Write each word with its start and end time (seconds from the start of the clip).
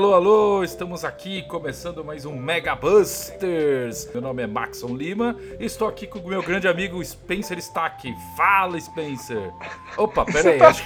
Alô, 0.00 0.14
alô, 0.14 0.64
estamos 0.64 1.04
aqui 1.04 1.42
começando 1.42 2.02
mais 2.02 2.24
um 2.24 2.34
Mega 2.34 2.74
Busters. 2.74 4.08
Meu 4.14 4.22
nome 4.22 4.42
é 4.42 4.46
Maxon 4.46 4.96
Lima 4.96 5.36
e 5.58 5.66
estou 5.66 5.86
aqui 5.86 6.06
com 6.06 6.20
o 6.20 6.26
meu 6.26 6.42
grande 6.42 6.66
amigo 6.66 7.04
Spencer 7.04 7.58
Stack. 7.58 8.10
Fala, 8.34 8.80
Spencer. 8.80 9.52
Opa, 9.98 10.24
pera 10.24 10.52
aí. 10.52 10.58
tá... 10.58 10.68
Acho. 10.68 10.84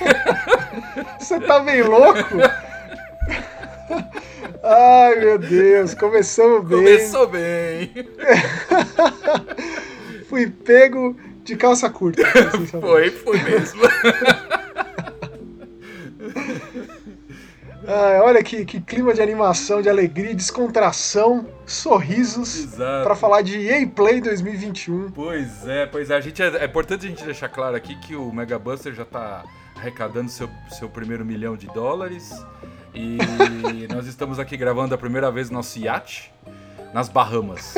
Você 1.20 1.38
tá 1.38 1.60
meio 1.60 1.92
louco? 1.92 2.18
Ai, 4.64 5.14
meu 5.20 5.38
Deus, 5.38 5.94
começamos 5.94 6.66
bem. 6.66 6.78
Começou 6.78 7.28
bem. 7.28 7.92
Fui 10.28 10.50
pego 10.50 11.16
de 11.44 11.54
calça 11.54 11.88
curta. 11.88 12.24
foi, 12.80 13.12
foi 13.12 13.40
mesmo. 13.44 13.80
Ah, 17.86 18.20
olha 18.22 18.42
que, 18.42 18.64
que, 18.64 18.80
clima 18.80 19.12
de 19.12 19.20
animação, 19.20 19.82
de 19.82 19.88
alegria, 19.88 20.34
descontração, 20.34 21.46
sorrisos 21.66 22.74
para 22.76 23.14
falar 23.14 23.42
de 23.42 23.58
EA 23.58 23.86
Play 23.86 24.20
2021. 24.20 25.10
Pois 25.10 25.66
é, 25.66 25.86
pois 25.86 26.10
é. 26.10 26.16
A 26.16 26.20
gente 26.20 26.42
é, 26.42 26.46
é, 26.56 26.64
importante 26.64 27.06
a 27.06 27.08
gente 27.08 27.24
deixar 27.24 27.48
claro 27.48 27.76
aqui 27.76 27.94
que 27.96 28.16
o 28.16 28.32
Mega 28.32 28.58
Buster 28.58 28.94
já 28.94 29.04
tá 29.04 29.44
arrecadando 29.76 30.30
seu, 30.30 30.48
seu 30.70 30.88
primeiro 30.88 31.24
milhão 31.24 31.56
de 31.56 31.66
dólares. 31.68 32.32
E 32.94 33.18
nós 33.92 34.06
estamos 34.06 34.38
aqui 34.38 34.56
gravando 34.56 34.94
a 34.94 34.98
primeira 34.98 35.30
vez 35.30 35.50
nosso 35.50 35.78
iate 35.78 36.33
nas 36.94 37.08
Bahamas. 37.08 37.74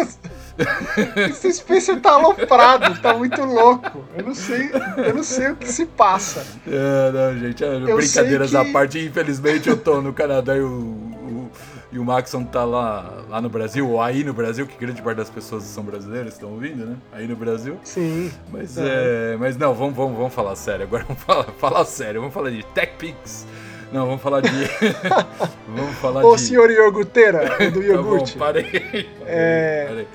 Esse 1.17 1.51
Spencer 1.55 2.01
tá 2.01 2.13
aloprado, 2.13 3.01
tá 3.01 3.15
muito 3.15 3.43
louco. 3.43 4.05
Eu 4.15 4.27
não 4.27 4.35
sei, 4.35 4.71
eu 4.99 5.15
não 5.15 5.23
sei 5.23 5.51
o 5.51 5.57
que 5.57 5.73
se 5.73 5.87
passa. 5.87 6.47
É, 6.67 7.11
não, 7.11 7.39
gente, 7.39 7.65
é, 7.65 7.81
brincadeiras 7.81 8.51
que... 8.51 8.57
à 8.57 8.65
parte, 8.67 8.99
infelizmente 8.99 9.71
eu 9.71 9.77
tô 9.77 10.03
no 10.03 10.13
Canadá 10.13 10.55
e 10.55 10.61
o, 10.61 10.69
o, 10.69 11.51
e 11.91 11.99
o 11.99 12.05
Maxon 12.05 12.45
tá 12.45 12.65
lá, 12.65 13.25
lá 13.29 13.41
no 13.41 13.49
Brasil, 13.49 13.89
ou 13.89 14.03
aí 14.03 14.23
no 14.23 14.35
Brasil, 14.35 14.67
que 14.67 14.77
grande 14.77 15.01
parte 15.01 15.17
das 15.17 15.31
pessoas 15.31 15.63
são 15.63 15.83
brasileiras, 15.83 16.35
estão 16.35 16.51
ouvindo, 16.51 16.85
né? 16.85 16.97
Aí 17.11 17.27
no 17.27 17.37
Brasil. 17.37 17.79
Sim. 17.83 18.31
Mas, 18.53 18.77
é. 18.77 19.33
é 19.33 19.37
mas 19.39 19.57
não, 19.57 19.75
vamos, 19.75 19.97
vamos, 19.97 20.17
vamos 20.17 20.35
falar 20.35 20.55
sério. 20.57 20.85
Agora 20.85 21.05
vamos 21.09 21.23
falar, 21.23 21.45
falar 21.59 21.85
sério, 21.87 22.21
vamos 22.21 22.35
falar 22.35 22.51
de 22.51 22.63
TechPix. 22.63 23.47
Não, 23.93 24.07
vamos 24.07 24.21
falar 24.23 24.41
de. 24.41 24.51
vamos 25.69 25.97
falar 25.99 26.25
Ô, 26.25 26.35
de. 26.35 26.43
senhor 26.43 26.71
iogurteira, 26.71 27.57
do 27.71 27.83
iogurte. 27.83 28.37
Tá 28.37 28.39
bom, 28.39 28.53
parei. 28.53 29.09
é... 29.27 29.87
parei. 29.89 30.09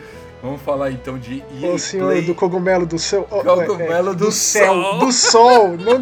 Vamos 0.44 0.61
falar 0.63 0.91
então 0.91 1.19
de 1.19 1.44
EA 1.61 1.72
Ô, 1.72 1.78
senhor 1.78 2.08
Play. 2.08 2.23
do 2.23 2.33
cogumelo 2.33 2.86
do 2.86 2.97
céu. 2.97 3.23
Cogumelo 3.25 4.09
é, 4.11 4.16
do, 4.16 4.25
do 4.25 4.31
céu. 4.31 4.73
céu. 4.73 5.00
Do 5.00 5.11
sol. 5.11 5.67
Não. 5.78 6.00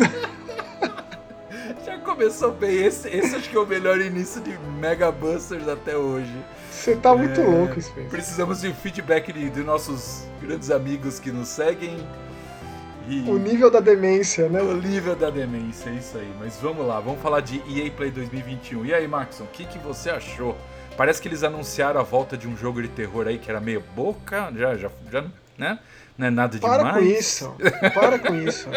Já 1.85 1.97
começou 1.99 2.51
bem. 2.51 2.85
Esse, 2.85 3.09
esse 3.09 3.35
acho 3.35 3.49
que 3.49 3.57
é 3.57 3.59
o 3.59 3.65
melhor 3.65 3.99
início 3.99 4.39
de 4.41 4.57
Mega 4.79 5.11
Busters 5.11 5.67
até 5.67 5.97
hoje. 5.97 6.33
Você 6.71 6.95
tá 6.95 7.13
muito 7.13 7.41
É, 7.41 7.43
louco, 7.45 7.81
Spencer. 7.81 8.09
Precisamos 8.09 8.61
de 8.61 8.71
feedback 8.73 9.33
de, 9.33 9.49
de 9.49 9.61
nossos 9.61 10.23
grandes 10.41 10.71
amigos 10.71 11.19
que 11.19 11.31
nos 11.31 11.49
seguem. 11.49 11.97
E 13.07 13.21
O 13.29 13.37
nível 13.39 13.71
da 13.71 13.79
demência, 13.79 14.47
né? 14.49 14.61
o 14.61 14.75
nível 14.75 15.15
da 15.15 15.29
demência, 15.29 15.89
é 15.89 15.93
isso 15.93 16.17
aí. 16.17 16.31
Mas 16.39 16.57
vamos 16.57 16.85
lá, 16.85 16.99
vamos 16.99 17.21
falar 17.21 17.41
de 17.41 17.57
EA 17.67 17.89
Play 17.91 18.11
2021. 18.11 18.85
E 18.85 18.93
aí, 18.93 19.07
Maxon, 19.07 19.45
o 19.45 19.47
que, 19.47 19.65
que 19.65 19.77
você 19.79 20.09
achou? 20.09 20.55
Parece 20.97 21.21
que 21.21 21.27
eles 21.27 21.43
anunciaram 21.43 21.99
a 21.99 22.03
volta 22.03 22.37
de 22.37 22.47
um 22.47 22.55
jogo 22.57 22.81
de 22.81 22.89
terror 22.89 23.25
aí 23.27 23.37
que 23.37 23.49
era 23.49 23.59
meio 23.61 23.81
boca, 23.95 24.51
já, 24.55 24.75
já, 24.75 24.89
já 25.11 25.25
né? 25.57 25.79
Não 26.17 26.27
é 26.27 26.29
nada 26.29 26.57
Para 26.59 26.77
demais. 26.79 26.95
com 26.97 27.01
isso. 27.19 27.55
Para 27.93 28.19
com 28.19 28.35
isso. 28.35 28.67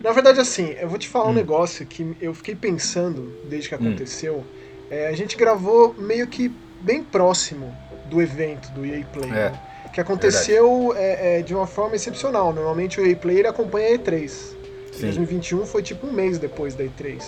Na 0.00 0.12
verdade, 0.12 0.38
assim, 0.40 0.76
eu 0.80 0.88
vou 0.88 0.98
te 0.98 1.08
falar 1.08 1.26
um 1.26 1.30
Hum. 1.30 1.34
negócio 1.34 1.84
que 1.84 2.16
eu 2.20 2.32
fiquei 2.32 2.54
pensando 2.54 3.32
desde 3.44 3.68
que 3.68 3.74
aconteceu. 3.74 4.44
É, 4.88 5.08
a 5.08 5.12
gente 5.12 5.36
gravou 5.36 5.94
meio 5.98 6.28
que 6.28 6.48
bem 6.80 7.02
próximo 7.02 7.74
do 8.08 8.22
evento 8.22 8.70
do 8.70 8.86
EA 8.86 9.04
Play. 9.12 9.30
É, 9.30 9.50
né? 9.50 9.60
Que 9.96 10.00
aconteceu 10.02 10.92
é, 10.94 11.38
é, 11.38 11.42
de 11.42 11.54
uma 11.54 11.66
forma 11.66 11.96
excepcional. 11.96 12.52
Normalmente 12.52 13.00
o 13.00 13.06
EA 13.06 13.16
Play 13.16 13.38
ele 13.38 13.48
acompanha 13.48 13.94
a 13.94 13.98
E3. 13.98 14.28
Sim, 14.28 15.00
2021 15.00 15.64
foi 15.64 15.82
tipo 15.82 16.06
um 16.06 16.12
mês 16.12 16.38
depois 16.38 16.74
da 16.74 16.84
E3. 16.84 17.22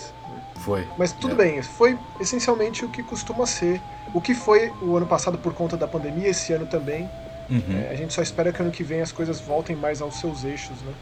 foi. 0.63 0.85
Mas 0.95 1.11
tudo 1.13 1.33
É. 1.33 1.35
bem, 1.35 1.63
foi 1.63 1.97
essencialmente 2.19 2.85
o 2.85 2.89
que 2.89 3.01
costuma 3.01 3.47
ser. 3.47 3.81
O 4.13 4.21
que 4.21 4.35
foi 4.35 4.71
o 4.83 4.95
ano 4.95 5.07
passado 5.07 5.35
por 5.37 5.51
conta 5.53 5.75
da 5.75 5.87
pandemia, 5.87 6.27
esse 6.27 6.53
ano 6.53 6.67
também. 6.67 7.09
Uhum. 7.49 7.63
É, 7.87 7.89
a 7.91 7.95
gente 7.95 8.13
só 8.13 8.21
espera 8.21 8.53
que 8.53 8.61
ano 8.61 8.69
que 8.69 8.83
vem 8.83 9.01
as 9.01 9.11
coisas 9.11 9.39
voltem 9.41 9.75
mais 9.75 9.99
aos 9.99 10.19
seus 10.19 10.43
eixos, 10.43 10.79
né? 10.83 10.93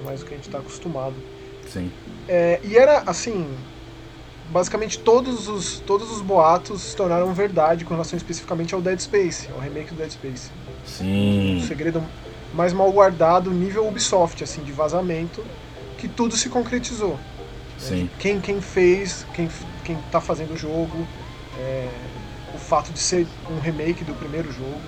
É 0.00 0.04
mais 0.04 0.22
o 0.22 0.24
que 0.26 0.32
a 0.34 0.36
gente 0.36 0.46
está 0.46 0.58
acostumado. 0.58 1.16
Sim. 1.66 1.90
É, 2.28 2.60
e 2.62 2.76
era 2.78 3.02
assim. 3.04 3.52
Basicamente 4.50 4.98
todos 4.98 5.48
os, 5.48 5.78
todos 5.80 6.10
os 6.10 6.20
boatos 6.20 6.82
se 6.82 6.96
tornaram 6.96 7.32
verdade 7.32 7.84
com 7.84 7.94
relação 7.94 8.16
especificamente 8.16 8.74
ao 8.74 8.80
Dead 8.80 8.98
Space, 8.98 9.48
ao 9.52 9.60
remake 9.60 9.90
do 9.90 9.96
Dead 9.96 10.10
Space. 10.10 10.50
Um 10.84 11.60
Sim. 11.60 11.64
segredo 11.66 12.02
mais 12.52 12.72
mal 12.72 12.90
guardado, 12.90 13.50
nível 13.50 13.86
Ubisoft, 13.86 14.42
assim, 14.42 14.62
de 14.62 14.72
vazamento, 14.72 15.44
que 15.98 16.08
tudo 16.08 16.36
se 16.36 16.48
concretizou. 16.48 17.18
Sim. 17.78 18.10
Quem, 18.18 18.40
quem 18.40 18.60
fez, 18.60 19.24
quem, 19.34 19.48
quem 19.84 19.96
tá 20.10 20.20
fazendo 20.20 20.54
o 20.54 20.56
jogo, 20.56 21.06
é, 21.58 21.88
o 22.54 22.58
fato 22.58 22.92
de 22.92 22.98
ser 22.98 23.26
um 23.50 23.58
remake 23.58 24.04
do 24.04 24.14
primeiro 24.14 24.52
jogo. 24.52 24.80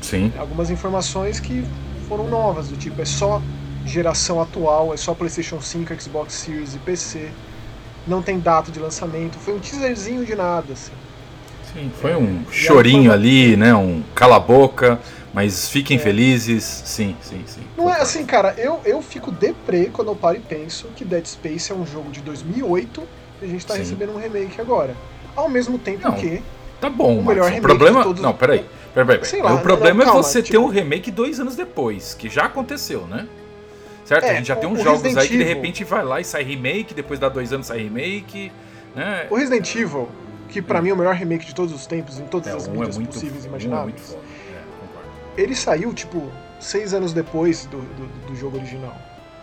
Sim. 0.00 0.32
algumas 0.38 0.70
informações 0.70 1.40
que 1.40 1.64
foram 2.08 2.28
novas, 2.28 2.68
do 2.68 2.76
tipo, 2.76 3.02
é 3.02 3.04
só 3.04 3.42
geração 3.84 4.40
atual, 4.40 4.94
é 4.94 4.96
só 4.96 5.12
PlayStation 5.12 5.60
5, 5.60 6.00
Xbox 6.00 6.34
Series 6.34 6.74
e 6.74 6.78
PC. 6.78 7.30
Não 8.06 8.22
tem 8.22 8.38
data 8.38 8.70
de 8.70 8.78
lançamento, 8.78 9.36
foi 9.38 9.54
um 9.54 9.58
teaserzinho 9.58 10.24
de 10.24 10.34
nada, 10.34 10.72
assim. 10.72 10.92
Sim, 11.72 11.90
foi 12.00 12.14
um 12.14 12.44
E 12.50 12.54
chorinho 12.54 13.12
ali, 13.12 13.56
né? 13.56 13.74
Um 13.74 14.02
cala-boca, 14.14 14.98
mas 15.32 15.68
fiquem 15.68 15.96
É. 15.96 16.00
felizes. 16.00 16.64
Sim, 16.64 17.16
sim, 17.22 17.42
sim. 17.46 17.60
Não 17.76 17.88
é 17.92 18.00
assim, 18.00 18.24
cara, 18.24 18.54
eu, 18.58 18.80
eu 18.84 19.00
fico 19.02 19.30
deprê 19.30 19.90
quando 19.92 20.08
eu 20.08 20.16
paro 20.16 20.36
e 20.36 20.40
penso 20.40 20.88
que 20.96 21.04
Dead 21.04 21.24
Space 21.26 21.70
é 21.70 21.74
um 21.74 21.86
jogo 21.86 22.10
de 22.10 22.20
2008 22.20 23.02
e 23.42 23.44
a 23.44 23.48
gente 23.48 23.66
tá 23.66 23.74
Sim. 23.74 23.80
recebendo 23.80 24.12
um 24.14 24.18
remake 24.18 24.60
agora. 24.60 24.94
Ao 25.36 25.48
mesmo 25.48 25.78
tempo 25.78 26.08
Não, 26.08 26.14
que, 26.14 26.42
Tá 26.80 26.88
bom, 26.88 27.18
O 27.18 27.24
melhor 27.24 27.42
O 27.42 27.46
remake 27.46 27.60
problema. 27.62 27.98
de 28.00 28.04
todos- 28.04 28.22
Não, 28.22 28.32
peraí. 28.32 28.64
Peraí, 28.94 29.06
peraí. 29.18 29.24
Sei 29.24 29.42
lá, 29.42 29.52
o 29.54 29.58
problema 29.60 29.94
não, 29.96 30.02
é 30.02 30.06
calma, 30.06 30.22
você 30.22 30.40
ter 30.40 30.52
tipo- 30.52 30.62
um 30.64 30.68
remake 30.68 31.10
dois 31.10 31.40
anos 31.40 31.56
depois, 31.56 32.14
que 32.14 32.28
já 32.28 32.44
aconteceu, 32.44 33.00
né? 33.08 33.26
Certo? 34.04 34.24
É, 34.24 34.30
a 34.30 34.34
gente 34.34 34.46
já 34.46 34.54
tem 34.56 34.68
o- 34.68 34.72
uns 34.72 34.80
o 34.80 34.84
jogos 34.84 35.02
Resident 35.02 35.22
aí 35.22 35.28
que 35.28 35.36
de 35.38 35.42
repente 35.44 35.82
vai 35.84 36.04
lá 36.04 36.20
e 36.20 36.24
sai 36.24 36.42
remake, 36.44 36.94
depois 36.94 37.18
dá 37.18 37.28
dois 37.28 37.52
anos 37.52 37.66
sai 37.66 37.78
remake, 37.82 38.50
né? 38.94 39.26
o 39.28 39.34
Resident 39.36 39.74
Evil, 39.74 40.08
que 40.48 40.62
pra 40.62 40.80
mim 40.80 40.90
é 40.90 40.92
o 40.94 40.96
melhor 40.96 41.14
remake 41.14 41.44
de 41.46 41.54
todos 41.54 41.74
os 41.74 41.84
tempos, 41.86 42.18
em 42.20 42.24
todas 42.24 42.46
É, 42.46 42.56
as 42.56 42.68
é 42.68 42.70
mídias 42.70 42.96
possíveis 42.96 43.42
e 43.44 43.46
é 43.46 43.50
imagináveis. 43.50 44.16
Ele 45.38 45.54
saiu, 45.54 45.94
tipo, 45.94 46.30
seis 46.58 46.92
anos 46.92 47.12
depois 47.12 47.64
do, 47.66 47.78
do, 47.78 48.26
do 48.26 48.36
jogo 48.36 48.56
original. 48.56 48.96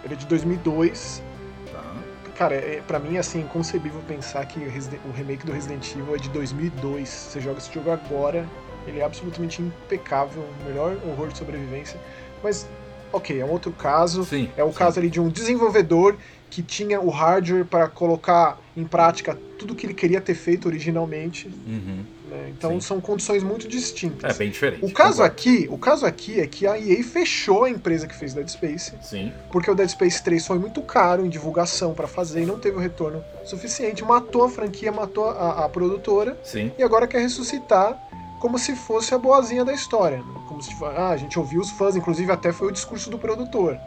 Ele 0.03 0.13
é 0.13 0.17
de 0.17 0.25
2002. 0.25 1.23
Tá. 1.71 1.93
Cara, 2.35 2.55
é, 2.55 2.83
pra 2.85 2.99
mim 2.99 3.15
é 3.15 3.19
assim, 3.19 3.39
inconcebível 3.39 4.01
pensar 4.05 4.45
que 4.45 4.59
o, 4.59 4.63
o 4.63 5.11
remake 5.13 5.45
do 5.45 5.53
Resident 5.53 5.89
Evil 5.95 6.15
é 6.15 6.17
de 6.17 6.29
2002. 6.29 7.07
Você 7.07 7.39
joga 7.39 7.59
esse 7.59 7.73
jogo 7.73 7.91
agora, 7.91 8.45
ele 8.85 8.99
é 8.99 9.05
absolutamente 9.05 9.61
impecável, 9.61 10.43
o 10.43 10.65
melhor 10.65 10.97
horror 11.07 11.29
de 11.29 11.37
sobrevivência. 11.37 11.97
Mas, 12.43 12.67
ok, 13.13 13.39
é 13.39 13.45
um 13.45 13.51
outro 13.51 13.71
caso. 13.71 14.25
Sim. 14.25 14.49
É 14.57 14.63
o 14.65 14.73
caso 14.73 14.99
ali 14.99 15.09
de 15.09 15.21
um 15.21 15.29
desenvolvedor 15.29 16.17
que 16.49 16.61
tinha 16.61 16.99
o 16.99 17.09
hardware 17.09 17.65
para 17.65 17.87
colocar 17.87 18.59
em 18.75 18.83
prática 18.83 19.37
tudo 19.57 19.73
que 19.73 19.85
ele 19.85 19.93
queria 19.93 20.19
ter 20.19 20.35
feito 20.35 20.67
originalmente. 20.67 21.47
Uhum. 21.47 22.03
Né? 22.35 22.53
Então 22.55 22.71
Sim. 22.73 22.81
são 22.81 23.01
condições 23.01 23.43
muito 23.43 23.67
distintas. 23.67 24.35
É 24.35 24.37
bem 24.37 24.49
diferente. 24.49 24.83
O 24.83 24.91
caso 24.91 25.17
concordo. 25.17 25.31
aqui, 25.31 25.67
o 25.71 25.77
caso 25.77 26.05
aqui 26.05 26.39
é 26.39 26.47
que 26.47 26.67
a 26.67 26.77
EA 26.77 27.03
fechou 27.03 27.63
a 27.63 27.69
empresa 27.69 28.07
que 28.07 28.15
fez 28.15 28.33
Dead 28.33 28.47
Space, 28.47 28.93
Sim. 29.01 29.31
porque 29.51 29.69
o 29.69 29.75
Dead 29.75 29.89
Space 29.89 30.23
3 30.23 30.45
foi 30.45 30.59
muito 30.59 30.81
caro 30.81 31.25
em 31.25 31.29
divulgação 31.29 31.93
pra 31.93 32.07
fazer 32.07 32.43
e 32.43 32.45
não 32.45 32.59
teve 32.59 32.77
o 32.77 32.79
retorno 32.79 33.23
suficiente, 33.43 34.03
matou 34.03 34.43
a 34.43 34.49
franquia, 34.49 34.91
matou 34.91 35.29
a, 35.29 35.65
a 35.65 35.69
produtora 35.69 36.37
Sim. 36.43 36.71
e 36.77 36.83
agora 36.83 37.07
quer 37.07 37.21
ressuscitar 37.21 37.97
como 38.39 38.59
se 38.59 38.75
fosse 38.75 39.13
a 39.13 39.17
boazinha 39.17 39.65
da 39.65 39.73
história, 39.73 40.17
né? 40.17 40.45
como 40.47 40.61
se 40.61 40.71
ah, 40.83 41.09
a 41.09 41.17
gente 41.17 41.39
ouviu 41.39 41.61
os 41.61 41.71
fãs, 41.71 41.95
inclusive 41.95 42.31
até 42.31 42.51
foi 42.51 42.67
o 42.67 42.71
discurso 42.71 43.09
do 43.09 43.17
produtor. 43.17 43.79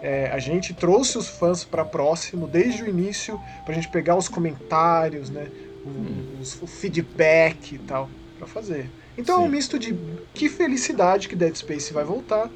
É, 0.00 0.30
a 0.32 0.38
gente 0.38 0.72
trouxe 0.72 1.18
os 1.18 1.28
fãs 1.28 1.64
pra 1.64 1.84
próximo 1.84 2.46
desde 2.46 2.84
o 2.84 2.88
início 2.88 3.40
pra 3.64 3.74
gente 3.74 3.88
pegar 3.88 4.16
os 4.16 4.28
comentários, 4.28 5.28
né, 5.28 5.48
o, 5.88 6.40
os- 6.40 6.60
o 6.62 6.66
feedback 6.66 7.72
e 7.74 7.78
tal 7.78 8.10
pra 8.36 8.46
fazer. 8.46 8.90
Então 9.16 9.36
é 9.36 9.38
um 9.40 9.44
Sim. 9.44 9.50
misto 9.50 9.78
de 9.78 9.96
que 10.34 10.48
felicidade 10.48 11.28
que 11.28 11.34
Dead 11.36 11.54
Space 11.54 11.92
vai 11.92 12.04
voltar, 12.04 12.50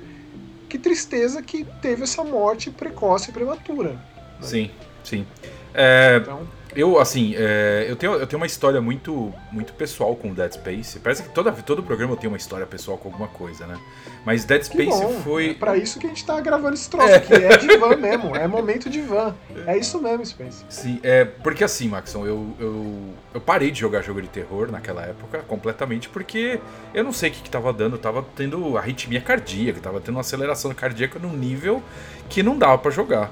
que 0.68 0.78
tristeza 0.78 1.42
que 1.42 1.64
teve 1.80 2.04
essa 2.04 2.22
morte 2.24 2.70
precoce 2.70 3.30
e 3.30 3.32
prematura. 3.32 3.98
Sim. 4.40 4.70
Sim. 5.04 5.26
É, 5.74 6.18
Então, 6.22 6.48
Eu, 6.74 6.98
assim, 6.98 7.34
é, 7.36 7.86
eu, 7.88 7.96
tenho, 7.96 8.14
eu 8.14 8.26
tenho 8.26 8.40
uma 8.40 8.46
história 8.46 8.80
muito, 8.80 9.32
muito 9.50 9.72
pessoal 9.74 10.16
com 10.16 10.32
Dead 10.32 10.52
Space. 10.52 10.98
Parece 10.98 11.22
que 11.22 11.28
toda, 11.28 11.52
todo 11.52 11.82
programa 11.82 12.12
eu 12.12 12.16
tenho 12.16 12.32
uma 12.32 12.36
história 12.36 12.66
pessoal 12.66 12.96
com 12.96 13.08
alguma 13.08 13.28
coisa, 13.28 13.66
né? 13.66 13.78
Mas 14.24 14.44
Dead 14.44 14.62
Space 14.62 14.88
bom, 14.88 15.20
foi. 15.22 15.50
É 15.50 15.54
pra 15.54 15.76
isso 15.76 15.98
que 15.98 16.06
a 16.06 16.08
gente 16.08 16.24
tá 16.24 16.40
gravando 16.40 16.74
esse 16.74 16.88
troço, 16.88 17.08
é. 17.08 17.20
que 17.20 17.34
é 17.34 17.56
de 17.56 17.76
van 17.76 17.96
mesmo. 17.96 18.34
É 18.34 18.46
momento 18.48 18.88
de 18.88 19.00
van. 19.02 19.34
É 19.66 19.76
isso 19.76 20.00
mesmo, 20.00 20.24
Space. 20.24 20.64
Sim, 20.68 20.98
é. 21.02 21.24
Porque 21.24 21.62
assim, 21.62 21.88
Maxon, 21.88 22.26
eu, 22.26 22.54
eu, 22.58 23.14
eu 23.34 23.40
parei 23.40 23.70
de 23.70 23.80
jogar 23.80 24.02
jogo 24.02 24.22
de 24.22 24.28
terror 24.28 24.70
naquela 24.70 25.02
época 25.02 25.40
completamente 25.46 26.08
porque 26.08 26.60
eu 26.94 27.04
não 27.04 27.12
sei 27.12 27.30
o 27.30 27.32
que, 27.32 27.42
que 27.42 27.50
tava 27.50 27.72
dando. 27.72 27.96
Eu 27.96 28.00
tava 28.00 28.24
tendo 28.34 28.78
arritmia 28.78 29.20
cardíaca, 29.20 29.80
tava 29.80 30.00
tendo 30.00 30.14
uma 30.14 30.20
aceleração 30.22 30.72
cardíaca 30.72 31.18
num 31.18 31.32
nível 31.32 31.82
que 32.28 32.42
não 32.42 32.56
dava 32.56 32.78
para 32.78 32.90
jogar. 32.90 33.30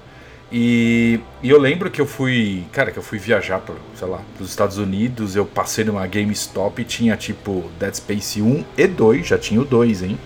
E, 0.53 1.21
e, 1.43 1.49
eu 1.49 1.61
lembro 1.61 1.89
que 1.91 2.01
eu 2.01 2.07
fui, 2.07 2.65
cara, 2.73 2.91
que 2.91 2.99
eu 2.99 3.03
fui 3.03 3.19
viajar 3.19 3.61
para, 3.61 3.77
sei 3.95 4.09
lá, 4.09 4.21
os 4.41 4.49
Estados 4.49 4.79
Unidos, 4.79 5.37
eu 5.37 5.47
passei 5.47 5.85
numa 5.85 6.05
GameStop 6.07 6.83
e 6.83 6.85
tinha 6.85 7.17
tipo 7.17 7.71
Dead 7.79 7.95
Space 7.95 8.43
1 8.43 8.65
e 8.77 8.87
2, 8.89 9.27
já 9.29 9.39
tinha 9.39 9.61
o 9.61 9.65
2, 9.65 10.03
hein? 10.03 10.19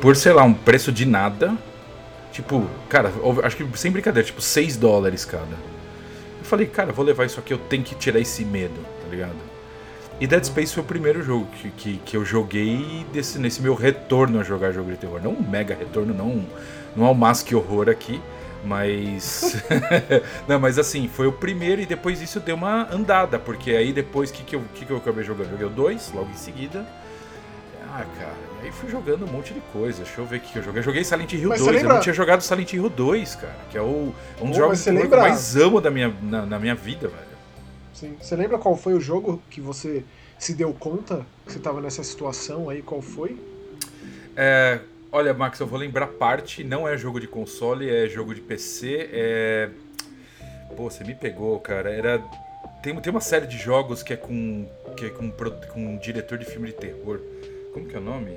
Por, 0.00 0.14
sei 0.14 0.32
lá, 0.32 0.44
um 0.44 0.54
preço 0.54 0.92
de 0.92 1.04
nada. 1.04 1.56
Tipo, 2.30 2.68
cara, 2.88 3.12
acho 3.42 3.56
que 3.56 3.78
sem 3.78 3.90
brincadeira, 3.90 4.24
tipo 4.24 4.40
6 4.40 4.76
dólares 4.76 5.24
cada. 5.24 5.56
Eu 6.38 6.44
falei, 6.44 6.66
cara, 6.66 6.92
vou 6.92 7.04
levar 7.04 7.24
isso 7.24 7.40
aqui, 7.40 7.52
eu 7.52 7.58
tenho 7.58 7.82
que 7.82 7.94
tirar 7.96 8.20
esse 8.20 8.44
medo, 8.44 8.80
tá 9.02 9.08
ligado? 9.10 9.54
E 10.20 10.28
Dead 10.28 10.44
Space 10.44 10.72
foi 10.72 10.82
o 10.82 10.86
primeiro 10.86 11.22
jogo 11.22 11.46
que, 11.46 11.70
que, 11.70 11.96
que 12.04 12.16
eu 12.16 12.24
joguei 12.24 13.04
desse, 13.12 13.36
nesse 13.38 13.60
meu 13.60 13.74
retorno 13.74 14.38
a 14.38 14.44
jogar 14.44 14.70
jogo 14.70 14.92
de 14.92 14.96
terror. 14.96 15.20
Não 15.20 15.32
um 15.32 15.42
mega 15.42 15.74
retorno, 15.74 16.14
não, 16.14 16.44
não 16.94 17.06
é 17.06 17.10
um 17.10 17.14
mask 17.14 17.50
horror 17.52 17.88
aqui, 17.88 18.20
mas. 18.64 19.56
não, 20.48 20.58
mas 20.58 20.78
assim, 20.78 21.08
foi 21.08 21.26
o 21.26 21.32
primeiro 21.32 21.80
e 21.80 21.86
depois 21.86 22.20
isso 22.20 22.40
deu 22.40 22.56
uma 22.56 22.92
andada, 22.92 23.38
porque 23.38 23.72
aí 23.72 23.92
depois 23.92 24.30
que, 24.30 24.42
que, 24.42 24.56
eu, 24.56 24.62
que, 24.74 24.84
que 24.84 24.90
eu 24.90 24.96
acabei 24.96 25.24
jogando? 25.24 25.50
Joguei 25.50 25.66
o 25.66 25.70
2 25.70 26.12
logo 26.14 26.30
em 26.30 26.36
seguida. 26.36 26.86
Ah, 27.96 28.04
cara, 28.18 28.34
e 28.62 28.66
aí 28.66 28.72
fui 28.72 28.90
jogando 28.90 29.24
um 29.24 29.28
monte 29.30 29.54
de 29.54 29.60
coisa. 29.72 30.02
Deixa 30.02 30.20
eu 30.20 30.26
ver 30.26 30.38
o 30.38 30.40
que 30.40 30.58
eu 30.58 30.62
joguei. 30.62 30.80
Eu 30.80 30.84
joguei 30.84 31.04
Silent 31.04 31.32
Hill 31.32 31.48
mas 31.50 31.60
2, 31.60 31.72
lembra... 31.72 31.90
eu 31.90 31.94
não 31.94 32.00
tinha 32.00 32.14
jogado 32.14 32.40
Silent 32.40 32.72
Hill 32.72 32.88
2, 32.88 33.34
cara, 33.36 33.56
que 33.70 33.78
é 33.78 33.80
o, 33.80 34.12
um 34.40 34.48
dos 34.48 34.56
jogos 34.56 34.82
que 34.82 34.90
lembra... 34.90 35.18
eu 35.18 35.22
mais 35.22 35.56
amo 35.56 35.80
da 35.80 35.90
minha, 35.90 36.12
na, 36.22 36.44
na 36.44 36.58
minha 36.58 36.74
vida, 36.74 37.06
velho. 37.06 37.34
Sim. 37.92 38.16
Você 38.20 38.34
lembra 38.34 38.58
qual 38.58 38.76
foi 38.76 38.94
o 38.94 39.00
jogo 39.00 39.40
que 39.48 39.60
você 39.60 40.04
se 40.38 40.54
deu 40.54 40.74
conta 40.74 41.24
que 41.46 41.52
você 41.52 41.58
tava 41.60 41.80
nessa 41.80 42.02
situação 42.02 42.68
aí? 42.68 42.82
Qual 42.82 43.00
foi? 43.00 43.38
É, 44.36 44.80
Olha, 45.14 45.32
Max, 45.32 45.60
eu 45.60 45.66
vou 45.68 45.78
lembrar 45.78 46.08
parte, 46.08 46.64
não 46.64 46.88
é 46.88 46.98
jogo 46.98 47.20
de 47.20 47.28
console, 47.28 47.88
é 47.88 48.08
jogo 48.08 48.34
de 48.34 48.40
PC, 48.40 49.10
é... 49.12 49.70
Pô, 50.76 50.90
você 50.90 51.04
me 51.04 51.14
pegou, 51.14 51.60
cara. 51.60 51.88
Era... 51.88 52.18
Tem, 52.82 52.92
tem 53.00 53.12
uma 53.12 53.20
série 53.20 53.46
de 53.46 53.56
jogos 53.56 54.02
que 54.02 54.12
é 54.12 54.16
com, 54.16 54.66
que 54.96 55.06
é 55.06 55.10
com, 55.10 55.30
com 55.30 55.86
um 55.86 55.96
diretor 55.98 56.36
de 56.36 56.44
filme 56.44 56.66
de 56.66 56.72
terror. 56.72 57.20
Como 57.72 57.86
que 57.86 57.94
é 57.94 58.00
o 58.00 58.02
nome? 58.02 58.36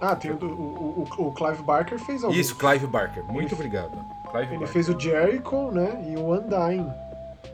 Ah, 0.00 0.14
tem 0.14 0.30
o, 0.30 0.36
o, 0.36 1.08
o, 1.18 1.26
o 1.26 1.34
Clive 1.34 1.64
Barker 1.64 1.98
fez 1.98 2.22
alguns. 2.22 2.38
Isso, 2.38 2.56
Clive 2.56 2.86
Barker. 2.86 3.24
Muito 3.24 3.48
ele, 3.48 3.54
obrigado. 3.54 3.90
Clive 4.30 4.46
ele 4.46 4.58
Barker. 4.58 4.68
fez 4.68 4.88
o 4.88 4.96
Jericho, 4.96 5.72
né? 5.72 6.04
E 6.08 6.16
o 6.16 6.32
Undying. 6.32 6.88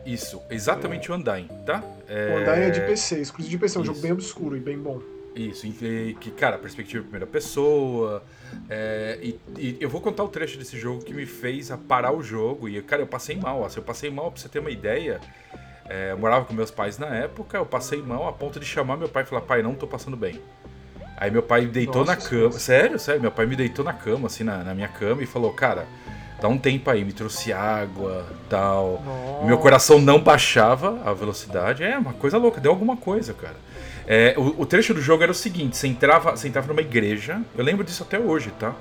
Isso, 0.05 0.43
exatamente 0.51 1.11
é. 1.11 1.15
o 1.15 1.17
Undying, 1.17 1.49
tá? 1.65 1.83
É... 2.07 2.35
O 2.35 2.41
Undying 2.43 2.67
é 2.67 2.71
de 2.71 2.81
PC, 2.83 3.19
exclusivo 3.19 3.51
de 3.51 3.59
PC, 3.59 3.79
é 3.79 3.81
um 3.81 3.83
Isso. 3.85 3.95
jogo 3.95 4.03
bem 4.03 4.13
obscuro 4.13 4.59
e 4.59 4.61
bem 4.61 4.79
bom. 4.79 5.01
Isso, 5.35 5.67
que, 5.71 6.31
cara, 6.33 6.59
perspectiva 6.59 7.03
primeira 7.03 7.27
pessoa. 7.27 8.23
É, 8.69 9.19
e, 9.23 9.41
e, 9.57 9.77
eu 9.81 9.89
vou 9.89 10.01
contar 10.01 10.25
o 10.25 10.29
trecho 10.29 10.59
desse 10.59 10.79
jogo 10.79 11.05
que 11.05 11.15
me 11.15 11.25
fez 11.25 11.71
a 11.71 11.79
parar 11.79 12.13
o 12.13 12.23
jogo. 12.23 12.69
E, 12.69 12.83
cara, 12.83 13.03
eu 13.03 13.07
passei 13.07 13.37
mal. 13.37 13.65
Assim, 13.65 13.79
eu 13.79 13.85
passei 13.85 14.11
mal, 14.11 14.31
pra 14.31 14.41
você 14.41 14.49
ter 14.49 14.59
uma 14.59 14.71
ideia. 14.71 15.21
É, 15.89 16.13
eu 16.13 16.19
morava 16.19 16.45
com 16.45 16.55
meus 16.55 16.71
pais 16.71 16.99
na 16.99 17.09
época, 17.09 17.59
eu 17.59 17.67
passei 17.67 18.01
mal 18.01 18.29
a 18.29 18.33
ponto 18.33 18.61
de 18.61 18.65
chamar 18.65 18.97
meu 18.97 19.09
pai 19.09 19.25
e 19.25 19.27
falar, 19.27 19.41
pai, 19.41 19.61
não 19.61 19.75
tô 19.75 19.89
passando 19.89 20.17
bem. 20.17 20.41
Aí 21.17 21.33
meu 21.33 21.43
pai 21.43 21.63
me 21.63 21.67
deitou 21.67 22.05
Nossa, 22.05 22.13
na 22.13 22.17
cama. 22.17 22.45
Nossa. 22.45 22.61
Sério, 22.61 22.99
sério, 22.99 23.21
meu 23.21 23.33
pai 23.33 23.45
me 23.45 23.57
deitou 23.57 23.85
na 23.85 23.93
cama, 23.93 24.29
assim, 24.29 24.45
na, 24.45 24.59
na 24.59 24.73
minha 24.73 24.87
cama, 24.87 25.21
e 25.21 25.27
falou, 25.27 25.53
cara, 25.53 25.87
dá 26.41 26.47
um 26.47 26.57
tempo 26.57 26.89
aí, 26.89 27.05
me 27.05 27.13
trouxe 27.13 27.53
água 27.53 28.25
tal. 28.49 29.03
Nossa. 29.05 29.47
Meu 29.47 29.59
coração 29.59 30.01
não 30.01 30.21
baixava 30.21 31.03
a 31.05 31.13
velocidade. 31.13 31.83
É 31.83 31.99
uma 31.99 32.13
coisa 32.13 32.39
louca, 32.39 32.61
deu 32.61 32.71
alguma 32.71 32.97
coisa, 32.97 33.35
cara. 33.35 33.57
É, 34.07 34.35
o, 34.37 34.63
o, 34.63 34.67
trecho 34.67 34.93
do 34.95 35.01
jogo 35.01 35.23
era 35.23 35.33
o 35.33 35.35
seguinte: 35.35 35.77
você 35.77 35.87
entrava, 35.87 36.33
você 36.33 36.49
entrava 36.49 36.69
numa 36.69 36.81
igreja, 36.81 37.41
eu 37.57 37.65
lembro 37.65 37.85
disso 37.85 38.03
até 38.03 38.19
hoje, 38.19 38.51
tá? 38.59 38.75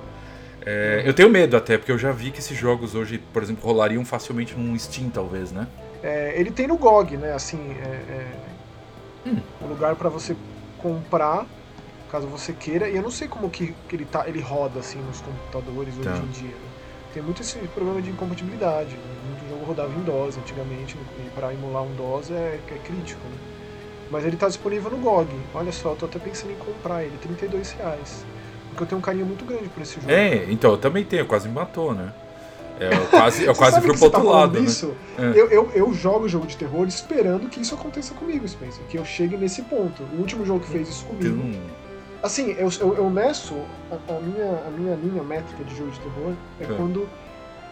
É, 0.64 1.02
eu 1.06 1.14
tenho 1.14 1.30
medo 1.30 1.56
até, 1.56 1.78
porque 1.78 1.90
eu 1.90 1.98
já 1.98 2.12
vi 2.12 2.30
que 2.30 2.38
esses 2.38 2.56
jogos 2.56 2.94
hoje, 2.94 3.18
por 3.32 3.42
exemplo, 3.42 3.64
rolariam 3.64 4.04
facilmente 4.04 4.54
num 4.54 4.78
Steam, 4.78 5.08
talvez, 5.08 5.52
né? 5.52 5.66
É, 6.02 6.34
ele 6.36 6.50
tem 6.50 6.66
no 6.66 6.76
GOG, 6.76 7.16
né? 7.16 7.32
Assim, 7.32 7.58
é, 7.82 8.12
é 8.12 8.26
hum. 9.26 9.38
um 9.62 9.66
lugar 9.68 9.96
para 9.96 10.08
você 10.08 10.36
comprar, 10.78 11.46
caso 12.10 12.26
você 12.26 12.52
queira. 12.52 12.88
E 12.88 12.96
eu 12.96 13.02
não 13.02 13.10
sei 13.10 13.28
como 13.28 13.48
que, 13.48 13.74
que 13.88 13.96
ele, 13.96 14.04
tá, 14.04 14.28
ele 14.28 14.40
roda 14.40 14.80
assim 14.80 14.98
nos 14.98 15.20
computadores 15.20 15.94
tá. 16.02 16.10
hoje 16.10 16.22
em 16.22 16.28
dia. 16.28 16.48
Né? 16.48 16.70
Tem 17.14 17.22
muito 17.22 17.42
esse 17.42 17.58
problema 17.68 18.00
de 18.00 18.10
incompatibilidade. 18.10 18.90
Né? 18.90 19.02
Muito 19.26 19.48
jogo 19.48 19.64
rodava 19.64 19.92
em 19.92 20.02
DOS 20.02 20.38
antigamente, 20.38 20.96
e 21.18 21.30
para 21.30 21.52
emular 21.52 21.82
um 21.82 21.94
DOS 21.94 22.30
é, 22.30 22.58
é 22.68 22.78
crítico, 22.84 23.20
né? 23.28 23.49
Mas 24.10 24.24
ele 24.24 24.34
está 24.34 24.48
disponível 24.48 24.90
no 24.90 24.98
GOG. 24.98 25.28
Olha 25.54 25.72
só, 25.72 25.90
eu 25.90 25.96
tô 25.96 26.06
até 26.06 26.18
pensando 26.18 26.52
em 26.52 26.56
comprar 26.56 27.04
ele, 27.04 27.16
32 27.22 27.72
reais. 27.72 28.24
Porque 28.70 28.82
eu 28.82 28.86
tenho 28.86 28.98
um 28.98 29.02
carinho 29.02 29.26
muito 29.26 29.44
grande 29.44 29.68
por 29.68 29.82
esse 29.82 29.96
jogo. 29.96 30.10
É, 30.10 30.46
então, 30.50 30.72
eu 30.72 30.78
também 30.78 31.04
tenho, 31.04 31.26
quase 31.26 31.48
me 31.48 31.54
matou, 31.54 31.94
né? 31.94 32.12
É, 32.80 32.94
eu 32.94 33.06
quase, 33.08 33.44
eu 33.44 33.54
quase 33.54 33.80
fui 33.80 33.92
pro 33.92 34.04
outro 34.04 34.22
tá 34.22 34.26
lado. 34.26 34.58
Né? 34.58 34.64
Isso? 34.64 34.94
Né? 35.18 35.32
Eu, 35.36 35.50
eu, 35.50 35.70
eu 35.74 35.92
jogo 35.92 36.26
jogo 36.26 36.46
de 36.46 36.56
terror 36.56 36.86
esperando 36.88 37.48
que 37.48 37.60
isso 37.60 37.74
aconteça 37.74 38.14
comigo, 38.14 38.48
Spencer. 38.48 38.82
Que 38.88 38.96
eu 38.96 39.04
chegue 39.04 39.36
nesse 39.36 39.62
ponto. 39.62 40.02
O 40.14 40.18
último 40.18 40.46
jogo 40.46 40.60
que 40.60 40.70
fez 40.70 40.88
isso 40.88 41.04
comigo. 41.04 41.36
Hum. 41.36 41.60
Assim, 42.22 42.52
eu, 42.58 42.70
eu, 42.80 42.96
eu 42.96 43.10
meço 43.10 43.54
a, 43.90 44.14
a, 44.14 44.20
minha, 44.20 44.62
a 44.66 44.70
minha 44.70 44.94
linha 44.96 45.22
métrica 45.22 45.62
de 45.62 45.76
jogo 45.76 45.90
de 45.90 46.00
terror 46.00 46.32
é, 46.58 46.64
é. 46.64 46.66
quando 46.76 47.06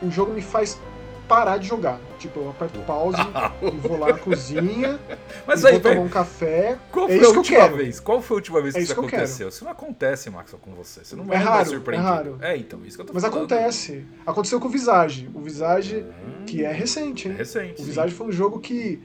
o 0.02 0.10
jogo 0.10 0.32
me 0.32 0.42
faz 0.42 0.78
parar 1.28 1.58
de 1.58 1.68
jogar. 1.68 2.00
Tipo, 2.18 2.40
eu 2.40 2.50
aperto 2.50 2.80
pause 2.80 3.18
e 3.62 3.70
vou 3.86 3.98
lá 3.98 4.08
na 4.08 4.18
cozinha, 4.18 4.98
Mas 5.46 5.64
aí, 5.64 5.72
vou 5.72 5.82
tomar 5.82 6.00
um 6.00 6.08
café. 6.08 6.78
Qual 6.90 7.08
é 7.08 7.18
foi 7.18 7.26
a 7.26 7.28
última 7.28 7.68
vez? 7.68 8.00
Qual 8.00 8.22
foi 8.22 8.36
a 8.36 8.38
última 8.38 8.62
vez 8.62 8.74
que 8.74 8.80
é 8.80 8.82
isso, 8.82 8.92
isso 8.92 9.00
que 9.00 9.06
aconteceu? 9.06 9.48
Isso 9.48 9.64
não 9.64 9.70
acontece, 9.70 10.30
Max, 10.30 10.54
com 10.60 10.74
você. 10.74 11.04
Você 11.04 11.14
não 11.14 11.24
é 11.24 11.28
vai 11.28 11.36
raro, 11.36 11.68
surpreendido. 11.68 12.08
É 12.08 12.10
raro. 12.10 12.38
É, 12.40 12.56
então, 12.56 12.84
isso 12.84 12.96
que 12.96 13.02
eu 13.02 13.06
tô 13.06 13.12
Mas 13.12 13.22
falando. 13.22 13.44
acontece. 13.44 14.04
Aconteceu 14.26 14.58
com 14.58 14.66
o 14.66 14.70
Visage. 14.70 15.30
O 15.34 15.40
Visage, 15.40 15.98
hum, 15.98 16.44
que 16.46 16.64
é 16.64 16.72
recente, 16.72 17.28
hein? 17.28 17.34
É 17.34 17.38
recente. 17.38 17.82
O 17.82 17.84
Visage 17.84 18.10
sim. 18.10 18.16
foi 18.16 18.26
um 18.26 18.32
jogo 18.32 18.58
que 18.58 19.00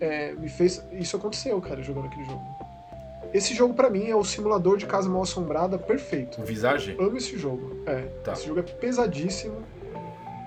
é, 0.00 0.32
me 0.32 0.48
fez. 0.48 0.82
Isso 0.92 1.16
aconteceu, 1.16 1.60
cara, 1.60 1.82
jogando 1.82 2.06
aquele 2.06 2.24
jogo. 2.24 2.42
Esse 3.32 3.54
jogo, 3.54 3.74
para 3.74 3.88
mim, 3.88 4.08
é 4.08 4.16
o 4.16 4.24
simulador 4.24 4.76
de 4.76 4.86
casa 4.86 5.08
mal 5.08 5.22
assombrada 5.22 5.78
perfeito. 5.78 6.40
O 6.40 6.44
Visage? 6.44 6.96
Eu 6.98 7.06
amo 7.06 7.16
esse 7.16 7.38
jogo. 7.38 7.76
É. 7.86 8.02
Tá. 8.24 8.32
Esse 8.32 8.46
jogo 8.46 8.60
é 8.60 8.62
pesadíssimo. 8.62 9.62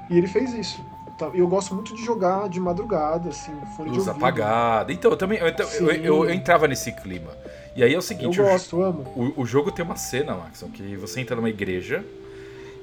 E 0.10 0.18
ele 0.18 0.28
fez 0.28 0.54
isso. 0.54 0.84
Tá, 1.24 1.38
eu 1.38 1.48
gosto 1.48 1.74
muito 1.74 1.96
de 1.96 2.04
jogar 2.04 2.50
de 2.50 2.60
madrugada, 2.60 3.30
assim, 3.30 3.52
fone 3.78 3.90
Luz 3.90 4.04
de 4.04 4.10
ouvido. 4.10 4.26
apagada. 4.26 4.92
Então, 4.92 5.12
eu 5.12 5.18
também. 5.18 5.40
Eu, 5.40 5.48
eu, 5.48 5.92
eu, 5.92 6.26
eu, 6.26 6.30
entrava 6.30 6.68
nesse 6.68 6.92
clima. 6.92 7.32
E 7.76 7.84
aí 7.84 7.94
é 7.94 7.98
o 7.98 8.02
seguinte. 8.02 8.40
Eu 8.40 8.46
gosto, 8.46 8.78
o, 8.78 8.84
amo. 8.84 9.02
O, 9.16 9.42
o 9.42 9.46
jogo 9.46 9.72
tem 9.72 9.84
uma 9.84 9.96
cena, 9.96 10.36
Maxon, 10.36 10.70
que 10.70 10.96
você 10.98 11.22
entra 11.22 11.36
numa 11.36 11.50
igreja. 11.50 12.04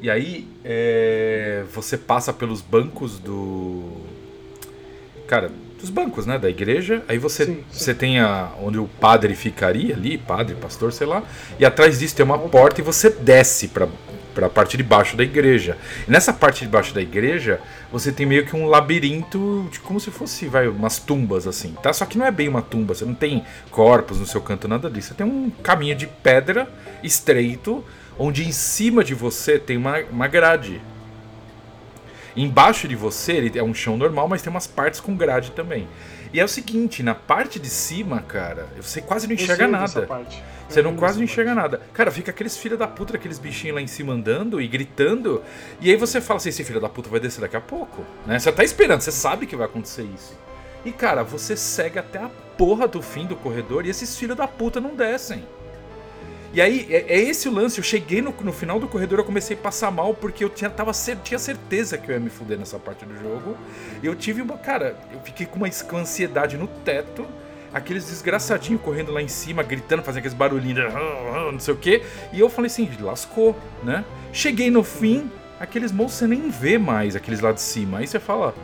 E 0.01 0.09
aí 0.09 0.49
é, 0.65 1.65
você 1.73 1.97
passa 1.99 2.33
pelos 2.33 2.61
bancos 2.61 3.19
do. 3.19 4.01
Cara, 5.27 5.51
dos 5.79 5.91
bancos, 5.91 6.27
né? 6.27 6.39
Da 6.39 6.49
igreja. 6.49 7.05
Aí 7.07 7.19
você, 7.19 7.45
sim, 7.45 7.55
sim. 7.55 7.65
você 7.71 7.95
tem 7.95 8.19
a, 8.19 8.51
onde 8.63 8.79
o 8.79 8.89
padre 9.01 9.35
ficaria 9.35 9.95
ali, 9.95 10.17
padre, 10.19 10.55
pastor, 10.55 10.93
sei 10.93 11.07
lá. 11.07 11.23
E 11.59 11.65
atrás 11.65 11.99
disso 11.99 12.17
tem 12.17 12.25
uma 12.25 12.39
porta 12.39 12.81
e 12.81 12.85
você 12.85 13.11
desce 13.11 13.69
para 13.69 13.87
para 14.35 14.47
a 14.47 14.51
parte 14.51 14.77
de 14.77 14.83
baixo 14.83 15.17
da 15.17 15.23
igreja. 15.23 15.77
E 16.07 16.11
nessa 16.11 16.33
parte 16.33 16.65
de 16.65 16.69
baixo 16.69 16.95
da 16.95 17.01
igreja, 17.01 17.61
você 17.93 18.13
tem 18.13 18.27
meio 18.27 18.47
que 18.47 18.55
um 18.55 18.67
labirinto, 18.67 19.69
de 19.71 19.81
como 19.81 20.01
se 20.01 20.11
fosse, 20.11 20.47
vai, 20.47 20.69
umas 20.69 20.99
tumbas 20.99 21.47
assim, 21.47 21.75
tá? 21.83 21.93
Só 21.93 22.05
que 22.05 22.17
não 22.17 22.27
é 22.27 22.31
bem 22.31 22.49
uma 22.49 22.63
tumba, 22.63 22.95
você 22.95 23.05
não 23.05 23.15
tem 23.15 23.45
corpos 23.71 24.19
no 24.19 24.27
seu 24.27 24.41
canto, 24.41 24.69
nada 24.69 24.91
disso. 24.91 25.09
Você 25.09 25.15
tem 25.15 25.27
um 25.27 25.51
caminho 25.63 25.95
de 25.95 26.07
pedra 26.07 26.69
estreito, 27.03 27.85
onde 28.19 28.47
em 28.47 28.53
cima 28.53 29.03
de 29.03 29.15
você 29.15 29.59
tem 29.59 29.77
uma, 29.77 29.99
uma 30.11 30.29
grade. 30.29 30.81
Embaixo 32.37 32.87
de 32.87 32.95
você 32.95 33.33
ele 33.33 33.59
é 33.59 33.63
um 33.63 33.75
chão 33.75 33.97
normal, 33.97 34.29
mas 34.29 34.43
tem 34.43 34.51
umas 34.51 34.67
partes 34.67 35.01
com 35.01 35.17
grade 35.17 35.51
também. 35.51 35.89
E 36.33 36.39
é 36.39 36.45
o 36.45 36.49
seguinte, 36.49 37.03
na 37.03 37.15
parte 37.15 37.59
de 37.59 37.69
cima, 37.69 38.23
cara, 38.23 38.69
você 38.81 39.01
quase 39.01 39.27
não 39.27 39.35
enxerga 39.35 39.67
nada. 39.67 40.09
Você 40.69 40.81
não 40.81 40.95
quase 40.95 41.19
não 41.19 41.25
enxerga 41.25 41.55
nada. 41.55 41.81
Cara, 41.93 42.11
fica 42.13 42.31
aqueles 42.31 42.57
filha 42.57 42.77
da 42.77 42.87
puta, 42.87 43.17
aqueles 43.17 43.41
bichinhos 43.41 43.75
lá 43.75 43.83
em 43.83 43.89
cima 43.89 44.13
andando 44.13 44.61
e 44.61 44.69
gritando. 44.69 45.43
E 45.81 45.91
aí 45.91 45.97
você 45.97 46.21
fala 46.21 46.39
assim, 46.39 46.51
esse 46.51 46.63
filho 46.63 46.81
da 46.81 46.89
puta 46.89 47.09
vai 47.11 47.19
descer 47.19 47.41
daqui 47.41 47.57
a 47.57 47.61
pouco. 47.61 48.05
Né? 48.25 48.39
Você 48.39 48.53
tá 48.53 48.63
esperando, 48.63 49.01
você 49.01 49.11
sabe 49.11 49.47
que 49.47 49.57
vai 49.57 49.67
acontecer 49.67 50.03
isso. 50.03 50.39
E 50.85 50.93
cara, 50.93 51.25
você 51.25 51.57
segue 51.57 51.99
até 51.99 52.21
a 52.21 52.31
porra 52.57 52.87
do 52.87 53.03
fim 53.03 53.27
do 53.27 53.35
corredor 53.35 53.85
e 53.85 53.91
esses 53.91 54.17
filhos 54.17 54.37
da 54.37 54.47
puta 54.47 54.81
não 54.81 54.95
descem. 54.95 55.45
E 56.53 56.61
aí, 56.61 56.87
é, 56.91 57.07
é, 57.09 57.21
esse 57.21 57.49
o 57.49 57.53
lance. 57.53 57.79
Eu 57.79 57.85
cheguei 57.85 58.21
no, 58.21 58.35
no, 58.43 58.53
final 58.53 58.81
do 58.81 58.89
corredor, 58.89 59.21
eu 59.21 59.25
comecei 59.25 59.57
a 59.57 59.61
passar 59.61 59.91
mal, 59.91 60.13
porque 60.15 60.43
eu 60.43 60.49
tinha, 60.49 60.69
tava, 60.69 60.91
tinha 61.23 61.39
certeza 61.39 61.97
que 61.97 62.11
eu 62.11 62.15
ia 62.15 62.21
me 62.21 62.31
fuder 62.31 62.59
nessa 62.59 62.79
parte 62.79 63.05
do 63.05 63.17
jogo. 63.17 63.57
E 64.03 64.07
eu 64.07 64.15
tive 64.15 64.43
uma. 64.43 64.59
Cara, 64.59 64.97
eu 65.13 65.21
fiquei 65.21 65.47
com 65.47 65.57
uma 65.57 65.69
ansiedade 66.01 66.57
no 66.57 66.67
teto. 66.67 67.27
Aqueles 67.73 68.09
desgraçadinhos 68.09 68.83
correndo 68.83 69.13
lá 69.13 69.23
em 69.23 69.29
cima, 69.29 69.63
gritando, 69.63 70.03
fazendo 70.03 70.19
aqueles 70.19 70.37
barulhinhos, 70.37 70.93
não 71.53 71.61
sei 71.61 71.73
o 71.73 71.77
que. 71.77 72.03
E 72.33 72.41
eu 72.41 72.51
falei 72.51 72.67
assim, 72.67 72.91
lascou, 73.01 73.57
né? 73.85 74.05
Cheguei 74.33 74.73
no 74.73 74.83
fim, 74.83 75.31
aqueles 75.61 75.93
monstros 75.93 76.19
você 76.19 76.27
nem 76.27 76.51
vê 76.51 76.79
mais, 76.79 77.15
aqueles 77.15 77.39
lá 77.39 77.53
de 77.53 77.61
cima. 77.61 77.99
Aí 77.99 78.09
você 78.09 78.19
fala, 78.19 78.57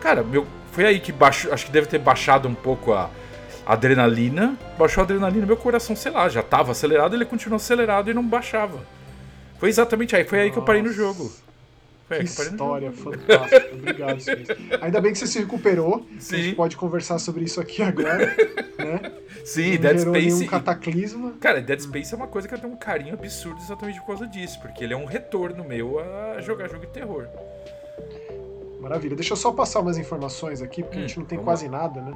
cara, 0.00 0.22
meu, 0.22 0.46
foi 0.72 0.86
aí 0.86 0.98
que 0.98 1.12
baixo, 1.12 1.52
acho 1.52 1.66
que 1.66 1.72
deve 1.72 1.88
ter 1.88 1.98
baixado 1.98 2.48
um 2.48 2.54
pouco 2.54 2.94
a 2.94 3.10
adrenalina, 3.66 4.56
baixou 4.78 5.02
a 5.02 5.04
adrenalina, 5.04 5.46
meu 5.46 5.56
coração, 5.56 5.96
sei 5.96 6.12
lá, 6.12 6.28
já 6.28 6.42
tava 6.42 6.72
acelerado, 6.72 7.14
ele 7.14 7.24
continuou 7.24 7.56
acelerado 7.56 8.10
e 8.10 8.14
não 8.14 8.22
baixava. 8.22 8.80
Foi 9.58 9.68
exatamente 9.68 10.14
aí, 10.14 10.24
foi 10.24 10.40
aí 10.40 10.50
que 10.50 10.58
eu 10.58 10.62
parei 10.62 10.82
no 10.82 10.92
jogo. 10.92 11.32
Foi 12.06 12.18
que 12.18 12.24
história 12.24 12.92
fantástica, 12.92 13.70
obrigado. 13.72 14.18
Ainda 14.82 15.00
bem 15.00 15.12
que 15.12 15.18
você 15.18 15.26
se 15.26 15.38
recuperou, 15.38 16.06
Sim. 16.18 16.34
a 16.34 16.38
gente 16.38 16.56
pode 16.56 16.76
conversar 16.76 17.18
sobre 17.18 17.44
isso 17.44 17.60
aqui 17.60 17.82
agora, 17.82 18.26
né? 18.78 19.12
Sim, 19.44 19.72
não 19.72 19.80
Dead 19.80 19.98
Space. 20.00 20.44
um 20.44 20.46
cataclisma. 20.46 21.32
Cara, 21.40 21.62
Dead 21.62 21.80
Space 21.80 22.12
é 22.12 22.16
uma 22.16 22.26
coisa 22.26 22.46
que 22.46 22.54
eu 22.54 22.58
tenho 22.58 22.72
um 22.72 22.76
carinho 22.76 23.14
absurdo 23.14 23.58
exatamente 23.60 24.00
por 24.00 24.08
causa 24.08 24.26
disso, 24.26 24.60
porque 24.60 24.84
ele 24.84 24.92
é 24.92 24.96
um 24.96 25.06
retorno 25.06 25.64
meu 25.64 25.98
a 25.98 26.40
jogar 26.42 26.68
jogo 26.68 26.84
de 26.84 26.92
terror. 26.92 27.26
Maravilha. 28.80 29.16
Deixa 29.16 29.32
eu 29.32 29.36
só 29.36 29.50
passar 29.50 29.80
umas 29.80 29.96
informações 29.96 30.60
aqui, 30.60 30.82
porque 30.82 30.98
hum, 30.98 31.04
a 31.04 31.06
gente 31.06 31.18
não 31.18 31.26
tem 31.26 31.38
quase 31.38 31.68
lá. 31.68 31.78
nada, 31.78 32.02
né? 32.02 32.12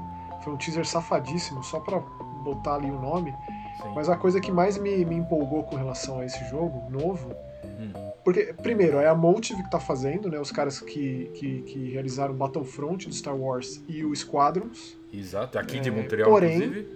Foi 0.49 0.55
um 0.55 0.57
teaser 0.57 0.87
safadíssimo, 0.87 1.63
só 1.63 1.79
pra 1.79 1.99
botar 2.43 2.77
ali 2.77 2.91
o 2.91 2.99
nome. 2.99 3.35
Sim. 3.83 3.93
Mas 3.95 4.09
a 4.09 4.17
coisa 4.17 4.41
que 4.41 4.51
mais 4.51 4.79
me, 4.79 5.05
me 5.05 5.17
empolgou 5.17 5.63
com 5.65 5.77
relação 5.77 6.21
a 6.21 6.25
esse 6.25 6.43
jogo 6.49 6.91
novo. 6.91 7.35
Hum. 7.79 7.93
Porque, 8.25 8.55
primeiro, 8.63 8.99
é 8.99 9.07
a 9.07 9.15
Motive 9.15 9.63
que 9.63 9.71
tá 9.71 9.79
fazendo, 9.79 10.31
né? 10.31 10.41
Os 10.41 10.51
caras 10.51 10.81
que, 10.81 11.31
que, 11.35 11.63
que 11.63 11.91
realizaram 11.91 12.33
Battlefront 12.33 13.07
do 13.07 13.15
Star 13.15 13.37
Wars 13.37 13.83
e 13.87 14.03
o 14.03 14.17
Squadrons. 14.17 14.97
Exato, 15.13 15.59
aqui 15.59 15.81
de 15.81 15.91
é, 15.91 15.93
Montreal, 15.93 16.31
porém, 16.31 16.57
inclusive. 16.57 16.89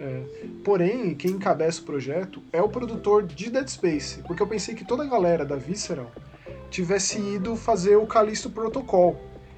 É, 0.00 0.22
porém, 0.64 1.14
quem 1.14 1.30
encabeça 1.30 1.80
o 1.80 1.84
projeto 1.84 2.42
é 2.52 2.60
o 2.60 2.68
produtor 2.68 3.22
de 3.22 3.50
Dead 3.50 3.68
Space. 3.68 4.20
Porque 4.22 4.42
eu 4.42 4.48
pensei 4.48 4.74
que 4.74 4.84
toda 4.84 5.04
a 5.04 5.06
galera 5.06 5.44
da 5.44 5.54
Visceral 5.54 6.10
tivesse 6.70 7.20
ido 7.20 7.54
fazer 7.54 7.94
o 7.96 8.06
Callisto 8.06 8.50
Protocol 8.50 9.16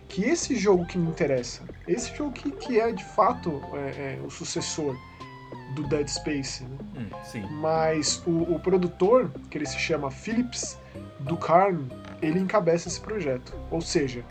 que 0.08 0.22
esse 0.22 0.54
jogo 0.54 0.86
que 0.86 0.98
me 0.98 1.08
interessa, 1.08 1.62
esse 1.86 2.14
jogo 2.14 2.32
que, 2.32 2.50
que 2.50 2.80
é 2.80 2.90
de 2.92 3.04
fato 3.04 3.62
é, 3.74 4.18
é, 4.18 4.20
o 4.24 4.30
sucessor 4.30 4.96
do 5.74 5.84
Dead 5.84 6.08
Space, 6.08 6.64
né? 6.64 6.76
hum, 7.34 7.60
mas 7.60 8.22
o, 8.26 8.54
o, 8.54 8.60
produtor, 8.60 9.30
que 9.50 9.58
ele 9.58 9.66
se 9.66 9.78
chama 9.78 10.10
Philips 10.10 10.78
Ducarn, 11.20 11.86
ele 12.22 12.38
encabeça 12.38 12.88
esse 12.88 13.00
projeto. 13.00 13.54
Ou 13.70 13.80
seja, 13.80 14.24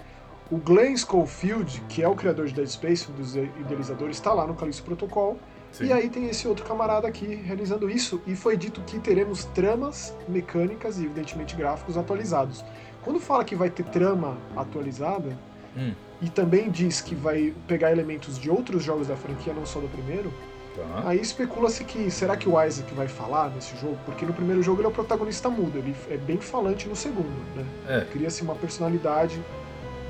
o 0.52 0.58
Glenn 0.58 0.98
Schofield, 0.98 1.82
que 1.88 2.02
é 2.02 2.08
o 2.08 2.16
criador 2.16 2.48
de 2.48 2.54
Dead 2.54 2.68
Space, 2.68 3.10
um 3.10 3.16
dos 3.16 3.36
idealizadores, 3.36 4.18
está 4.18 4.34
lá 4.34 4.46
no 4.46 4.56
Calixto 4.56 4.84
Protocol. 4.84 5.38
Sim. 5.72 5.88
E 5.88 5.94
aí 5.94 6.10
tem 6.10 6.28
esse 6.30 6.48
outro 6.48 6.66
camarada 6.66 7.08
aqui 7.08 7.36
realizando 7.36 7.90
isso. 7.90 8.22
E 8.26 8.36
foi 8.36 8.56
dito 8.56 8.82
que 8.82 8.98
teremos 9.00 9.46
tramas 9.46 10.16
mecânicas 10.28 10.98
e, 10.98 11.06
evidentemente, 11.06 11.56
gráficos 11.56 11.98
atualizados. 11.98 12.64
Quando 13.04 13.20
fala 13.20 13.44
que 13.44 13.56
vai 13.56 13.70
ter 13.70 13.84
trama 13.86 14.38
atualizada, 14.56 15.38
Hum. 15.78 15.94
E 16.22 16.30
também 16.30 16.70
diz 16.70 17.02
que 17.02 17.14
vai 17.14 17.54
pegar 17.68 17.92
elementos 17.92 18.40
de 18.40 18.50
outros 18.50 18.84
jogos 18.84 19.08
da 19.08 19.16
franquia, 19.16 19.54
não 19.54 19.66
só 19.66 19.80
do 19.80 19.88
primeiro. 19.88 20.32
Tá. 20.76 21.04
Aí 21.06 21.20
especula-se 21.20 21.84
que 21.84 22.12
será 22.12 22.36
que 22.36 22.50
o 22.50 22.62
Isaac 22.62 22.94
vai 22.94 23.08
falar 23.08 23.50
nesse 23.50 23.76
jogo? 23.78 23.98
Porque 24.06 24.26
no 24.26 24.34
primeiro 24.34 24.62
jogo 24.62 24.82
ele 24.82 24.88
é 24.88 24.90
o 24.90 24.94
protagonista 24.94 25.50
mudo, 25.50 25.78
ele 25.78 25.96
é 26.10 26.18
bem 26.18 26.38
falante 26.38 26.88
no 26.88 26.96
segundo, 26.96 27.30
né? 27.56 27.66
É. 27.88 28.02
Cria-se 28.12 28.42
uma 28.44 28.56
personalidade 28.56 29.42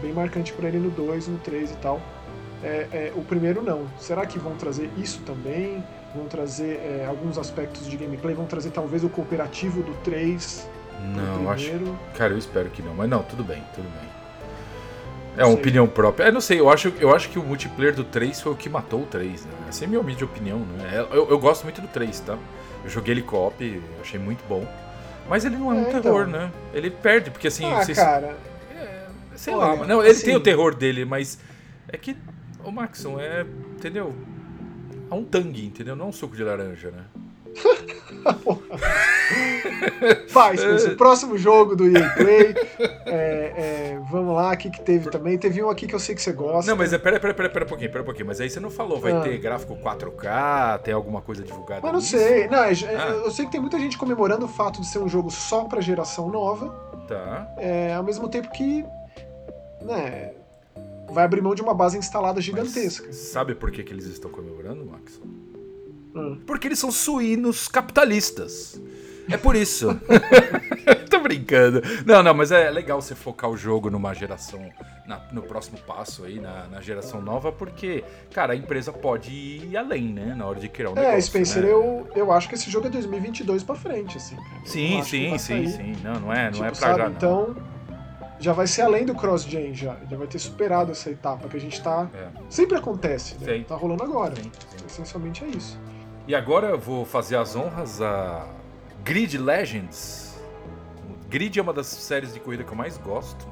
bem 0.02 0.12
marcante 0.12 0.54
para 0.54 0.68
ele 0.68 0.80
no 0.80 0.90
2, 0.90 1.28
no 1.28 1.38
3 1.40 1.72
e 1.72 1.76
tal. 1.78 2.02
É, 2.64 2.88
é, 2.92 3.14
o 3.16 3.22
primeiro 3.22 3.62
não. 3.62 3.86
Será 4.00 4.26
que 4.26 4.40
vão 4.40 4.56
trazer 4.56 4.90
isso 4.98 5.22
também? 5.22 5.84
Vão 6.16 6.26
trazer 6.26 6.78
é, 6.78 7.06
alguns 7.08 7.38
aspectos 7.38 7.88
de 7.88 7.96
gameplay? 7.96 8.34
Vão 8.34 8.46
trazer 8.46 8.72
talvez 8.72 9.04
o 9.04 9.10
cooperativo 9.10 9.84
do 9.84 9.94
3? 10.04 10.68
Não, 11.16 11.52
acho. 11.52 11.72
Cara, 12.16 12.34
eu 12.34 12.38
espero 12.38 12.70
que 12.70 12.82
não, 12.82 12.96
mas 12.96 13.10
não, 13.10 13.22
tudo 13.22 13.44
bem, 13.44 13.62
tudo 13.76 13.88
bem. 14.00 14.10
É 15.38 15.46
uma 15.46 15.54
opinião 15.54 15.88
própria. 15.88 16.26
É, 16.26 16.32
não 16.32 16.42
sei, 16.42 16.60
eu 16.60 16.70
acho, 16.70 16.94
eu 17.00 17.14
acho 17.14 17.30
que 17.30 17.38
o 17.38 17.44
multiplayer 17.44 17.94
do 17.94 18.04
3 18.04 18.40
foi 18.42 18.52
o 18.54 18.56
que 18.56 18.70
matou 18.70 19.02
o 19.02 19.06
3, 19.06 19.46
né? 19.46 19.52
Essa 19.68 19.84
é 19.84 19.86
a 19.86 19.88
minha 19.90 20.00
humilde 20.00 20.24
opinião, 20.24 20.60
né? 20.60 20.96
É, 20.96 21.00
eu, 21.00 21.30
eu 21.30 21.40
gosto 21.40 21.64
muito 21.64 21.82
do 21.82 21.88
3, 21.88 22.20
tá? 22.22 22.38
Eu 22.84 22.90
joguei 22.90 23.14
ele 23.14 23.22
co-op, 23.22 23.82
achei 24.02 24.20
muito 24.20 24.44
bom. 24.48 24.66
Mas 25.28 25.44
ele 25.44 25.58
não 25.58 25.74
é, 25.74 25.78
é 25.78 25.82
um 25.82 26.02
terror, 26.02 26.28
então. 26.28 26.42
né? 26.42 26.52
Ele 26.74 26.90
perde, 26.90 27.32
porque 27.32 27.48
assim. 27.48 27.66
Ah, 27.66 27.84
vocês... 27.84 27.98
cara. 27.98 28.36
É, 28.76 29.08
sei 29.36 29.54
Olha, 29.54 29.82
lá, 29.82 29.88
não, 29.88 30.02
ele 30.02 30.12
assim... 30.12 30.26
tem 30.26 30.36
o 30.36 30.40
terror 30.40 30.76
dele, 30.76 31.04
mas. 31.04 31.40
É 31.88 31.98
que. 31.98 32.16
O 32.64 32.72
Maxon 32.72 33.20
é. 33.20 33.46
Entendeu? 33.76 34.16
É 35.10 35.14
um 35.14 35.24
tangue, 35.24 35.66
entendeu? 35.66 35.96
Não 35.96 36.06
é 36.06 36.10
um 36.10 36.12
suco 36.12 36.36
de 36.36 36.44
laranja, 36.44 36.92
né? 36.92 37.04
Faz, 40.30 40.86
o 40.86 40.96
próximo 40.96 41.38
jogo 41.38 41.76
do 41.76 41.86
EA 41.88 42.10
Play. 42.16 42.56
É, 43.06 43.54
é, 43.56 44.00
vamos 44.12 44.36
lá, 44.36 44.54
o 44.54 44.58
que, 44.58 44.70
que 44.70 44.82
teve 44.82 45.10
também? 45.10 45.38
Teve 45.38 45.64
um 45.64 45.70
aqui 45.70 45.88
que 45.88 45.96
eu 45.96 46.00
sei 46.00 46.14
que 46.16 46.22
você 46.22 46.34
gosta. 46.34 46.70
Não, 46.70 46.78
mas 46.78 46.92
é, 46.94 46.98
pera, 46.98 47.20
pera, 47.20 47.34
pera, 47.34 47.50
pera 47.50 47.66
um 47.66 47.68
pouquinho, 47.68 47.92
pera 47.92 48.02
um 48.02 48.06
pouquinho. 48.06 48.28
Mas 48.28 48.40
aí 48.42 48.50
você 48.50 48.60
não 48.60 48.70
falou, 48.70 49.00
vai 49.00 49.14
ah. 49.14 49.22
ter 49.22 49.38
gráfico 49.38 49.76
4K, 49.76 50.80
tem 50.80 50.94
alguma 50.94 51.22
coisa 51.22 51.44
divulgada? 51.44 51.82
Mas 51.82 51.92
não 51.92 52.00
nisso? 52.00 52.18
sei. 52.18 52.48
Não, 52.48 52.64
é, 52.64 52.74
é, 52.74 52.98
ah. 52.98 53.22
Eu 53.26 53.32
sei 53.32 53.46
que 53.46 53.52
tem 53.52 53.62
muita 53.62 53.80
gente 53.80 53.98
comemorando 53.98 54.46
o 54.46 54.50
fato 54.50 54.82
de 54.82 54.88
ser 54.88 55.00
um 55.00 55.08
jogo 55.08 55.32
só 55.32 55.64
pra 55.66 55.82
geração 55.82 56.30
nova. 56.30 56.70
Tá. 57.08 57.48
É, 57.58 57.94
ao 57.94 58.04
mesmo 58.04 58.28
tempo 58.28 58.52
que. 58.52 58.86
Né, 59.82 60.34
vai 61.10 61.24
abrir 61.24 61.42
mão 61.42 61.54
de 61.54 61.62
uma 61.62 61.74
base 61.74 61.98
instalada 61.98 62.42
gigantesca. 62.42 63.06
Mas 63.08 63.16
sabe 63.16 63.56
por 63.56 63.72
que, 63.72 63.84
que 63.84 63.94
eles 63.94 64.06
estão 64.06 64.32
comemorando, 64.32 64.86
Max? 64.86 65.20
Hum. 66.16 66.40
Porque 66.48 66.68
eles 66.68 66.80
são 66.80 66.92
suínos 66.92 67.68
capitalistas. 67.68 68.80
É 69.30 69.38
por 69.38 69.56
isso. 69.56 70.00
Tô 71.10 71.20
brincando. 71.20 71.82
Não, 72.06 72.22
não, 72.22 72.34
mas 72.34 72.52
é 72.52 72.70
legal 72.70 73.02
você 73.02 73.16
focar 73.16 73.50
o 73.50 73.58
jogo 73.58 73.90
numa 73.90 74.14
geração, 74.14 74.70
na, 75.08 75.20
no 75.32 75.42
próximo 75.42 75.78
passo 75.80 76.24
aí, 76.26 76.40
na, 76.40 76.68
na, 76.68 76.82
geração 76.82 77.22
nova, 77.22 77.52
porque, 77.52 78.04
cara, 78.32 78.54
a 78.54 78.56
empresa 78.56 78.94
pode 78.94 79.32
ir 79.32 79.76
além, 79.76 80.14
né, 80.14 80.36
na 80.36 80.46
hora 80.46 80.60
de 80.60 80.70
criar 80.70 80.90
um 80.90 80.94
é, 80.94 80.96
negócio. 80.96 81.18
É, 81.18 81.22
Spencer, 81.22 81.64
né? 81.64 81.72
eu, 81.72 82.08
eu 82.16 82.32
acho 82.32 82.48
que 82.48 82.56
esse 82.56 82.70
jogo 82.70 82.88
é 82.88 82.90
2022 82.90 83.64
pra 83.64 83.76
frente, 83.76 84.18
assim. 84.18 84.38
Sim, 84.64 85.02
sim, 85.04 85.38
sim, 85.38 85.68
sim. 85.68 85.96
Não, 86.04 86.20
não 86.20 86.34
é, 86.34 86.46
não 86.46 86.52
tipo, 86.52 86.66
é 86.66 86.68
pra 86.68 86.76
sabe? 86.76 86.98
já, 87.00 87.10
não. 87.10 87.16
Então, 87.16 87.56
já 88.40 88.54
vai 88.54 88.68
ser 88.68 88.84
além 88.84 89.06
do 89.06 89.16
cross-gen, 89.16 89.74
já. 89.74 89.98
Já 90.10 90.18
vai 90.18 90.28
ter 90.28 90.40
superado 90.40 90.92
essa 90.92 91.10
etapa 91.10 91.48
que 91.48 91.58
a 91.58 91.60
gente 91.60 91.82
tá... 91.82 92.08
É. 92.14 92.28
Sempre 92.50 92.78
acontece, 92.78 93.36
né? 93.40 93.58
Sim. 93.58 93.64
Tá 93.64 93.76
rolando 93.76 94.04
agora. 94.04 94.36
Sim, 94.36 94.52
sim. 94.70 94.86
Essencialmente 94.86 95.44
é 95.44 95.48
isso. 95.48 95.80
E 96.28 96.34
agora 96.34 96.70
eu 96.70 96.80
vou 96.80 97.06
fazer 97.06 97.36
as 97.36 97.56
honras 97.56 98.02
a 98.02 98.48
Grid 99.04 99.38
Legends. 99.38 100.36
Grid 101.30 101.60
é 101.60 101.62
uma 101.62 101.72
das 101.72 101.86
séries 101.86 102.34
de 102.34 102.40
corrida 102.40 102.64
que 102.64 102.72
eu 102.72 102.76
mais 102.76 102.98
gosto. 102.98 103.48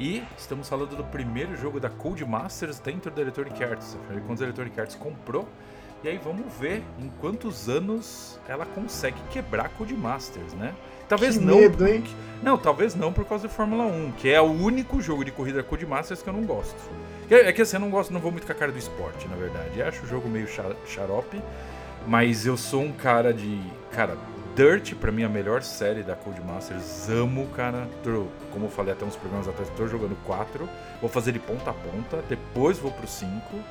E 0.00 0.22
estamos 0.38 0.70
falando 0.70 0.96
do 0.96 1.04
primeiro 1.04 1.54
jogo 1.54 1.78
da 1.78 1.90
Codemasters 1.90 2.78
dentro 2.78 3.10
da 3.10 3.20
Electronic 3.20 3.62
Arts. 3.62 3.98
Quando 4.26 4.40
a 4.40 4.44
Electronic 4.44 4.80
Arts 4.80 4.94
comprou. 4.94 5.46
E 6.02 6.08
aí 6.08 6.16
vamos 6.16 6.46
ver 6.58 6.82
em 6.98 7.10
quantos 7.20 7.68
anos 7.68 8.40
ela 8.48 8.64
consegue 8.64 9.18
quebrar 9.30 9.66
a 9.66 9.68
Codemasters, 9.68 10.54
né? 10.54 10.74
Talvez 11.10 11.36
que 11.36 11.44
não. 11.44 11.58
Medo, 11.58 11.86
hein? 11.86 12.04
Não, 12.42 12.56
talvez 12.56 12.94
não 12.94 13.12
por 13.12 13.26
causa 13.26 13.48
do 13.48 13.52
Fórmula 13.52 13.84
1, 13.84 14.12
que 14.12 14.30
é 14.30 14.40
o 14.40 14.50
único 14.50 15.02
jogo 15.02 15.26
de 15.26 15.30
corrida 15.30 15.58
da 15.58 15.68
Codemasters 15.68 16.22
que 16.22 16.28
eu 16.30 16.32
não 16.32 16.44
gosto. 16.44 16.78
É 17.28 17.52
que 17.52 17.60
assim, 17.60 17.76
eu 17.76 17.80
não 17.80 17.90
gosto, 17.90 18.14
não 18.14 18.20
vou 18.20 18.32
muito 18.32 18.46
com 18.46 18.52
a 18.52 18.54
cara 18.54 18.72
do 18.72 18.78
esporte, 18.78 19.28
na 19.28 19.36
verdade. 19.36 19.78
Eu 19.78 19.86
acho 19.86 20.04
o 20.04 20.06
jogo 20.06 20.26
meio 20.26 20.48
xarope. 20.48 21.42
Mas 22.08 22.46
eu 22.46 22.56
sou 22.56 22.82
um 22.82 22.92
cara 22.92 23.34
de. 23.34 23.60
Cara, 23.92 24.16
Dirt, 24.56 24.94
pra 24.94 25.12
mim, 25.12 25.22
é 25.22 25.26
a 25.26 25.28
melhor 25.28 25.62
série 25.62 26.02
da 26.02 26.16
Codemasters. 26.16 27.08
Amo, 27.10 27.46
cara. 27.48 27.86
Tô, 28.02 28.26
como 28.50 28.64
eu 28.64 28.70
falei 28.70 28.94
até 28.94 29.04
uns 29.04 29.14
programas 29.14 29.46
atrás, 29.46 29.70
tô 29.76 29.86
jogando 29.86 30.16
4. 30.24 30.66
Vou 31.02 31.10
fazer 31.10 31.32
de 31.32 31.38
ponta 31.38 31.70
a 31.70 31.74
ponta. 31.74 32.24
Depois 32.26 32.78
vou 32.78 32.90
pro 32.90 33.06
5. 33.06 33.28
Uhum. 33.28 33.62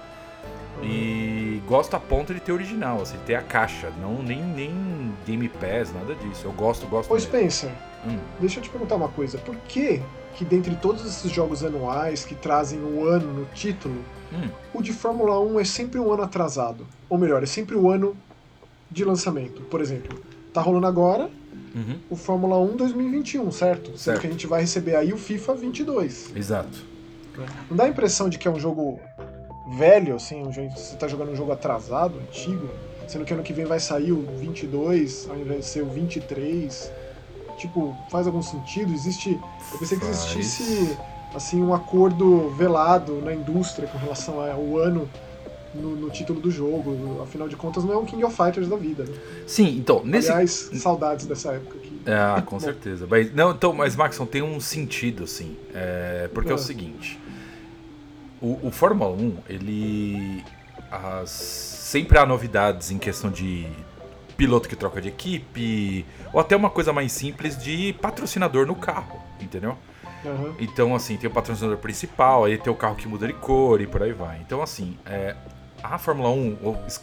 E 0.84 1.64
gosto 1.68 1.96
a 1.96 2.00
ponta 2.00 2.32
de 2.32 2.40
ter 2.40 2.52
original, 2.52 3.02
assim, 3.02 3.18
ter 3.26 3.34
a 3.34 3.42
caixa. 3.42 3.92
Não, 4.00 4.22
nem, 4.22 4.42
nem 4.42 5.12
Game 5.26 5.50
Pass, 5.50 5.92
nada 5.92 6.14
disso. 6.14 6.46
Eu 6.46 6.52
gosto, 6.52 6.86
gosto. 6.86 7.10
Pois 7.10 7.26
pensa. 7.26 7.72
Hum. 8.06 8.20
Deixa 8.40 8.60
eu 8.60 8.64
te 8.64 8.70
perguntar 8.70 8.96
uma 8.96 9.10
coisa. 9.10 9.40
Por 9.40 9.56
que 9.68 10.00
que 10.36 10.46
dentre 10.46 10.76
todos 10.76 11.04
esses 11.04 11.32
jogos 11.32 11.64
anuais 11.64 12.24
que 12.24 12.36
trazem 12.36 12.80
o 12.80 13.00
um 13.00 13.04
ano 13.04 13.34
no 13.34 13.46
título, 13.46 14.06
hum. 14.32 14.48
o 14.76 14.84
de 14.84 14.94
Fórmula 14.94 15.40
1 15.40 15.60
é 15.60 15.66
sempre 15.66 16.00
um 16.00 16.14
ano 16.14 16.22
atrasado? 16.22 16.86
Ou 17.10 17.18
melhor, 17.18 17.42
é 17.42 17.48
sempre 17.48 17.76
o 17.76 17.86
um 17.86 17.90
ano 17.90 18.16
de 18.90 19.04
lançamento. 19.04 19.62
Por 19.64 19.82
exemplo, 19.82 20.20
tá 20.54 20.62
rolando 20.62 20.88
agora 20.88 21.30
uhum. 21.76 22.00
o 22.10 22.16
Fórmula 22.16 22.58
1 22.58 22.76
2021, 22.76 23.52
certo? 23.52 23.98
certo? 23.98 24.22
Que 24.22 24.28
a 24.28 24.30
gente 24.32 24.48
vai 24.48 24.62
receber 24.62 24.96
aí 24.96 25.14
o 25.14 25.18
FIFA 25.18 25.56
22. 25.56 26.36
Exato. 26.36 26.86
Não 27.70 27.78
dá 27.78 27.84
a 27.84 27.90
impressão 27.90 28.30
de 28.30 28.38
que 28.38 28.48
é 28.48 28.52
um 28.52 28.60
jogo 28.60 29.00
velho, 29.78 30.16
assim, 30.16 30.44
um 30.44 30.52
jogo, 30.52 30.72
você 30.72 30.96
tá 30.96 31.08
jogando 31.08 31.32
um 31.32 31.36
jogo 31.36 31.52
atrasado, 31.52 32.18
antigo? 32.20 32.68
sendo 33.08 33.24
que 33.24 33.34
ano 33.34 33.42
que 33.42 33.54
vem 33.54 33.66
vai 33.66 33.80
sair 33.80 34.12
o 34.12 34.22
22 34.22 35.30
ao 35.30 35.38
invés 35.38 35.62
de 35.62 35.66
ser 35.66 35.82
o 35.82 35.86
23. 35.86 36.92
Tipo, 37.58 37.96
faz 38.10 38.28
algum 38.28 38.42
sentido? 38.42 38.94
Existe. 38.94 39.40
Eu 39.72 39.80
pensei 39.80 39.98
que 39.98 40.06
existisse 40.06 40.98
assim 41.34 41.62
um 41.62 41.74
acordo 41.74 42.50
velado 42.52 43.22
na 43.22 43.34
indústria 43.34 43.88
com 43.88 43.98
relação 43.98 44.40
ao 44.40 44.78
ano 44.78 45.10
no, 45.82 45.96
no, 45.96 46.10
título 46.10 46.40
do 46.40 46.52
jogo. 46.52 47.22
Afinal 47.22 47.48
de 47.48 47.56
contas, 47.56 47.84
não 47.84 47.94
é 47.94 47.98
um 47.98 48.06
King 48.06 48.24
of 48.24 48.36
Fighters 48.36 48.68
da 48.68 48.76
vida. 48.76 49.04
Né? 49.04 49.14
Sim, 49.46 49.78
então. 49.78 50.02
Nesse... 50.04 50.32
Aliás, 50.32 50.70
saudades 50.74 51.26
dessa 51.26 51.54
época 51.54 51.78
aqui. 51.78 52.02
Ah, 52.06 52.42
com 52.42 52.60
certeza. 52.60 53.08
Mas, 53.10 53.34
não, 53.34 53.52
então, 53.52 53.74
mas, 53.74 53.96
Maxon, 53.96 54.26
tem 54.26 54.42
um 54.42 54.60
sentido, 54.60 55.24
assim. 55.24 55.56
É, 55.74 56.30
porque 56.34 56.50
é, 56.50 56.52
é 56.52 56.56
o 56.56 56.60
seguinte. 56.60 57.20
O, 58.42 58.68
o 58.68 58.72
Fórmula 58.72 59.12
1, 59.12 59.38
ele. 59.50 60.44
As, 60.90 61.30
sempre 61.30 62.18
há 62.18 62.26
novidades 62.26 62.92
em 62.92 62.98
questão 62.98 63.30
de 63.30 63.68
piloto 64.38 64.70
que 64.70 64.76
troca 64.76 65.02
de 65.02 65.10
equipe, 65.10 66.06
ou 66.32 66.40
até 66.40 66.56
uma 66.56 66.70
coisa 66.70 66.94
mais 66.94 67.12
simples 67.12 67.58
de 67.58 67.94
patrocinador 67.94 68.68
no 68.68 68.76
carro, 68.76 69.20
entendeu? 69.42 69.76
Uhum. 70.24 70.56
Então, 70.60 70.96
assim, 70.96 71.18
tem 71.18 71.30
o 71.30 71.34
patrocinador 71.34 71.78
principal, 71.78 72.46
aí 72.46 72.58
tem 72.58 72.72
o 72.72 72.76
carro 72.76 72.96
que 72.96 73.08
muda 73.08 73.28
de 73.28 73.34
cor 73.34 73.82
e 73.82 73.88
por 73.88 74.04
aí 74.04 74.14
vai. 74.14 74.40
Então, 74.40 74.62
assim, 74.62 74.98
é, 75.06 75.36
a 75.82 75.98
Fórmula 75.98 76.30
1, 76.30 76.58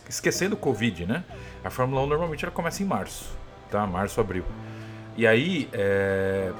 esquecendo 0.08 0.54
o 0.54 0.58
Covid, 0.58 1.06
né? 1.06 1.24
A 1.64 1.70
Fórmula 1.70 2.02
1 2.02 2.06
normalmente 2.06 2.44
ela 2.44 2.52
começa 2.52 2.82
em 2.82 2.86
março, 2.86 3.30
tá? 3.70 3.86
Março, 3.86 4.20
abril. 4.20 4.44
E 5.16 5.26
aí, 5.26 5.68
é, 5.72 6.52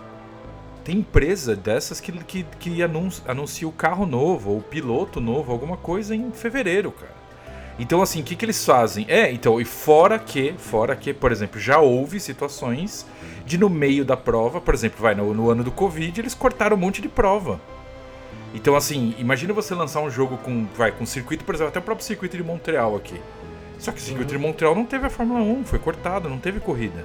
tem 0.85 0.99
empresa 0.99 1.57
dessas 1.57 2.01
que, 2.01 2.13
que, 2.25 2.47
que 2.59 2.83
anuncia, 2.83 3.25
anuncia 3.27 3.67
o 3.67 3.73
carro 3.73 4.07
novo, 4.07 4.51
ou 4.51 4.59
o 4.59 4.63
piloto 4.63 5.21
novo, 5.21 5.51
alguma 5.51 5.77
coisa 5.77 6.15
em 6.15 6.31
fevereiro, 6.31 6.93
cara. 6.93 7.15
Então, 7.79 8.01
assim, 8.01 8.21
o 8.21 8.25
que, 8.25 8.37
que 8.37 8.45
eles 8.45 8.65
fazem? 8.65 9.05
É, 9.09 9.33
então, 9.33 9.61
e 9.61 9.65
fora 9.65 10.19
que, 10.19 10.55
fora 10.57 10.95
que, 10.95 11.13
por 11.13 11.33
exemplo, 11.33 11.59
já 11.59 11.81
houve 11.81 12.21
situações 12.21 13.05
de 13.45 13.59
no 13.59 13.69
meio 13.69 14.05
da 14.05 14.17
prova, 14.17 14.61
por 14.61 14.75
exemplo, 14.75 15.03
vai 15.03 15.15
no, 15.15 15.35
no 15.35 15.51
ano 15.51 15.65
do 15.65 15.73
Covid, 15.73 16.21
eles 16.21 16.35
cortaram 16.35 16.77
um 16.77 16.81
monte 16.81 17.03
de 17.03 17.09
prova. 17.09 17.61
Então, 18.55 18.77
assim, 18.77 19.15
imagina 19.19 19.53
você 19.53 19.75
lançar 19.75 20.01
um 20.01 20.09
jogo 20.09 20.39
com, 20.39 20.65
vai, 20.77 20.93
com 20.93 21.05
circuito, 21.05 21.45
por 21.45 21.57
exemplo, 21.57 21.71
até 21.71 21.81
o 21.81 21.83
próprio 21.83 22.07
circuito 22.07 22.37
de 22.37 22.45
Montreal 22.45 22.95
aqui. 22.95 23.21
Só 23.81 23.91
que 23.91 23.99
o 23.99 24.01
circuito 24.01 24.33
uhum. 24.33 24.39
de 24.39 24.47
Montreal 24.47 24.75
não 24.77 24.87
teve 24.87 25.07
a 25.07 25.11
Fórmula 25.11 25.41
1, 25.41 25.65
foi 25.65 25.81
cortado, 25.81 26.29
não 26.29 26.39
teve 26.39 26.61
corrida. 26.61 27.05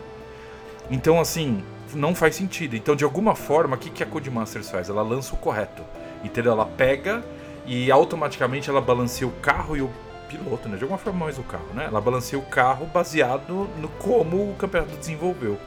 Então, 0.92 1.20
assim, 1.20 1.64
não 1.94 2.14
faz 2.14 2.36
sentido. 2.36 2.76
Então, 2.76 2.96
de 2.96 3.04
alguma 3.04 3.36
forma, 3.36 3.76
o 3.76 3.80
que, 3.80 3.90
que 3.90 4.04
a 4.04 4.06
Codemasters 4.06 4.70
faz? 4.70 4.90
Ela 4.90 5.02
lança 5.02 5.34
o 5.34 5.38
correto. 5.38 5.84
Entendeu? 6.24 6.52
Ela 6.52 6.66
pega 6.66 7.24
e 7.66 7.92
automaticamente 7.92 8.70
ela 8.70 8.82
balanceia 8.82 9.28
o 9.28 9.32
carro 9.32 9.76
e 9.76 9.82
o 9.82 9.90
piloto, 10.28 10.70
né? 10.70 10.78
De 10.78 10.84
alguma 10.84 11.00
forma 11.00 11.26
mais 11.26 11.40
o 11.40 11.44
carro, 11.44 11.74
né? 11.74 11.86
Ela 11.86 12.00
balanceia 12.00 12.40
o 12.40 12.46
carro 12.46 12.86
baseado 12.86 13.68
no 13.80 13.88
como 13.88 14.52
o 14.52 14.56
campeonato 14.56 14.96
desenvolveu. 14.98 15.58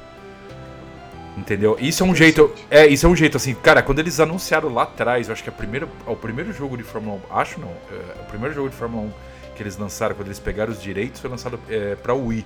Entendeu? 1.36 1.76
Isso 1.80 2.02
é 2.02 2.06
um 2.06 2.14
jeito. 2.14 2.52
É, 2.70 2.86
isso 2.86 3.06
é 3.06 3.08
um 3.08 3.16
jeito 3.16 3.36
assim, 3.36 3.54
cara, 3.54 3.82
quando 3.82 3.98
eles 3.98 4.20
anunciaram 4.20 4.72
lá 4.72 4.82
atrás, 4.82 5.28
eu 5.28 5.32
acho 5.32 5.42
que 5.42 5.48
a 5.48 5.52
primeira, 5.52 5.88
o 6.06 6.14
primeiro 6.14 6.52
jogo 6.52 6.76
de 6.76 6.82
Fórmula 6.82 7.20
1, 7.30 7.36
acho 7.36 7.60
não, 7.60 7.70
é, 7.90 8.20
o 8.20 8.24
primeiro 8.26 8.54
jogo 8.54 8.68
de 8.68 8.76
Fórmula 8.76 9.04
1 9.04 9.12
que 9.54 9.62
eles 9.62 9.76
lançaram, 9.76 10.14
quando 10.14 10.28
eles 10.28 10.38
pegaram 10.38 10.72
os 10.72 10.82
direitos, 10.82 11.20
foi 11.20 11.30
lançado 11.30 11.58
é, 11.68 11.94
pra 11.94 12.14
Wii. 12.14 12.44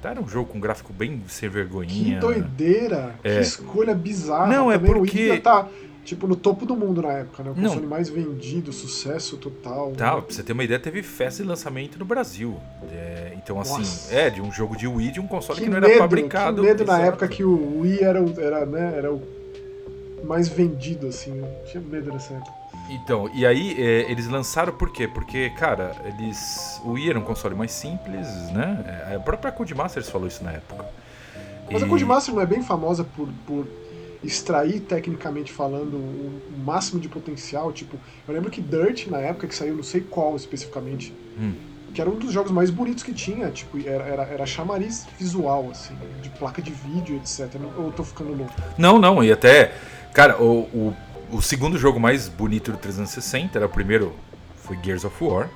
Tá, 0.00 0.10
era 0.10 0.20
um 0.20 0.28
jogo 0.28 0.52
com 0.52 0.60
gráfico 0.60 0.92
bem 0.92 1.20
sem 1.26 1.48
vergonhinha. 1.48 2.14
Que 2.14 2.20
doideira! 2.20 3.14
É. 3.24 3.36
Que 3.36 3.40
escolha 3.40 3.94
bizarra. 3.94 4.46
Não, 4.46 4.70
é 4.70 4.74
Também 4.74 4.90
é 4.90 4.94
porque. 4.94 5.28
O 5.28 5.32
Wii 5.32 5.40
tá 5.40 5.66
tipo, 6.08 6.26
no 6.26 6.34
topo 6.34 6.64
do 6.64 6.74
mundo 6.74 7.02
na 7.02 7.12
época, 7.12 7.42
né? 7.42 7.50
O 7.50 7.54
console 7.54 7.82
não. 7.82 7.88
mais 7.88 8.08
vendido, 8.08 8.72
sucesso 8.72 9.36
total. 9.36 9.92
Tá, 9.92 10.14
né? 10.14 10.22
pra 10.22 10.34
você 10.34 10.42
ter 10.42 10.52
uma 10.52 10.64
ideia, 10.64 10.80
teve 10.80 11.02
festa 11.02 11.42
de 11.42 11.48
lançamento 11.48 11.98
no 11.98 12.04
Brasil. 12.04 12.58
É, 12.90 13.34
então, 13.36 13.60
assim, 13.60 13.78
Nossa. 13.78 14.14
é, 14.14 14.30
de 14.30 14.40
um 14.40 14.50
jogo 14.50 14.74
de 14.76 14.86
Wii, 14.86 15.12
de 15.12 15.20
um 15.20 15.26
console 15.26 15.58
que, 15.58 15.66
que 15.66 15.70
não 15.70 15.80
medo, 15.80 15.90
era 15.90 15.98
fabricado. 15.98 16.62
Que 16.62 16.68
medo 16.68 16.84
na 16.84 16.98
época 17.00 17.28
que 17.28 17.44
o 17.44 17.80
Wii 17.80 18.02
era, 18.02 18.20
era, 18.38 18.64
né, 18.64 18.94
era 18.96 19.12
o 19.12 19.22
mais 20.24 20.48
vendido, 20.48 21.08
assim. 21.08 21.38
Eu 21.38 21.48
tinha 21.66 21.82
medo 21.82 22.10
nessa 22.10 22.32
época. 22.32 22.52
Então, 22.88 23.30
e 23.34 23.44
aí 23.44 23.76
é, 23.78 24.10
eles 24.10 24.26
lançaram 24.28 24.72
por 24.72 24.90
quê? 24.90 25.06
Porque, 25.06 25.50
cara, 25.50 25.94
eles. 26.06 26.80
O 26.84 26.92
Wii 26.92 27.10
era 27.10 27.18
um 27.18 27.22
console 27.22 27.54
mais 27.54 27.70
simples, 27.72 28.26
né? 28.50 29.06
É, 29.10 29.16
a 29.16 29.20
própria 29.20 29.52
Codemasters 29.52 30.08
falou 30.08 30.26
isso 30.26 30.42
na 30.42 30.52
época. 30.52 30.86
Mas 31.70 31.82
e... 31.82 31.84
a 31.84 31.88
Codemasters 31.88 32.34
não 32.34 32.42
é 32.42 32.46
bem 32.46 32.62
famosa 32.62 33.04
por, 33.04 33.28
por 33.46 33.66
extrair 34.22 34.80
tecnicamente 34.80 35.52
falando 35.52 35.94
o, 35.96 36.40
máximo 36.64 37.00
de 37.00 37.08
potencial. 37.08 37.72
Tipo, 37.72 37.98
eu 38.26 38.34
lembro 38.34 38.50
que 38.50 38.60
Dirt, 38.60 39.06
na 39.06 39.18
época 39.18 39.46
que 39.46 39.54
saiu, 39.54 39.74
não 39.74 39.82
sei 39.82 40.00
qual 40.00 40.36
especificamente, 40.36 41.14
hum. 41.38 41.54
que 41.94 42.00
era 42.00 42.10
um 42.10 42.16
dos 42.16 42.32
jogos 42.32 42.50
mais 42.50 42.70
bonitos 42.70 43.02
que 43.02 43.12
tinha, 43.12 43.50
tipo, 43.50 43.78
era, 43.86 44.04
era, 44.04 44.22
era 44.24 44.46
chamariz 44.46 45.06
visual, 45.18 45.68
assim, 45.70 45.94
de 46.20 46.28
placa 46.30 46.60
de 46.60 46.72
vídeo, 46.72 47.16
etc. 47.16 47.48
Ou 47.76 47.86
eu 47.86 47.92
tô 47.92 48.04
ficando 48.04 48.34
louco? 48.34 48.52
Não, 48.76 48.98
não, 48.98 49.22
e 49.22 49.30
até. 49.30 49.72
Cara, 50.12 50.42
o, 50.42 50.62
o, 50.74 50.96
o 51.30 51.42
segundo 51.42 51.78
jogo 51.78 52.00
mais 52.00 52.28
bonito 52.28 52.72
do 52.72 52.78
360 52.78 53.58
era 53.58 53.66
o 53.66 53.70
primeiro, 53.70 54.14
foi 54.56 54.78
Gears 54.82 55.04
of 55.04 55.22
War. 55.22 55.48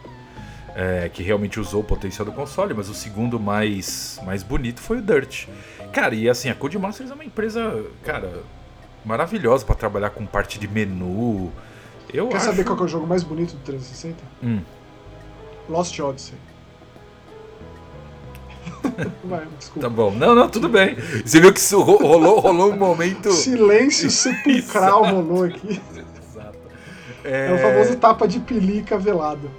É, 0.75 1.11
que 1.13 1.23
realmente 1.23 1.61
usou 1.61 1.83
o 1.83 1.85
potencial 1.85 2.25
do 2.25 2.33
console, 2.33 2.73
mas 2.73 2.89
o 2.89 2.95
segundo 2.95 3.39
mais, 3.39 4.19
mais 4.25 4.43
bonito 4.43 4.81
foi 4.81 5.01
o 5.01 5.03
Dirt. 5.03 5.47
Cara, 5.93 6.15
e 6.15 6.29
assim, 6.29 6.49
a 6.49 6.55
Codemasters 6.55 7.11
é 7.11 7.15
uma 7.15 7.25
empresa, 7.25 7.85
cara, 8.03 8.43
maravilhosa 9.05 9.65
para 9.65 9.75
trabalhar 9.75 10.11
com 10.11 10.25
parte 10.25 10.59
de 10.59 10.67
menu. 10.67 11.53
Eu 12.13 12.29
Quer 12.29 12.37
acho... 12.37 12.47
saber 12.47 12.65
qual 12.65 12.79
é 12.79 12.83
o 12.83 12.89
jogo 12.89 13.07
mais 13.07 13.23
bonito 13.23 13.55
do 13.55 13.61
360? 13.61 14.17
Hum. 14.43 14.61
Lost 15.69 15.99
Odyssey. 15.99 16.35
Vai, 19.25 19.47
desculpa. 19.59 19.81
Tá 19.81 19.89
bom. 19.89 20.11
Não, 20.13 20.35
não, 20.35 20.49
tudo 20.49 20.69
bem. 20.69 20.97
Você 21.25 21.41
viu 21.41 21.53
que 21.53 21.61
isso 21.61 21.81
rolou, 21.83 22.41
rolou 22.41 22.73
um 22.73 22.77
momento. 22.77 23.31
Silêncio 23.33 24.11
sepulcral 24.11 25.05
rolou 25.05 25.45
aqui. 25.45 25.81
Exato. 26.31 26.59
É... 27.25 27.51
é 27.51 27.55
o 27.55 27.59
famoso 27.59 27.97
tapa 27.97 28.27
de 28.27 28.41
pelica 28.41 28.99
velado. 28.99 29.51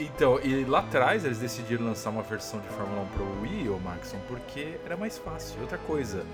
Então, 0.00 0.40
e 0.40 0.64
lá 0.64 0.78
atrás 0.80 1.24
eles 1.24 1.38
decidiram 1.38 1.84
lançar 1.84 2.10
uma 2.10 2.22
versão 2.22 2.58
de 2.60 2.68
Fórmula 2.68 3.02
1 3.02 3.06
pro 3.08 3.42
Wii, 3.42 3.68
ou 3.68 3.80
Maxon, 3.80 4.18
porque 4.26 4.78
era 4.84 4.96
mais 4.96 5.18
fácil. 5.18 5.60
Outra 5.60 5.78
coisa, 5.78 6.24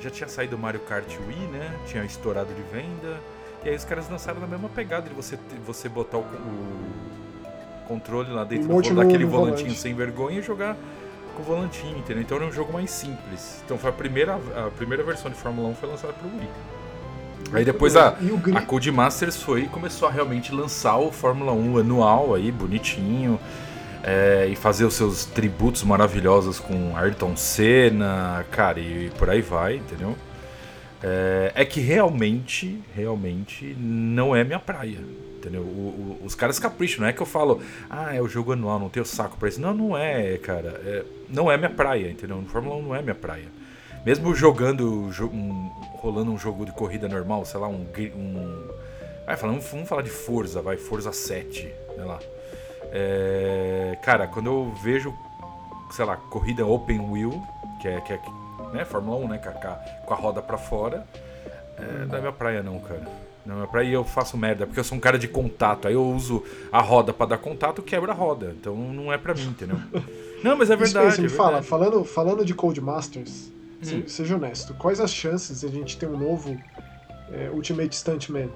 já 0.00 0.10
tinha 0.10 0.28
saído 0.28 0.56
o 0.56 0.58
Mario 0.58 0.80
Kart 0.80 1.08
Wii, 1.26 1.48
né? 1.48 1.76
Tinha 1.86 2.04
estourado 2.04 2.52
de 2.54 2.62
venda. 2.62 3.20
E 3.64 3.68
aí 3.68 3.74
os 3.74 3.84
caras 3.84 4.08
lançaram 4.08 4.40
na 4.40 4.46
mesma 4.46 4.68
pegada 4.68 5.08
de 5.08 5.14
você, 5.14 5.38
você 5.64 5.88
botar 5.88 6.18
o, 6.18 6.20
o 6.20 7.86
controle 7.88 8.30
lá 8.30 8.44
dentro 8.44 8.68
do, 8.68 8.94
daquele 8.94 9.24
volantinho 9.24 9.68
volante. 9.68 9.80
sem 9.80 9.94
vergonha 9.94 10.38
e 10.38 10.42
jogar 10.42 10.76
com 11.34 11.42
o 11.42 11.44
volantinho, 11.44 11.98
entendeu? 11.98 12.22
Então 12.22 12.36
era 12.36 12.46
um 12.46 12.52
jogo 12.52 12.72
mais 12.72 12.90
simples. 12.90 13.60
Então 13.64 13.76
foi 13.76 13.90
a 13.90 13.92
primeira, 13.92 14.36
a 14.36 14.70
primeira 14.70 15.02
versão 15.02 15.30
de 15.30 15.36
Fórmula 15.36 15.68
1 15.70 15.74
foi 15.74 15.88
lançada 15.88 16.12
pro 16.12 16.28
Wii. 16.28 16.48
Aí 17.52 17.64
depois 17.64 17.96
a, 17.96 18.16
a 18.54 18.60
Codemasters 18.62 19.36
foi 19.36 19.62
e 19.62 19.68
começou 19.68 20.08
a 20.08 20.10
realmente 20.10 20.52
lançar 20.52 20.96
o 20.96 21.12
Fórmula 21.12 21.52
1 21.52 21.78
anual 21.78 22.34
aí, 22.34 22.50
bonitinho. 22.50 23.38
É, 24.02 24.46
e 24.48 24.54
fazer 24.54 24.84
os 24.84 24.94
seus 24.94 25.24
tributos 25.24 25.82
maravilhosos 25.82 26.60
com 26.60 26.96
Ayrton 26.96 27.34
Senna, 27.36 28.46
cara, 28.52 28.78
e 28.78 29.10
por 29.18 29.28
aí 29.28 29.42
vai, 29.42 29.76
entendeu? 29.76 30.14
É, 31.02 31.52
é 31.56 31.64
que 31.64 31.80
realmente, 31.80 32.80
realmente 32.94 33.76
não 33.78 34.34
é 34.34 34.44
minha 34.44 34.60
praia, 34.60 34.98
entendeu? 35.36 35.62
O, 35.62 36.18
o, 36.22 36.24
os 36.24 36.34
caras 36.36 36.58
capricham, 36.58 37.00
não 37.00 37.08
é 37.08 37.12
que 37.12 37.20
eu 37.20 37.26
falo, 37.26 37.60
ah, 37.90 38.14
é 38.14 38.22
o 38.22 38.28
jogo 38.28 38.52
anual, 38.52 38.78
não 38.78 38.88
tenho 38.88 39.04
saco 39.04 39.36
pra 39.36 39.48
isso. 39.48 39.60
Não, 39.60 39.74
não 39.74 39.96
é, 39.96 40.38
cara. 40.38 40.80
É, 40.84 41.04
não 41.28 41.50
é 41.50 41.56
minha 41.56 41.70
praia, 41.70 42.08
entendeu? 42.10 42.42
Fórmula 42.48 42.76
1 42.76 42.82
não 42.82 42.94
é 42.94 43.02
minha 43.02 43.14
praia. 43.14 43.48
Mesmo 44.06 44.32
jogando, 44.36 45.10
um, 45.32 45.68
rolando 45.98 46.30
um 46.30 46.38
jogo 46.38 46.64
de 46.64 46.70
corrida 46.70 47.08
normal, 47.08 47.44
sei 47.44 47.58
lá, 47.58 47.66
um. 47.66 47.84
um 48.14 48.68
vamos, 49.40 49.68
vamos 49.68 49.88
falar 49.88 50.02
de 50.02 50.10
Forza, 50.10 50.62
vai, 50.62 50.76
Forza 50.76 51.12
7, 51.12 51.74
sei 51.96 52.04
lá. 52.04 52.20
É, 52.92 53.98
cara, 54.04 54.28
quando 54.28 54.46
eu 54.46 54.72
vejo, 54.80 55.12
sei 55.90 56.04
lá, 56.04 56.16
corrida 56.16 56.64
open 56.64 57.00
wheel, 57.00 57.42
que 57.82 57.88
é, 57.88 58.00
que 58.00 58.12
é 58.12 58.20
né, 58.72 58.84
Fórmula 58.84 59.16
1, 59.24 59.28
né, 59.28 59.38
com 59.38 59.48
a, 59.48 59.72
com 59.72 60.14
a 60.14 60.16
roda 60.16 60.40
pra 60.40 60.56
fora, 60.56 61.04
é, 61.76 62.06
não 62.06 62.16
é 62.16 62.20
minha 62.20 62.32
praia 62.32 62.62
não, 62.62 62.78
cara. 62.78 63.02
Não 63.44 63.54
é 63.54 63.56
minha 63.56 63.68
praia 63.68 63.88
e 63.88 63.92
eu 63.92 64.04
faço 64.04 64.38
merda, 64.38 64.68
porque 64.68 64.78
eu 64.78 64.84
sou 64.84 64.96
um 64.96 65.00
cara 65.00 65.18
de 65.18 65.26
contato. 65.26 65.88
Aí 65.88 65.94
eu 65.94 66.04
uso 66.04 66.44
a 66.70 66.80
roda 66.80 67.12
para 67.12 67.26
dar 67.26 67.38
contato, 67.38 67.82
quebra 67.82 68.12
a 68.12 68.14
roda. 68.14 68.54
Então 68.56 68.76
não 68.76 69.12
é 69.12 69.18
pra 69.18 69.34
mim, 69.34 69.48
entendeu? 69.48 69.80
Não, 70.44 70.56
mas 70.56 70.70
é 70.70 70.76
verdade. 70.76 71.24
Isso, 71.24 71.24
é 71.24 71.28
fala, 71.30 71.62
falando, 71.62 72.04
falando 72.04 72.44
de 72.44 72.54
Codemasters, 72.54 73.50
Hum. 73.84 74.02
Seja 74.06 74.36
honesto. 74.36 74.74
Quais 74.74 75.00
as 75.00 75.12
chances 75.12 75.60
de 75.60 75.66
a 75.66 75.70
gente 75.70 75.96
ter 75.96 76.06
um 76.06 76.16
novo 76.16 76.58
é, 77.32 77.50
Ultimate 77.50 77.94
Stuntman? 77.94 78.50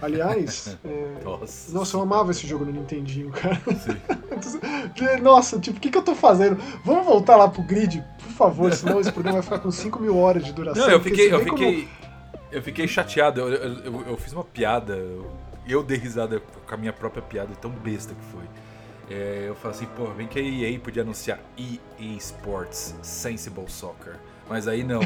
Aliás, 0.00 0.78
é... 0.84 1.24
nossa. 1.24 1.72
nossa. 1.72 1.96
eu 1.96 2.00
amava 2.00 2.30
esse 2.30 2.46
jogo 2.46 2.64
no 2.64 2.72
Nintendinho, 2.72 3.30
cara. 3.30 3.60
nossa, 5.22 5.58
tipo, 5.58 5.76
o 5.76 5.80
que, 5.80 5.90
que 5.90 5.98
eu 5.98 6.02
tô 6.02 6.14
fazendo? 6.14 6.56
Vamos 6.84 7.04
voltar 7.04 7.36
lá 7.36 7.48
pro 7.48 7.62
grid, 7.62 8.02
por 8.18 8.32
favor, 8.32 8.72
senão 8.72 9.00
esse 9.00 9.12
programa 9.12 9.40
vai 9.40 9.42
ficar 9.42 9.58
com 9.58 9.70
5 9.70 10.00
mil 10.00 10.16
horas 10.16 10.44
de 10.44 10.52
duração. 10.52 10.86
Não, 10.86 10.92
eu 10.92 11.00
fiquei, 11.00 11.32
eu 11.32 11.40
fiquei, 11.40 11.82
como... 11.84 12.38
eu 12.50 12.62
fiquei 12.62 12.88
chateado. 12.88 13.40
Eu, 13.40 13.48
eu, 13.48 13.78
eu, 13.84 14.04
eu, 14.08 14.16
fiz 14.16 14.32
uma 14.32 14.44
piada, 14.44 14.98
eu 15.68 15.82
dei 15.82 15.98
risada 15.98 16.40
com 16.40 16.74
a 16.74 16.78
minha 16.78 16.92
própria 16.92 17.22
piada, 17.22 17.54
tão 17.60 17.70
besta 17.70 18.14
que 18.14 18.24
foi. 18.24 18.44
É, 19.10 19.46
eu 19.48 19.56
falei 19.56 19.76
assim, 19.76 19.86
pô, 19.96 20.06
bem 20.06 20.28
que 20.28 20.38
a 20.38 20.42
EA 20.42 20.78
podia 20.78 21.02
anunciar 21.02 21.40
EA 21.58 22.16
Sports 22.16 22.94
Sensible 23.02 23.68
Soccer. 23.68 24.14
Mas 24.48 24.68
aí 24.68 24.84
não. 24.84 25.00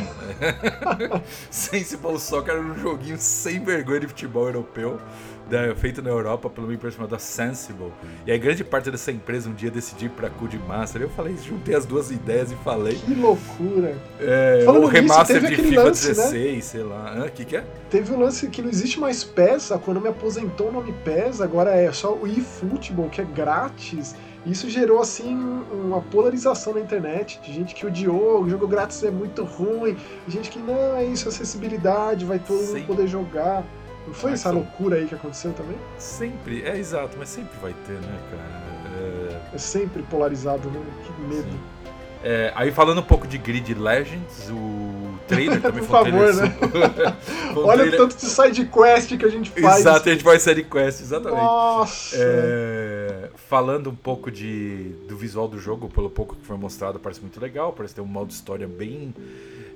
Sensible 1.50 2.18
Soccer 2.18 2.54
era 2.54 2.62
um 2.62 2.74
joguinho 2.74 3.18
sem 3.18 3.64
vergonha 3.64 4.00
de 4.00 4.08
futebol 4.08 4.46
europeu, 4.46 5.00
da, 5.48 5.74
feito 5.74 6.00
na 6.02 6.10
Europa 6.10 6.48
pelo 6.48 6.66
uma 6.66 6.74
empresa 6.74 6.96
chamada 6.96 7.18
Sensible. 7.18 7.92
E 8.26 8.32
aí 8.32 8.38
grande 8.38 8.64
parte 8.64 8.90
dessa 8.90 9.12
empresa 9.12 9.48
um 9.48 9.54
dia 9.54 9.70
decidiu 9.70 10.06
ir 10.06 10.10
pra 10.10 10.30
Codemaster. 10.30 11.02
Eu 11.02 11.10
falei, 11.10 11.36
juntei 11.36 11.74
as 11.74 11.84
duas 11.84 12.10
ideias 12.10 12.50
e 12.50 12.56
falei. 12.56 12.96
Que 12.96 13.14
loucura! 13.14 13.96
É, 14.20 14.64
o 14.66 14.86
remaster 14.86 15.42
nisso, 15.42 15.54
de 15.54 15.62
FIFA 15.62 15.82
lance, 15.82 16.08
16, 16.08 16.54
né? 16.54 16.60
sei 16.60 16.82
lá. 16.82 17.24
O 17.26 17.30
que, 17.30 17.44
que 17.44 17.56
é? 17.56 17.64
Teve 17.90 18.12
um 18.12 18.18
lance 18.18 18.48
que 18.48 18.62
não 18.62 18.68
existe 18.68 18.98
mais 18.98 19.22
PES, 19.22 19.72
a 19.72 19.78
Konami 19.78 20.08
aposentou 20.08 20.68
o 20.68 20.72
nome 20.72 20.92
PES, 21.04 21.40
agora 21.40 21.70
é 21.70 21.92
só 21.92 22.14
o 22.14 22.26
eFootball, 22.26 23.08
que 23.08 23.20
é 23.20 23.24
grátis. 23.24 24.14
Isso 24.46 24.68
gerou, 24.68 25.00
assim, 25.00 25.34
uma 25.72 26.02
polarização 26.02 26.74
na 26.74 26.80
internet, 26.80 27.40
de 27.40 27.52
gente 27.52 27.74
que 27.74 27.86
odiou, 27.86 28.42
o 28.42 28.50
jogo 28.50 28.66
grátis 28.66 29.02
é 29.02 29.10
muito 29.10 29.42
ruim, 29.42 29.96
gente 30.28 30.50
que, 30.50 30.58
não, 30.58 30.96
é 30.96 31.04
isso, 31.04 31.28
acessibilidade, 31.28 32.26
vai 32.26 32.38
todo 32.38 32.62
mundo 32.62 32.86
poder 32.86 33.06
jogar. 33.06 33.64
Não 34.06 34.14
foi 34.14 34.32
essa 34.32 34.50
loucura 34.50 34.96
aí 34.96 35.06
que 35.06 35.14
aconteceu 35.14 35.52
também? 35.52 35.76
Sempre, 35.98 36.62
é 36.62 36.76
exato, 36.76 37.16
mas 37.18 37.28
sempre 37.28 37.58
vai 37.60 37.74
ter, 37.86 37.94
né, 37.94 38.18
cara? 38.30 38.64
É, 39.00 39.54
é 39.54 39.58
sempre 39.58 40.02
polarizado, 40.02 40.70
né? 40.70 40.80
Que 41.04 41.22
medo. 41.22 41.74
É, 42.22 42.50
aí 42.54 42.72
falando 42.72 43.00
um 43.00 43.04
pouco 43.04 43.26
de 43.26 43.36
Grid 43.36 43.74
Legends, 43.74 44.48
o 44.50 45.18
trailer 45.28 45.60
também 45.62 45.84
Por 45.84 45.88
foi 45.88 46.10
um 46.10 46.30
favor, 46.30 46.32
trailer. 46.70 46.96
Né? 46.96 47.16
um 47.54 47.58
Olha 47.58 47.82
trailer... 47.82 48.00
o 48.00 48.08
tanto 48.08 48.16
de 48.16 48.26
side 48.26 48.64
quest 48.66 49.16
que 49.16 49.24
a 49.24 49.28
gente 49.28 49.50
faz. 49.50 49.80
Exato, 49.80 50.08
a 50.08 50.12
gente 50.12 50.24
faz 50.24 50.42
side 50.42 50.64
quest, 50.64 51.00
exatamente. 51.02 51.42
Nossa! 51.42 52.16
É, 52.18 53.28
falando 53.48 53.90
um 53.90 53.94
pouco 53.94 54.30
de, 54.30 54.94
do 55.06 55.16
visual 55.18 55.46
do 55.46 55.58
jogo, 55.58 55.88
pelo 55.90 56.08
pouco 56.08 56.34
que 56.34 56.46
foi 56.46 56.56
mostrado, 56.56 56.98
parece 56.98 57.20
muito 57.20 57.38
legal. 57.38 57.72
Parece 57.72 57.94
ter 57.94 58.00
um 58.00 58.06
modo 58.06 58.30
história 58.30 58.66
bem 58.66 59.14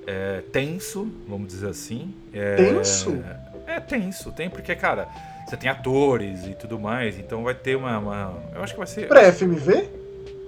é, 0.07 0.41
tenso, 0.51 1.07
vamos 1.27 1.47
dizer 1.47 1.69
assim. 1.69 2.15
É, 2.33 2.55
tenso? 2.55 3.11
É 3.69 3.79
tenso, 3.79 4.31
tem 4.31 4.49
porque, 4.49 4.75
cara, 4.75 5.07
você 5.45 5.55
tem 5.55 5.69
atores 5.69 6.45
e 6.47 6.55
tudo 6.55 6.79
mais, 6.79 7.19
então 7.19 7.43
vai 7.43 7.53
ter 7.53 7.75
uma. 7.75 7.99
uma 7.99 8.33
eu 8.55 8.63
acho 8.63 8.73
que 8.73 8.79
vai 8.79 8.87
ser. 8.87 9.07
Pré-FMV? 9.07 9.73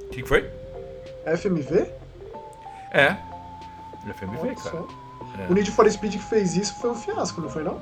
O 0.05 0.10
que, 0.10 0.23
que 0.23 0.27
foi? 0.27 0.49
FMV? 1.38 1.86
É. 2.91 3.15
FMV, 4.12 4.55
cara. 4.55 4.84
É. 5.39 5.51
O 5.51 5.53
Need 5.53 5.69
for 5.69 5.89
Speed 5.89 6.13
que 6.13 6.23
fez 6.23 6.55
isso 6.55 6.73
foi 6.81 6.89
um 6.89 6.95
fiasco, 6.95 7.39
não 7.39 7.49
foi 7.49 7.63
não? 7.63 7.79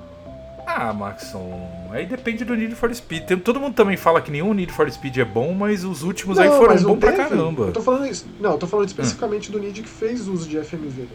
Ah, 0.68 0.94
Maxon, 0.94 1.90
aí 1.90 2.06
depende 2.06 2.44
do 2.44 2.54
Need 2.56 2.76
for 2.76 2.94
Speed. 2.94 3.24
Tem, 3.24 3.40
todo 3.40 3.62
mundo 3.62 3.74
também 3.74 3.96
fala 3.96 4.22
que 4.22 4.30
nenhum 4.30 4.54
Need 4.54 4.74
for 4.74 4.92
Speed 4.92 5.18
é 5.18 5.26
bom, 5.26 5.54
mas 5.54 5.86
os 5.86 6.04
últimos 6.04 6.38
não, 6.38 6.44
aí 6.44 6.50
foram 6.50 6.76
bons 6.84 7.00
pra 7.00 7.14
caramba. 7.14 7.64
Eu 7.64 7.74
tô 7.74 7.82
falando 7.82 8.06
isso. 8.06 8.28
Não, 8.42 8.52
eu 8.52 8.58
tô 8.58 8.68
falando 8.68 8.88
especificamente 8.88 9.50
hum. 9.50 9.54
do 9.54 9.60
Need 9.60 9.82
que 9.82 9.90
fez 9.90 10.28
uso 10.28 10.48
de 10.48 10.62
FMV. 10.62 11.08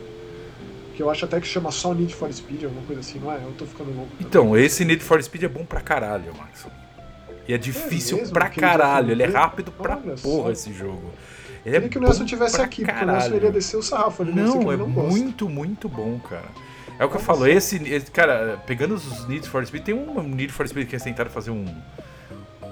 Que 0.95 1.03
eu 1.03 1.11
acho 1.11 1.25
até 1.25 1.41
que 1.41 1.47
chama 1.47 1.71
só 1.71 1.93
Need 1.93 2.15
for 2.15 2.33
Speed, 2.33 2.65
alguma 2.65 2.83
coisa 2.87 3.01
assim, 3.01 3.19
não 3.19 3.33
é? 3.33 3.37
Eu 3.37 3.53
tô 3.59 3.67
ficando 3.67 3.95
louco. 3.95 4.13
Então, 4.21 4.57
esse 4.57 4.85
Need 4.85 5.03
for 5.03 5.23
Speed 5.23 5.43
é 5.45 5.49
bom 5.49 5.65
pra 5.65 5.81
caralho, 5.81 6.33
Maxon. 6.37 6.71
E 7.49 7.53
é 7.53 7.59
difícil 7.59 8.17
é 8.17 8.21
mesmo, 8.21 8.33
pra 8.33 8.49
caralho, 8.49 9.11
ele 9.11 9.23
é 9.23 9.27
rápido 9.27 9.71
pra 9.71 9.97
Olha 9.97 10.15
porra 10.17 10.45
só. 10.45 10.53
esse 10.53 10.73
jogo. 10.73 11.11
Ele 11.65 11.75
Queria 11.75 11.87
é 11.87 11.89
que 11.89 11.99
o 11.99 12.01
Nelson 12.01 12.25
tivesse 12.25 12.61
aqui, 12.61 12.85
caralho. 12.85 13.07
porque 13.07 13.11
o 13.11 13.21
Nelson 13.21 13.37
iria 13.37 13.53
descer 13.53 13.77
o 13.77 13.83
sarrafo. 13.83 14.23
Ele 14.23 14.33
não, 14.33 14.73
é 14.73 14.77
não 14.77 14.87
muito, 14.87 15.49
muito 15.49 15.89
bom, 15.89 16.19
cara. 16.19 16.49
É 16.99 17.05
o 17.05 17.09
que 17.09 17.17
eu 17.17 17.21
falo, 17.21 17.47
esse, 17.47 17.77
esse, 17.89 18.11
cara, 18.11 18.63
pegando 18.67 18.95
os 18.95 19.27
Need 19.27 19.49
for 19.49 19.67
Speed, 19.67 19.83
tem 19.83 19.95
um 19.95 20.23
Need 20.23 20.53
for 20.53 20.67
Speed 20.69 20.89
que 20.89 20.95
eles 20.95 21.03
tentaram 21.03 21.31
fazer 21.31 21.51
um 21.51 21.65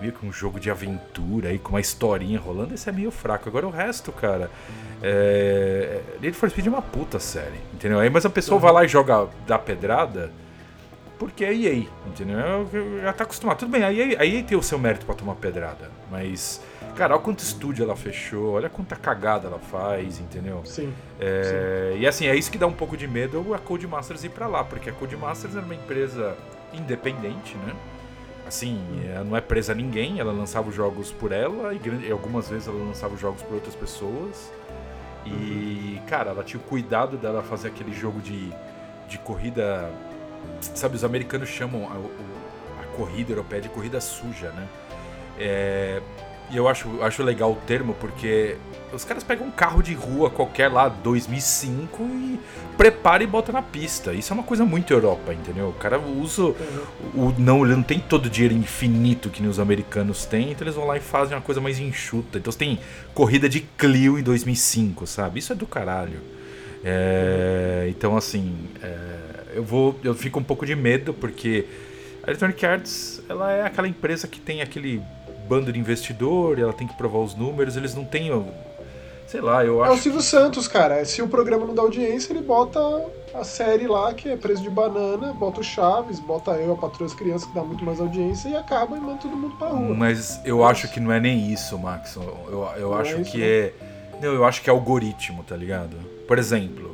meio 0.01 0.13
que 0.13 0.27
um 0.27 0.33
jogo 0.33 0.59
de 0.59 0.69
aventura 0.71 1.49
aí 1.49 1.59
com 1.59 1.71
uma 1.71 1.81
historinha 1.81 2.39
rolando, 2.39 2.75
esse 2.75 2.89
é 2.89 2.93
meio 2.93 3.11
fraco. 3.11 3.49
Agora 3.49 3.67
o 3.67 3.71
resto, 3.71 4.11
cara, 4.13 4.51
é... 5.03 6.01
Need 6.21 6.37
for 6.37 6.51
Speed 6.51 6.67
é 6.67 6.71
uma 6.71 6.83
puta 6.83 7.19
série, 7.19 7.61
entendeu? 7.75 7.99
Aí 7.99 8.11
mas 8.11 8.25
a 8.25 8.31
pessoa 8.31 8.57
uhum. 8.57 8.62
vai 8.62 8.73
lá 8.73 8.85
e 8.85 8.88
joga 8.88 9.29
da 9.47 9.59
pedrada 9.59 10.31
porque 11.19 11.45
é 11.45 11.55
EA, 11.55 11.87
entendeu? 12.07 12.69
Já 13.01 13.12
tá 13.12 13.25
acostumado. 13.25 13.59
Tudo 13.59 13.71
bem, 13.71 13.85
a 13.85 13.93
EA, 13.93 14.21
a 14.21 14.27
EA 14.27 14.43
tem 14.43 14.59
o 14.59 14.62
seu 14.62 14.79
mérito 14.79 15.07
para 15.07 15.15
tomar 15.15 15.37
pedrada, 15.37 15.91
mas 16.11 16.61
Cara, 16.95 17.15
olha 17.15 17.23
quanto 17.23 17.38
estúdio 17.41 17.85
ela 17.85 17.97
fechou, 17.97 18.53
olha 18.53 18.69
quanta 18.69 18.95
cagada 18.95 19.49
ela 19.49 19.59
faz, 19.59 20.21
entendeu? 20.21 20.61
Sim, 20.65 20.93
é, 21.19 21.93
sim. 21.95 22.01
E 22.01 22.07
assim, 22.07 22.27
é 22.27 22.37
isso 22.37 22.51
que 22.51 22.59
dá 22.59 22.67
um 22.67 22.73
pouco 22.73 22.97
de 22.97 23.09
medo 23.09 23.55
a 23.55 23.59
Codemasters 23.59 24.25
ir 24.25 24.29
para 24.29 24.47
lá, 24.47 24.62
porque 24.62 24.91
a 24.91 24.93
Codemasters 24.93 25.57
era 25.57 25.65
uma 25.65 25.75
empresa 25.75 26.37
independente, 26.73 27.57
né? 27.57 27.75
Assim, 28.53 28.79
ela 29.11 29.25
não 29.25 29.35
é 29.35 29.41
presa 29.41 29.73
a 29.73 29.75
ninguém, 29.75 30.21
ela 30.21 30.31
lançava 30.31 30.69
os 30.69 30.75
jogos 30.75 31.11
por 31.11 31.33
ela 31.33 31.73
e, 31.73 31.81
e 32.07 32.12
algumas 32.12 32.51
vezes 32.51 32.69
ela 32.69 32.85
lançava 32.85 33.15
os 33.15 33.21
jogos 33.21 33.41
por 33.41 33.55
outras 33.55 33.75
pessoas. 33.75 34.53
E, 35.25 35.97
uhum. 35.99 36.07
cara, 36.07 36.33
ela 36.33 36.45
tinha 36.45 36.61
o 36.61 36.62
cuidado 36.62 37.17
dela 37.17 37.43
fazer 37.43 37.69
aquele 37.69 37.95
jogo 37.95 38.21
de, 38.21 38.53
de 39.09 39.17
corrida. 39.21 39.91
Sabe, 40.61 40.97
os 40.97 41.03
americanos 41.03 41.49
chamam 41.49 41.87
a, 41.87 42.83
a 42.83 42.87
corrida 42.95 43.33
europeia 43.33 43.62
de 43.62 43.71
corrida 43.71 44.03
suja, 44.03 44.51
né? 44.51 44.69
É, 45.38 46.03
e 46.51 46.57
eu 46.57 46.69
acho, 46.69 47.03
acho 47.03 47.23
legal 47.23 47.53
o 47.53 47.57
termo 47.57 47.95
porque 47.95 48.57
os 48.93 49.05
caras 49.05 49.25
pegam 49.25 49.47
um 49.47 49.51
carro 49.51 49.83
de 49.83 49.95
rua 49.95 50.29
qualquer 50.29 50.69
lá, 50.69 50.89
2005, 50.89 52.03
e 52.03 52.41
prepara 52.77 53.25
e 53.25 53.27
bota 53.27 53.51
na 53.51 53.63
pista. 53.63 54.13
Isso 54.13 54.33
é 54.33 54.35
uma 54.35 54.43
coisa 54.43 54.65
muito 54.65 54.93
Europa, 54.93 55.33
entendeu? 55.33 55.69
O 55.69 55.73
cara 55.73 55.99
usa. 55.99 56.43
O, 57.15 57.35
não, 57.39 57.65
ele 57.65 57.75
não 57.75 57.83
tem 57.83 57.99
todo 57.99 58.27
o 58.27 58.31
dinheiro 58.31 58.55
infinito 58.55 59.31
que 59.31 59.43
os 59.47 59.59
americanos 59.59 60.27
têm, 60.27 60.53
então 60.53 60.65
eles 60.65 60.75
vão 60.75 60.87
lá 60.87 60.97
e 60.99 61.01
fazem 61.01 61.35
uma 61.35 61.43
coisa 61.43 61.61
mais 61.61 61.79
enxuta. 61.79 62.39
Então 62.39 62.53
você 62.53 62.59
tem 62.59 62.79
corrida 63.15 63.49
de 63.49 63.61
Clio 63.61 64.19
em 64.19 64.23
2005, 64.23 65.07
sabe? 65.07 65.39
Isso 65.39 65.53
é 65.53 65.57
do 65.57 65.67
caralho. 65.67 66.21
É, 66.85 67.87
então, 67.89 68.17
assim, 68.17 68.55
é, 68.83 69.55
eu 69.55 69.65
vou. 69.65 69.99
Eu 70.05 70.15
fico 70.15 70.39
um 70.39 70.45
pouco 70.45 70.67
de 70.67 70.75
medo 70.75 71.15
porque 71.15 71.65
a 72.23 72.29
Electronic 72.29 72.67
Arts 72.67 73.23
ela 73.29 73.51
é 73.51 73.65
aquela 73.65 73.89
empresa 73.89 74.29
que 74.29 74.41
tem 74.41 74.61
aquele 74.61 75.01
bando 75.49 75.73
de 75.73 75.79
investidor, 75.79 76.59
ela 76.59 76.73
tem 76.73 76.87
que 76.87 76.97
provar 76.97 77.19
os 77.19 77.35
números, 77.35 77.77
eles 77.77 77.95
não 77.95 78.05
têm. 78.05 78.31
Sei 79.27 79.41
lá, 79.41 79.65
eu 79.65 79.83
acho. 79.83 79.93
É 79.93 79.95
o 79.95 79.99
Silvio 79.99 80.21
que... 80.21 80.27
Santos, 80.27 80.69
cara. 80.69 81.05
Se 81.05 81.23
o 81.23 81.29
programa 81.29 81.65
não 81.65 81.75
dá 81.75 81.83
audiência, 81.83 82.33
ele 82.33 82.43
bota 82.43 82.79
a 83.35 83.45
série 83.45 83.87
lá, 83.87 84.13
que 84.13 84.29
é 84.29 84.37
preço 84.37 84.63
de 84.63 84.69
banana, 84.69 85.33
bota 85.33 85.61
o 85.61 85.65
Chaves, 85.65 86.21
bota 86.21 86.51
eu, 86.53 86.73
a 86.73 86.77
patroa 86.77 87.07
as 87.07 87.15
crianças, 87.15 87.49
que 87.49 87.55
dá 87.55 87.63
muito 87.63 87.83
mais 87.85 87.99
audiência, 87.99 88.49
e 88.51 88.57
acaba 88.57 88.97
e 88.97 89.01
manda 89.01 89.19
todo 89.23 89.35
mundo 89.35 89.57
pra 89.57 89.69
rua. 89.69 89.95
Mas 89.95 90.39
eu 90.45 90.59
Nossa. 90.59 90.71
acho 90.73 90.93
que 90.93 91.01
não 91.01 91.11
é 91.11 91.19
nem 91.19 91.51
isso, 91.51 91.79
Max. 91.79 92.17
Eu, 92.17 92.69
eu 92.77 92.95
acho 92.95 93.15
é 93.17 93.21
isso, 93.21 93.33
que 93.33 93.39
né? 93.39 93.47
é. 93.47 93.73
Não, 94.21 94.33
eu 94.35 94.45
acho 94.45 94.63
que 94.63 94.69
é 94.69 94.73
algoritmo, 94.73 95.43
tá 95.43 95.57
ligado? 95.57 95.97
Por 96.29 96.39
exemplo, 96.39 96.92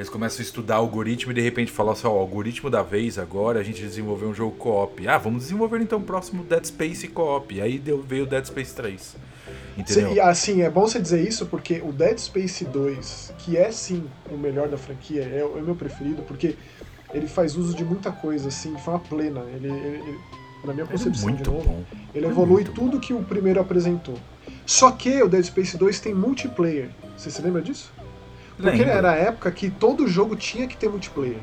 eles 0.00 0.08
começam 0.08 0.40
a 0.40 0.42
estudar 0.42 0.76
algoritmo 0.76 1.30
e 1.30 1.34
de 1.34 1.42
repente 1.42 1.70
falam 1.70 1.92
assim, 1.92 2.06
ó, 2.06 2.12
o 2.12 2.18
algoritmo 2.18 2.70
da 2.70 2.82
vez 2.82 3.18
agora 3.18 3.60
a 3.60 3.62
gente 3.62 3.82
desenvolveu 3.82 4.30
um 4.30 4.34
jogo 4.34 4.56
co-op. 4.56 5.06
Ah, 5.06 5.18
vamos 5.18 5.42
desenvolver 5.42 5.78
então 5.82 5.98
o 5.98 6.02
próximo 6.02 6.42
Dead 6.42 6.64
Space 6.64 7.06
co-op. 7.08 7.54
E 7.54 7.60
aí 7.60 7.78
deu, 7.78 8.02
veio 8.02 8.24
o 8.24 8.26
Dead 8.26 8.42
Space 8.46 8.74
3. 8.74 9.16
Entendeu? 9.76 10.14
Sim, 10.14 10.20
assim, 10.20 10.62
é 10.62 10.70
bom 10.70 10.80
você 10.80 10.98
dizer 10.98 11.26
isso 11.26 11.44
porque 11.44 11.82
o 11.84 11.92
Dead 11.92 12.16
Space 12.16 12.64
2, 12.64 13.34
que 13.40 13.58
é 13.58 13.70
sim 13.70 14.04
o 14.30 14.38
melhor 14.38 14.68
da 14.68 14.78
franquia, 14.78 15.22
é, 15.22 15.40
é 15.40 15.44
o 15.44 15.62
meu 15.62 15.74
preferido, 15.74 16.22
porque 16.22 16.56
ele 17.12 17.28
faz 17.28 17.54
uso 17.54 17.76
de 17.76 17.84
muita 17.84 18.10
coisa, 18.10 18.48
assim, 18.48 18.74
de 18.74 18.82
forma 18.82 19.00
plena. 19.00 19.42
Ele, 19.54 19.68
ele, 19.68 19.98
ele 19.98 20.18
na 20.64 20.72
minha 20.72 20.84
é 20.84 20.88
concepção, 20.88 21.28
é 21.28 21.32
muito 21.32 21.50
novo, 21.50 21.68
bom. 21.68 21.84
ele 22.14 22.24
é 22.24 22.28
evolui 22.30 22.64
tudo 22.64 22.92
bom. 22.92 23.00
que 23.00 23.12
o 23.12 23.22
primeiro 23.22 23.60
apresentou. 23.60 24.18
Só 24.64 24.90
que 24.92 25.22
o 25.22 25.28
Dead 25.28 25.44
Space 25.44 25.76
2 25.76 26.00
tem 26.00 26.14
multiplayer. 26.14 26.88
Você 27.18 27.30
se 27.30 27.42
lembra 27.42 27.60
disso? 27.60 27.92
Porque 28.60 28.78
Lembra. 28.78 28.92
era 28.92 29.10
a 29.12 29.16
época 29.16 29.50
que 29.50 29.70
todo 29.70 30.06
jogo 30.06 30.36
tinha 30.36 30.66
que 30.66 30.76
ter 30.76 30.88
multiplayer. 30.88 31.38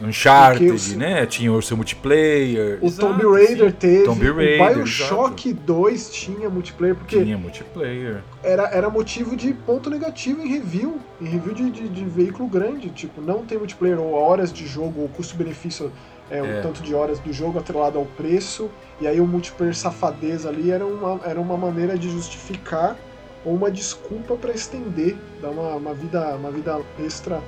Uncharted, 0.00 0.96
né? 0.96 1.24
Tinha 1.26 1.52
o 1.52 1.62
seu 1.62 1.76
multiplayer. 1.76 2.78
O 2.82 2.86
exato, 2.86 3.08
Tomb 3.08 3.36
Raider 3.36 3.70
sim. 3.70 3.76
teve. 3.78 4.04
Tomb 4.04 4.30
Raider, 4.32 4.70
o 4.70 4.74
Bioshock 4.74 5.48
exato. 5.48 5.62
2 5.64 6.10
tinha 6.10 6.50
multiplayer. 6.50 6.96
Porque 6.96 7.22
tinha 7.22 7.38
multiplayer. 7.38 8.22
Era, 8.42 8.68
era 8.68 8.90
motivo 8.90 9.36
de 9.36 9.52
ponto 9.52 9.88
negativo 9.88 10.42
em 10.42 10.48
review. 10.48 10.98
Em 11.20 11.26
review 11.26 11.54
de, 11.54 11.70
de, 11.70 11.88
de 11.88 12.04
veículo 12.04 12.48
grande. 12.48 12.90
Tipo, 12.90 13.20
não 13.20 13.44
tem 13.44 13.58
multiplayer, 13.58 14.00
ou 14.00 14.12
horas 14.12 14.52
de 14.52 14.66
jogo, 14.66 15.02
ou 15.02 15.08
custo-benefício, 15.08 15.92
é, 16.30 16.38
é. 16.38 16.42
um 16.42 16.62
tanto 16.62 16.82
de 16.82 16.94
horas 16.94 17.20
do 17.20 17.32
jogo 17.32 17.58
atrelado 17.58 17.98
ao 17.98 18.04
preço. 18.04 18.70
E 19.00 19.06
aí 19.06 19.20
o 19.20 19.26
multiplayer 19.26 19.74
safadeza 19.74 20.48
ali 20.48 20.70
era 20.70 20.84
uma, 20.84 21.20
era 21.24 21.40
uma 21.40 21.56
maneira 21.56 21.96
de 21.96 22.10
justificar 22.10 22.96
ou 23.44 23.54
uma 23.54 23.70
desculpa 23.70 24.36
para 24.36 24.52
estender, 24.52 25.16
dar 25.40 25.50
uma, 25.50 25.76
uma, 25.76 25.94
vida, 25.94 26.36
uma 26.36 26.50
vida 26.50 26.80
extra 26.98 27.42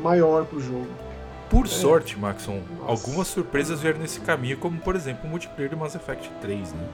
maior 0.00 0.44
pro 0.44 0.60
jogo. 0.60 0.88
Por 1.48 1.66
é. 1.66 1.68
sorte, 1.68 2.18
Maxon, 2.18 2.62
Nossa. 2.78 2.90
algumas 2.90 3.28
surpresas 3.28 3.80
vieram 3.80 4.00
nesse 4.00 4.20
caminho, 4.20 4.56
como 4.56 4.78
por 4.80 4.96
exemplo 4.96 5.26
o 5.26 5.28
multiplayer 5.28 5.70
do 5.70 5.76
Mass 5.76 5.94
Effect 5.94 6.30
3, 6.40 6.72
né? 6.72 6.88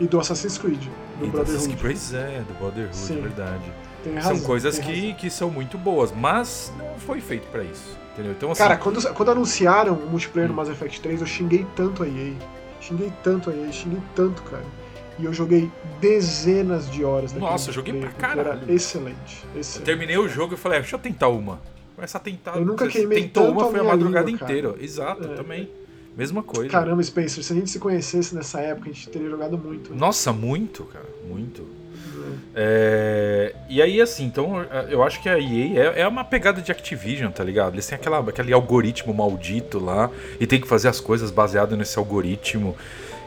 E 0.00 0.06
do 0.06 0.20
Assassin's 0.20 0.58
Creed, 0.58 0.82
do 1.18 1.26
e 1.26 1.28
Brotherhood. 1.28 1.74
Do 1.74 1.80
pois 1.80 2.12
é, 2.14 2.42
do 2.46 2.54
Brotherhood, 2.54 2.96
Sim. 2.96 3.20
verdade. 3.20 3.72
Razão, 4.14 4.36
são 4.36 4.46
coisas 4.46 4.78
que, 4.78 5.12
que 5.14 5.28
são 5.28 5.50
muito 5.50 5.76
boas, 5.76 6.12
mas 6.12 6.72
não 6.78 6.98
foi 7.00 7.20
feito 7.20 7.46
para 7.48 7.64
isso. 7.64 7.98
Entendeu? 8.12 8.32
Então, 8.32 8.50
assim, 8.50 8.62
Cara, 8.62 8.76
quando, 8.76 9.14
quando 9.14 9.30
anunciaram 9.30 9.94
o 9.94 10.10
multiplayer 10.10 10.50
hum. 10.50 10.54
do 10.54 10.56
Mass 10.56 10.68
Effect 10.68 11.00
3, 11.00 11.20
eu 11.20 11.26
xinguei 11.26 11.66
tanto 11.76 12.02
a 12.02 12.08
EA. 12.08 12.34
Xinguei 12.80 13.12
tanto 13.22 13.50
a 13.50 13.54
EA, 13.54 13.70
xinguei 13.72 14.00
tanto, 14.14 14.42
cara. 14.42 14.64
E 15.18 15.24
eu 15.24 15.32
joguei 15.32 15.70
dezenas 16.00 16.90
de 16.90 17.04
horas 17.04 17.32
daquele 17.32 17.50
Nossa, 17.50 17.70
eu 17.70 17.74
joguei 17.74 17.94
pra 17.94 18.10
caralho. 18.10 18.60
Era 18.62 18.72
excelente, 18.72 19.44
excelente. 19.56 19.84
Terminei 19.84 20.16
o 20.16 20.28
jogo 20.28 20.54
e 20.54 20.56
falei, 20.56 20.78
ah, 20.78 20.80
deixa 20.80 20.94
eu 20.96 21.00
tentar 21.00 21.28
uma. 21.28 21.60
Começa 21.96 22.18
a 22.18 22.20
tentar. 22.20 22.56
Eu 22.56 22.64
nunca 22.64 22.86
queimei 22.86 23.22
tentou 23.22 23.46
tanto 23.46 23.58
uma, 23.58 23.70
foi 23.70 23.80
a 23.80 23.84
madrugada 23.84 24.30
língua, 24.30 24.44
inteira. 24.44 24.74
Exato, 24.80 25.24
É. 25.24 25.34
também. 25.34 25.68
Mesma 26.16 26.42
coisa. 26.42 26.68
Caramba, 26.70 27.02
Spencer, 27.02 27.42
se 27.44 27.52
a 27.52 27.56
gente 27.56 27.70
se 27.70 27.78
conhecesse 27.78 28.34
nessa 28.34 28.60
época, 28.60 28.90
a 28.90 28.92
gente 28.92 29.08
teria 29.08 29.28
jogado 29.30 29.56
muito. 29.58 29.90
né? 29.90 29.96
Nossa, 29.98 30.32
muito, 30.32 30.84
cara. 30.84 31.06
Muito. 31.28 31.64
É, 32.54 33.54
E 33.68 33.80
aí, 33.80 34.00
assim, 34.00 34.24
então 34.24 34.62
eu 34.88 35.02
acho 35.02 35.22
que 35.22 35.28
a 35.28 35.38
EA 35.38 35.92
é, 35.94 36.00
é 36.02 36.08
uma 36.08 36.24
pegada 36.24 36.60
de 36.60 36.70
Activision, 36.72 37.30
tá 37.30 37.44
ligado? 37.44 37.74
Eles 37.74 37.86
têm 37.86 37.96
aquela, 37.96 38.18
aquele 38.20 38.52
algoritmo 38.52 39.12
maldito 39.14 39.78
lá 39.78 40.10
e 40.40 40.46
tem 40.46 40.60
que 40.60 40.66
fazer 40.66 40.88
as 40.88 41.00
coisas 41.00 41.30
baseado 41.30 41.76
nesse 41.76 41.98
algoritmo. 41.98 42.76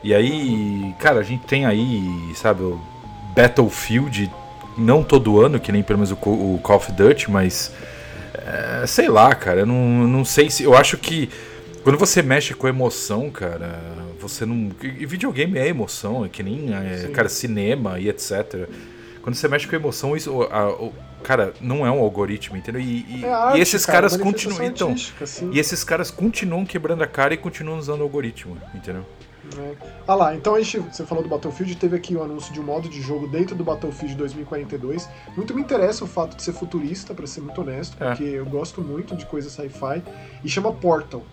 E 0.03 0.13
aí, 0.13 0.95
cara, 0.99 1.19
a 1.19 1.23
gente 1.23 1.45
tem 1.45 1.65
aí, 1.65 2.31
sabe, 2.35 2.63
o 2.63 2.79
Battlefield, 3.35 4.31
não 4.77 5.03
todo 5.03 5.39
ano, 5.41 5.59
que 5.59 5.71
nem 5.71 5.83
pelo 5.83 5.99
menos 5.99 6.11
o, 6.11 6.15
Call 6.15 6.77
of 6.77 6.91
Duty, 6.91 7.29
mas 7.29 7.71
é, 8.33 8.85
sei 8.87 9.07
lá, 9.09 9.33
cara, 9.35 9.61
eu 9.61 9.65
não, 9.65 10.07
não 10.07 10.25
sei 10.25 10.49
se. 10.49 10.63
Eu 10.63 10.75
acho 10.75 10.97
que 10.97 11.29
quando 11.83 11.97
você 11.97 12.21
mexe 12.21 12.53
com 12.53 12.67
emoção, 12.67 13.29
cara, 13.29 13.79
você 14.19 14.45
não. 14.45 14.69
E 14.83 15.05
videogame 15.05 15.57
é 15.59 15.67
emoção, 15.67 16.25
é 16.25 16.29
que 16.29 16.41
nem, 16.41 16.73
é, 16.73 17.07
cara, 17.13 17.29
cinema 17.29 17.99
e 17.99 18.09
etc. 18.09 18.67
Quando 19.21 19.35
você 19.35 19.47
mexe 19.47 19.67
com 19.67 19.75
emoção, 19.75 20.15
isso, 20.17 20.41
a- 20.49 20.69
o- 20.69 20.93
cara, 21.21 21.53
não 21.61 21.85
é 21.85 21.91
um 21.91 21.99
algoritmo, 21.99 22.57
entendeu? 22.57 22.81
E, 22.81 23.05
e- 23.07 23.23
É 23.23 23.27
e 23.27 23.31
arte, 23.31 23.59
esses 23.61 23.85
cara, 23.85 23.97
caras 24.09 24.17
continuam. 24.17 24.63
Então, 24.65 24.95
assim, 25.21 25.49
e 25.53 25.59
esses 25.59 25.83
caras 25.83 26.09
continuam 26.09 26.65
quebrando 26.65 27.03
a 27.03 27.07
cara 27.07 27.33
e 27.33 27.37
continuam 27.37 27.77
usando 27.77 27.99
o 27.99 28.03
algoritmo, 28.03 28.57
entendeu? 28.73 29.05
Né? 29.55 29.75
Ah 30.07 30.15
lá, 30.15 30.35
então 30.35 30.55
a 30.55 30.59
gente, 30.61 30.79
você 30.79 31.05
falou 31.05 31.23
do 31.23 31.29
Battlefield, 31.29 31.75
teve 31.75 31.95
aqui 31.95 32.15
o 32.15 32.23
anúncio 32.23 32.53
de 32.53 32.59
um 32.59 32.63
modo 32.63 32.87
de 32.89 33.01
jogo 33.01 33.27
dentro 33.27 33.55
do 33.55 33.63
Battlefield 33.63 34.15
2042. 34.15 35.07
Muito 35.35 35.53
me 35.53 35.61
interessa 35.61 36.03
o 36.03 36.07
fato 36.07 36.35
de 36.35 36.43
ser 36.43 36.53
futurista, 36.53 37.13
pra 37.13 37.25
ser 37.27 37.41
muito 37.41 37.59
honesto, 37.61 37.95
É. 38.01 38.07
porque 38.09 38.23
eu 38.23 38.45
gosto 38.45 38.81
muito 38.81 39.15
de 39.15 39.25
coisa 39.25 39.49
sci-fi. 39.49 40.01
E 40.43 40.49
chama 40.49 40.71
Portal, 40.71 41.23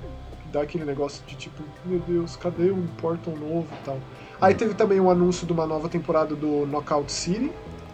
dá 0.53 0.63
aquele 0.63 0.85
negócio 0.85 1.23
de 1.27 1.35
tipo, 1.37 1.63
meu 1.85 2.01
Deus, 2.01 2.37
cadê 2.37 2.71
um 2.71 2.87
Portal 3.01 3.35
novo 3.37 3.67
e 3.81 3.85
tal. 3.85 3.99
Aí 4.41 4.55
teve 4.55 4.75
também 4.75 5.01
o 5.01 5.11
anúncio 5.11 5.47
de 5.47 5.53
uma 5.53 5.67
nova 5.67 5.89
temporada 5.89 6.35
do 6.35 6.65
Knockout 6.67 7.11
City, 7.11 7.51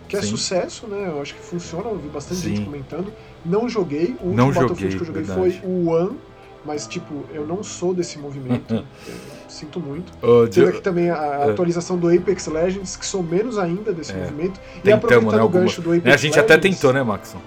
que 0.06 0.16
é 0.16 0.20
Sim. 0.20 0.28
sucesso, 0.28 0.86
né? 0.86 1.08
Eu 1.08 1.22
acho 1.22 1.34
que 1.34 1.40
funciona, 1.40 1.88
eu 1.88 1.96
vi 1.98 2.08
bastante 2.08 2.42
Sim. 2.42 2.56
gente 2.56 2.64
comentando. 2.66 3.12
Não 3.44 3.68
joguei, 3.68 4.08
o 4.20 4.26
último 4.28 4.34
Não 4.34 4.46
Battlefield 4.52 4.80
joguei, 4.82 4.96
que 4.96 5.02
eu 5.02 5.06
joguei 5.06 5.22
verdade. 5.22 5.60
foi 5.60 5.68
o 5.68 5.88
One, 5.88 6.18
mas 6.64 6.86
tipo, 6.86 7.24
eu 7.32 7.46
não 7.46 7.62
sou 7.62 7.94
desse 7.94 8.18
movimento, 8.18 8.84
sinto 9.54 9.80
muito. 9.80 10.12
Ô, 10.24 10.46
Teve 10.46 10.68
aqui 10.70 10.80
também 10.82 11.10
a 11.10 11.16
É. 11.46 11.50
atualização 11.50 11.96
do 11.96 12.08
Apex 12.08 12.46
Legends, 12.46 12.96
que 12.96 13.06
sou 13.06 13.22
menos 13.22 13.56
ainda 13.58 13.92
desse 13.92 14.12
É. 14.12 14.16
movimento. 14.16 14.60
E 14.76 14.80
Tentamos, 14.80 15.04
aproveitando 15.04 15.32
né, 15.32 15.38
o 15.38 15.40
algumas- 15.42 15.64
gancho 15.66 15.80
do 15.82 15.90
Apex 15.90 16.04
né, 16.04 16.12
a 16.12 16.16
gente 16.16 16.38
até 16.38 16.54
Legends- 16.56 16.76
tentou, 16.80 16.92
né, 16.92 17.02
Maxon? 17.02 17.38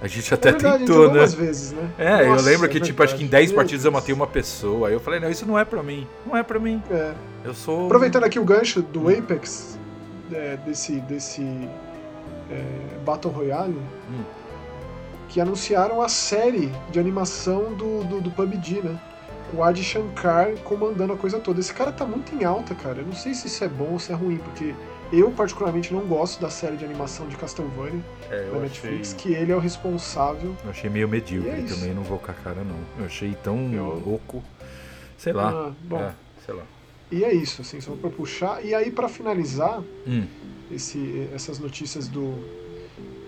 A 0.00 0.06
gente 0.06 0.30
É 0.30 0.34
até 0.34 0.50
verdade, 0.50 0.74
a 0.74 0.78
gente 0.78 0.86
tentou, 0.88 1.10
né? 1.12 1.26
vezes, 1.26 1.72
né? 1.72 1.90
É, 1.98 2.22
eu 2.24 2.28
Nossa, 2.30 2.44
lembro 2.44 2.68
que, 2.68 2.76
é 2.76 2.80
tipo, 2.80 3.02
acho 3.02 3.14
que 3.14 3.22
em 3.22 3.26
verdade. 3.26 3.40
10 3.42 3.50
Meu 3.52 3.56
partidas 3.56 3.84
eu 3.86 3.92
matei 3.92 4.14
uma 4.14 4.26
pessoa. 4.26 4.88
Aí 4.88 4.94
eu 4.94 5.00
falei, 5.00 5.18
não, 5.20 5.30
isso 5.30 5.46
não 5.46 5.58
é 5.58 5.64
pra 5.64 5.82
mim. 5.82 6.06
Não 6.26 6.36
é 6.36 6.42
pra 6.42 6.58
mim. 6.58 6.82
É. 6.90 7.12
Eu 7.44 7.54
sou. 7.54 7.86
Aproveitando 7.86 8.24
aqui 8.24 8.38
o 8.38 8.44
gancho 8.44 8.82
do 8.82 9.08
Apex, 9.08 9.78
é, 10.32 10.58
desse, 10.66 11.00
desse 11.00 11.42
é, 12.50 12.62
Battle 13.04 13.32
Royale, 13.32 13.72
Hum. 14.10 14.22
que 15.28 15.40
anunciaram 15.40 16.02
a 16.02 16.08
série 16.08 16.70
de 16.90 17.00
animação 17.00 17.72
do, 17.74 18.04
do, 18.04 18.20
do 18.20 18.30
PUBG, 18.30 18.82
né? 18.82 18.98
O 19.56 19.62
Adi 19.62 19.84
Shankar 19.84 20.56
comandando 20.64 21.12
a 21.12 21.16
coisa 21.16 21.38
toda. 21.38 21.60
Esse 21.60 21.72
cara 21.72 21.92
tá 21.92 22.04
muito 22.04 22.34
em 22.34 22.44
alta, 22.44 22.74
cara. 22.74 23.00
Eu 23.00 23.06
não 23.06 23.12
sei 23.14 23.34
se 23.34 23.46
isso 23.46 23.62
é 23.62 23.68
bom 23.68 23.92
ou 23.92 23.98
se 23.98 24.10
é 24.10 24.14
ruim, 24.14 24.38
porque 24.38 24.74
eu, 25.12 25.30
particularmente, 25.30 25.92
não 25.92 26.00
gosto 26.06 26.40
da 26.40 26.50
série 26.50 26.76
de 26.76 26.84
animação 26.84 27.28
de 27.28 27.36
Castlevania 27.36 28.02
É, 28.30 28.50
da 28.50 28.58
Netflix, 28.58 29.14
achei, 29.14 29.32
que 29.32 29.38
ele 29.38 29.52
é 29.52 29.56
o 29.56 29.60
responsável. 29.60 30.56
eu 30.64 30.70
achei 30.70 30.90
meio 30.90 31.08
medíocre 31.08 31.50
é 31.50 31.62
também, 31.62 31.94
não 31.94 32.02
vou 32.02 32.18
com 32.18 32.30
a 32.30 32.34
cara, 32.34 32.64
não. 32.64 32.76
Eu 32.98 33.04
achei 33.06 33.34
tão 33.42 33.72
Eu- 33.72 34.02
louco. 34.04 34.42
Sei 35.16 35.32
lá. 35.32 35.50
Ah, 35.68 35.72
bom, 35.80 36.00
É, 36.00 36.14
sei 36.44 36.54
lá. 36.54 36.64
e 37.12 37.22
é 37.22 37.32
isso, 37.32 37.62
assim, 37.62 37.80
só 37.80 37.92
pra 37.92 38.10
puxar. 38.10 38.64
E 38.64 38.74
aí, 38.74 38.90
pra 38.90 39.08
finalizar, 39.08 39.82
Hum, 40.06 40.26
esse, 40.70 41.28
essas 41.32 41.58
notícias 41.60 42.08
do, 42.08 42.34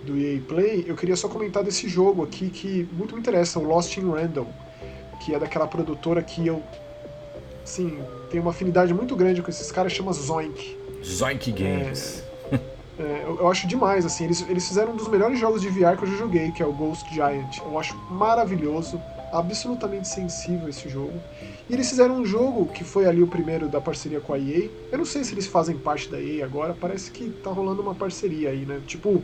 do 0.03 0.17
EA 0.17 0.41
Play, 0.41 0.83
eu 0.87 0.95
queria 0.95 1.15
só 1.15 1.29
comentar 1.29 1.63
desse 1.63 1.87
jogo 1.87 2.23
aqui 2.23 2.49
que 2.49 2.87
muito 2.91 3.13
me 3.15 3.21
interessa, 3.21 3.59
o 3.59 3.63
Lost 3.63 3.95
in 3.97 4.09
Random, 4.11 4.47
que 5.27 5.35
é 5.35 5.39
daquela 5.39 5.67
produtora 5.67 6.23
que 6.23 6.47
eu, 6.47 6.63
assim, 7.61 7.99
tenho 8.31 8.43
uma 8.43 8.51
afinidade 8.51 8.93
muito 8.93 9.13
grande 9.13 9.41
com 9.41 9.49
esses 9.49 9.69
caras, 9.69 9.91
chama 9.91 10.13
Zoink. 10.13 10.77
Zoink 11.03 11.51
Games. 11.51 12.23
É, 12.99 13.25
eu, 13.25 13.41
eu 13.41 13.51
acho 13.51 13.67
demais, 13.67 14.07
assim, 14.07 14.23
eles, 14.23 14.43
eles 14.49 14.67
fizeram 14.67 14.93
um 14.93 14.95
dos 14.95 15.07
melhores 15.07 15.37
jogos 15.37 15.61
de 15.61 15.69
VR 15.69 15.95
que 15.95 16.03
eu 16.03 16.07
já 16.07 16.17
joguei, 16.17 16.51
que 16.51 16.63
é 16.63 16.65
o 16.65 16.73
Ghost 16.73 17.07
Giant. 17.13 17.59
Eu 17.59 17.77
acho 17.77 17.95
maravilhoso, 18.09 18.99
absolutamente 19.31 20.07
sensível 20.07 20.67
esse 20.67 20.89
jogo. 20.89 21.13
E 21.69 21.73
eles 21.75 21.87
fizeram 21.87 22.15
um 22.15 22.25
jogo 22.25 22.65
que 22.65 22.83
foi 22.83 23.05
ali 23.05 23.21
o 23.21 23.27
primeiro 23.27 23.67
da 23.67 23.79
parceria 23.79 24.19
com 24.19 24.33
a 24.33 24.39
EA. 24.39 24.71
Eu 24.91 24.97
não 24.97 25.05
sei 25.05 25.23
se 25.23 25.35
eles 25.35 25.45
fazem 25.45 25.77
parte 25.77 26.09
da 26.09 26.19
EA 26.19 26.43
agora, 26.43 26.73
parece 26.73 27.11
que 27.11 27.29
tá 27.29 27.51
rolando 27.51 27.83
uma 27.83 27.93
parceria 27.93 28.49
aí, 28.49 28.65
né? 28.65 28.81
Tipo 28.87 29.23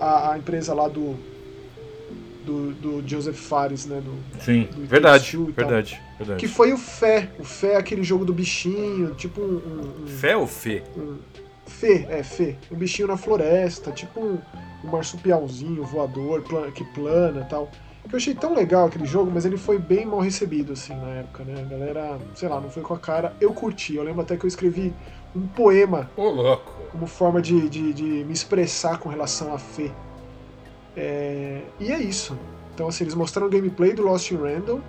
a, 0.00 0.32
a 0.32 0.38
empresa 0.38 0.72
lá 0.72 0.88
do, 0.88 1.14
do, 2.44 2.72
do 2.72 3.08
Joseph 3.08 3.36
Fares, 3.38 3.86
né? 3.86 4.00
Do, 4.00 4.12
Sim, 4.40 4.68
do 4.74 4.86
verdade, 4.86 5.24
Take-Two 5.24 5.50
e 5.50 5.52
tal. 5.52 5.64
verdade, 5.66 6.00
verdade. 6.18 6.40
que 6.40 6.48
foi 6.48 6.72
o 6.72 6.76
Fé. 6.78 7.30
O 7.38 7.44
Fé 7.44 7.74
é 7.74 7.76
aquele 7.76 8.02
jogo 8.02 8.24
do 8.24 8.32
bichinho, 8.32 9.14
tipo 9.14 9.40
um- 9.40 10.02
um- 10.04 10.06
Fé 10.06 10.36
ou 10.36 10.46
Fê? 10.46 10.82
um 10.96 11.16
Fê, 11.66 12.06
é, 12.10 12.22
Fê. 12.22 12.56
Um 12.70 12.76
bichinho 12.76 13.08
na 13.08 13.16
floresta, 13.16 13.90
tipo 13.92 14.20
um, 14.20 14.38
um 14.84 14.88
marsupialzinho 14.90 15.82
voador 15.84 16.42
pla- 16.42 16.70
que 16.70 16.84
plana 16.84 17.40
e 17.40 17.48
tal. 17.48 17.70
Que 18.08 18.14
eu 18.14 18.16
achei 18.16 18.34
tão 18.34 18.52
legal 18.54 18.86
aquele 18.88 19.06
jogo, 19.06 19.30
mas 19.32 19.44
ele 19.46 19.56
foi 19.56 19.78
bem 19.78 20.04
mal 20.04 20.18
recebido, 20.20 20.72
assim, 20.72 20.92
na 20.94 21.08
época, 21.10 21.44
né? 21.44 21.54
A 21.60 21.64
galera, 21.64 22.18
sei 22.34 22.48
lá, 22.48 22.60
não 22.60 22.68
foi 22.68 22.82
com 22.82 22.92
a 22.94 22.98
cara. 22.98 23.32
Eu 23.40 23.52
curti. 23.54 23.94
Eu 23.94 24.02
lembro 24.02 24.20
até 24.22 24.36
que 24.36 24.44
eu 24.44 24.48
escrevi 24.48 24.92
um 25.34 25.46
poema 25.46 26.10
Ô, 26.16 26.28
louco. 26.28 26.72
como 26.90 27.06
forma 27.06 27.40
de, 27.40 27.68
de, 27.70 27.92
de 27.94 28.02
me 28.02 28.32
expressar 28.32 28.98
com 28.98 29.08
relação 29.08 29.54
a 29.54 29.58
Fê. 29.58 29.90
É, 30.96 31.62
e 31.80 31.90
é 31.90 31.98
isso. 31.98 32.36
Então, 32.74 32.88
assim, 32.88 33.04
eles 33.04 33.14
mostraram 33.14 33.48
o 33.48 33.50
gameplay 33.50 33.92
do 33.92 34.02
Lost 34.02 34.30
in 34.30 34.36
Random, 34.36 34.80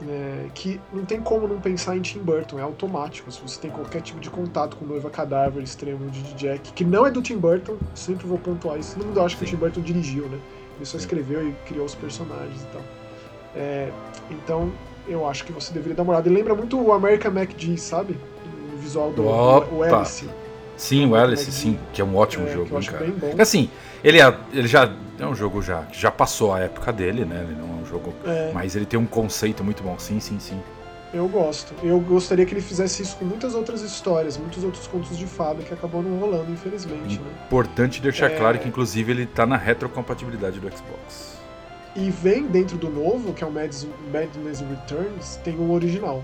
né, 0.00 0.48
que 0.54 0.80
não 0.92 1.04
tem 1.04 1.20
como 1.20 1.48
não 1.48 1.60
pensar 1.60 1.96
em 1.96 2.00
Tim 2.00 2.20
Burton, 2.20 2.58
é 2.58 2.62
automático. 2.62 3.30
Se 3.30 3.40
você 3.40 3.60
tem 3.60 3.70
qualquer 3.70 4.00
tipo 4.00 4.20
de 4.20 4.30
contato 4.30 4.76
com 4.76 4.84
Noiva 4.84 5.10
Cadáver, 5.10 5.62
Extremo 5.62 6.08
de 6.10 6.22
Jack, 6.34 6.72
que 6.72 6.84
não 6.84 7.06
é 7.06 7.10
do 7.10 7.20
Tim 7.20 7.36
Burton, 7.36 7.76
sempre 7.94 8.26
vou 8.26 8.38
pontuar 8.38 8.78
isso. 8.78 8.94
Todo 8.96 9.06
mundo 9.06 9.20
acha 9.20 9.36
que 9.36 9.44
o. 9.44 9.46
Tim 9.46 9.56
Burton 9.56 9.80
dirigiu, 9.80 10.24
né? 10.28 10.38
Ele 10.76 10.84
só 10.84 10.92
Sim. 10.92 11.04
escreveu 11.04 11.48
e 11.48 11.52
criou 11.66 11.84
os 11.84 11.94
personagens 11.94 12.62
e 12.62 12.66
tal. 12.66 12.82
É, 13.56 13.90
então, 14.30 14.70
eu 15.08 15.26
acho 15.26 15.44
que 15.44 15.52
você 15.52 15.72
deveria 15.72 15.96
dar 15.96 16.04
uma 16.04 16.12
olhada. 16.12 16.28
Ele 16.28 16.36
lembra 16.36 16.54
muito 16.54 16.80
o 16.80 16.92
American 16.92 17.32
MacG, 17.32 17.76
sabe? 17.78 18.16
O 18.74 18.76
visual 18.76 19.10
do 19.12 19.26
Opa! 19.26 19.66
o 19.74 19.82
Alice. 19.82 20.28
Sim, 20.76 21.10
o 21.10 21.16
Alice, 21.16 21.50
sim, 21.50 21.76
que 21.92 22.00
é 22.00 22.04
um 22.04 22.16
ótimo 22.16 22.46
É, 22.46 22.52
jogo, 22.52 22.68
eu 22.68 22.72
hein, 22.72 22.78
acho 22.78 22.92
cara. 22.92 23.04
bem 23.04 23.12
bom. 23.12 23.34
Assim, 23.42 23.68
ele, 24.04 24.20
é, 24.20 24.36
ele 24.52 24.68
já 24.68 24.94
é 25.18 25.26
um 25.26 25.34
jogo 25.34 25.60
já 25.62 25.82
que 25.82 25.98
já 26.00 26.10
passou 26.10 26.52
a 26.54 26.60
época 26.60 26.92
dele, 26.92 27.24
né? 27.24 27.44
Ele 27.48 27.54
não 27.60 27.78
é 27.78 27.82
um 27.82 27.86
jogo, 27.86 28.12
É, 28.24 28.50
mas 28.52 28.74
ele 28.76 28.86
tem 28.86 28.98
um 28.98 29.06
conceito 29.06 29.62
muito 29.64 29.82
bom. 29.82 29.98
Sim, 29.98 30.20
sim, 30.20 30.38
sim. 30.38 30.60
eu 31.12 31.26
gosto. 31.28 31.72
Eu 31.82 31.98
gostaria 32.00 32.44
que 32.44 32.52
ele 32.52 32.60
fizesse 32.60 33.02
isso 33.02 33.16
com 33.16 33.24
muitas 33.24 33.54
outras 33.54 33.80
histórias, 33.82 34.36
muitos 34.36 34.62
outros 34.62 34.86
contos 34.86 35.16
de 35.16 35.26
fada 35.26 35.62
que 35.62 35.72
acabou 35.72 36.02
não 36.02 36.18
rolando, 36.18 36.50
infelizmente, 36.52 37.18
né? 37.18 37.30
Importante 37.46 38.00
deixar 38.00 38.30
É. 38.30 38.36
claro 38.36 38.58
que 38.58 38.68
inclusive 38.68 39.10
ele 39.10 39.26
tá 39.26 39.46
na 39.46 39.56
retrocompatibilidade 39.56 40.60
do 40.60 40.68
Xbox. 40.70 41.36
E 41.96 42.10
vem 42.10 42.46
dentro 42.46 42.76
do 42.76 42.88
novo, 42.90 43.32
que 43.32 43.42
é 43.42 43.46
o 43.46 43.50
Madness, 43.50 44.60
Returns, 44.60 45.36
tem 45.42 45.56
um 45.58 45.72
original, 45.72 46.22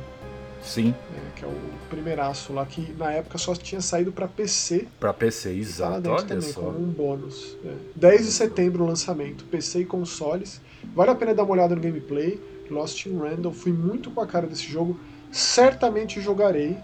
Sim, 0.63 0.95
né, 1.11 1.19
que 1.35 1.45
é 1.45 1.49
o 1.49 1.57
primeiraço 1.85 2.53
lá, 2.53 2.65
que 2.67 2.93
na 2.99 3.13
época 3.13 3.39
só 3.39 3.55
tinha 3.55 3.81
saído 3.81 4.13
pra 4.13 4.27
PC, 4.29 4.87
pra 4.99 5.13
PC, 5.13 5.51
exato. 5.51 6.09
Olha 6.11 6.23
também, 6.25 6.53
só. 6.53 6.61
como 6.61 6.79
um 6.79 6.91
bônus. 6.91 7.57
É. 7.65 7.73
10 7.97 8.27
de 8.27 8.33
setembro 8.33 8.85
o 8.85 8.87
lançamento, 8.87 9.45
PC 9.45 9.81
e 9.81 9.85
consoles. 9.85 10.61
Vale 10.95 11.11
a 11.11 11.15
pena 11.15 11.35
dar 11.35 11.45
uma 11.45 11.53
olhada 11.53 11.75
no 11.75 11.81
gameplay. 11.81 12.41
Lost 12.71 13.07
in 13.07 13.19
Random, 13.19 13.53
fui 13.53 13.73
muito 13.73 14.11
com 14.11 14.21
a 14.21 14.27
cara 14.27 14.47
desse 14.47 14.65
jogo. 14.65 14.99
Certamente 15.31 16.21
jogarei. 16.21 16.79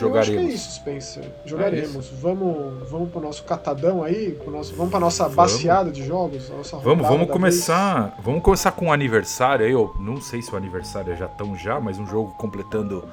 Eu 0.00 0.14
acho 0.18 0.30
que 0.30 0.36
é 0.36 0.40
Jogaremos. 0.40 0.54
isso, 0.54 0.70
Spencer. 0.72 1.24
Jogaremos. 1.46 2.10
vamos, 2.20 2.90
vamos 2.90 3.10
pro 3.10 3.20
nosso 3.20 3.44
catadão 3.44 4.02
aí, 4.04 4.32
pro 4.32 4.50
nosso, 4.50 4.74
vamos 4.74 4.90
pra 4.90 5.00
nossa 5.00 5.24
Vamos. 5.24 5.36
baseada 5.36 5.90
de 5.90 6.04
jogos, 6.04 6.50
nossa 6.50 6.76
Vamos, 6.78 7.06
vamos 7.08 7.30
começar. 7.30 8.14
Vamos 8.22 8.42
começar 8.42 8.72
com 8.72 8.86
um 8.86 8.92
aniversário 8.92 9.64
aí. 9.64 9.72
Eu 9.72 9.94
não 9.98 10.20
sei 10.20 10.42
se 10.42 10.52
o 10.52 10.56
aniversário 10.56 11.12
é 11.12 11.16
já 11.16 11.28
tão 11.28 11.56
já, 11.56 11.80
mas 11.80 11.98
um 11.98 12.06
jogo 12.06 12.32
completando 12.36 13.08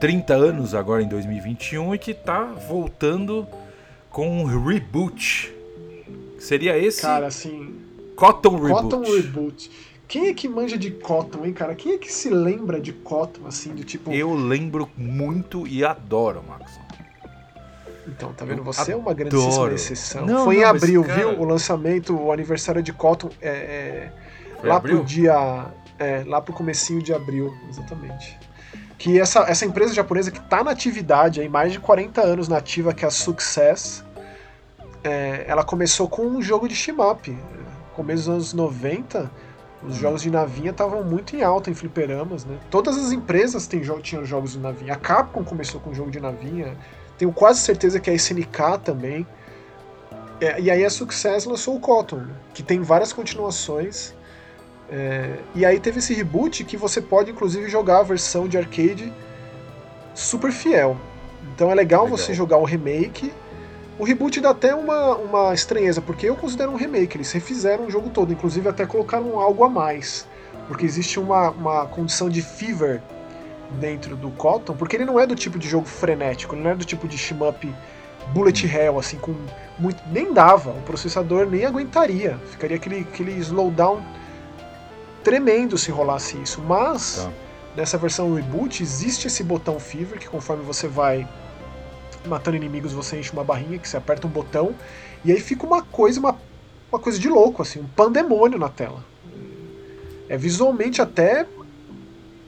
30 0.00 0.34
anos 0.34 0.74
agora 0.74 1.02
em 1.02 1.08
2021 1.08 1.94
e 1.94 1.98
que 1.98 2.14
tá 2.14 2.44
voltando 2.44 3.46
com 4.08 4.28
um 4.28 4.44
reboot. 4.44 5.54
Seria 6.38 6.76
esse 6.78 7.02
Cara, 7.02 7.26
assim, 7.26 7.76
Cotton 8.16 8.56
Reboot. 8.56 8.82
Cotton 8.82 9.02
Reboot. 9.02 9.70
Quem 10.08 10.28
é 10.28 10.34
que 10.34 10.48
manja 10.48 10.76
de 10.76 10.90
Cotton, 10.90 11.44
hein, 11.44 11.52
cara? 11.52 11.74
Quem 11.74 11.92
é 11.92 11.98
que 11.98 12.10
se 12.10 12.30
lembra 12.30 12.80
de 12.80 12.92
Cotton, 12.92 13.46
assim, 13.46 13.74
do 13.74 13.84
tipo... 13.84 14.10
Eu 14.10 14.34
lembro 14.34 14.90
muito 14.96 15.66
e 15.66 15.84
adoro, 15.84 16.42
Maxon. 16.48 16.80
Então, 18.08 18.32
tá 18.32 18.44
vendo? 18.44 18.64
Você 18.64 18.80
Adoro. 18.80 18.98
é 18.98 19.00
uma 19.00 19.14
grandíssima 19.14 19.72
exceção. 19.72 20.26
Não, 20.26 20.44
Foi 20.44 20.56
não, 20.56 20.62
em 20.62 20.64
abril, 20.64 21.04
cara... 21.04 21.14
viu? 21.14 21.40
O 21.40 21.44
lançamento, 21.44 22.16
o 22.16 22.32
aniversário 22.32 22.82
de 22.82 22.92
Cotton 22.92 23.30
é, 23.40 23.50
é 24.62 24.66
lá 24.66 24.76
abril? 24.76 24.96
pro 24.96 25.06
dia. 25.06 25.66
É, 25.98 26.24
lá 26.26 26.40
pro 26.40 26.54
comecinho 26.54 27.02
de 27.02 27.12
abril, 27.12 27.54
exatamente. 27.68 28.38
Que 29.00 29.18
essa, 29.18 29.40
essa 29.48 29.64
empresa 29.64 29.94
japonesa 29.94 30.30
que 30.30 30.38
está 30.38 30.62
na 30.62 30.72
atividade 30.72 31.40
aí, 31.40 31.48
mais 31.48 31.72
de 31.72 31.80
40 31.80 32.20
anos 32.20 32.48
nativa, 32.48 32.92
que 32.92 33.02
é 33.02 33.08
a 33.08 33.10
Success, 33.10 34.04
é, 35.02 35.46
ela 35.48 35.64
começou 35.64 36.06
com 36.06 36.26
um 36.26 36.42
jogo 36.42 36.68
de 36.68 36.74
shmup. 36.74 37.34
Começo 37.94 38.24
dos 38.24 38.28
anos 38.28 38.52
90, 38.52 39.30
os 39.82 39.96
hum. 39.96 39.98
jogos 39.98 40.20
de 40.20 40.30
navinha 40.30 40.70
estavam 40.70 41.02
muito 41.02 41.34
em 41.34 41.42
alta 41.42 41.70
em 41.70 41.74
fliperamas, 41.74 42.44
né? 42.44 42.58
Todas 42.68 42.98
as 42.98 43.10
empresas 43.10 43.66
têm, 43.66 43.80
tinham 44.02 44.22
jogos 44.26 44.52
de 44.52 44.58
navinha. 44.58 44.92
A 44.92 44.96
Capcom 44.96 45.42
começou 45.44 45.80
com 45.80 45.88
um 45.88 45.94
jogo 45.94 46.10
de 46.10 46.20
navinha. 46.20 46.76
Tenho 47.16 47.32
quase 47.32 47.60
certeza 47.60 47.98
que 47.98 48.10
a 48.10 48.12
SNK 48.12 48.80
também. 48.84 49.26
É, 50.42 50.60
e 50.60 50.70
aí 50.70 50.84
a 50.84 50.90
Success 50.90 51.46
lançou 51.46 51.74
o 51.74 51.80
Cotton, 51.80 52.26
que 52.52 52.62
tem 52.62 52.82
várias 52.82 53.14
continuações. 53.14 54.14
É, 54.90 55.36
e 55.54 55.64
aí 55.64 55.78
teve 55.78 56.00
esse 56.00 56.12
reboot 56.12 56.64
que 56.64 56.76
você 56.76 57.00
pode 57.00 57.30
inclusive 57.30 57.68
jogar 57.68 58.00
a 58.00 58.02
versão 58.02 58.48
de 58.48 58.58
arcade 58.58 59.12
super 60.14 60.50
fiel. 60.50 60.96
Então 61.54 61.70
é 61.70 61.74
legal, 61.74 62.04
legal. 62.04 62.18
você 62.18 62.34
jogar 62.34 62.58
o 62.58 62.64
remake. 62.64 63.32
O 63.98 64.04
reboot 64.04 64.40
dá 64.40 64.50
até 64.50 64.74
uma, 64.74 65.16
uma 65.16 65.54
estranheza, 65.54 66.00
porque 66.00 66.26
eu 66.26 66.34
considero 66.34 66.72
um 66.72 66.76
remake. 66.76 67.16
Eles 67.16 67.30
refizeram 67.30 67.86
o 67.86 67.90
jogo 67.90 68.10
todo, 68.10 68.32
inclusive 68.32 68.68
até 68.68 68.86
colocaram 68.86 69.38
algo 69.38 69.62
a 69.62 69.68
mais. 69.68 70.26
Porque 70.66 70.86
existe 70.86 71.20
uma, 71.20 71.50
uma 71.50 71.86
condição 71.86 72.28
de 72.28 72.40
fever 72.40 73.02
dentro 73.78 74.16
do 74.16 74.30
Cotton, 74.30 74.74
porque 74.74 74.96
ele 74.96 75.04
não 75.04 75.20
é 75.20 75.26
do 75.26 75.36
tipo 75.36 75.58
de 75.58 75.68
jogo 75.68 75.86
frenético, 75.86 76.54
ele 76.54 76.62
não 76.62 76.70
é 76.70 76.74
do 76.74 76.84
tipo 76.84 77.06
de 77.06 77.16
shmup 77.16 77.72
bullet 78.32 78.66
hell, 78.66 78.98
assim, 78.98 79.18
com 79.18 79.34
muito. 79.78 80.02
Nem 80.10 80.32
dava, 80.32 80.70
o 80.70 80.82
processador 80.82 81.46
nem 81.46 81.64
aguentaria. 81.64 82.38
Ficaria 82.50 82.76
aquele, 82.76 83.00
aquele 83.00 83.32
slowdown 83.38 84.02
tremendo 85.22 85.76
se 85.78 85.90
rolasse 85.90 86.40
isso. 86.40 86.60
Mas 86.60 87.16
tá. 87.16 87.30
nessa 87.76 87.98
versão 87.98 88.34
reboot 88.34 88.82
existe 88.82 89.26
esse 89.26 89.42
botão 89.42 89.78
Fever 89.78 90.18
que 90.18 90.28
conforme 90.28 90.64
você 90.64 90.88
vai 90.88 91.28
matando 92.26 92.56
inimigos 92.56 92.92
você 92.92 93.18
enche 93.18 93.32
uma 93.32 93.44
barrinha 93.44 93.78
que 93.78 93.88
você 93.88 93.96
aperta 93.96 94.26
um 94.26 94.30
botão 94.30 94.74
e 95.24 95.32
aí 95.32 95.40
fica 95.40 95.64
uma 95.64 95.82
coisa 95.82 96.20
uma, 96.20 96.38
uma 96.92 96.98
coisa 96.98 97.18
de 97.18 97.28
louco 97.28 97.62
assim, 97.62 97.80
um 97.80 97.86
pandemônio 97.86 98.58
na 98.58 98.68
tela. 98.68 99.04
É 100.28 100.36
visualmente 100.36 101.00
até 101.00 101.46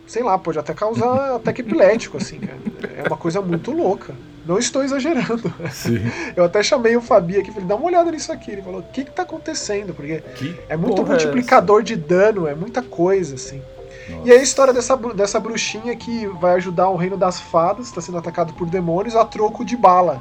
sei 0.07 0.23
lá, 0.23 0.39
pode 0.39 0.59
até 0.59 0.75
causar 0.75 1.37
ataque 1.37 1.63
epilético 1.63 2.17
assim, 2.17 2.39
cara. 2.39 2.59
É 2.97 3.09
uma 3.09 3.17
coisa 3.17 3.41
muito 3.41 3.71
louca. 3.71 4.15
Não 4.45 4.59
estou 4.59 4.83
exagerando. 4.83 5.53
Sim. 5.71 6.01
Eu 6.35 6.45
até 6.45 6.63
chamei 6.63 6.97
o 6.97 7.01
Fabi 7.01 7.39
aqui 7.39 7.53
falei, 7.53 7.67
dá 7.67 7.77
uma 7.77 7.87
olhada 7.87 8.11
nisso 8.11 8.33
aqui. 8.33 8.51
Ele 8.51 8.63
falou, 8.63 8.81
o 8.81 8.83
que 8.83 9.03
está 9.03 9.23
acontecendo? 9.23 9.95
Porque 9.95 10.21
que 10.35 10.59
é 10.69 10.77
muito 10.77 11.05
multiplicador 11.05 11.81
é 11.81 11.85
de 11.85 11.97
dano, 11.97 12.47
é 12.47 12.55
muita 12.55 12.83
coisa, 12.83 13.37
assim. 13.37 13.63
Nossa. 14.09 14.29
E 14.29 14.33
é 14.33 14.39
a 14.39 14.43
história 14.43 14.73
dessa, 14.73 14.97
dessa 14.97 15.39
bruxinha 15.39 15.95
que 15.95 16.27
vai 16.27 16.55
ajudar 16.57 16.89
o 16.89 16.97
reino 16.97 17.17
das 17.17 17.41
fadas, 17.41 17.87
está 17.87 18.01
sendo 18.01 18.19
atacado 18.19 18.53
por 18.55 18.69
demônios, 18.69 19.15
a 19.15 19.25
troco 19.25 19.65
de 19.65 19.77
bala. 19.77 20.21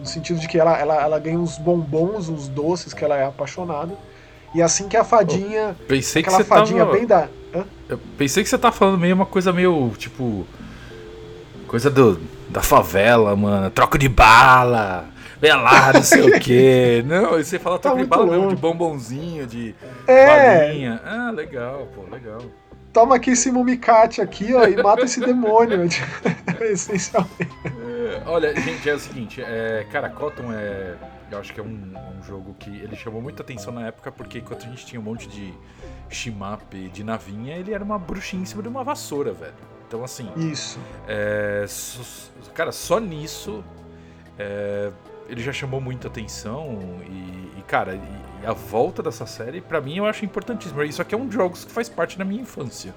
No 0.00 0.06
sentido 0.06 0.40
de 0.40 0.48
que 0.48 0.58
ela, 0.58 0.78
ela, 0.78 1.02
ela 1.02 1.18
ganha 1.18 1.38
uns 1.38 1.58
bombons, 1.58 2.28
uns 2.28 2.48
doces, 2.48 2.94
que 2.94 3.04
ela 3.04 3.16
é 3.16 3.26
apaixonada. 3.26 3.94
E 4.54 4.62
assim 4.62 4.88
que 4.88 4.96
a 4.96 5.04
fadinha. 5.04 5.76
Oh, 5.78 5.86
pensei 5.86 6.22
aquela 6.22 6.38
que 6.38 6.42
você 6.44 6.48
fadinha 6.48 6.84
tava... 6.84 6.92
bem 6.92 7.06
da. 7.06 7.28
Hã? 7.54 7.64
Eu 7.88 8.00
pensei 8.16 8.42
que 8.42 8.48
você 8.48 8.56
tá 8.56 8.72
falando 8.72 8.98
meio 8.98 9.14
uma 9.14 9.26
coisa 9.26 9.52
meio, 9.52 9.90
tipo. 9.98 10.46
Coisa 11.66 11.90
do 11.90 12.18
da 12.48 12.62
favela, 12.62 13.34
mano. 13.36 13.70
Troco 13.70 13.98
de 13.98 14.08
bala. 14.08 15.08
Lá, 15.42 15.92
não 15.92 16.02
sei 16.02 16.22
o 16.22 16.40
quê. 16.40 17.04
Não, 17.06 17.32
você 17.32 17.58
fala 17.58 17.78
troco 17.78 17.98
tá 17.98 18.02
de 18.02 18.08
bala 18.08 18.26
mesmo, 18.26 18.48
de 18.48 18.56
bombonzinho, 18.56 19.46
de 19.46 19.74
é. 20.06 20.26
balinha. 20.66 21.00
Ah, 21.04 21.30
legal, 21.30 21.86
pô, 21.94 22.02
legal. 22.10 22.40
Toma 22.92 23.16
aqui 23.16 23.30
esse 23.30 23.52
mumicate 23.52 24.22
aqui, 24.22 24.54
ó, 24.54 24.64
e 24.66 24.82
mata 24.82 25.02
esse 25.02 25.20
demônio. 25.20 25.86
Essencialmente. 26.60 27.50
É, 27.64 28.22
olha, 28.26 28.58
gente, 28.58 28.88
é 28.88 28.94
o 28.94 28.98
seguinte, 28.98 29.42
é, 29.42 29.86
cara, 29.92 30.08
Cotton 30.08 30.52
é. 30.52 30.94
Eu 31.30 31.38
acho 31.40 31.52
que 31.52 31.58
é 31.58 31.62
um, 31.62 31.66
um, 31.66 32.22
jogo 32.22 32.54
que 32.58 32.70
ele 32.70 32.94
chamou 32.94 33.20
muita 33.20 33.42
atenção 33.42 33.72
na 33.72 33.88
época, 33.88 34.12
porque 34.12 34.38
enquanto 34.38 34.64
a 34.64 34.68
gente 34.68 34.86
tinha 34.86 35.00
um 35.00 35.04
monte 35.04 35.28
de 35.28 35.52
shimap 36.08 36.72
de 36.72 37.02
navinha, 37.02 37.56
ele 37.56 37.74
era 37.74 37.82
uma 37.82 37.98
bruxinha 37.98 38.42
em 38.42 38.46
cima 38.46 38.62
de 38.62 38.68
uma 38.68 38.84
vassoura, 38.84 39.32
velho. 39.32 39.52
Então, 39.86 40.02
assim. 40.02 40.28
Isso. 40.36 40.78
É, 41.06 41.64
cara, 42.54 42.72
só 42.72 42.98
nisso 42.98 43.62
é, 44.38 44.90
ele 45.28 45.42
já 45.42 45.52
chamou 45.52 45.80
muita 45.80 46.08
atenção. 46.08 46.78
E, 47.06 47.58
e 47.58 47.64
cara, 47.66 47.94
e 47.94 48.46
a 48.46 48.52
volta 48.52 49.02
dessa 49.02 49.26
série, 49.26 49.60
para 49.60 49.80
mim, 49.80 49.98
eu 49.98 50.06
acho 50.06 50.24
importantíssimo. 50.24 50.82
Isso 50.82 51.02
aqui 51.02 51.14
é 51.14 51.18
um 51.18 51.30
jogo 51.30 51.56
que 51.56 51.72
faz 51.72 51.88
parte 51.88 52.18
da 52.18 52.24
minha 52.24 52.42
infância. 52.42 52.94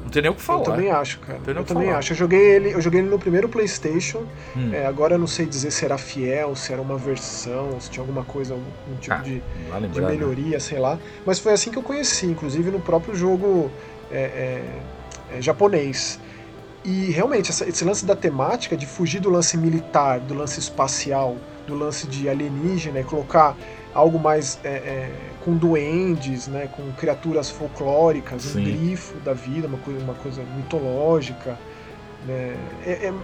Não 0.00 0.10
tem 0.10 0.22
nem 0.22 0.30
o 0.30 0.34
que 0.34 0.40
falar. 0.40 0.60
Eu 0.60 0.64
também 0.64 0.90
acho, 0.90 1.18
cara. 1.18 1.40
Eu 1.44 1.64
também 1.64 1.86
falar. 1.86 1.98
acho. 1.98 2.12
Eu 2.12 2.16
joguei 2.16 2.40
ele, 2.40 2.72
eu 2.72 2.80
joguei 2.80 3.00
ele 3.00 3.08
no 3.08 3.18
primeiro 3.18 3.48
PlayStation. 3.48 4.24
Hum. 4.56 4.72
É, 4.72 4.86
agora 4.86 5.14
eu 5.14 5.18
não 5.18 5.26
sei 5.26 5.44
dizer 5.44 5.72
se 5.72 5.84
era 5.84 5.98
fiel, 5.98 6.54
se 6.54 6.72
era 6.72 6.80
uma 6.80 6.96
versão, 6.96 7.80
se 7.80 7.90
tinha 7.90 8.02
alguma 8.02 8.24
coisa, 8.24 8.54
algum 8.54 8.96
tipo 9.00 9.16
ah, 9.16 9.18
de, 9.18 9.42
lembrar, 9.72 9.88
de, 9.88 10.00
né? 10.00 10.08
melhoria, 10.08 10.50
né? 10.52 10.58
sei 10.60 10.78
lá. 10.78 10.98
Mas 11.26 11.40
foi 11.40 11.52
assim 11.52 11.72
que 11.72 11.78
eu 11.78 11.82
conheci, 11.82 12.26
inclusive 12.26 12.70
no 12.70 12.80
próprio 12.80 13.14
jogo. 13.14 13.70
É, 14.10 14.20
é, 14.20 14.64
é, 15.32 15.42
japonês. 15.42 16.18
E 16.84 17.10
realmente, 17.10 17.50
essa, 17.50 17.68
esse 17.68 17.84
lance 17.84 18.06
da 18.06 18.16
temática 18.16 18.76
de 18.76 18.86
fugir 18.86 19.20
do 19.20 19.30
lance 19.30 19.56
militar, 19.56 20.20
do 20.20 20.34
lance 20.34 20.58
espacial, 20.58 21.36
do 21.66 21.74
lance 21.74 22.06
de 22.06 22.28
alienígena 22.28 23.00
e 23.00 23.04
colocar 23.04 23.56
algo 23.92 24.18
mais 24.18 24.58
é, 24.64 24.68
é, 24.68 25.12
com 25.44 25.56
duendes, 25.56 26.46
né, 26.46 26.68
com 26.74 26.90
criaturas 26.92 27.50
folclóricas, 27.50 28.42
Sim. 28.42 28.60
um 28.60 28.64
grifo 28.64 29.14
da 29.20 29.32
vida, 29.32 29.66
uma 29.66 29.78
coisa, 29.78 30.00
uma 30.04 30.14
coisa 30.14 30.42
mitológica. 30.56 31.58
Né, 32.26 32.56
é, 32.84 32.90
é, 32.90 33.14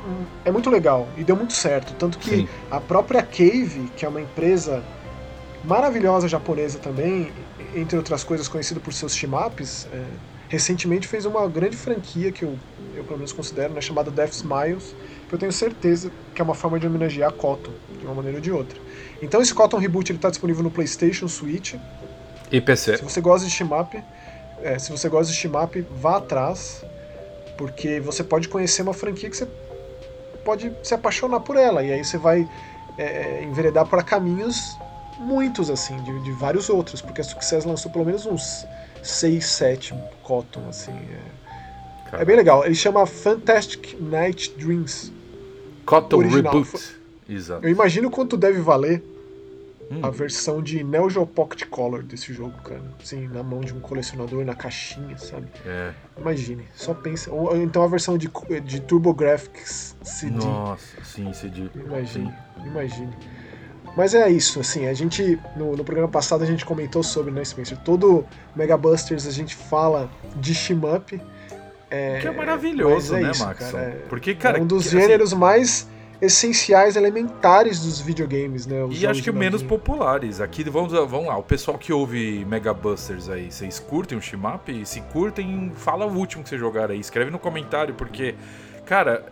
é, 0.44 0.52
muito 0.52 0.70
legal 0.70 1.08
e 1.16 1.24
deu 1.24 1.36
muito 1.36 1.52
certo. 1.52 1.94
Tanto 1.94 2.18
que 2.18 2.30
Sim. 2.30 2.48
a 2.70 2.80
própria 2.80 3.22
Cave, 3.22 3.90
que 3.96 4.04
é 4.04 4.08
uma 4.08 4.20
empresa 4.20 4.82
maravilhosa 5.64 6.28
japonesa 6.28 6.78
também, 6.78 7.32
entre 7.74 7.96
outras 7.96 8.22
coisas 8.22 8.46
conhecida 8.48 8.80
por 8.80 8.92
seus 8.92 9.14
shimaps, 9.14 9.88
é, 9.92 10.02
recentemente 10.48 11.07
fez 11.07 11.24
uma 11.24 11.46
grande 11.48 11.76
franquia 11.76 12.30
que 12.30 12.44
eu, 12.44 12.59
eu 12.94 13.04
pelo 13.04 13.18
menos 13.18 13.33
considero, 13.33 13.72
né, 13.72 13.80
chamada 13.80 14.11
Death 14.11 14.33
Smiles, 14.33 14.94
que 15.28 15.35
eu 15.35 15.38
tenho 15.38 15.52
certeza 15.52 16.11
que 16.35 16.40
é 16.40 16.44
uma 16.44 16.54
forma 16.54 16.78
de 16.78 16.87
homenagear 16.87 17.30
a 17.30 17.33
Cotton, 17.33 17.72
de 17.98 18.04
uma 18.04 18.14
maneira 18.14 18.38
ou 18.38 18.42
de 18.42 18.52
outra. 18.52 18.78
Então 19.22 19.40
esse 19.40 19.54
Cotton 19.54 19.78
Reboot 19.78 20.12
está 20.12 20.30
disponível 20.30 20.62
no 20.62 20.70
PlayStation, 20.70 21.28
Switch. 21.28 21.74
E 22.50 22.61
PC. 22.61 22.98
Se 22.98 23.02
você 23.02 23.20
gosta 23.20 23.46
de 23.46 23.52
shmup, 23.52 24.02
é, 24.62 24.78
se 24.78 24.90
você 24.90 25.09
gosta 25.09 25.33
de 25.33 25.38
shmup, 25.38 25.85
vá 25.90 26.16
atrás, 26.16 26.85
porque 27.57 28.00
você 28.00 28.22
pode 28.22 28.48
conhecer 28.48 28.83
uma 28.83 28.94
franquia 28.94 29.30
que 29.30 29.37
você 29.37 29.48
pode 30.44 30.72
se 30.83 30.94
apaixonar 30.94 31.40
por 31.40 31.57
ela, 31.57 31.83
e 31.83 31.92
aí 31.92 32.04
você 32.04 32.18
vai 32.18 32.48
é, 32.98 33.04
é 33.04 33.44
enveredar 33.44 33.87
para 33.87 34.02
caminhos 34.02 34.76
muitos, 35.18 35.70
assim, 35.70 35.96
de, 36.02 36.20
de 36.20 36.33
vários 36.33 36.68
outros, 36.68 37.00
porque 37.00 37.20
a 37.20 37.24
Success 37.24 37.64
lançou 37.64 37.90
pelo 37.90 38.04
menos 38.04 38.26
uns 38.26 38.66
6, 39.04 39.44
7 39.44 39.94
Cotton, 40.22 40.68
assim. 40.68 40.92
É, 42.12 42.22
é 42.22 42.24
bem 42.24 42.36
legal. 42.36 42.64
Ele 42.64 42.74
chama 42.74 43.06
Fantastic 43.06 43.94
Night 44.00 44.54
Dreams. 44.56 45.12
Cotton 45.84 46.16
original. 46.16 46.54
Reboot. 46.54 46.96
Exato. 47.28 47.64
Eu 47.64 47.70
imagino 47.70 48.10
quanto 48.10 48.36
deve 48.36 48.60
valer 48.60 49.02
hum. 49.90 50.00
a 50.02 50.10
versão 50.10 50.62
de 50.62 50.82
Neo 50.82 51.08
Geo 51.08 51.26
Pocket 51.26 51.64
Color 51.68 52.02
desse 52.02 52.32
jogo, 52.32 52.54
cara. 52.62 52.82
Assim, 53.02 53.28
na 53.28 53.42
mão 53.42 53.60
de 53.60 53.74
um 53.74 53.80
colecionador, 53.80 54.44
na 54.44 54.54
caixinha, 54.54 55.16
sabe? 55.18 55.46
É. 55.66 55.92
Imagine. 56.18 56.64
Só 56.74 56.94
pensa. 56.94 57.30
Ou 57.32 57.56
então 57.56 57.82
a 57.82 57.86
versão 57.86 58.16
de, 58.16 58.30
de 58.64 58.80
TurboGrafx 58.80 59.96
CD. 60.02 60.36
Nossa, 60.36 61.02
sim, 61.02 61.32
CD. 61.32 61.68
Imagine. 61.74 62.32
Sim. 62.56 62.66
Imagine. 62.66 63.16
Mas 63.96 64.14
é 64.14 64.28
isso, 64.28 64.61
assim, 64.61 64.87
a 64.87 64.94
gente, 64.94 65.38
no, 65.57 65.76
no, 65.76 65.85
programa 65.85 66.09
passado 66.09 66.42
a 66.42 66.46
gente 66.46 66.64
comentou 66.64 67.02
sobre, 67.02 67.30
né, 67.30 67.44
Spencer, 67.44 67.78
todo 67.78 68.26
Mega 68.54 68.76
Busters 68.76 69.26
a 69.26 69.30
gente 69.30 69.54
fala 69.54 70.11
de 70.37 70.54
shmup. 70.54 71.21
É, 71.90 72.18
que 72.21 72.27
é 72.27 72.33
maravilhoso, 72.33 73.14
é 73.14 73.21
né, 73.21 73.31
isso, 73.31 73.44
Max? 73.44 73.71
Cara, 73.71 73.85
é, 73.85 73.90
Porque, 74.08 74.35
cara, 74.35 74.58
é 74.58 74.62
um 74.62 74.66
dos 74.66 74.83
que, 74.83 74.88
assim, 74.88 75.00
gêneros 75.00 75.33
assim, 75.33 75.40
mais 75.40 75.88
essenciais, 76.21 76.96
elementares 76.96 77.81
dos 77.81 78.00
videogames, 78.00 78.66
né? 78.66 78.77
e 78.90 79.06
acho 79.06 79.23
que 79.23 79.31
menos 79.31 79.62
populares. 79.62 80.40
Aqui, 80.40 80.64
vamos, 80.64 80.92
vamos 80.92 81.27
lá, 81.27 81.37
o 81.37 81.42
pessoal 81.42 81.79
que 81.79 81.92
ouve 81.92 82.44
Mega 82.46 82.73
Busters 82.73 83.29
aí, 83.29 83.50
vocês 83.52 83.79
curtem 83.79 84.18
o 84.18 84.21
shmup? 84.21 84.85
Se 84.87 85.00
curtem, 85.02 85.73
fala 85.77 86.06
o 86.06 86.16
último 86.16 86.42
que 86.42 86.48
vocês 86.48 86.60
jogaram 86.60 86.94
aí, 86.94 87.00
escreve 87.00 87.31
no 87.31 87.38
comentário, 87.38 87.94
porque, 87.94 88.35
cara, 88.87 89.27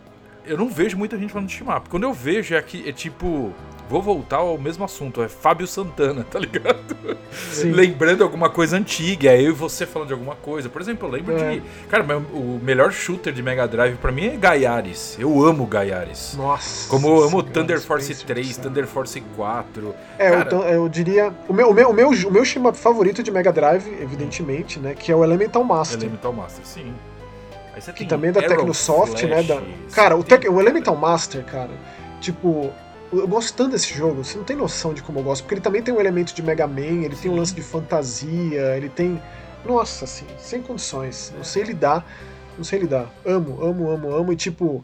eu 0.45 0.57
não 0.57 0.69
vejo 0.69 0.97
muita 0.97 1.17
gente 1.17 1.33
falando 1.33 1.47
de 1.47 1.55
shmup. 1.55 1.89
Quando 1.89 2.03
eu 2.03 2.13
vejo 2.13 2.53
é, 2.53 2.57
aqui, 2.57 2.87
é 2.87 2.91
tipo 2.91 3.53
vou 3.89 4.01
voltar 4.01 4.37
ao 4.37 4.57
mesmo 4.57 4.83
assunto, 4.85 5.21
é 5.21 5.27
Fábio 5.27 5.67
Santana, 5.67 6.23
tá 6.29 6.39
ligado? 6.39 6.95
Sim. 7.31 7.71
Lembrando 7.71 8.23
alguma 8.23 8.49
coisa 8.49 8.77
antiga, 8.77 9.31
aí 9.31 9.43
eu 9.45 9.49
e 9.51 9.53
você 9.53 9.85
falando 9.85 10.07
de 10.07 10.13
alguma 10.13 10.35
coisa. 10.35 10.69
Por 10.69 10.81
exemplo, 10.81 11.07
eu 11.07 11.11
lembro 11.11 11.37
É. 11.37 11.55
de. 11.55 11.63
Cara, 11.89 12.03
o 12.33 12.59
melhor 12.63 12.91
shooter 12.91 13.33
de 13.33 13.41
Mega 13.43 13.67
Drive 13.67 13.95
pra 13.97 14.11
mim 14.11 14.27
é 14.27 14.37
Gaiares. 14.37 15.17
Eu 15.19 15.43
amo 15.45 15.65
Gaiares. 15.65 16.33
Nossa. 16.37 16.89
Como 16.89 17.07
eu 17.07 17.23
amo 17.23 17.41
Thunder 17.43 17.79
Force 17.81 18.05
Spencer, 18.13 18.25
3, 18.27 18.57
cara. 18.57 18.69
Thunder 18.69 18.87
Force 18.87 19.21
4. 19.35 19.95
É, 20.17 20.29
Cara, 20.29 20.41
então, 20.41 20.63
eu 20.63 20.87
diria. 20.89 21.33
O 21.47 21.53
meu, 21.53 21.69
o 21.69 21.73
meu, 21.73 21.89
o 21.89 21.93
meu, 21.93 22.09
o 22.09 22.31
meu 22.31 22.45
shmup 22.45 22.77
favorito 22.77 23.21
de 23.23 23.31
Mega 23.31 23.51
Drive, 23.51 23.87
evidentemente, 24.01 24.79
né? 24.79 24.93
Que 24.93 25.11
é 25.11 25.15
o 25.15 25.23
Elemental 25.23 25.63
Master. 25.63 25.99
Elemental 25.99 26.33
Master, 26.33 26.65
sim. 26.65 26.93
Que 27.95 28.05
também 28.05 28.29
é 28.29 28.33
da 28.33 28.39
Arrow, 28.39 28.49
Tecnosoft, 28.57 29.19
Flash, 29.19 29.29
né? 29.29 29.43
Da... 29.43 29.61
Cara, 29.93 30.15
o, 30.15 30.23
Tec- 30.23 30.47
o 30.49 30.59
Elemental 30.61 30.95
Master, 30.95 31.43
cara, 31.43 31.71
tipo. 32.21 32.71
Eu 33.19 33.27
gosto 33.27 33.55
tanto 33.55 33.71
desse 33.71 33.93
jogo, 33.93 34.23
você 34.23 34.37
não 34.37 34.43
tem 34.43 34.55
noção 34.55 34.93
de 34.93 35.03
como 35.03 35.19
eu 35.19 35.23
gosto, 35.23 35.43
porque 35.43 35.55
ele 35.55 35.61
também 35.61 35.81
tem 35.81 35.93
um 35.93 35.99
elemento 35.99 36.33
de 36.33 36.41
Mega 36.41 36.65
Man, 36.67 37.03
ele 37.03 37.15
tem 37.15 37.29
um 37.29 37.35
Sim. 37.35 37.39
lance 37.39 37.53
de 37.55 37.61
fantasia, 37.61 38.75
ele 38.75 38.89
tem. 38.89 39.21
Nossa, 39.65 40.05
assim, 40.05 40.25
sem 40.37 40.61
condições. 40.61 41.33
Não 41.37 41.43
sei 41.43 41.63
lidar, 41.63 42.05
não 42.57 42.63
sei 42.63 42.79
lidar. 42.79 43.09
Amo, 43.25 43.63
amo, 43.63 43.89
amo, 43.89 44.13
amo, 44.15 44.33
e 44.33 44.35
tipo. 44.35 44.83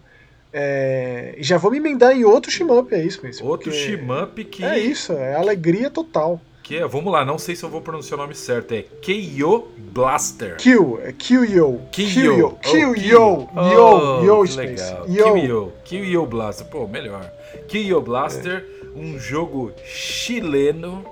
É... 0.52 1.36
Já 1.40 1.58
vou 1.58 1.70
me 1.70 1.78
emendar 1.78 2.16
em 2.16 2.24
outro 2.26 2.50
shmup, 2.52 2.94
é 2.94 3.04
isso, 3.04 3.18
Spencer, 3.18 3.46
Outro 3.46 3.72
porque 3.72 3.98
shmup 3.98 4.44
que. 4.46 4.64
É 4.64 4.80
isso, 4.80 5.14
é 5.14 5.36
alegria 5.36 5.90
total. 5.90 6.42
Que 6.64 6.78
é, 6.78 6.88
vamos 6.88 7.12
lá, 7.12 7.26
não 7.26 7.40
sei 7.40 7.56
se 7.56 7.64
eu 7.64 7.70
vou 7.70 7.82
pronunciar 7.82 8.20
o 8.20 8.22
nome 8.22 8.36
certo. 8.36 8.74
É 8.76 8.84
Keio 9.02 9.70
Blaster. 9.76 10.56
Kill, 10.58 11.00
é 11.04 11.12
Kill 11.12 11.44
Yo. 11.46 11.80
Kyo. 11.92 12.60
Kill 12.62 12.96
Oh, 12.96 12.96
Yo. 12.96 13.50
Oh, 13.56 14.24
Yo, 14.24 14.46
Space. 14.46 14.84
legal. 14.84 15.06
Yo. 15.10 15.34
Kyo. 15.34 15.74
Kyo 15.84 16.26
Blaster. 16.28 16.68
Pô, 16.68 16.88
melhor. 16.88 17.39
Kyo 17.68 18.02
Blaster, 18.02 18.66
um 18.96 19.18
jogo 19.20 19.72
chileno. 19.86 21.04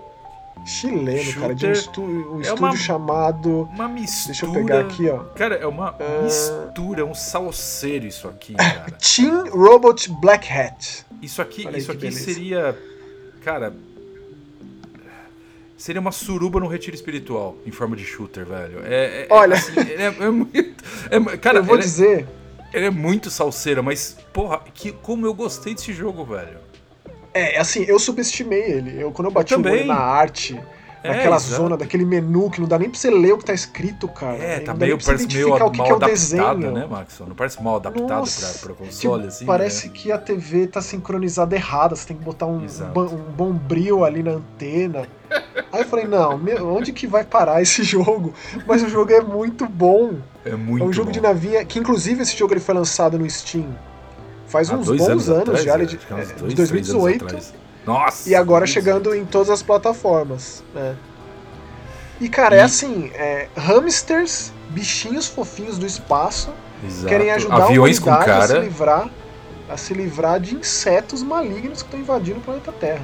Chileno, 0.65 1.33
cara, 1.39 1.55
de 1.55 1.65
um, 1.67 1.69
Shooter. 1.69 1.71
estu 1.71 2.01
um 2.01 2.39
É 2.39 2.41
estúdio 2.41 2.65
uma- 2.65 2.75
chamado. 2.75 3.61
Uma 3.73 3.87
mistura. 3.87 4.25
Deixa 4.27 4.45
eu 4.45 4.51
pegar 4.51 4.79
aqui, 4.81 5.07
ó. 5.09 5.19
Cara, 5.35 5.55
é 5.55 5.65
uma 5.67 5.95
Ah. 5.99 6.21
mistura, 6.23 7.05
um 7.05 7.13
salseiro 7.13 8.05
isso 8.05 8.27
aqui, 8.27 8.53
cara. 8.57 8.91
Team 8.91 9.49
Robot 9.51 10.11
Black 10.19 10.51
Hat. 10.51 11.05
Isso 11.21 11.41
aqui, 11.41 11.65
Olha 11.65 11.77
isso 11.77 11.91
aqui 11.91 12.01
beleza. 12.01 12.19
seria. 12.25 12.77
Cara. 13.45 13.73
Seria 15.77 16.01
uma 16.01 16.11
suruba 16.11 16.59
no 16.59 16.67
retiro 16.67 16.95
espiritual, 16.95 17.55
em 17.65 17.71
forma 17.71 17.95
de 17.95 18.03
shooter, 18.03 18.45
velho. 18.45 18.79
É, 18.83 19.21
é- 19.21 19.27
Olha. 19.29 19.55
assim, 19.55 19.79
é, 19.79 20.05
é 20.05 20.29
muito. 20.29 20.83
é- 21.11 21.37
cara, 21.37 21.59
eu 21.59 21.63
vou 21.63 21.75
é- 21.77 21.79
dizer. 21.79 22.27
Ele 22.73 22.85
é 22.85 22.89
muito 22.89 23.29
salseiro, 23.29 23.83
mas, 23.83 24.17
porra, 24.33 24.61
que, 24.73 24.91
como 24.91 25.25
eu 25.25 25.33
gostei 25.33 25.73
desse 25.73 25.93
jogo, 25.93 26.23
velho. 26.25 26.57
É, 27.33 27.59
assim, 27.59 27.83
eu 27.87 27.99
subestimei 27.99 28.61
ele. 28.63 29.01
Eu, 29.01 29.11
quando 29.11 29.27
eu 29.27 29.31
bati 29.31 29.53
o 29.53 29.57
também. 29.57 29.73
olho 29.79 29.85
na 29.85 29.95
arte, 29.99 30.59
É, 31.03 31.09
naquela 31.09 31.35
exato. 31.35 31.53
zona, 31.61 31.77
daquele 31.77 32.03
menu 32.03 32.49
que 32.49 32.59
não 32.59 32.67
dá 32.67 32.79
nem 32.79 32.89
pra 32.89 32.97
você 32.99 33.11
ler 33.11 33.33
o 33.33 33.37
que 33.37 33.45
tá 33.45 33.53
escrito, 33.53 34.07
cara. 34.07 34.37
É, 34.37 34.59
tá 34.59 34.73
meio, 34.73 34.97
parece 34.97 35.27
meio 35.27 35.53
o 35.53 35.53
que, 35.53 35.59
mal 35.59 35.71
que 35.71 35.79
é 35.81 35.83
o 35.83 35.95
adaptado, 35.97 36.07
desenho. 36.59 36.71
né, 36.73 36.87
Maxon? 36.87 37.25
Não 37.27 37.35
parece 37.35 37.61
mal 37.61 37.75
adaptado 37.75 38.07
Nossa, 38.09 38.57
pra, 38.65 38.73
pra 38.73 38.85
console, 38.85 39.27
assim? 39.27 39.45
parece 39.45 39.87
né? 39.87 39.93
que 39.93 40.11
a 40.11 40.17
TV 40.17 40.65
tá 40.67 40.81
sincronizada 40.81 41.55
errada, 41.55 41.95
você 41.95 42.07
tem 42.07 42.17
que 42.17 42.23
botar 42.23 42.47
um, 42.47 42.65
ban- 42.93 43.05
um 43.11 43.31
bombril 43.33 44.03
ali 44.03 44.23
na 44.23 44.31
antena. 44.31 45.07
Aí 45.71 45.81
eu 45.81 45.85
falei, 45.85 46.05
não, 46.05 46.37
meu, 46.37 46.67
onde 46.73 46.91
que 46.93 47.05
vai 47.07 47.23
parar 47.23 47.61
esse 47.61 47.83
jogo? 47.83 48.33
Mas 48.65 48.81
o 48.83 48.89
jogo 48.89 49.11
é 49.11 49.21
muito 49.21 49.67
bom. 49.67 50.15
É 50.45 50.55
muito 50.55 50.83
é 50.83 50.87
um 50.87 50.93
jogo 50.93 51.07
bom. 51.07 51.11
de 51.11 51.21
navinha, 51.21 51.63
que 51.65 51.79
inclusive 51.79 52.21
esse 52.21 52.35
jogo 52.37 52.53
ele 52.53 52.61
foi 52.61 52.73
lançado 52.75 53.17
no 53.19 53.29
Steam 53.29 53.67
faz 54.47 54.69
Há 54.69 54.75
uns 54.75 54.85
dois 54.85 55.01
bons 55.01 55.09
anos, 55.29 55.29
atrás, 55.29 55.63
já, 55.63 55.73
ele 55.75 55.83
é, 55.83 55.85
de, 55.87 55.95
é, 55.97 56.09
dois, 56.09 56.27
de 56.27 56.35
três 56.55 56.71
anos 56.71 56.81
2018. 56.81 57.25
atrás. 57.25 57.53
Nossa! 57.85 58.29
E 58.29 58.33
agora 58.35 58.65
2018. 58.65 58.73
chegando 58.73 59.13
em 59.15 59.25
todas 59.25 59.49
as 59.49 59.61
plataformas, 59.61 60.63
né? 60.73 60.95
E 62.19 62.29
cara, 62.29 62.55
é 62.55 62.59
E- 62.59 62.61
assim, 62.61 63.11
é, 63.13 63.47
hamsters, 63.57 64.51
bichinhos 64.69 65.27
fofinhos 65.27 65.77
do 65.77 65.85
espaço, 65.85 66.49
Exato. 66.83 67.07
querem 67.07 67.29
ajudar 67.31 67.63
Aviões 67.65 67.99
a 67.99 68.03
humanidade 68.05 68.31
a 68.31 68.41
se 68.47 68.53
cara. 68.53 68.63
livrar 68.63 69.09
a 69.69 69.75
se 69.75 69.93
livrar 69.93 70.39
de 70.39 70.55
insetos 70.55 71.21
malignos 71.21 71.81
que 71.81 71.87
estão 71.89 71.99
invadindo 71.99 72.39
o 72.39 72.41
planeta 72.41 72.71
Terra. 72.71 73.03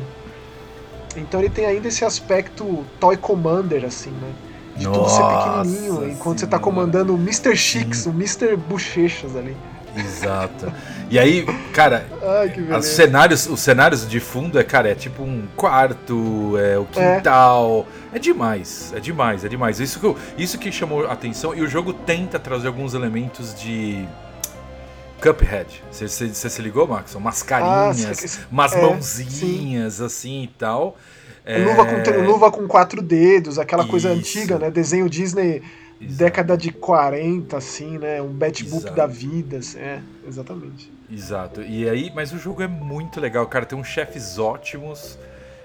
Então 1.16 1.40
ele 1.40 1.50
tem 1.50 1.66
ainda 1.66 1.88
esse 1.88 2.04
aspecto 2.04 2.86
Toy 3.00 3.18
Commander, 3.18 3.86
assim, 3.86 4.12
né? 4.12 4.32
De 4.76 4.86
tudo 4.86 5.08
ser 5.08 5.20
Nossa 5.22 5.62
pequenininho, 5.62 6.10
enquanto 6.10 6.40
você 6.40 6.48
tá 6.48 6.58
Senhora. 6.58 6.64
comandando 6.64 7.14
o 7.14 7.18
Mr. 7.18 7.56
Chicks, 7.56 8.08
o 8.08 8.10
Mr. 8.10 8.56
Bochechas 8.56 9.36
ali. 9.36 9.56
Exato. 9.96 10.74
E 11.10 11.20
aí, 11.20 11.46
cara, 11.72 12.08
Ai, 12.24 12.80
os 12.80 12.86
cenários, 12.88 13.48
os 13.48 13.60
cenários 13.60 14.10
de 14.10 14.20
fundo 14.20 14.58
é, 14.58 14.64
cara, 14.64 14.90
é 14.90 14.96
tipo 14.96 15.22
um 15.22 15.44
quarto, 15.56 16.56
é 16.58 16.78
o 16.78 16.86
quintal. 16.86 17.86
É, 18.12 18.18
demais, 18.18 18.92
é 18.96 19.00
demais, 19.00 19.46
é 19.46 19.50
demais. 19.50 19.80
Isso 19.80 20.00
que, 20.00 20.42
isso 20.42 20.58
que 20.58 20.72
chamou 20.72 21.06
a 21.06 21.14
atenção. 21.14 21.54
E 21.54 21.62
o 21.62 21.68
jogo 21.68 21.94
tenta 21.94 22.40
trazer 22.40 22.68
alguns 22.68 22.96
elementos 22.96 23.54
de. 23.54 24.08
Cuphead. 25.24 25.84
Você 25.92 26.10
se 26.34 26.62
ligou, 26.62 26.88
Max? 26.88 27.16
Umas 27.16 27.42
Ah, 27.42 27.46
carinhas, 27.46 28.40
umas 28.52 28.74
é, 28.74 28.82
mãozinhas 28.82 30.02
assim 30.02 30.44
e 30.44 30.48
tal. 30.48 30.98
É, 31.46 31.58
Luva, 31.64 31.86
com, 31.86 32.22
luva 32.22 32.52
com 32.52 32.68
quatro 32.68 33.02
dedos, 33.02 33.58
aquela 33.60 33.86
coisa 33.88 34.10
Isso. 34.14 34.20
antiga, 34.20 34.60
né? 34.60 34.70
Desenho 34.72 35.10
Disney 35.10 35.62
Exato. 36.02 36.18
década 36.18 36.58
de 36.58 36.72
40, 36.72 37.58
assim, 37.58 37.98
né? 37.98 38.22
Um 38.22 38.30
batbook 38.30 38.92
da 38.92 39.06
vida. 39.06 39.58
assim, 39.58 39.80
É, 39.80 40.00
exatamente. 40.28 40.92
Exato. 41.12 41.62
E 41.62 41.88
aí, 41.90 42.12
mas 42.14 42.34
o 42.34 42.38
jogo 42.38 42.62
é 42.62 42.68
muito 42.68 43.20
legal, 43.20 43.46
cara. 43.48 43.66
Tem 43.66 43.78
uns 43.78 43.88
chefes 43.88 44.38
ótimos. 44.40 45.18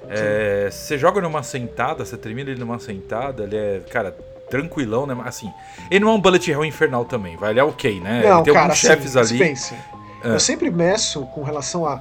É, 0.08 0.68
você 0.70 0.96
joga 0.96 1.20
numa 1.20 1.42
sentada, 1.42 2.04
você 2.04 2.16
termina 2.16 2.50
ele 2.50 2.60
numa 2.60 2.78
sentada, 2.78 3.44
ele 3.44 3.56
é, 3.56 3.80
cara, 3.90 4.16
tranquilão, 4.50 5.06
né? 5.06 5.16
Assim, 5.24 5.52
ele 5.90 6.04
não 6.04 6.12
é 6.12 6.14
um 6.14 6.20
bullet 6.20 6.50
hell 6.50 6.64
infernal 6.64 7.04
também, 7.04 7.36
vai, 7.36 7.50
ele 7.52 7.60
é 7.60 7.64
ok, 7.64 8.00
né? 8.00 8.22
Não, 8.28 8.36
ele 8.36 8.44
tem 8.44 8.52
cara, 8.54 8.66
alguns 8.66 8.78
assim, 8.78 8.86
chefes 8.86 9.16
ali, 9.16 9.36
Spencer, 9.36 9.78
É. 10.24 10.28
eu 10.34 10.40
sempre 10.40 10.70
meço 10.70 11.22
com 11.26 11.42
relação 11.42 11.86
a 11.86 12.00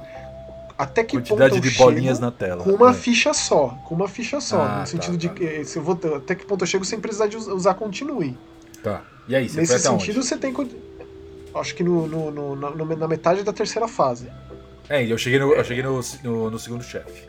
até 0.76 1.02
que 1.02 1.16
quantidade 1.16 1.54
ponto 1.54 1.66
eu 1.66 1.70
de 1.70 1.76
bolinhas 1.76 2.18
chego 2.18 2.26
na 2.26 2.30
tela. 2.32 2.62
com 2.64 2.70
uma 2.70 2.90
É. 2.90 2.94
ficha 2.94 3.34
só, 3.34 3.76
com 3.84 3.94
uma 3.94 4.08
ficha 4.08 4.40
só, 4.40 4.60
Ah, 4.62 4.68
no 4.68 4.78
tá, 4.80 4.86
sentido 4.86 5.12
tá. 5.12 5.18
de 5.18 5.28
que 5.30 5.64
se 5.64 5.76
eu 5.78 5.82
vou 5.82 5.98
até 6.16 6.34
que 6.34 6.44
ponto 6.46 6.62
eu 6.62 6.66
chego 6.68 6.84
sem 6.84 7.00
precisar 7.00 7.26
de 7.26 7.36
us- 7.36 7.48
usar 7.48 7.74
continue. 7.74 8.36
Tá. 8.82 9.02
E 9.26 9.34
aí, 9.34 9.48
você 9.48 9.60
Nesse 9.60 9.78
sentido, 9.80 10.22
você 10.22 10.36
tem 10.38 10.54
acho 11.54 11.74
que 11.74 11.82
no, 11.82 12.06
no- 12.06 12.30
no- 12.30 12.56
na, 12.56 12.70
na 12.96 13.08
metade 13.08 13.42
da 13.42 13.52
terceira 13.52 13.88
fase. 13.88 14.28
É, 14.88 15.04
eu 15.04 15.18
cheguei 15.18 15.38
no, 15.38 15.52
eu 15.52 15.64
cheguei 15.64 15.82
no, 15.82 16.00
no, 16.22 16.50
no 16.50 16.58
segundo 16.58 16.82
chefe. 16.84 17.28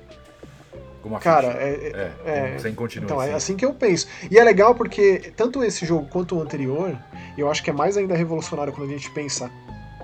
Uma 1.03 1.19
Cara, 1.19 1.47
é, 1.47 2.13
É, 2.25 2.55
é, 2.55 2.59
sem 2.59 2.75
continue. 2.75 3.05
Então, 3.05 3.21
é 3.21 3.27
sim. 3.27 3.33
assim 3.33 3.55
que 3.55 3.65
eu 3.65 3.73
penso. 3.73 4.07
E 4.29 4.37
é 4.37 4.43
legal 4.43 4.75
porque 4.75 5.31
tanto 5.35 5.63
esse 5.63 5.85
jogo 5.85 6.07
quanto 6.09 6.35
o 6.35 6.41
anterior, 6.41 6.97
eu 7.37 7.49
acho 7.49 7.63
que 7.63 7.69
é 7.69 7.73
mais 7.73 7.97
ainda 7.97 8.15
revolucionário 8.15 8.73
quando 8.73 8.89
a 8.89 8.91
gente 8.91 9.09
pensa 9.11 9.49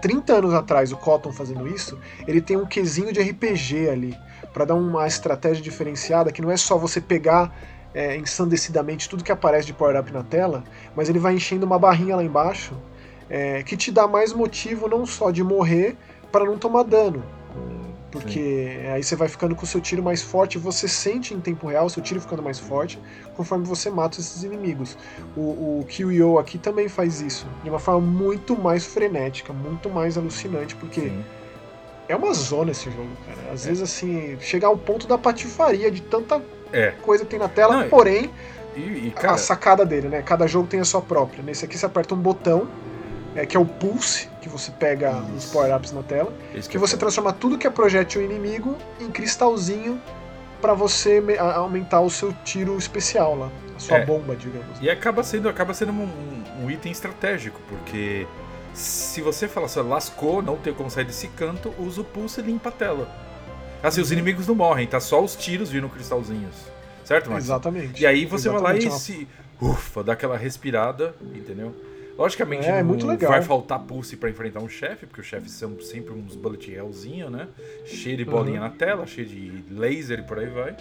30 0.02 0.34
anos 0.34 0.54
atrás 0.54 0.91
o 0.91 0.98
Cotton 0.98 1.32
fazendo 1.32 1.68
isso, 1.68 1.98
ele 2.28 2.41
tem 2.41 2.58
um 2.58 2.66
quesinho 2.66 3.12
de 3.12 3.22
RPG 3.22 3.89
ali, 3.89 4.18
pra 4.54 4.64
dar 4.64 4.76
uma 4.76 5.08
estratégia 5.08 5.64
diferenciada 5.64 6.32
que 6.32 6.41
não 6.41 6.52
é 6.52 6.58
só 6.58 6.78
você 6.78 7.02
pegar 7.02 7.54
é, 7.93 8.16
ensandecidamente 8.16 9.10
tudo 9.10 9.24
que 9.24 9.32
aparece 9.32 9.66
de 9.66 9.74
power-up 9.74 10.12
na 10.12 10.22
tela, 10.22 10.64
mas 10.96 11.10
ele 11.10 11.20
vai 11.20 11.34
enchendo 11.34 11.66
uma 11.66 11.80
barrinha 11.80 12.16
lá 12.16 12.24
embaixo 12.24 12.74
é, 13.30 13.64
que 13.64 13.76
te 13.76 13.91
dá 13.91 14.08
mais 14.08 14.34
motivo 14.34 14.88
não 14.88 15.06
só 15.06 15.32
de 15.32 15.43
morrer 15.43 15.98
para 16.32 16.46
não 16.46 16.58
tomar 16.58 16.84
dano. 16.84 17.24
Porque 18.22 18.80
aí 18.93 19.03
você 19.03 19.16
vai 19.16 19.28
ficando 19.28 19.55
com 19.55 19.63
o 19.63 19.68
seu 19.68 19.82
tiro 19.82 20.01
mais 20.03 20.22
forte, 20.22 20.57
você 20.57 20.88
sente 20.88 21.34
em 21.34 21.39
tempo 21.39 21.68
real 21.68 21.86
o 21.86 21.89
seu 21.89 22.01
tiro 22.01 22.20
ficando 22.22 22.41
mais 22.41 22.59
forte 22.59 22.99
conforme 23.36 23.66
você 23.66 23.89
mata 23.89 24.20
esses 24.20 24.43
inimigos. 24.43 24.97
O, 25.36 25.80
o 25.82 25.86
Kyo 25.88 26.38
aqui 26.39 26.57
também 26.57 26.88
faz 26.88 27.22
isso, 27.22 27.47
de 27.63 27.70
uma 27.70 27.80
forma 27.80 28.01
muito 28.01 28.55
mais 28.57 28.86
frenética, 28.86 29.51
muito 29.53 29.89
mais 29.89 30.18
alucinante, 30.18 30.76
porque 30.76 31.01
Sim. 31.01 31.24
é 32.07 32.16
uma 32.16 32.34
zona 32.34 32.72
esse 32.72 32.89
jogo, 32.89 33.09
cara. 33.26 33.51
Às 33.53 33.66
vezes, 33.66 33.82
assim, 33.84 34.38
chega 34.39 34.68
ao 34.68 34.78
ponto 34.78 35.07
da 35.07 35.18
patifaria 35.18 35.89
de 35.91 36.01
tanta 36.01 36.41
É. 36.72 36.91
coisa 37.01 37.24
que 37.24 37.30
tem 37.32 37.39
na 37.39 37.49
tela, 37.49 37.74
Não, 37.76 37.82
é- 37.84 37.88
porém, 37.89 38.32
E, 38.76 38.80
e, 38.80 39.13
a 39.16 39.20
cara, 39.22 39.38
sacada 39.38 39.86
dele, 39.86 40.09
né? 40.09 40.22
Cada 40.22 40.45
jogo 40.47 40.68
tem 40.68 40.82
a 40.82 40.86
sua 40.86 41.01
própria. 41.01 41.41
Nesse 41.41 41.63
aqui 41.63 41.78
você 41.78 41.86
aperta 41.86 42.13
um 42.13 42.18
botão, 42.18 42.68
é, 43.36 43.46
que 43.46 43.56
é 43.58 43.60
o 43.60 43.66
pulse, 43.66 44.30
que 44.42 44.48
você 44.50 44.72
pega 44.72 45.18
os 45.36 45.44
Isso. 45.46 45.54
power-ups 45.54 45.92
na 45.92 46.02
tela, 46.04 46.34
esse 46.54 46.70
que 46.70 46.78
você 46.78 46.96
transforma 46.98 47.34
tudo 47.34 47.58
que 47.58 47.68
é 47.68 47.70
projétil 47.70 48.22
inimigo 48.24 48.78
em 49.00 49.10
cristalzinho 49.12 50.02
pra 50.62 50.74
você 50.74 51.22
aumentar 51.56 52.00
o 52.02 52.10
seu 52.10 52.34
tiro 52.44 52.78
especial 52.78 53.36
lá, 53.38 53.52
a 53.76 53.80
sua 53.80 53.98
É. 53.98 54.06
bomba, 54.06 54.36
digamos. 54.36 54.80
E 54.82 54.90
acaba 54.90 55.22
sendo, 55.24 55.50
acaba 55.50 55.74
sendo 55.74 55.92
um, 55.92 56.44
um 56.64 56.72
item 56.72 56.92
estratégico, 56.92 57.60
porque 57.68 58.26
se 58.74 59.22
você 59.22 59.48
falar 59.48 59.68
assim, 59.68 59.82
lascou, 59.82 60.42
não 60.42 60.58
tem 60.58 60.74
como 60.74 60.90
sair 60.90 61.06
desse 61.06 61.28
canto, 61.30 61.74
usa 61.78 62.02
o 62.02 62.04
pulso 62.04 62.40
e 62.40 62.44
limpa 62.44 62.70
a 62.70 62.72
tela. 62.72 63.08
Assim, 63.84 64.02
os 64.02 64.08
Uhum. 64.10 64.14
inimigos 64.14 64.48
não 64.48 64.56
morrem, 64.56 64.88
tá 64.88 65.00
só 65.00 65.24
os 65.24 65.36
tiros 65.36 65.70
vindo 65.70 65.88
cristalzinhos. 65.90 66.56
Certo, 67.04 67.30
Max? 67.30 67.44
Exatamente. 67.44 68.02
E 68.02 68.06
aí 68.08 68.26
você 68.26 68.50
vai 68.50 68.60
lá 68.62 68.74
e 68.74 68.80
Exatamente, 68.80 68.96
é 68.96 69.00
se. 69.00 69.28
Ufa, 69.62 70.04
dá 70.04 70.14
aquela 70.14 70.36
respirada, 70.38 71.14
entendeu? 71.36 71.76
Logicamente 72.18 72.66
É, 72.68 72.80
é 72.80 72.84
muito 72.84 73.05
legal. 73.05 73.32
vai 73.32 73.41
faltar 73.41 73.80
pulse 73.80 74.16
pra 74.16 74.30
enfrentar 74.30 74.61
um 74.61 74.70
chefe, 74.70 75.05
porque 75.05 75.22
os 75.22 75.28
chefes 75.28 75.51
são 75.51 75.80
sempre 75.82 76.13
uns 76.13 76.36
bullet 76.36 76.72
hellzinho, 76.72 77.30
né? 77.30 77.47
Cheio 77.86 78.16
de 78.18 78.26
bolinha 78.26 78.61
Uhum. 78.61 78.68
na 78.68 78.70
tela, 78.72 79.05
cheio 79.05 79.28
de 79.28 79.66
laser 79.70 80.20
e 80.20 80.24
por 80.24 80.39
aí 80.39 80.47
vai. 80.47 80.76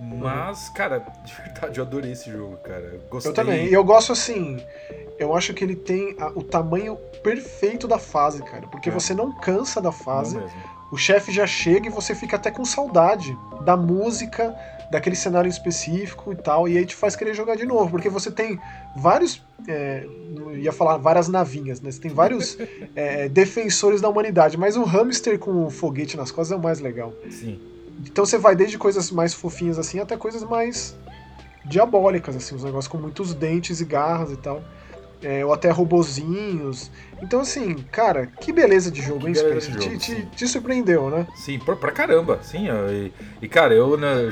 Mas, 0.00 0.68
cara, 0.70 0.98
de 1.24 1.34
verdade, 1.34 1.78
eu 1.78 1.84
adorei 1.84 2.12
esse 2.12 2.30
jogo, 2.30 2.56
cara. 2.58 3.00
Gostei. 3.10 3.30
Eu 3.30 3.34
também. 3.34 3.66
E 3.68 3.72
eu 3.72 3.82
gosto 3.84 4.12
assim. 4.12 4.60
Eu 5.18 5.34
acho 5.34 5.54
que 5.54 5.62
ele 5.64 5.76
tem 5.76 6.16
a- 6.18 6.28
o 6.34 6.42
tamanho 6.42 6.96
perfeito 7.22 7.86
da 7.86 7.98
fase, 7.98 8.42
cara. 8.42 8.66
Porque 8.66 8.88
É. 8.88 8.92
você 8.92 9.14
não 9.14 9.32
cansa 9.32 9.80
da 9.80 9.92
fase. 9.92 10.38
O 10.90 10.96
chefe 10.96 11.32
já 11.32 11.46
chega 11.46 11.86
e 11.86 11.90
você 11.90 12.14
fica 12.14 12.36
até 12.36 12.50
com 12.50 12.64
saudade 12.64 13.36
da 13.64 13.76
música, 13.76 14.54
daquele 14.94 15.16
cenário 15.16 15.48
específico 15.48 16.32
e 16.32 16.36
tal. 16.36 16.68
E 16.68 16.78
aí 16.78 16.86
te 16.86 16.94
faz 16.94 17.16
querer 17.16 17.34
jogar 17.34 17.56
de 17.56 17.66
novo. 17.66 17.90
Porque 17.90 18.08
você 18.08 18.30
tem 18.30 18.58
vários. 18.96 19.42
é, 19.66 20.06
ia 20.56 20.72
falar 20.72 20.96
várias 20.98 21.28
navinhas, 21.28 21.80
né? 21.80 21.90
Você 21.90 22.00
tem 22.00 22.10
vários 22.12 22.56
é, 22.94 23.28
defensores 23.28 24.00
da 24.00 24.08
humanidade. 24.08 24.56
Mas 24.56 24.76
o 24.76 24.84
hamster 24.84 25.38
com 25.38 25.66
o 25.66 25.70
foguete 25.70 26.16
nas 26.16 26.30
costas 26.30 26.52
é 26.52 26.56
o 26.60 26.62
mais 26.62 26.78
legal. 26.80 27.12
Sim. 27.28 27.58
Então 28.06 28.24
você 28.24 28.38
vai 28.38 28.54
desde 28.54 28.78
coisas 28.78 29.10
mais 29.10 29.34
fofinhas 29.34 29.78
assim 29.78 29.98
até 29.98 30.16
coisas 30.16 30.42
mais 30.44 30.96
diabólicas, 31.64 32.36
assim, 32.36 32.54
uns 32.54 32.62
negócios 32.64 32.88
com 32.88 32.98
muitos 32.98 33.34
dentes 33.34 33.80
e 33.80 33.84
garras 33.84 34.30
e 34.30 34.36
tal. 34.36 34.62
É, 35.22 35.44
ou 35.44 35.52
até 35.54 35.70
robozinhos. 35.70 36.90
Então, 37.22 37.40
assim, 37.40 37.76
cara, 37.90 38.26
que 38.26 38.52
beleza 38.52 38.90
de 38.90 39.00
jogo, 39.00 39.20
Que 39.20 39.28
hein, 39.28 39.34
jogo, 39.34 39.78
te, 39.78 39.96
te- 39.96 40.26
te 40.26 40.46
surpreendeu, 40.46 41.08
né? 41.08 41.26
Sim, 41.34 41.58
pra, 41.58 41.74
pra 41.74 41.90
caramba, 41.90 42.40
sim. 42.42 42.66
E, 42.68 43.10
e, 43.40 43.48
cara, 43.48 43.72
eu. 43.72 43.96
né, 43.96 44.30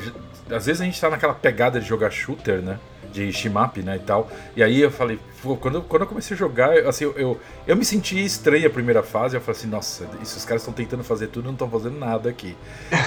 às 0.51 0.67
vezes 0.67 0.81
a 0.81 0.85
gente 0.85 1.01
tá 1.01 1.09
naquela 1.11 1.35
pegada 1.35 1.81
de 1.81 1.87
jogar 1.87 2.11
shooter, 2.11 2.61
né? 2.61 2.79
De 3.13 3.31
shimap, 3.33 3.77
né? 3.79 3.97
E 3.97 3.99
tal. 4.01 4.31
E 4.57 4.63
aí 4.63 4.81
eu 4.81 4.91
falei, 4.91 5.19
pô, 5.43 5.57
quando, 5.57 5.77
eu- 5.77 5.83
quando 5.83 6.03
eu 6.03 6.09
comecei 6.09 6.35
a 6.35 6.39
jogar, 6.39 6.77
eu- 6.77 6.89
assim, 6.89 7.05
eu, 7.05 7.13
eu, 7.19 7.41
eu 7.67 7.77
me 7.77 7.85
senti 7.85 8.23
estranho 8.25 8.67
a 8.67 8.71
primeira 8.71 9.03
fase. 9.03 9.37
Eu 9.37 9.41
falei 9.41 9.59
assim, 9.61 9.69
nossa, 9.69 10.09
esses 10.23 10.45
caras 10.45 10.63
estão 10.63 10.73
tentando 10.73 11.05
fazer 11.05 11.27
tudo 11.29 11.45
e 11.45 11.47
não 11.47 11.53
estão 11.53 11.69
fazendo 11.71 11.99
nada 11.99 12.31
aqui. 12.31 12.57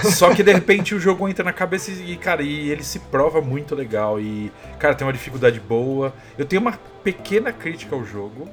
Só 0.13 0.33
que 0.33 0.43
de 0.43 0.53
repente 0.53 0.93
o 0.93 0.99
jogo 0.99 1.27
entra 1.27 1.43
na 1.43 1.53
cabeça 1.53 1.91
e, 1.91 2.15
cara, 2.17 2.43
e 2.43 2.69
ele 2.69 2.83
se 2.83 2.99
prova 2.99 3.41
muito 3.41 3.73
legal. 3.73 4.19
E, 4.19 4.51
cara, 4.77 4.93
tem 4.93 5.05
uma 5.07 5.13
dificuldade 5.13 5.59
boa. 5.59 6.13
Eu 6.38 6.45
tenho 6.45 6.61
uma 6.61 6.73
pequena 7.03 7.51
crítica 7.51 7.95
ao 7.95 8.05
jogo. 8.05 8.47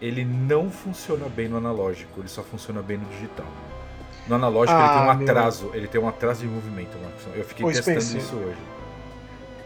Ele 0.00 0.24
não 0.24 0.70
funciona 0.70 1.26
bem 1.28 1.46
no 1.46 1.58
analógico, 1.58 2.20
ele 2.20 2.28
só 2.28 2.42
funciona 2.42 2.80
bem 2.80 2.96
no 2.96 3.04
digital. 3.10 3.44
No 4.30 4.36
analógico 4.36 4.78
ele 4.78 4.86
Ah, 4.86 4.88
tem 4.92 5.00
um 5.02 5.14
meu. 5.16 5.28
atraso, 5.30 5.70
ele 5.74 5.88
tem 5.88 6.00
um 6.00 6.08
atraso 6.08 6.40
de 6.40 6.46
movimento, 6.46 6.96
Marcos. 7.02 7.24
Eu 7.34 7.44
fiquei 7.44 7.66
testando 7.66 8.00
Spencer. 8.00 8.20
isso 8.20 8.36
hoje. 8.36 8.56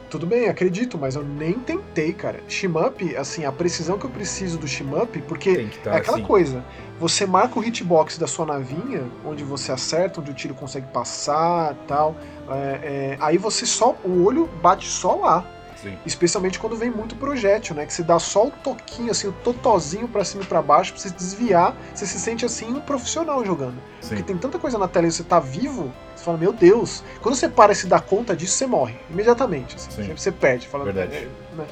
Tudo 0.09 0.27
bem, 0.27 0.49
acredito, 0.49 0.97
mas 0.97 1.17
eu 1.17 1.23
nem 1.25 1.55
tentei, 1.55 2.13
cara. 2.13 2.41
Shmup, 2.49 3.17
assim, 3.17 3.45
a 3.45 3.53
precisão 3.53 3.99
que 3.99 4.07
eu 4.07 4.11
preciso 4.11 4.57
do 4.57 4.67
shmup, 4.67 5.21
porque 5.23 5.51
estar 5.51 5.93
é 5.93 5.97
aquela 5.97 6.21
coisa, 6.21 6.65
você 7.01 7.27
marca 7.27 7.59
o 7.59 7.65
hitbox 7.65 8.17
da 8.17 8.27
sua 8.27 8.47
navinha, 8.47 9.03
onde 9.25 9.43
você 9.45 9.73
acerta, 9.73 10.21
onde 10.21 10.31
o 10.31 10.35
tiro 10.35 10.55
consegue 10.55 10.87
passar 10.93 11.75
tal. 11.87 12.17
é, 12.49 12.55
é, 12.57 13.19
aí 13.21 13.37
você 13.37 13.67
só. 13.67 13.97
O 14.05 14.25
olho 14.25 14.47
bate 14.63 14.87
só 14.89 15.17
lá. 15.17 15.45
Sim. 15.85 15.97
Especialmente 16.05 16.59
quando 16.59 16.75
vem 16.77 16.91
muito 16.91 17.15
projétil, 17.15 17.77
né? 17.77 17.87
Que 17.87 17.93
você 17.93 18.03
dá 18.03 18.19
só 18.19 18.47
o 18.49 18.51
toquinho, 18.51 19.11
assim, 19.13 19.29
o 19.29 19.33
totozinho 19.33 20.09
pra 20.09 20.25
cima 20.25 20.43
e 20.43 20.47
pra 20.47 20.61
baixo, 20.61 20.93
pra 20.93 21.01
você 21.01 21.11
desviar, 21.11 21.77
você 21.95 22.05
se 22.07 22.19
sente 22.19 22.45
assim 22.45 22.67
um 22.73 22.81
profissional 22.81 23.45
jogando. 23.45 23.77
Porque 24.01 24.17
Sim. 24.17 24.23
tem 24.23 24.37
tanta 24.37 24.59
coisa 24.59 24.77
na 24.79 24.89
tela 24.89 25.07
e 25.07 25.13
você 25.13 25.23
tá 25.23 25.39
vivo, 25.39 25.93
você 26.17 26.25
fala, 26.25 26.37
meu 26.39 26.53
Deus. 26.53 27.05
Quando 27.23 27.35
você 27.37 27.49
para 27.49 27.73
e 27.73 27.77
se 27.77 27.87
dá 27.87 28.01
conta 28.01 28.35
disso, 28.35 28.55
você 28.55 28.67
morre. 28.67 28.97
Imediatamente. 29.11 29.77
Assim, 29.77 29.91
Sim. 30.03 30.15
Você 30.17 30.33
perde. 30.33 30.67
Fala, 30.67 30.85
Verdade. 30.85 31.15
é, 31.17 31.29
né? 31.57 31.67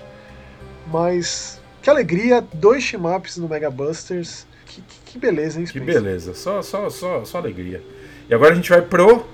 Mas. 0.86 1.60
Que 1.82 1.90
alegria, 1.90 2.44
dois 2.54 2.84
shmups 2.84 3.36
no 3.38 3.48
Mega 3.48 3.70
Busters. 3.70 4.46
Que, 4.66 4.80
que- 4.80 5.12
que 5.12 5.18
beleza, 5.18 5.58
hein, 5.58 5.64
Que 5.66 5.78
Spencer? 5.78 5.94
beleza, 6.02 6.34
só, 6.34 6.62
só, 6.62 6.88
só, 6.88 7.24
só 7.24 7.38
alegria. 7.38 7.82
E 8.30 8.34
agora 8.34 8.52
a 8.52 8.54
gente 8.54 8.70
vai 8.70 8.80
pro 8.80 9.26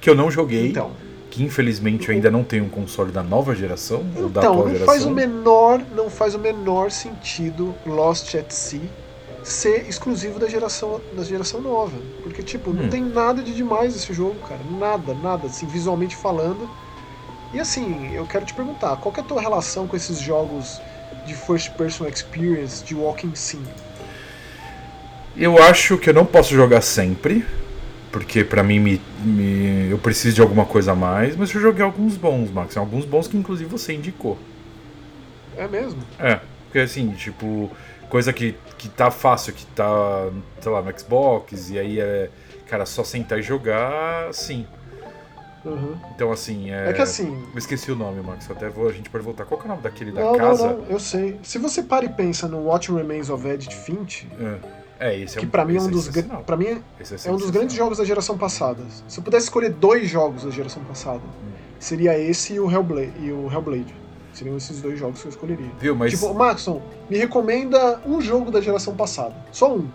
que 0.00 0.10
eu 0.10 0.14
não 0.14 0.30
joguei, 0.30 0.68
Então, 0.68 0.90
que 1.34 1.42
infelizmente 1.42 2.08
eu 2.08 2.14
ainda 2.14 2.30
não 2.30 2.44
tenho 2.44 2.64
um 2.64 2.68
console 2.68 3.10
da 3.10 3.22
nova 3.22 3.56
geração, 3.56 4.04
ou 4.16 4.28
da 4.28 4.40
então 4.40 4.52
atual 4.52 4.56
não 4.66 4.72
geração. 4.72 4.86
faz 4.86 5.04
o 5.04 5.10
menor, 5.10 5.82
não 5.94 6.08
faz 6.08 6.34
o 6.36 6.38
menor 6.38 6.92
sentido 6.92 7.74
Lost 7.84 8.34
at 8.36 8.52
Sea 8.52 8.80
ser 9.42 9.86
exclusivo 9.88 10.38
da 10.38 10.48
geração, 10.48 11.00
da 11.12 11.24
geração 11.24 11.60
nova. 11.60 11.92
Porque, 12.22 12.40
tipo, 12.42 12.72
não 12.72 12.84
Hum. 12.84 12.88
tem 12.88 13.02
nada 13.02 13.42
de 13.42 13.52
demais 13.52 13.94
esse 13.96 14.12
jogo, 14.14 14.36
cara. 14.48 14.60
Nada, 14.78 15.12
nada, 15.12 15.48
assim, 15.48 15.66
visualmente 15.66 16.14
falando. 16.16 16.70
E 17.52 17.58
assim, 17.60 18.14
eu 18.14 18.24
quero 18.26 18.46
te 18.46 18.54
perguntar, 18.54 18.96
qual 18.96 19.12
é 19.16 19.20
a 19.20 19.22
tua 19.24 19.40
relação 19.40 19.86
com 19.88 19.96
esses 19.96 20.18
jogos 20.20 20.80
de 21.26 21.34
first 21.34 21.72
person 21.72 22.06
experience, 22.06 22.82
de 22.84 22.94
walking 22.94 23.34
sim? 23.34 23.62
Eu 25.36 25.60
acho 25.62 25.98
que 25.98 26.08
eu 26.10 26.14
não 26.14 26.24
posso 26.24 26.54
jogar 26.54 26.80
sempre, 26.80 27.44
porque 28.14 28.44
pra 28.44 28.62
mim 28.62 28.78
me, 28.78 29.00
me- 29.24 29.90
eu 29.90 29.98
preciso 29.98 30.36
de 30.36 30.40
alguma 30.40 30.64
coisa 30.64 30.92
a 30.92 30.94
mais, 30.94 31.34
mas 31.34 31.52
eu 31.52 31.60
joguei 31.60 31.84
alguns 31.84 32.16
bons, 32.16 32.48
Max. 32.48 32.76
Alguns 32.76 33.04
bons 33.04 33.26
que 33.26 33.36
inclusive 33.36 33.68
você 33.68 33.92
indicou. 33.92 34.38
É 35.56 35.66
mesmo? 35.66 36.00
É, 36.16 36.38
porque 36.66 36.78
assim, 36.78 37.10
tipo, 37.14 37.68
coisa 38.08 38.32
que, 38.32 38.54
que 38.78 38.88
tá 38.88 39.10
fácil, 39.10 39.52
que 39.52 39.66
tá, 39.66 40.28
sei 40.60 40.70
lá, 40.70 40.80
no 40.80 40.96
Xbox, 40.96 41.70
e 41.70 41.78
aí 41.78 41.98
é, 41.98 42.30
cara, 42.68 42.86
só 42.86 43.02
sentar 43.02 43.40
e 43.40 43.42
jogar, 43.42 44.32
sim. 44.32 44.64
Uhum. 45.64 45.96
Então 46.14 46.30
assim, 46.30 46.70
é. 46.70 46.90
É 46.90 46.92
que 46.92 47.02
assim, 47.02 47.42
Eu 47.52 47.58
esqueci 47.58 47.90
o 47.90 47.96
nome, 47.96 48.22
Max. 48.22 48.48
Até 48.48 48.68
vou, 48.68 48.88
a 48.88 48.92
gente 48.92 49.10
pode 49.10 49.24
voltar. 49.24 49.44
Qual 49.44 49.60
é 49.60 49.64
o 49.64 49.68
nome 49.68 49.82
daquele 49.82 50.12
da 50.12 50.20
não, 50.20 50.36
casa? 50.36 50.68
não, 50.68 50.78
não, 50.82 50.86
eu 50.86 51.00
sei. 51.00 51.40
Se 51.42 51.58
você 51.58 51.82
para 51.82 52.04
e 52.04 52.08
pensa 52.10 52.46
no 52.46 52.64
What 52.66 52.92
Remains 52.92 53.28
of 53.28 53.44
Edith 53.48 53.72
Finch, 53.72 54.28
É, 54.38 54.83
é, 54.98 55.18
esse 55.18 55.36
é 55.36 55.40
que 55.40 55.46
um, 55.46 55.50
pra 55.50 55.64
mim 55.64 55.76
é 55.76 55.80
um 55.80 55.88
dos 55.88 56.04
sensacional. 56.04 56.42
para 56.44 56.56
mim 56.56 56.82
Esse 57.00 57.28
é 57.28 57.32
um 57.32 57.36
dos 57.36 57.50
grandes 57.50 57.76
jogos 57.76 57.98
da 57.98 58.04
geração 58.04 58.38
passada. 58.38 58.82
Se 59.08 59.18
eu 59.18 59.24
pudesse 59.24 59.46
escolher 59.46 59.70
dois 59.70 60.08
jogos 60.08 60.44
da 60.44 60.50
geração 60.50 60.82
passada, 60.84 61.22
seria 61.78 62.18
esse 62.18 62.54
e 62.54 62.60
o 62.60 62.70
Hellblade. 62.70 63.12
E 63.20 63.32
o 63.32 63.50
Hellblade. 63.50 63.94
Seriam 64.32 64.56
esses 64.56 64.80
dois 64.82 64.98
jogos 64.98 65.20
que 65.20 65.28
eu 65.28 65.30
escolheria. 65.30 65.70
Viu, 65.78 65.94
mas. 65.94 66.12
Tipo, 66.12 66.34
Maxon, 66.34 66.82
me 67.08 67.16
recomenda 67.16 68.00
um 68.04 68.20
jogo 68.20 68.50
da 68.50 68.60
geração 68.60 68.94
passada. 68.96 69.34
Só 69.52 69.74
um. 69.76 69.88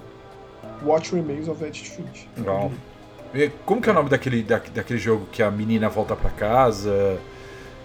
What 0.83 1.13
Remains 1.13 1.49
of 1.49 1.61
Edith 1.63 1.89
Finch. 1.89 2.29
Legal. 2.37 2.71
Como 3.65 3.81
que 3.81 3.89
é 3.89 3.91
o 3.91 3.95
nome 3.95 4.09
daquele, 4.09 4.41
da, 4.41 4.59
daquele 4.73 4.97
jogo 4.97 5.27
que 5.31 5.43
a 5.43 5.51
menina 5.51 5.89
volta 5.89 6.15
pra 6.15 6.29
casa? 6.31 7.19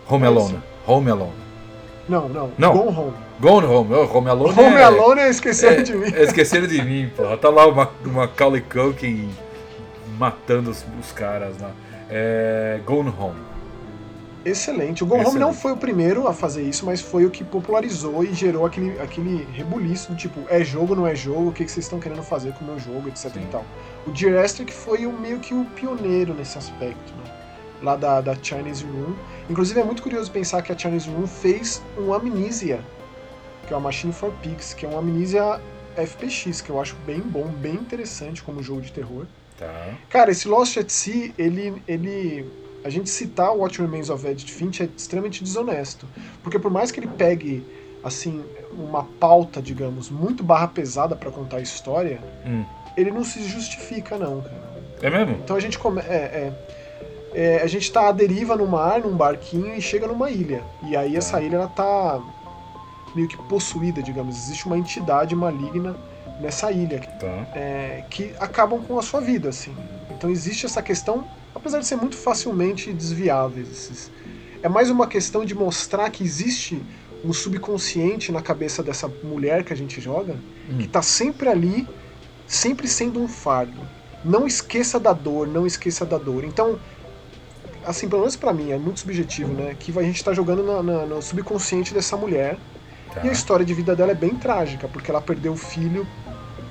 Home 0.08 0.24
É 0.24 0.26
Alone. 0.28 0.60
Home 0.86 1.10
Alone. 1.10 1.32
Não, 2.08 2.28
não. 2.28 2.52
Não. 2.56 2.72
Gone 2.72 2.96
Home. 2.96 3.12
Gone 3.40 3.66
Home. 3.66 3.94
Oh, 3.94 4.16
Home 4.16 4.28
Alone 4.28 4.58
Home 4.58 4.76
é... 4.76 4.82
Alone 4.82 5.20
é 5.20 5.28
esquecer 5.28 5.80
é, 5.80 5.82
de 5.82 5.94
mim. 5.94 6.12
é 6.14 6.22
esqueceram 6.22 6.66
de 6.66 6.82
mim, 6.82 7.10
porra. 7.16 7.36
Tá 7.36 7.48
lá 7.48 7.66
uma, 7.66 7.90
uma 8.04 8.22
Macaulay 8.22 8.60
Culkin 8.60 9.30
matando 10.18 10.70
os, 10.70 10.84
os 11.00 11.12
caras 11.12 11.58
lá. 11.60 11.72
É... 12.08 12.80
Gone 12.84 13.12
Home. 13.18 13.54
Excelente. 14.44 15.02
O 15.02 15.06
Gone 15.06 15.24
Home 15.24 15.38
não 15.38 15.50
Excelente. 15.50 15.62
foi 15.62 15.72
o 15.72 15.76
primeiro 15.76 16.28
a 16.28 16.34
fazer 16.34 16.62
isso, 16.62 16.84
mas 16.84 17.00
foi 17.00 17.24
o 17.24 17.30
que 17.30 17.42
popularizou 17.42 18.22
e 18.22 18.34
gerou 18.34 18.66
aquele, 18.66 19.00
aquele 19.00 19.48
rebuliço 19.52 20.12
do 20.12 20.16
tipo, 20.16 20.40
é 20.48 20.62
jogo, 20.62 20.94
não 20.94 21.06
é 21.06 21.14
jogo, 21.14 21.48
o 21.48 21.52
que, 21.52 21.64
que 21.64 21.70
vocês 21.70 21.86
estão 21.86 21.98
querendo 21.98 22.22
fazer 22.22 22.52
com 22.52 22.64
o 22.64 22.68
meu 22.68 22.78
jogo, 22.78 23.08
etc 23.08 23.32
Sim. 23.32 23.40
e 23.40 23.46
tal. 23.46 23.64
O 24.06 24.12
que 24.12 24.72
foi 24.72 25.06
o, 25.06 25.12
meio 25.12 25.38
que 25.38 25.54
o 25.54 25.64
pioneiro 25.76 26.34
nesse 26.34 26.58
aspecto, 26.58 27.14
né? 27.14 27.32
Lá 27.82 27.96
da, 27.96 28.20
da 28.20 28.34
Chinese 28.34 28.84
Room. 28.84 29.14
Inclusive 29.48 29.80
é 29.80 29.84
muito 29.84 30.02
curioso 30.02 30.30
pensar 30.30 30.62
que 30.62 30.70
a 30.70 30.76
Chinese 30.76 31.08
Room 31.08 31.26
fez 31.26 31.82
um 31.98 32.12
Amnesia, 32.12 32.80
que 33.64 33.72
é 33.72 33.76
uma 33.76 33.84
Machine 33.84 34.12
for 34.12 34.32
Pigs, 34.42 34.74
que 34.74 34.84
é 34.86 34.88
um 34.88 34.98
Amnesia 34.98 35.60
FPX, 35.96 36.60
que 36.60 36.70
eu 36.70 36.80
acho 36.80 36.96
bem 37.06 37.20
bom, 37.20 37.46
bem 37.46 37.74
interessante 37.74 38.42
como 38.42 38.62
jogo 38.62 38.80
de 38.80 38.92
terror. 38.92 39.26
Tá. 39.58 39.94
Cara, 40.08 40.30
esse 40.30 40.48
Lost 40.48 40.76
at 40.76 40.90
Sea, 40.90 41.32
ele, 41.38 41.82
ele. 41.86 42.44
A 42.84 42.88
gente 42.90 43.08
citar 43.08 43.50
o 43.52 43.58
What 43.60 43.80
Remains 43.80 44.10
of 44.10 44.26
Edith 44.26 44.50
Finch 44.50 44.82
é 44.82 44.88
extremamente 44.96 45.42
desonesto. 45.42 46.06
Porque 46.42 46.58
por 46.58 46.70
mais 46.70 46.90
que 46.90 47.00
ele 47.00 47.06
pegue, 47.06 47.64
assim, 48.02 48.44
uma 48.72 49.04
pauta, 49.04 49.62
digamos, 49.62 50.10
muito 50.10 50.42
barra 50.42 50.68
pesada 50.68 51.16
pra 51.16 51.30
contar 51.30 51.58
a 51.58 51.60
história, 51.60 52.20
Hum. 52.44 52.64
ele 52.96 53.10
não 53.10 53.24
se 53.24 53.42
justifica, 53.48 54.18
não, 54.18 54.42
cara. 54.42 54.64
É 55.00 55.10
mesmo? 55.10 55.36
Então 55.42 55.56
a 55.56 55.60
gente 55.60 55.78
come... 55.78 56.00
é, 56.00 56.12
é, 56.12 56.52
é, 57.32 57.62
a 57.62 57.66
gente 57.66 57.90
tá 57.90 58.08
à 58.08 58.12
deriva 58.12 58.56
no 58.56 58.66
mar, 58.66 59.00
num 59.00 59.16
barquinho, 59.16 59.74
e 59.74 59.80
chega 59.80 60.06
numa 60.06 60.30
ilha. 60.30 60.62
E 60.82 60.96
aí 60.96 61.16
essa 61.16 61.40
ilha, 61.40 61.56
ela 61.56 61.68
tá 61.68 62.20
meio 63.14 63.28
que 63.28 63.36
possuída, 63.36 64.02
digamos. 64.02 64.36
Existe 64.36 64.66
uma 64.66 64.76
entidade 64.78 65.34
maligna 65.34 65.96
nessa 66.40 66.70
ilha 66.72 67.00
Tá. 67.18 67.46
é, 67.54 68.04
que 68.10 68.34
acabam 68.40 68.82
com 68.82 68.98
a 68.98 69.02
sua 69.02 69.20
vida, 69.20 69.48
assim. 69.48 69.74
Então 70.10 70.28
existe 70.30 70.66
essa 70.66 70.82
questão, 70.82 71.24
apesar 71.54 71.78
de 71.78 71.86
ser 71.86 71.96
muito 71.96 72.16
facilmente 72.16 72.92
desviáveis. 72.92 73.70
Esses, 73.70 74.10
é 74.62 74.68
mais 74.68 74.90
uma 74.90 75.06
questão 75.06 75.44
de 75.44 75.54
mostrar 75.54 76.10
que 76.10 76.24
existe 76.24 76.82
um 77.24 77.32
subconsciente 77.32 78.30
na 78.32 78.42
cabeça 78.42 78.82
dessa 78.82 79.08
mulher 79.22 79.64
que 79.64 79.72
a 79.72 79.76
gente 79.76 80.00
joga, 80.00 80.34
Hum. 80.68 80.78
que 80.78 80.88
tá 80.88 81.00
sempre 81.02 81.48
ali, 81.48 81.88
sempre 82.46 82.86
sendo 82.88 83.20
um 83.22 83.28
fardo. 83.28 83.80
Não 84.24 84.46
esqueça 84.46 84.98
da 84.98 85.12
dor, 85.12 85.46
não 85.46 85.66
esqueça 85.66 86.04
da 86.04 86.18
dor. 86.18 86.44
Então, 86.44 86.78
assim, 87.84 88.08
pelo 88.08 88.22
menos 88.22 88.36
pra 88.36 88.52
mim, 88.52 88.70
é 88.70 88.78
muito 88.78 89.00
subjetivo, 89.00 89.52
né? 89.52 89.74
Que 89.78 89.96
a 89.98 90.02
gente 90.02 90.22
tá 90.24 90.32
jogando 90.32 90.62
na- 90.62 90.82
na- 90.82 91.06
no 91.06 91.20
subconsciente 91.22 91.92
dessa 91.94 92.16
mulher 92.16 92.58
Tá. 93.14 93.20
E 93.24 93.28
a 93.28 93.32
história 93.32 93.64
de 93.64 93.72
vida 93.72 93.94
dela 93.94 94.12
é 94.12 94.14
bem 94.14 94.34
trágica, 94.34 94.88
porque 94.88 95.10
ela 95.10 95.20
perdeu 95.20 95.52
o 95.52 95.56
filho 95.56 96.06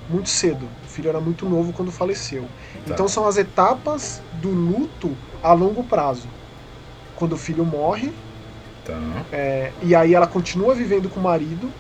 muito 0.10 0.30
cedo. 0.30 0.68
O 0.86 0.88
filho 0.90 1.10
era 1.10 1.20
muito 1.20 1.48
novo 1.48 1.72
quando 1.74 1.92
faleceu. 1.92 2.44
Tá. 2.44 2.94
Então 2.94 3.08
são 3.08 3.26
as 3.26 3.38
etapas 3.38 4.22
do 4.42 4.50
luto 4.50 5.16
a 5.42 5.54
longo 5.54 5.84
prazo. 5.84 6.28
Quando 7.16 7.34
o 7.34 7.38
filho 7.38 7.64
morre, 7.64 8.12
tá. 8.84 9.00
é, 9.32 9.72
e 9.82 9.96
aí 9.96 10.14
ela 10.14 10.28
continua 10.28 10.76
vivendo 10.76 11.10
com 11.10 11.20
o 11.20 11.24
marido, 11.24 11.72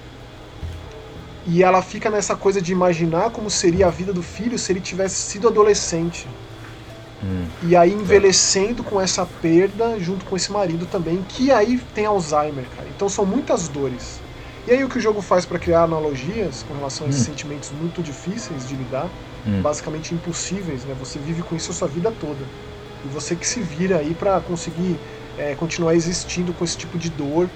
e 1.45 1.61
ela 1.61 1.81
fica 1.81 2.09
nessa 2.09 2.35
coisa 2.35 2.61
de 2.61 2.71
imaginar 2.71 3.29
como 3.31 3.49
seria 3.49 3.87
a 3.87 3.89
vida 3.89 4.13
do 4.13 4.23
filho 4.23 4.57
se 4.57 4.71
ele 4.71 4.79
tivesse 4.79 5.15
sido 5.15 5.47
adolescente. 5.47 6.27
Hum. 7.21 7.45
E 7.63 7.75
aí 7.75 7.91
envelhecendo 7.91 8.83
com 8.83 8.99
essa 8.99 9.25
perda 9.25 9.99
junto 9.99 10.25
com 10.25 10.35
esse 10.35 10.51
marido 10.51 10.85
também, 10.85 11.23
que 11.27 11.51
aí 11.51 11.79
tem 11.93 12.05
Alzheimer, 12.05 12.65
cara. 12.75 12.87
Então 12.95 13.09
são 13.09 13.25
muitas 13.25 13.67
dores. 13.67 14.21
E 14.67 14.71
aí 14.71 14.83
o 14.83 14.89
que 14.89 14.97
o 14.97 15.01
jogo 15.01 15.21
faz 15.21 15.45
para 15.45 15.59
criar 15.59 15.83
analogias 15.83 16.63
com 16.63 16.73
relação 16.73 17.05
a 17.05 17.09
esses 17.09 17.21
hum. 17.21 17.25
sentimentos 17.25 17.71
muito 17.71 18.01
difíceis 18.01 18.67
de 18.67 18.75
lidar, 18.75 19.09
hum. 19.45 19.61
basicamente 19.61 20.13
impossíveis, 20.13 20.85
né? 20.85 20.95
Você 20.99 21.19
vive 21.19 21.41
com 21.41 21.55
isso 21.55 21.71
a 21.71 21.73
sua 21.73 21.87
vida 21.87 22.11
toda. 22.19 22.45
E 23.03 23.07
você 23.09 23.35
que 23.35 23.45
se 23.45 23.59
vira 23.61 23.97
aí 23.97 24.13
para 24.13 24.39
conseguir 24.39 24.97
é, 25.37 25.53
continuar 25.55 25.95
existindo 25.95 26.53
com 26.53 26.63
esse 26.63 26.77
tipo 26.77 26.97
de 26.97 27.09
dor, 27.09 27.49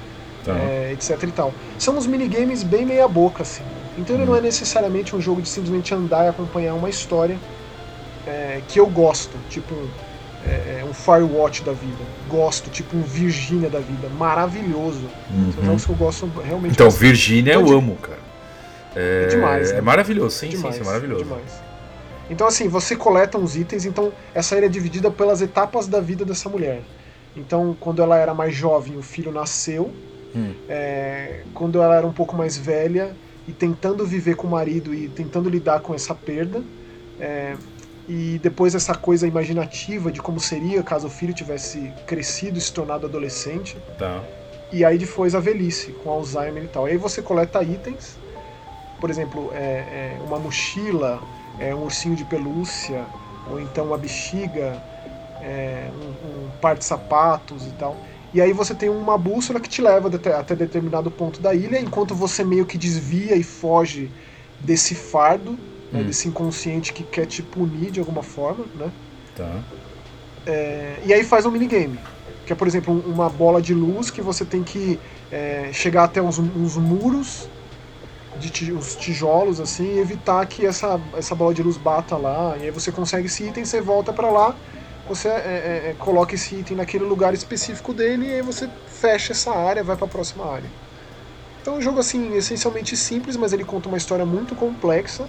tá. 0.44 0.52
é, 0.52 0.92
etc 0.92 1.24
e 1.24 1.32
tal. 1.32 1.54
São 1.80 1.96
uns 1.98 2.06
minigames 2.06 2.64
bem 2.64 2.86
meia 2.86 3.08
boca, 3.08 3.44
assim. 3.44 3.64
Então 3.98 4.16
ele 4.16 4.24
hum. 4.24 4.28
não 4.28 4.36
é 4.36 4.42
necessariamente 4.42 5.16
um 5.16 5.22
jogo 5.22 5.42
de 5.42 5.48
simplesmente 5.48 5.94
andar 5.94 6.26
e 6.26 6.28
acompanhar 6.28 6.74
uma 6.74 6.90
história 6.90 7.38
é, 8.28 8.62
que 8.68 8.80
eu 8.80 8.88
gosto, 8.88 9.38
tipo 9.50 9.74
é, 10.48 10.80
é, 10.80 10.86
um 10.90 10.94
Firewatch 10.94 11.64
da 11.64 11.74
vida. 11.74 12.04
Gosto, 12.30 12.70
tipo 12.70 12.96
um 12.96 13.02
Virginia 13.02 13.70
da 13.70 13.80
vida. 13.80 14.10
Maravilhoso. 14.18 15.04
Uhum. 15.30 15.52
São 15.54 15.64
jogos 15.66 15.86
que 15.86 15.92
eu 15.92 15.96
gosto 15.96 16.32
realmente. 16.44 16.74
Então, 16.74 16.88
bastante. 16.88 17.06
Virginia 17.06 17.56
então, 17.56 17.68
eu 17.68 17.78
amo, 17.78 17.96
cara. 17.98 18.20
É, 18.96 19.24
é 19.24 19.28
demais. 19.28 19.72
Né? 19.72 19.78
É 19.78 19.82
maravilhoso, 19.82 20.38
sim, 20.38 20.50
demais, 20.50 20.76
sim, 20.76 20.82
é 20.82 20.84
maravilhoso. 20.86 21.24
demais. 21.24 21.68
Então, 22.30 22.48
assim, 22.48 22.68
você 22.68 22.96
coleta 22.96 23.38
uns 23.38 23.56
itens, 23.56 23.86
então 23.86 24.12
essa 24.34 24.56
área 24.56 24.66
é 24.66 24.70
dividida 24.70 25.10
pelas 25.10 25.42
etapas 25.42 25.88
da 25.88 26.02
vida 26.02 26.26
dessa 26.26 26.50
mulher. 26.50 26.82
Então, 27.36 27.76
quando 27.80 28.02
ela 28.02 28.18
era 28.18 28.34
mais 28.34 28.56
jovem, 28.56 28.98
o 28.98 29.02
filho 29.02 29.32
nasceu. 29.32 29.94
Hum. 30.36 30.54
É, 30.68 31.44
quando 31.54 31.82
ela 31.82 31.96
era 31.96 32.06
um 32.06 32.12
pouco 32.12 32.36
mais 32.36 32.58
velha 32.58 33.16
e 33.48 33.52
tentando 33.54 34.06
viver 34.06 34.36
com 34.36 34.48
o 34.48 34.50
marido 34.50 34.94
e 34.94 35.08
tentando 35.08 35.50
lidar 35.50 35.80
com 35.80 35.94
essa 35.94 36.14
perda. 36.14 36.62
É, 37.20 37.56
e 38.08 38.40
depois 38.42 38.74
essa 38.74 38.96
coisa 38.96 39.28
imaginativa 39.28 40.12
de 40.12 40.22
como 40.22 40.40
seria 40.40 40.82
caso 40.82 41.08
o 41.08 41.10
filho 41.10 41.34
tivesse 41.34 41.92
crescido 42.06 42.58
e 42.58 42.62
se 42.62 42.72
tornado 42.72 43.06
adolescente. 43.06 43.78
Tá. 43.98 44.24
E 44.72 44.86
aí 44.86 44.98
depois 44.98 45.36
a 45.36 45.40
velhice, 45.40 45.92
com 46.04 46.10
Alzheimer 46.10 46.64
e 46.64 46.68
tal. 46.68 46.88
E 46.88 46.92
aí 46.92 46.98
você 46.98 47.22
coleta 47.22 47.62
itens, 47.62 48.18
por 49.00 49.10
exemplo, 49.10 49.52
é, 49.54 50.18
é 50.18 50.18
uma 50.26 50.40
mochila, 50.40 51.22
é 51.60 51.76
um 51.76 51.84
ursinho 51.84 52.16
de 52.16 52.24
pelúcia, 52.24 53.06
ou 53.52 53.60
então 53.60 53.86
uma 53.86 53.98
bexiga, 53.98 54.82
é, 55.42 55.90
um, 55.94 56.46
um, 56.46 56.50
par 56.62 56.78
de 56.78 56.86
sapatos 56.86 57.68
e 57.68 57.72
tal. 57.72 57.98
E 58.34 58.42
aí 58.42 58.54
você 58.54 58.74
tem 58.74 58.90
uma 58.90 59.18
bússola 59.18 59.60
que 59.60 59.70
te 59.70 59.82
leva 59.82 60.10
até 60.38 60.56
determinado 60.56 61.12
ponto 61.12 61.42
da 61.42 61.54
ilha, 61.54 61.80
enquanto 61.80 62.16
você 62.16 62.44
meio 62.44 62.66
que 62.66 62.78
desvia 62.78 63.36
e 63.36 63.44
foge 63.44 64.12
desse 64.60 64.96
fardo 64.96 65.58
né, 65.92 66.02
hum. 66.02 66.04
desse 66.04 66.28
inconsciente 66.28 66.94
que 66.94 67.04
quer 67.04 67.26
te 67.26 67.42
punir 67.42 67.92
de 67.92 68.00
alguma 68.00 68.24
forma, 68.24 68.66
né? 68.76 68.92
Tá. 69.36 69.62
É, 70.46 70.98
e 71.06 71.14
aí 71.14 71.24
faz 71.24 71.46
um 71.46 71.52
minigame, 71.52 72.00
que 72.46 72.54
é, 72.54 72.56
por 72.56 72.68
exemplo, 72.68 72.94
uma 73.06 73.30
bola 73.30 73.62
de 73.62 73.74
luz 73.74 74.10
que 74.10 74.22
você 74.22 74.46
tem 74.46 74.64
que 74.64 75.00
é, 75.32 75.70
chegar 75.74 76.06
até 76.06 76.22
uns, 76.22 76.40
uns 76.40 76.78
muros 76.78 77.50
de 78.38 78.72
os 78.72 78.96
tijolos 78.96 79.60
assim 79.60 79.96
e 79.96 80.00
evitar 80.00 80.46
que 80.46 80.66
essa, 80.66 81.00
essa 81.16 81.34
bola 81.34 81.54
de 81.54 81.64
luz 81.64 81.76
bata 81.76 82.16
lá 82.16 82.56
e 82.60 82.64
aí 82.64 82.72
você 82.72 82.92
consegue 82.92 83.26
esse 83.26 83.44
item 83.44 83.66
você 83.66 83.82
volta 83.82 84.14
para 84.14 84.30
lá 84.30 84.56
você 85.10 85.28
é, 85.28 85.32
é, 85.32 85.90
é, 85.90 85.96
coloca 85.98 86.36
esse 86.36 86.56
item 86.56 86.78
naquele 86.78 87.04
lugar 87.04 87.34
específico 87.34 87.94
dele 87.94 88.28
e 88.28 88.34
aí 88.36 88.42
você 88.42 88.70
fecha 88.88 89.32
essa 89.34 89.52
área 89.52 89.84
vai 89.84 89.96
para 89.96 90.06
a 90.06 90.10
próxima 90.10 90.46
área 90.46 90.70
então 91.62 91.76
é 91.76 91.78
um 91.78 91.82
jogo 91.82 92.00
assim 92.00 92.36
essencialmente 92.36 92.96
simples 92.96 93.36
mas 93.36 93.54
ele 93.54 93.64
conta 93.64 93.90
uma 93.90 93.98
história 93.98 94.26
muito 94.26 94.56
complexa 94.56 95.28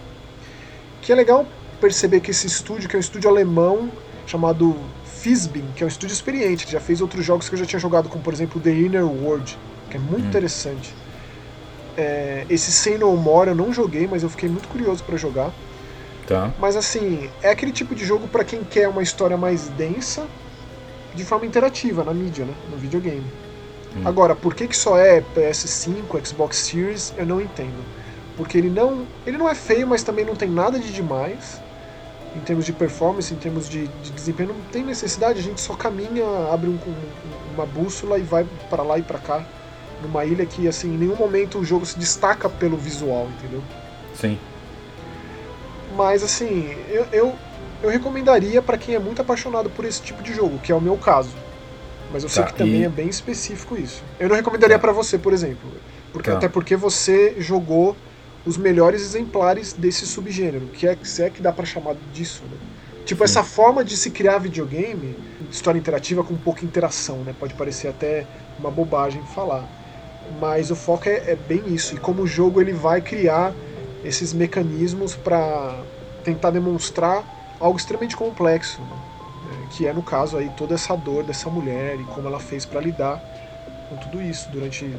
que 1.03 1.13
é 1.13 1.15
legal 1.15 1.47
perceber 1.81 2.21
que 2.21 2.31
esse 2.31 2.47
estúdio, 2.47 2.89
que 2.89 2.97
é 2.97 2.99
um 2.99 3.01
estúdio 3.01 3.31
alemão 3.31 3.91
chamado 4.27 4.77
Fizbin, 5.05 5.65
que 5.75 5.83
é 5.83 5.87
um 5.87 5.89
estúdio 5.89 6.13
experiente, 6.13 6.67
que 6.67 6.73
já 6.73 6.81
fez 6.81 7.01
outros 7.01 7.25
jogos 7.25 7.49
que 7.49 7.55
eu 7.55 7.59
já 7.59 7.67
tinha 7.67 7.81
jogado, 7.81 8.09
como 8.09 8.23
por 8.23 8.33
exemplo 8.33 8.61
The 8.61 8.71
Inner 8.71 9.07
World, 9.07 9.59
que 9.91 9.97
é 9.97 10.01
muito 10.01 10.25
hum. 10.25 10.29
interessante. 10.29 10.95
É, 11.97 12.47
esse 12.49 12.71
Say 12.71 12.97
No 12.97 13.17
More 13.17 13.51
eu 13.51 13.57
não 13.57 13.73
joguei, 13.73 14.07
mas 14.07 14.23
eu 14.23 14.31
fiquei 14.31 14.49
muito 14.49 14.69
curioso 14.69 15.03
para 15.03 15.17
jogar. 15.17 15.53
Tá. 16.27 16.53
Mas 16.59 16.77
assim, 16.77 17.29
é 17.43 17.51
aquele 17.51 17.73
tipo 17.73 17.95
de 17.95 18.05
jogo 18.05 18.29
para 18.29 18.45
quem 18.45 18.63
quer 18.63 18.89
uma 18.89 19.03
história 19.03 19.37
mais 19.37 19.69
densa, 19.71 20.27
de 21.15 21.25
forma 21.25 21.47
interativa 21.47 22.05
na 22.05 22.13
mídia, 22.13 22.45
né? 22.45 22.55
no 22.71 22.77
videogame. 22.77 23.25
Hum. 23.97 24.03
Agora, 24.05 24.37
por 24.37 24.55
que, 24.55 24.69
que 24.69 24.77
só 24.77 24.97
é 24.99 25.23
PS5, 25.35 26.27
Xbox 26.27 26.59
Series, 26.59 27.15
eu 27.17 27.27
não 27.27 27.41
entendo 27.41 27.83
porque 28.39 28.57
ele 28.57 28.71
não, 28.71 29.05
ele 29.27 29.37
não 29.37 29.49
é 29.49 29.55
feio, 29.55 29.85
mas 29.87 30.05
também 30.05 30.25
não 30.25 30.37
tem 30.37 30.49
nada 30.49 30.79
de 30.79 30.93
demais 30.93 31.61
em 32.37 32.41
termos 32.41 32.65
de 32.65 32.73
performance, 32.73 33.35
em 33.35 33.37
termos 33.37 33.69
de, 33.69 33.89
de 33.89 34.13
desempenho, 34.13 34.51
não 34.51 34.61
tem 34.71 34.85
necessidade, 34.85 35.41
a 35.41 35.43
gente 35.43 35.61
só 35.61 35.75
caminha, 35.75 36.25
abre 36.53 36.69
um, 36.69 36.75
um, 36.75 37.55
uma 37.55 37.67
bússola 37.67 38.17
e 38.17 38.23
vai 38.23 38.47
para 38.71 38.85
lá 38.85 38.97
e 38.97 39.03
para 39.03 39.19
cá, 39.19 39.45
numa 40.01 40.25
ilha 40.25 40.47
que 40.47 40.69
assim, 40.69 40.95
em 40.95 40.99
nenhum 40.99 41.17
momento 41.17 41.59
o 41.59 41.65
jogo 41.65 41.85
se 41.85 41.99
destaca 41.99 42.49
pelo 42.49 42.77
visual, 42.77 43.29
entendeu? 43.39 43.61
Sim. 44.15 44.39
Mas 45.97 46.23
assim, 46.23 46.77
eu, 46.89 47.07
eu, 47.11 47.35
eu 47.83 47.91
recomendaria 47.91 48.63
para 48.63 48.79
quem 48.79 48.95
é 48.95 49.01
muito 49.01 49.21
apaixonado 49.21 49.69
por 49.69 49.85
esse 49.85 50.01
tipo 50.01 50.23
de 50.23 50.33
jogo, 50.33 50.61
que 50.61 50.71
é 50.71 50.75
o 50.77 50.81
meu 50.81 50.97
caso. 50.97 51.35
Mas 52.13 52.23
eu 52.23 52.29
tá, 52.29 52.35
sei 52.37 52.45
que 52.45 52.55
também 52.55 52.83
e... 52.83 52.85
é 52.85 52.89
bem 52.89 53.09
específico 53.09 53.77
isso. 53.77 54.01
Eu 54.21 54.29
não 54.29 54.37
recomendaria 54.37 54.77
tá. 54.77 54.81
para 54.81 54.93
você, 54.93 55.19
por 55.19 55.33
exemplo, 55.33 55.69
porque 56.13 56.31
tá. 56.31 56.37
até 56.37 56.49
porque 56.49 56.77
você 56.77 57.35
jogou 57.39 57.97
os 58.45 58.57
melhores 58.57 59.03
exemplares 59.03 59.73
desse 59.73 60.07
subgênero, 60.07 60.67
que 60.69 60.87
é, 60.87 60.97
se 61.03 61.23
é 61.23 61.31
que 61.31 61.43
dá 61.43 61.53
para 61.53 61.65
chamar 61.65 61.97
disso, 62.13 62.43
né? 62.51 62.57
Tipo, 63.05 63.25
essa 63.25 63.43
forma 63.43 63.83
de 63.83 63.97
se 63.97 64.11
criar 64.11 64.39
videogame, 64.39 65.17
história 65.51 65.79
interativa 65.79 66.23
com 66.23 66.37
pouca 66.37 66.65
interação, 66.65 67.19
né? 67.19 67.35
Pode 67.39 67.55
parecer 67.55 67.89
até 67.89 68.27
uma 68.59 68.71
bobagem 68.71 69.23
falar. 69.35 69.67
Mas 70.39 70.71
o 70.71 70.77
foco 70.77 71.09
é, 71.09 71.31
é 71.31 71.35
bem 71.35 71.63
isso. 71.69 71.95
E 71.95 71.99
como 71.99 72.23
o 72.23 72.27
jogo 72.27 72.61
ele 72.61 72.75
vai 72.75 73.01
criar 73.01 73.55
esses 74.05 74.35
mecanismos 74.35 75.17
para 75.17 75.83
tentar 76.23 76.51
demonstrar 76.51 77.25
algo 77.59 77.79
extremamente 77.79 78.15
complexo, 78.15 78.81
né? 78.83 78.97
É, 79.53 79.75
que 79.75 79.87
é 79.87 79.93
no 79.93 80.03
caso 80.03 80.37
aí 80.37 80.51
toda 80.51 80.75
essa 80.75 80.95
dor 80.95 81.25
dessa 81.25 81.49
mulher 81.49 81.99
e 81.99 82.05
como 82.05 82.29
ela 82.29 82.39
fez 82.39 82.67
para 82.67 82.81
lidar 82.81 83.23
com 83.89 83.97
tudo 83.97 84.21
isso 84.21 84.51
durante 84.51 84.95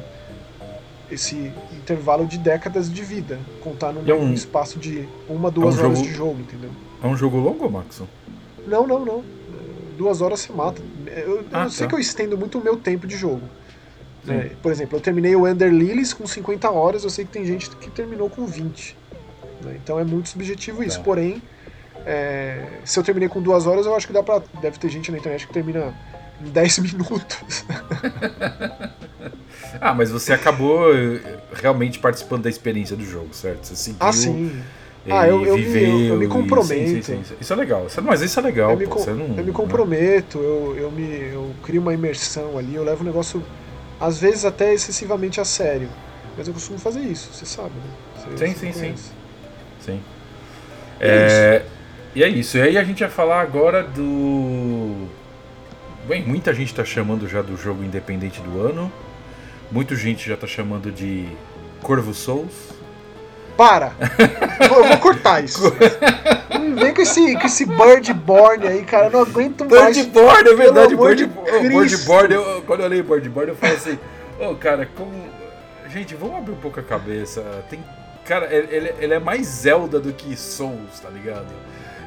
esse 1.10 1.52
intervalo 1.72 2.26
de 2.26 2.38
décadas 2.38 2.92
de 2.92 3.02
vida. 3.02 3.38
Contar 3.60 3.92
num 3.92 4.08
é 4.08 4.14
um, 4.14 4.32
espaço 4.32 4.78
de 4.78 5.08
uma, 5.28 5.50
duas 5.50 5.78
é 5.78 5.82
um 5.82 5.84
horas 5.86 5.98
jogo, 5.98 6.08
de 6.10 6.14
jogo, 6.14 6.40
entendeu? 6.40 6.70
É 7.02 7.06
um 7.06 7.16
jogo 7.16 7.38
longo, 7.38 7.70
Max? 7.70 8.02
Não, 8.66 8.86
não, 8.86 9.04
não. 9.04 9.24
Duas 9.96 10.20
horas 10.20 10.40
você 10.40 10.52
mata. 10.52 10.80
Eu, 11.06 11.44
ah, 11.52 11.64
eu 11.64 11.70
sei 11.70 11.86
tá. 11.86 11.90
que 11.90 11.94
eu 11.94 11.98
estendo 11.98 12.38
muito 12.38 12.58
o 12.58 12.64
meu 12.64 12.76
tempo 12.76 13.06
de 13.06 13.16
jogo. 13.16 13.42
É, 14.28 14.50
por 14.62 14.70
exemplo, 14.70 14.98
eu 14.98 15.00
terminei 15.00 15.34
o 15.34 15.48
Ender 15.48 15.72
Lilies 15.72 16.12
com 16.12 16.26
50 16.26 16.70
horas, 16.70 17.04
eu 17.04 17.10
sei 17.10 17.24
que 17.24 17.30
tem 17.30 17.44
gente 17.44 17.70
que 17.70 17.90
terminou 17.90 18.28
com 18.28 18.44
20. 18.44 18.96
Né? 19.62 19.78
Então 19.82 19.98
é 19.98 20.04
muito 20.04 20.28
subjetivo 20.28 20.82
isso. 20.82 20.98
Tá. 20.98 21.04
Porém, 21.04 21.42
é, 22.04 22.66
se 22.84 22.98
eu 22.98 23.02
terminei 23.02 23.28
com 23.28 23.40
duas 23.40 23.66
horas, 23.66 23.86
eu 23.86 23.94
acho 23.94 24.06
que 24.06 24.12
dá 24.12 24.22
pra. 24.22 24.42
Deve 24.60 24.78
ter 24.78 24.88
gente 24.88 25.10
na 25.10 25.18
internet 25.18 25.46
que 25.46 25.52
termina 25.52 25.94
em 26.40 26.50
10 26.50 26.78
minutos. 26.94 27.64
ah, 29.80 29.94
mas 29.94 30.10
você 30.10 30.32
acabou 30.32 30.94
eh, 30.94 31.38
realmente 31.52 31.98
participando 31.98 32.42
da 32.42 32.50
experiência 32.50 32.96
do 32.96 33.04
jogo, 33.04 33.34
certo? 33.34 33.66
Você 33.66 33.76
seguiu. 33.76 33.98
Ah, 34.00 34.12
sim. 34.12 34.62
Ah, 35.08 35.26
eu, 35.26 35.44
eu, 35.46 35.56
viveu, 35.56 35.98
me, 35.98 36.06
eu, 36.08 36.16
me 36.18 36.26
comprometo. 36.28 36.88
Sim, 36.88 37.02
sim, 37.02 37.24
sim. 37.24 37.34
Isso 37.40 37.52
é 37.52 37.56
legal. 37.56 37.86
Mas 38.02 38.20
isso 38.20 38.38
é 38.38 38.42
legal. 38.42 38.70
Eu 38.70 38.76
me, 38.76 38.86
pô, 38.86 39.04
não, 39.06 39.38
eu 39.38 39.44
me 39.44 39.52
comprometo, 39.52 40.38
eu, 40.38 40.76
eu, 40.76 40.90
me, 40.90 41.32
eu 41.32 41.54
crio 41.62 41.80
uma 41.80 41.94
imersão 41.94 42.58
ali, 42.58 42.74
eu 42.74 42.84
levo 42.84 43.02
o 43.02 43.06
negócio, 43.06 43.42
às 43.98 44.20
vezes 44.20 44.44
até 44.44 44.74
excessivamente 44.74 45.40
a 45.40 45.44
sério. 45.44 45.88
Mas 46.36 46.46
eu 46.46 46.54
costumo 46.54 46.78
fazer 46.78 47.00
isso, 47.00 47.32
você 47.32 47.46
sabe, 47.46 47.70
né? 47.70 48.36
Você, 48.36 48.46
sim, 48.46 48.54
você 48.54 48.72
sim, 48.72 48.94
sim, 48.96 49.12
sim. 49.80 50.00
É, 51.00 51.64
é 51.64 51.66
e 52.14 52.22
é 52.22 52.28
isso. 52.28 52.58
E 52.58 52.62
aí 52.62 52.76
a 52.76 52.84
gente 52.84 53.00
vai 53.00 53.10
falar 53.10 53.40
agora 53.40 53.82
do 53.82 55.08
Bem, 56.10 56.24
muita 56.26 56.52
gente 56.52 56.72
está 56.72 56.84
chamando 56.84 57.28
já 57.28 57.40
do 57.40 57.56
jogo 57.56 57.84
independente 57.84 58.40
do 58.40 58.60
ano. 58.60 58.90
Muita 59.70 59.94
gente 59.94 60.28
já 60.28 60.34
está 60.34 60.46
chamando 60.46 60.90
de 60.90 61.28
Corvo 61.82 62.12
Souls. 62.12 62.52
Para! 63.56 63.92
eu 64.60 64.84
vou 64.88 64.98
cortar 64.98 65.44
isso. 65.44 65.62
Vem 66.80 66.94
com 66.94 67.02
esse, 67.02 67.36
com 67.36 67.46
esse 67.46 67.66
Birdborn 67.66 68.66
aí, 68.66 68.84
cara. 68.84 69.06
Eu 69.06 69.10
não 69.10 69.20
aguento 69.20 69.64
mais. 69.68 69.96
Birdborn, 69.96 70.48
é 70.48 70.54
verdade. 70.54 70.96
Birdborn, 70.96 72.34
eu, 72.34 72.62
quando 72.66 72.80
eu 72.80 72.86
olhei 72.86 73.02
Birdborn, 73.02 73.50
eu 73.50 73.56
falei 73.56 73.76
assim: 73.76 73.98
Ô, 74.40 74.50
oh, 74.50 74.54
cara, 74.56 74.88
como. 74.96 75.12
gente, 75.88 76.14
vamos 76.14 76.38
abrir 76.38 76.52
um 76.52 76.60
pouco 76.60 76.80
a 76.80 76.82
cabeça. 76.82 77.42
Tem, 77.68 77.84
cara, 78.24 78.52
ele, 78.52 78.92
ele 78.98 79.14
é 79.14 79.18
mais 79.18 79.46
Zelda 79.46 80.00
do 80.00 80.12
que 80.12 80.36
Souls, 80.36 80.98
tá 81.00 81.08
ligado? 81.08 81.52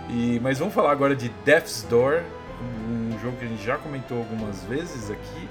E, 0.09 0.39
mas 0.43 0.59
vamos 0.59 0.73
falar 0.73 0.91
agora 0.91 1.15
de 1.15 1.29
Death's 1.45 1.83
Door, 1.89 2.21
um 2.89 3.17
jogo 3.19 3.37
que 3.37 3.45
a 3.45 3.47
gente 3.47 3.63
já 3.63 3.77
comentou 3.77 4.17
algumas 4.17 4.63
vezes 4.63 5.09
aqui. 5.09 5.47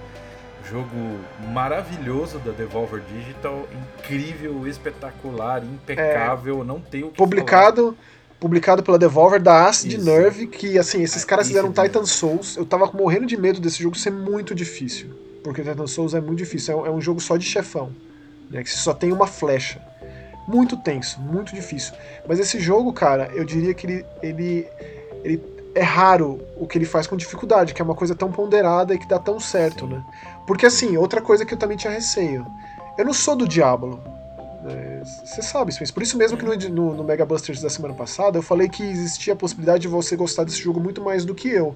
Jogo 0.68 1.18
maravilhoso 1.52 2.38
da 2.38 2.52
Devolver 2.52 3.02
Digital, 3.12 3.66
incrível, 3.98 4.66
espetacular, 4.66 5.62
impecável, 5.64 6.60
é, 6.62 6.64
não 6.64 6.80
tem 6.80 7.02
o 7.02 7.08
que 7.08 7.16
publicado, 7.16 7.82
falar. 7.82 7.96
Publicado 8.38 8.82
pela 8.82 8.98
Devolver 8.98 9.40
da 9.40 9.66
Acid 9.66 9.94
Isso. 9.94 10.04
Nerve, 10.04 10.46
que 10.46 10.78
assim, 10.78 11.02
esses 11.02 11.22
é, 11.22 11.26
caras 11.26 11.46
fizeram 11.46 11.72
Titan 11.72 12.04
Souls. 12.04 12.56
Eu 12.56 12.64
tava 12.64 12.90
morrendo 12.92 13.26
de 13.26 13.36
medo 13.36 13.60
desse 13.60 13.82
jogo 13.82 13.96
ser 13.96 14.10
muito 14.10 14.54
difícil. 14.54 15.10
Porque 15.42 15.62
Titan 15.62 15.86
Souls 15.86 16.14
é 16.14 16.20
muito 16.20 16.38
difícil, 16.38 16.74
é 16.74 16.76
um, 16.76 16.86
é 16.86 16.90
um 16.90 17.00
jogo 17.00 17.20
só 17.20 17.36
de 17.36 17.44
chefão. 17.44 17.92
Né, 18.50 18.62
que 18.62 18.70
só 18.70 18.92
tem 18.92 19.12
uma 19.12 19.26
flecha. 19.26 19.80
Muito 20.46 20.76
tenso, 20.76 21.20
muito 21.20 21.54
difícil. 21.54 21.94
Mas 22.28 22.38
esse 22.38 22.60
jogo, 22.60 22.92
cara, 22.92 23.30
eu 23.32 23.44
diria 23.44 23.72
que 23.72 23.86
ele, 23.86 24.06
ele, 24.22 24.68
ele 25.24 25.42
é 25.74 25.82
raro 25.82 26.40
o 26.56 26.66
que 26.66 26.76
ele 26.76 26.84
faz 26.84 27.06
com 27.06 27.16
dificuldade, 27.16 27.72
que 27.72 27.80
é 27.80 27.84
uma 27.84 27.94
coisa 27.94 28.14
tão 28.14 28.30
ponderada 28.30 28.94
e 28.94 28.98
que 28.98 29.08
dá 29.08 29.18
tão 29.18 29.40
certo, 29.40 29.86
né? 29.86 30.04
Porque 30.46 30.66
assim, 30.66 30.96
outra 30.96 31.20
coisa 31.20 31.44
que 31.44 31.54
eu 31.54 31.58
também 31.58 31.76
tinha 31.76 31.92
receio. 31.92 32.46
Eu 32.98 33.04
não 33.04 33.14
sou 33.14 33.34
do 33.36 33.48
Diablo. 33.48 34.02
Você 35.24 35.40
é, 35.40 35.42
sabe, 35.42 35.72
Spence. 35.72 35.92
Por 35.92 36.02
isso 36.02 36.16
mesmo 36.16 36.38
que 36.38 36.44
no, 36.44 36.54
no, 36.54 36.94
no 36.96 37.04
Mega 37.04 37.24
Busters 37.24 37.60
da 37.60 37.68
semana 37.68 37.94
passada 37.94 38.38
eu 38.38 38.42
falei 38.42 38.68
que 38.68 38.82
existia 38.82 39.32
a 39.32 39.36
possibilidade 39.36 39.82
de 39.82 39.88
você 39.88 40.14
gostar 40.14 40.44
desse 40.44 40.60
jogo 40.60 40.78
muito 40.78 41.02
mais 41.02 41.24
do 41.24 41.34
que 41.34 41.48
eu. 41.48 41.74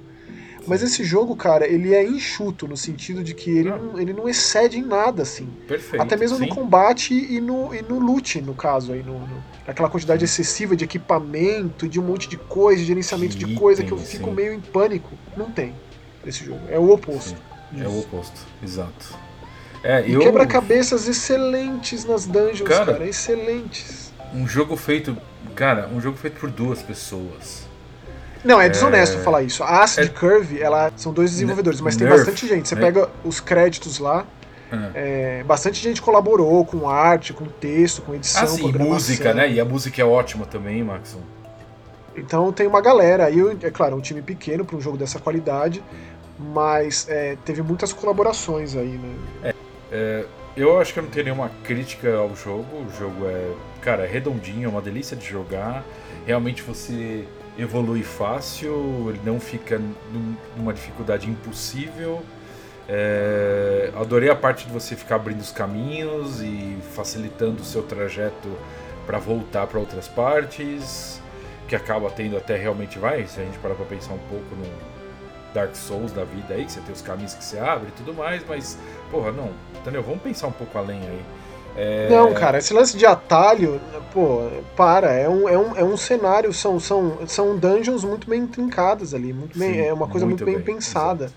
Mas 0.66 0.82
esse 0.82 1.04
jogo, 1.04 1.36
cara, 1.36 1.66
ele 1.66 1.94
é 1.94 2.04
enxuto 2.04 2.66
no 2.66 2.76
sentido 2.76 3.22
de 3.22 3.34
que 3.34 3.50
ele, 3.50 3.70
não, 3.70 4.00
ele 4.00 4.12
não 4.12 4.28
excede 4.28 4.78
em 4.78 4.82
nada, 4.82 5.22
assim. 5.22 5.48
Perfeito. 5.66 6.02
Até 6.02 6.16
mesmo 6.16 6.38
sim. 6.38 6.46
no 6.46 6.54
combate 6.54 7.14
e 7.14 7.40
no, 7.40 7.72
e 7.72 7.82
no 7.82 8.00
loot, 8.00 8.40
no 8.42 8.52
caso, 8.52 8.92
aí, 8.92 9.02
no, 9.02 9.20
no, 9.20 9.44
aquela 9.66 9.88
quantidade 9.88 10.24
excessiva 10.24 10.74
de 10.74 10.84
equipamento, 10.84 11.88
de 11.88 12.00
um 12.00 12.02
monte 12.02 12.28
de 12.28 12.36
coisa, 12.36 12.80
de 12.80 12.86
gerenciamento 12.88 13.36
de, 13.36 13.44
de 13.44 13.54
coisa 13.54 13.84
que 13.84 13.92
eu 13.92 13.98
fico 13.98 14.30
sim. 14.30 14.34
meio 14.34 14.52
em 14.52 14.60
pânico. 14.60 15.10
Não 15.36 15.50
tem 15.50 15.72
esse 16.26 16.44
jogo. 16.44 16.60
É 16.68 16.78
o 16.78 16.90
oposto. 16.90 17.40
É 17.76 17.86
o 17.86 18.00
oposto, 18.00 18.40
exato. 18.62 19.14
É, 19.82 20.06
e 20.06 20.14
eu... 20.14 20.20
quebra-cabeças 20.20 21.06
excelentes 21.06 22.04
nas 22.04 22.26
dungeons, 22.26 22.68
cara, 22.68 22.92
cara, 22.92 23.06
excelentes. 23.06 24.12
Um 24.34 24.46
jogo 24.46 24.76
feito, 24.76 25.16
cara, 25.54 25.88
um 25.92 26.00
jogo 26.00 26.16
feito 26.16 26.40
por 26.40 26.50
duas 26.50 26.82
pessoas. 26.82 27.66
Não, 28.44 28.60
é 28.60 28.68
desonesto 28.68 29.18
é... 29.18 29.22
falar 29.22 29.42
isso. 29.42 29.62
A 29.62 29.82
Acid 29.82 30.06
é... 30.06 30.08
Curve, 30.08 30.60
ela 30.60 30.92
são 30.96 31.12
dois 31.12 31.30
desenvolvedores, 31.30 31.80
mas 31.80 31.96
Nerf, 31.96 32.08
tem 32.08 32.18
bastante 32.18 32.48
gente. 32.48 32.68
Você 32.68 32.74
né? 32.74 32.80
pega 32.80 33.08
os 33.24 33.40
créditos 33.40 33.98
lá, 33.98 34.24
é. 34.72 35.40
É, 35.40 35.44
bastante 35.44 35.80
gente 35.80 36.02
colaborou 36.02 36.64
com 36.64 36.88
arte, 36.88 37.32
com 37.32 37.44
texto, 37.44 38.02
com 38.02 38.14
edição, 38.14 38.42
ah, 38.42 38.46
sim, 38.46 38.72
música, 38.72 39.32
né? 39.32 39.50
E 39.50 39.60
a 39.60 39.64
música 39.64 40.02
é 40.02 40.04
ótima 40.04 40.44
também, 40.44 40.82
Maxon. 40.82 41.20
Então 42.16 42.50
tem 42.52 42.66
uma 42.66 42.80
galera 42.80 43.26
aí, 43.26 43.38
é 43.62 43.70
claro, 43.70 43.94
um 43.94 44.00
time 44.00 44.22
pequeno 44.22 44.64
para 44.64 44.76
um 44.76 44.80
jogo 44.80 44.96
dessa 44.96 45.18
qualidade, 45.18 45.82
mas 46.38 47.08
é, 47.08 47.36
teve 47.44 47.62
muitas 47.62 47.92
colaborações 47.92 48.76
aí, 48.76 48.98
né? 48.98 49.14
É, 49.42 49.54
é, 49.92 50.26
eu 50.56 50.78
acho 50.80 50.92
que 50.92 50.98
eu 50.98 51.02
não 51.02 51.10
tenho 51.10 51.24
nenhuma 51.24 51.50
crítica 51.64 52.14
ao 52.16 52.34
jogo. 52.34 52.76
O 52.76 52.90
jogo 52.98 53.26
é, 53.26 53.52
cara, 53.80 54.04
é 54.04 54.06
redondinho, 54.06 54.66
é 54.66 54.68
uma 54.68 54.82
delícia 54.82 55.16
de 55.16 55.26
jogar. 55.26 55.84
Realmente 56.26 56.62
você 56.62 57.24
evolui 57.58 58.02
fácil, 58.02 59.06
ele 59.08 59.20
não 59.24 59.40
fica 59.40 59.80
numa 60.56 60.72
dificuldade 60.72 61.28
impossível. 61.28 62.22
É, 62.88 63.90
adorei 63.96 64.30
a 64.30 64.36
parte 64.36 64.66
de 64.66 64.72
você 64.72 64.94
ficar 64.94 65.16
abrindo 65.16 65.40
os 65.40 65.50
caminhos 65.50 66.40
e 66.40 66.76
facilitando 66.94 67.62
o 67.62 67.64
seu 67.64 67.82
trajeto 67.82 68.48
para 69.06 69.18
voltar 69.18 69.66
para 69.66 69.78
outras 69.78 70.06
partes, 70.06 71.20
que 71.66 71.74
acaba 71.74 72.10
tendo 72.10 72.36
até 72.36 72.56
realmente 72.56 72.98
vai, 72.98 73.26
se 73.26 73.40
a 73.40 73.44
gente 73.44 73.58
parar 73.58 73.74
para 73.74 73.86
pensar 73.86 74.12
um 74.14 74.18
pouco 74.18 74.54
no 74.54 74.95
Dark 75.56 75.74
Souls 75.74 76.12
da 76.12 76.24
vida 76.24 76.52
aí, 76.52 76.66
que 76.66 76.72
você 76.72 76.80
tem 76.80 76.92
os 76.92 77.00
caminhos 77.00 77.32
que 77.32 77.42
você 77.42 77.58
abre 77.58 77.88
e 77.88 77.92
tudo 77.92 78.12
mais, 78.12 78.42
mas 78.46 78.78
porra, 79.10 79.32
não, 79.32 79.50
entendeu? 79.80 80.02
Vamos 80.02 80.22
pensar 80.22 80.48
um 80.48 80.52
pouco 80.52 80.76
além 80.76 81.00
aí. 81.00 81.20
É... 81.78 82.08
Não, 82.10 82.32
cara, 82.34 82.58
esse 82.58 82.74
lance 82.74 82.96
de 82.96 83.06
atalho, 83.06 83.80
pô, 84.12 84.48
para, 84.76 85.12
é 85.12 85.28
um, 85.28 85.48
é 85.48 85.58
um, 85.58 85.76
é 85.76 85.84
um 85.84 85.96
cenário, 85.96 86.52
são, 86.52 86.78
são, 86.78 87.26
são 87.26 87.56
dungeons 87.56 88.04
muito 88.04 88.28
bem 88.28 88.46
trincadas 88.46 89.14
ali, 89.14 89.32
muito 89.32 89.58
bem, 89.58 89.74
Sim, 89.74 89.80
é 89.80 89.92
uma 89.92 90.06
coisa 90.06 90.26
muito, 90.26 90.44
muito 90.44 90.56
bem, 90.56 90.62
bem, 90.62 90.74
pensada. 90.74 91.30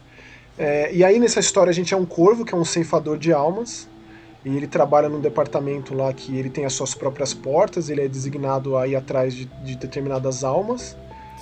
É, 0.57 0.93
e 0.93 1.03
aí 1.03 1.17
nessa 1.19 1.39
história 1.39 1.71
a 1.71 1.73
gente 1.73 1.93
é 1.93 1.97
um 1.97 2.05
corvo, 2.05 2.43
que 2.43 2.53
é 2.53 2.57
um 2.57 2.65
ceifador 2.65 3.17
de 3.17 3.31
almas, 3.31 3.87
e 4.43 4.55
ele 4.55 4.67
trabalha 4.67 5.07
num 5.07 5.19
departamento 5.19 5.93
lá 5.93 6.11
que 6.13 6.37
ele 6.37 6.49
tem 6.49 6.65
as 6.65 6.73
suas 6.73 6.93
próprias 6.93 7.33
portas, 7.33 7.89
ele 7.89 8.01
é 8.01 8.07
designado 8.07 8.77
a 8.77 8.87
ir 8.87 8.95
atrás 8.95 9.33
de, 9.33 9.45
de 9.45 9.75
determinadas 9.75 10.43
almas. 10.43 10.95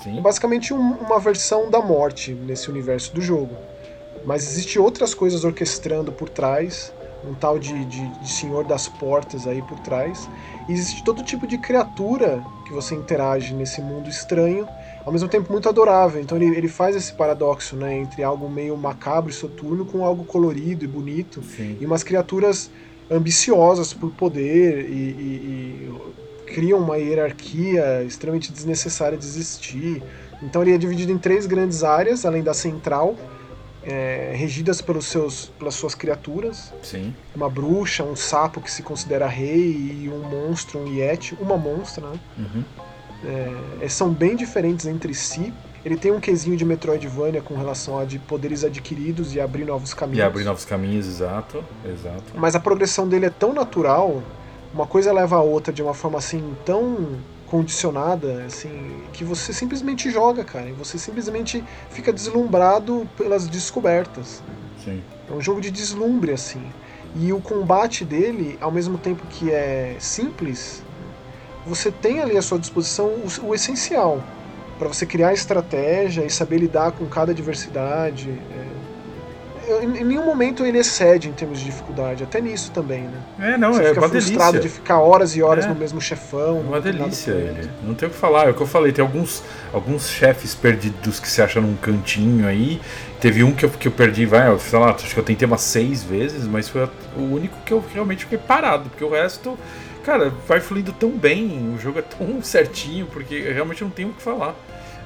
Sim. 0.03 0.17
É 0.17 0.21
basicamente 0.21 0.73
um, 0.73 0.93
uma 0.93 1.19
versão 1.19 1.69
da 1.69 1.81
morte 1.81 2.33
nesse 2.33 2.69
universo 2.69 3.13
do 3.13 3.21
jogo. 3.21 3.55
Mas 4.25 4.43
existe 4.43 4.77
outras 4.79 5.13
coisas 5.13 5.43
orquestrando 5.43 6.11
por 6.11 6.29
trás 6.29 6.91
um 7.25 7.33
tal 7.33 7.57
de, 7.57 7.85
de, 7.85 8.07
de, 8.07 8.31
Senhor 8.31 8.63
das 8.63 8.87
Portas 8.87 9.47
aí 9.47 9.61
por 9.61 9.79
trás. 9.79 10.29
E 10.67 10.73
existe 10.73 11.03
todo 11.03 11.23
tipo 11.23 11.47
de 11.47 11.57
criatura 11.57 12.43
que 12.65 12.73
você 12.73 12.95
interage 12.95 13.53
nesse 13.53 13.81
mundo 13.81 14.09
estranho, 14.09 14.67
ao 15.05 15.11
mesmo 15.11 15.27
tempo 15.27 15.51
muito 15.51 15.67
adorável. 15.67 16.21
Então 16.21 16.37
ele, 16.37 16.55
ele 16.55 16.67
faz 16.67 16.95
esse 16.95 17.13
paradoxo 17.13 17.75
né, 17.75 17.97
entre 17.97 18.23
algo 18.23 18.49
meio 18.49 18.77
macabro 18.77 19.29
e 19.29 19.33
soturno 19.33 19.85
com 19.85 20.05
algo 20.05 20.23
colorido 20.25 20.85
e 20.85 20.87
bonito, 20.87 21.41
Sim. 21.43 21.77
e 21.79 21.85
umas 21.85 22.03
criaturas 22.03 22.69
ambiciosas 23.09 23.93
por 23.93 24.11
poder 24.11 24.89
e, 24.89 24.93
e, 24.93 25.89
e 25.89 25.91
criam 26.53 26.79
uma 26.79 26.97
hierarquia 26.97 28.03
extremamente 28.03 28.51
desnecessária 28.51 29.17
de 29.17 29.25
existir. 29.25 30.01
Então 30.41 30.61
ele 30.61 30.73
é 30.73 30.77
dividido 30.77 31.11
em 31.11 31.17
três 31.17 31.45
grandes 31.45 31.83
áreas, 31.83 32.25
além 32.25 32.43
da 32.43 32.53
central, 32.53 33.15
é, 33.83 34.33
regidas 34.35 34.81
pelos 34.81 35.05
seus, 35.05 35.51
pelas 35.57 35.75
suas 35.75 35.95
criaturas. 35.95 36.73
Sim. 36.83 37.13
Uma 37.35 37.49
bruxa, 37.49 38.03
um 38.03 38.15
sapo 38.15 38.61
que 38.61 38.71
se 38.71 38.83
considera 38.83 39.27
rei 39.27 40.01
e 40.03 40.09
um 40.09 40.29
monstro, 40.29 40.79
um 40.79 40.87
yeti, 40.87 41.35
uma 41.39 41.57
monstra, 41.57 42.07
né? 42.07 42.19
Uhum. 42.37 42.63
É, 43.81 43.87
são 43.89 44.11
bem 44.11 44.35
diferentes 44.35 44.85
entre 44.85 45.13
si. 45.13 45.53
Ele 45.83 45.95
tem 45.95 46.11
um 46.11 46.19
quesinho 46.19 46.57
de 46.57 46.65
Metroidvania 46.65 47.41
com 47.41 47.55
relação 47.55 47.97
a 47.97 48.03
de 48.03 48.19
poderes 48.19 48.63
adquiridos 48.63 49.33
e 49.33 49.39
abrir 49.39 49.63
novos 49.63 49.93
caminhos. 49.93 50.19
E 50.19 50.21
abrir 50.21 50.43
novos 50.43 50.65
caminhos, 50.65 51.07
exato, 51.07 51.63
exato. 51.85 52.23
Mas 52.35 52.55
a 52.55 52.59
progressão 52.59 53.07
dele 53.07 53.27
é 53.27 53.29
tão 53.29 53.53
natural, 53.53 54.21
uma 54.77 54.85
coisa 54.85 55.11
leva 55.11 55.37
a 55.37 55.41
outra 55.41 55.73
de 55.73 55.81
uma 55.81 55.93
forma 55.93 56.19
assim 56.19 56.55
tão 56.63 57.17
condicionada, 57.47 58.43
assim, 58.43 59.01
que 59.11 59.23
você 59.23 59.51
simplesmente 59.51 60.11
joga, 60.11 60.43
cara, 60.43 60.69
e 60.69 60.73
você 60.73 60.99
simplesmente 60.99 61.63
fica 61.89 62.13
deslumbrado 62.13 63.09
pelas 63.17 63.47
descobertas. 63.47 64.43
Sim. 64.83 65.01
É 65.27 65.33
um 65.33 65.41
jogo 65.41 65.59
de 65.59 65.71
deslumbre, 65.71 66.31
assim. 66.31 66.61
E 67.15 67.33
o 67.33 67.41
combate 67.41 68.05
dele, 68.05 68.55
ao 68.61 68.71
mesmo 68.71 68.99
tempo 68.99 69.25
que 69.27 69.49
é 69.49 69.95
simples, 69.99 70.83
você 71.65 71.89
tem 71.89 72.19
ali 72.19 72.37
à 72.37 72.41
sua 72.41 72.59
disposição 72.59 73.07
o, 73.07 73.47
o 73.47 73.55
essencial 73.55 74.21
para 74.77 74.87
você 74.89 75.07
criar 75.07 75.33
estratégia 75.33 76.23
e 76.23 76.29
saber 76.29 76.59
lidar 76.59 76.91
com 76.91 77.07
cada 77.07 77.31
adversidade. 77.31 78.29
É, 78.29 78.76
em 79.81 80.03
nenhum 80.03 80.25
momento 80.25 80.65
ele 80.65 80.77
excede 80.77 81.27
em 81.29 81.31
termos 81.31 81.59
de 81.59 81.65
dificuldade, 81.65 82.23
até 82.23 82.39
nisso 82.39 82.71
também, 82.71 83.03
né? 83.03 83.53
É, 83.53 83.57
não, 83.57 83.73
Você 83.73 83.83
é 83.83 83.87
fica 83.89 84.01
uma 84.01 84.09
frustrado 84.09 84.51
delícia. 84.53 84.61
de 84.61 84.69
ficar 84.69 84.99
horas 84.99 85.35
e 85.35 85.41
horas 85.41 85.65
é. 85.65 85.67
no 85.67 85.75
mesmo 85.75 85.99
chefão. 85.99 86.57
É 86.57 86.61
uma 86.61 86.81
delícia 86.81 87.31
ele. 87.31 87.69
Não 87.83 87.93
tem 87.93 88.07
o 88.07 88.11
que 88.11 88.17
falar, 88.17 88.47
é 88.47 88.51
o 88.51 88.53
que 88.53 88.61
eu 88.61 88.67
falei, 88.67 88.91
tem 88.91 89.03
alguns, 89.03 89.43
alguns 89.73 90.09
chefes 90.09 90.55
perdidos 90.55 91.19
que 91.19 91.27
se 91.29 91.41
acham 91.41 91.61
num 91.61 91.75
cantinho 91.75 92.47
aí. 92.47 92.79
Teve 93.19 93.43
um 93.43 93.51
que 93.51 93.65
eu, 93.65 93.69
que 93.69 93.87
eu 93.87 93.91
perdi, 93.91 94.25
vai, 94.25 94.47
eu, 94.47 94.59
sei 94.59 94.79
lá, 94.79 94.91
acho 94.91 95.13
que 95.13 95.19
eu 95.19 95.23
tentei 95.23 95.45
umas 95.45 95.61
seis 95.61 96.03
vezes, 96.03 96.47
mas 96.47 96.69
foi 96.69 96.87
o 97.17 97.21
único 97.21 97.57
que 97.65 97.73
eu 97.73 97.83
realmente 97.93 98.23
fiquei 98.23 98.37
parado, 98.37 98.89
porque 98.89 99.03
o 99.03 99.09
resto, 99.09 99.57
cara, 100.03 100.31
vai 100.47 100.59
fluindo 100.59 100.93
tão 100.93 101.09
bem, 101.09 101.73
o 101.75 101.79
jogo 101.79 101.99
é 101.99 102.03
tão 102.03 102.41
certinho, 102.43 103.07
porque 103.07 103.51
realmente 103.51 103.83
não 103.83 103.89
tem 103.89 104.05
o 104.05 104.13
que 104.13 104.21
falar 104.21 104.55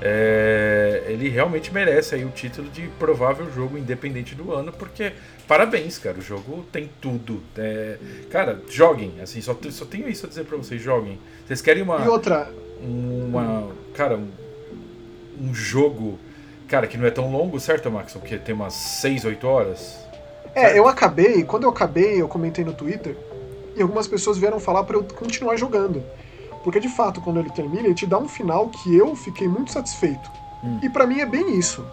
é, 0.02 1.04
ele 1.08 1.30
realmente 1.30 1.72
merece 1.72 2.16
aí 2.16 2.26
o 2.26 2.30
título 2.30 2.68
de 2.70 2.88
provável 2.97 3.52
jogo 3.54 3.78
independente 3.78 4.34
do 4.34 4.52
ano, 4.52 4.72
porque 4.72 5.14
parabéns, 5.47 5.99
cara, 5.99 6.18
o 6.18 6.22
jogo 6.22 6.66
tem 6.72 6.89
tudo. 6.99 7.41
É, 7.56 7.97
cara, 8.32 8.60
joguem, 8.68 9.14
assim, 9.22 9.41
só, 9.41 9.56
só 9.70 9.86
tenho 9.86 10.10
isso 10.10 10.26
a 10.26 10.30
dizer 10.30 10.45
pra 10.45 10.58
vocês, 10.58 10.82
joguem. 10.82 11.20
Vocês 11.45 11.62
querem 11.62 11.84
uma. 11.84 12.04
E 12.04 12.08
outra. 12.08 12.52
Uma. 12.82 13.70
Cara, 13.93 14.18
um, 14.18 14.30
um 15.39 15.54
jogo. 15.54 16.18
Cara, 16.68 16.88
que 16.88 16.97
não 16.97 17.06
é 17.06 17.12
tão 17.12 17.32
longo, 17.32 17.60
certo, 17.60 17.91
Max? 17.91 18.14
Porque 18.14 18.38
tem 18.38 18.56
umas 18.56 18.74
6, 18.74 19.26
8 19.26 19.47
horas. 19.47 19.99
É, 20.56 20.62
certo? 20.62 20.78
eu 20.78 20.88
acabei, 20.88 21.43
quando 21.43 21.64
eu 21.64 21.70
acabei, 21.70 22.22
eu 22.22 22.28
comentei 22.28 22.66
no 22.66 22.74
Twitter, 22.74 23.16
e 23.76 23.82
algumas 23.82 24.08
pessoas 24.08 24.38
vieram 24.38 24.60
falar 24.60 24.84
para 24.84 24.97
eu 24.97 25.04
continuar 25.04 25.58
jogando. 25.58 26.04
Porque 26.64 26.80
de 26.80 26.89
fato, 26.89 27.22
quando 27.22 27.39
ele 27.39 27.49
termina, 27.49 27.84
ele 27.84 27.93
te 27.95 28.05
dá 28.05 28.18
um 28.18 28.28
final 28.28 28.70
que 28.70 28.95
eu 28.95 29.16
fiquei 29.16 29.47
muito 29.47 29.72
satisfeito. 29.72 30.30
Hum. 30.64 30.80
E 30.82 30.89
para 30.89 31.07
mim 31.07 31.20
é 31.20 31.26
bem 31.26 31.57
isso. 31.57 31.86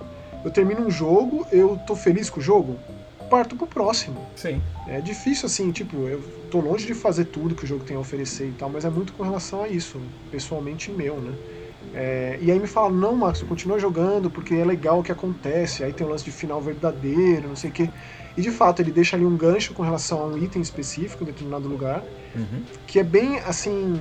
Eu 0.44 0.50
termino 0.50 0.86
um 0.86 0.90
jogo, 0.90 1.46
eu 1.50 1.78
tô 1.86 1.96
feliz 1.96 2.28
com 2.30 2.40
o 2.40 2.42
jogo? 2.42 2.76
parto 3.28 3.54
pro 3.56 3.66
próximo. 3.66 4.26
Sim. 4.34 4.60
É 4.86 5.00
difícil 5.00 5.46
assim, 5.46 5.70
tipo, 5.70 5.96
eu 6.08 6.22
tô 6.50 6.60
longe 6.60 6.86
de 6.86 6.94
fazer 6.94 7.26
tudo 7.26 7.54
que 7.54 7.64
o 7.64 7.66
jogo 7.66 7.84
tem 7.84 7.96
a 7.96 8.00
oferecer 8.00 8.48
e 8.48 8.52
tal, 8.52 8.70
mas 8.70 8.84
é 8.84 8.90
muito 8.90 9.12
com 9.12 9.22
relação 9.22 9.62
a 9.62 9.68
isso, 9.68 10.00
pessoalmente 10.30 10.90
meu, 10.90 11.16
né? 11.20 11.34
É, 11.94 12.38
e 12.40 12.50
aí 12.50 12.58
me 12.58 12.66
fala, 12.66 12.90
não, 12.90 13.14
Max, 13.14 13.42
continua 13.42 13.78
jogando 13.78 14.30
porque 14.30 14.54
é 14.54 14.64
legal 14.64 15.00
o 15.00 15.02
que 15.02 15.12
acontece, 15.12 15.84
aí 15.84 15.92
tem 15.92 16.06
o 16.06 16.10
lance 16.10 16.24
de 16.24 16.30
final 16.30 16.60
verdadeiro, 16.60 17.48
não 17.48 17.56
sei 17.56 17.70
o 17.70 17.72
quê. 17.72 17.90
E 18.36 18.40
de 18.40 18.50
fato, 18.50 18.80
ele 18.80 18.90
deixa 18.92 19.16
ali 19.16 19.24
um 19.24 19.36
gancho 19.36 19.74
com 19.74 19.82
relação 19.82 20.22
a 20.22 20.26
um 20.26 20.38
item 20.38 20.62
específico 20.62 21.22
em 21.22 21.26
determinado 21.26 21.68
lugar, 21.68 22.02
Uhum. 22.34 22.62
que 22.86 22.98
é 22.98 23.02
bem 23.04 23.38
assim 23.40 24.00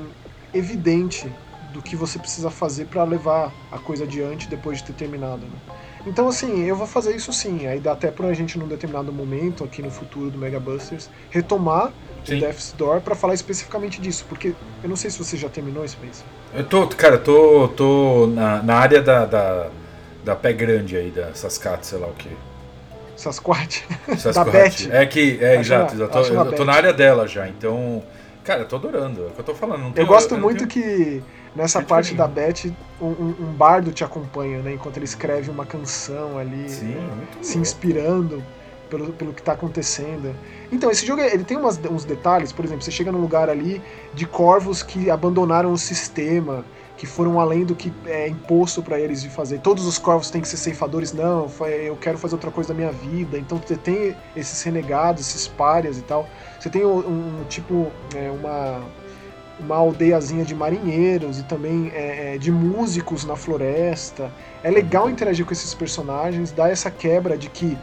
evidente 0.54 1.32
do 1.74 1.82
que 1.82 1.95
você 1.95 2.18
precisa 2.18 2.50
fazer 2.50 2.86
para 2.86 3.04
levar 3.04 3.52
a 3.72 3.78
coisa 3.78 4.04
adiante 4.04 4.48
depois 4.48 4.80
de 4.80 4.86
ter 4.86 4.93
terminado. 4.93 5.41
Né? 5.41 5.76
Então 6.06 6.28
assim, 6.28 6.64
eu 6.64 6.76
vou 6.76 6.88
fazer 6.88 7.16
isso 7.16 7.32
sim. 7.34 7.68
Aí 7.68 7.80
dá 7.80 7.91
até 7.91 8.10
pra 8.10 8.34
gente 8.34 8.58
num 8.58 8.68
determinado 8.68 9.12
momento 9.12 9.64
aqui 9.64 9.82
no 9.82 9.91
futuro 9.91 10.32
do 10.32 10.38
Mega 10.38 10.60
Busters 10.60 11.10
retomar 11.30 11.91
Sim. 12.24 12.38
o 12.38 12.39
Death's 12.41 12.74
Door 12.78 13.02
para 13.02 13.16
falar 13.16 13.34
especificamente 13.34 14.02
disso, 14.02 14.26
porque 14.28 14.54
eu 14.84 14.89
não 14.89 14.95
sei 14.95 15.10
se 15.10 15.18
você 15.18 15.38
já 15.38 15.48
terminou 15.48 15.86
esse 15.86 15.98
mês. 15.98 16.24
Eu 16.54 16.66
tô, 16.66 16.88
cara, 16.88 17.18
tô, 17.18 17.70
tô 17.70 18.28
na, 18.28 18.62
na 18.62 18.76
área 18.76 19.02
da, 19.02 19.26
da, 19.26 19.70
da 20.24 20.36
pé 20.36 20.52
grande 20.52 20.98
aí, 20.98 21.10
da 21.10 21.34
Sascat, 21.34 21.86
sei 21.86 22.00
lá 22.00 22.08
o 22.08 22.14
que. 22.14 22.30
Sasquatch. 23.16 23.84
Sasquatch. 24.18 24.88
Beth. 24.88 24.95
É 24.95 25.06
que, 25.06 25.39
é, 25.41 25.56
exato, 25.60 25.95
eu 25.95 26.08
tô, 26.08 26.20
eu 26.20 26.52
tô 26.54 26.66
na 26.66 26.74
área 26.74 26.93
dela 26.93 27.28
já, 27.28 27.48
então. 27.48 28.04
Cara, 28.48 28.62
eu 28.62 28.66
tô 28.66 28.78
adorando, 28.78 29.24
é 29.24 29.26
o 29.26 29.32
que 29.32 29.39
eu 29.41 29.43
tô 29.43 29.54
falando. 29.54 29.91
Eu 29.93 30.06
gosto 30.06 30.36
não 30.36 30.41
muito 30.43 30.66
tenho- 30.66 30.70
que 30.70 31.22
nessa 31.54 31.80
Muito 31.80 31.89
parte 31.89 32.08
bem. 32.12 32.18
da 32.18 32.28
Beth 32.30 32.72
um, 33.02 33.06
um- 33.08 33.54
bardo 33.58 33.91
te 33.91 34.06
acompanha, 34.06 34.62
né? 34.62 34.72
Enquanto 34.74 34.95
ele 34.95 35.04
escreve 35.04 35.52
uma 35.52 35.66
canção 35.66 36.38
ali, 36.38 36.70
Sim, 36.70 36.86
né, 36.93 37.28
se 37.41 37.58
inspirando 37.58 38.41
pelo, 38.89 39.12
pelo 39.12 39.34
que 39.34 39.41
tá 39.43 39.52
acontecendo. 39.52 40.34
Então, 40.72 40.89
esse 40.89 41.06
jogo 41.06 41.22
ele 41.22 41.43
tem 41.43 41.58
umas- 41.58 41.78
uns 41.91 42.06
detalhes, 42.06 42.54
por 42.54 42.64
exemplo, 42.64 42.82
você 42.82 42.89
chega 42.89 43.12
num 43.12 43.20
lugar 43.20 43.50
ali 43.50 43.82
de 44.14 44.26
corvos 44.26 44.82
que 44.82 45.10
abandonaram 45.12 45.74
o 45.74 45.78
sistema, 45.78 46.64
que 46.98 47.06
foram 47.06 47.39
além 47.39 47.64
do 47.64 47.76
que 47.76 47.93
é 48.06 48.28
imposto 48.28 48.82
para 48.82 49.00
eles 49.00 49.22
de 49.22 49.30
fazer. 49.30 49.60
Todos 49.60 49.86
os 49.86 49.98
corvos 49.98 50.32
têm 50.32 50.41
que 50.41 50.48
ser 50.48 50.58
ceifadores, 50.58 51.14
não, 51.14 51.48
eu 51.86 51.95
quero 51.95 52.18
fazer 52.18 52.36
outra 52.36 52.50
coisa 52.50 52.70
da 52.70 52.74
minha 52.74 52.91
vida. 52.91 53.38
Então 53.38 53.58
você 53.58 53.78
tem 53.78 54.16
esses 54.36 54.62
renegados, 54.64 55.22
esses 55.22 55.48
párias 55.48 55.98
e 55.98 56.02
tal. 56.02 56.28
Você 56.60 56.70
tem 56.70 56.84
um, 56.84 56.98
um 56.98 57.43
tipo, 57.48 57.91
é, 58.16 58.32
uma 58.32 58.82
uma 59.60 59.76
aldeiazinha 59.76 60.45
de 60.45 60.54
marinheiros 60.54 61.39
e 61.39 61.43
também 61.43 61.91
é, 61.93 62.36
é, 62.36 62.38
de 62.38 62.52
músicos 62.52 63.26
na 63.26 63.36
floresta. 63.36 64.32
É 64.64 64.70
legal 64.70 65.10
interagir 65.10 65.45
com 65.45 65.52
esses 65.52 65.74
personagens, 65.74 66.52
dá 66.52 66.70
essa 66.70 66.91
quebra 66.91 67.38
de 67.38 67.50
que 67.50 67.78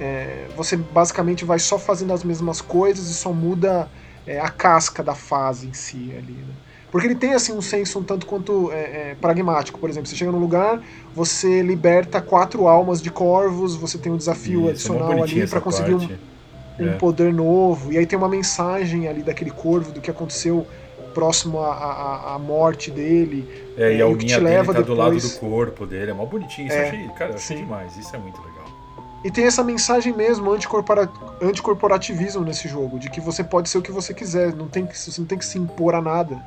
é, 0.00 0.46
você 0.56 0.76
basicamente 0.76 1.44
vai 1.44 1.58
só 1.58 1.78
fazendo 1.78 2.12
as 2.12 2.24
mesmas 2.24 2.60
coisas 2.60 3.08
e 3.10 3.14
só 3.14 3.32
muda 3.32 3.88
é, 4.26 4.40
a 4.40 4.48
casca 4.48 5.02
da 5.02 5.14
fase 5.14 5.66
em 5.66 5.74
si 5.74 6.12
ali. 6.16 6.32
Né? 6.32 6.54
Porque 6.90 7.06
ele 7.06 7.14
tem 7.14 7.34
assim 7.34 7.52
um 7.52 7.60
senso 7.62 7.98
um 8.00 8.02
tanto 8.02 8.26
quanto 8.26 8.70
é, 8.72 9.10
é, 9.10 9.16
pragmático. 9.20 9.78
Por 9.78 9.88
exemplo, 9.88 10.08
você 10.08 10.16
chega 10.16 10.32
num 10.32 10.40
lugar, 10.40 10.80
você 11.14 11.62
liberta 11.62 12.20
quatro 12.20 12.66
almas 12.66 13.00
de 13.00 13.10
corvos, 13.10 13.76
você 13.76 13.96
tem 13.96 14.10
um 14.10 14.16
desafio 14.16 14.60
Isso, 14.62 14.68
é 14.68 14.70
adicional 14.72 15.22
ali 15.22 15.46
para 15.46 15.60
conseguir 15.60 15.94
um, 15.94 16.08
um 16.80 16.88
É. 16.88 16.92
poder 16.96 17.32
novo. 17.32 17.92
E 17.92 17.98
aí 17.98 18.06
tem 18.06 18.18
uma 18.18 18.28
mensagem 18.28 19.06
ali 19.06 19.22
daquele 19.22 19.50
corvo 19.52 19.92
do 19.92 20.00
que 20.00 20.10
aconteceu 20.10 20.66
próximo 21.14 21.60
à, 21.60 21.74
à, 21.74 22.34
à 22.34 22.38
morte 22.38 22.90
dele. 22.90 23.46
É, 23.76 23.94
e 23.94 23.98
É, 24.00 24.02
a 24.02 24.06
o 24.08 24.16
que 24.16 24.26
te 24.26 24.34
dele 24.34 24.44
leva 24.46 24.72
tá 24.74 24.80
do 24.80 24.94
lado 24.94 25.14
depois- 25.14 25.32
do 25.34 25.38
corpo 25.40 25.86
dele, 25.86 26.10
é 26.10 26.14
mó 26.14 26.24
bonitinho. 26.24 26.66
Isso 26.68 26.76
É, 26.76 26.88
achei, 26.88 27.08
cara, 27.16 27.30
eu 27.32 27.36
achei 27.36 27.56
sim. 27.56 27.62
demais, 27.64 27.96
isso 27.96 28.14
é 28.14 28.18
muito 28.18 28.38
legal. 28.40 28.50
E 29.22 29.30
tem 29.30 29.44
essa 29.44 29.62
mensagem 29.62 30.12
mesmo 30.16 30.50
anticorpora- 30.50 31.08
anticorporativismo 31.42 32.42
nesse 32.44 32.66
jogo, 32.68 32.98
de 32.98 33.10
que 33.10 33.20
você 33.20 33.44
pode 33.44 33.68
ser 33.68 33.78
o 33.78 33.82
que 33.82 33.92
você 33.92 34.14
quiser, 34.14 34.54
não 34.54 34.66
tem 34.66 34.86
que, 34.86 34.96
você 34.98 35.20
não 35.20 35.26
tem 35.28 35.38
que 35.38 35.44
se 35.44 35.58
impor 35.58 35.94
a 35.94 36.00
nada. 36.00 36.40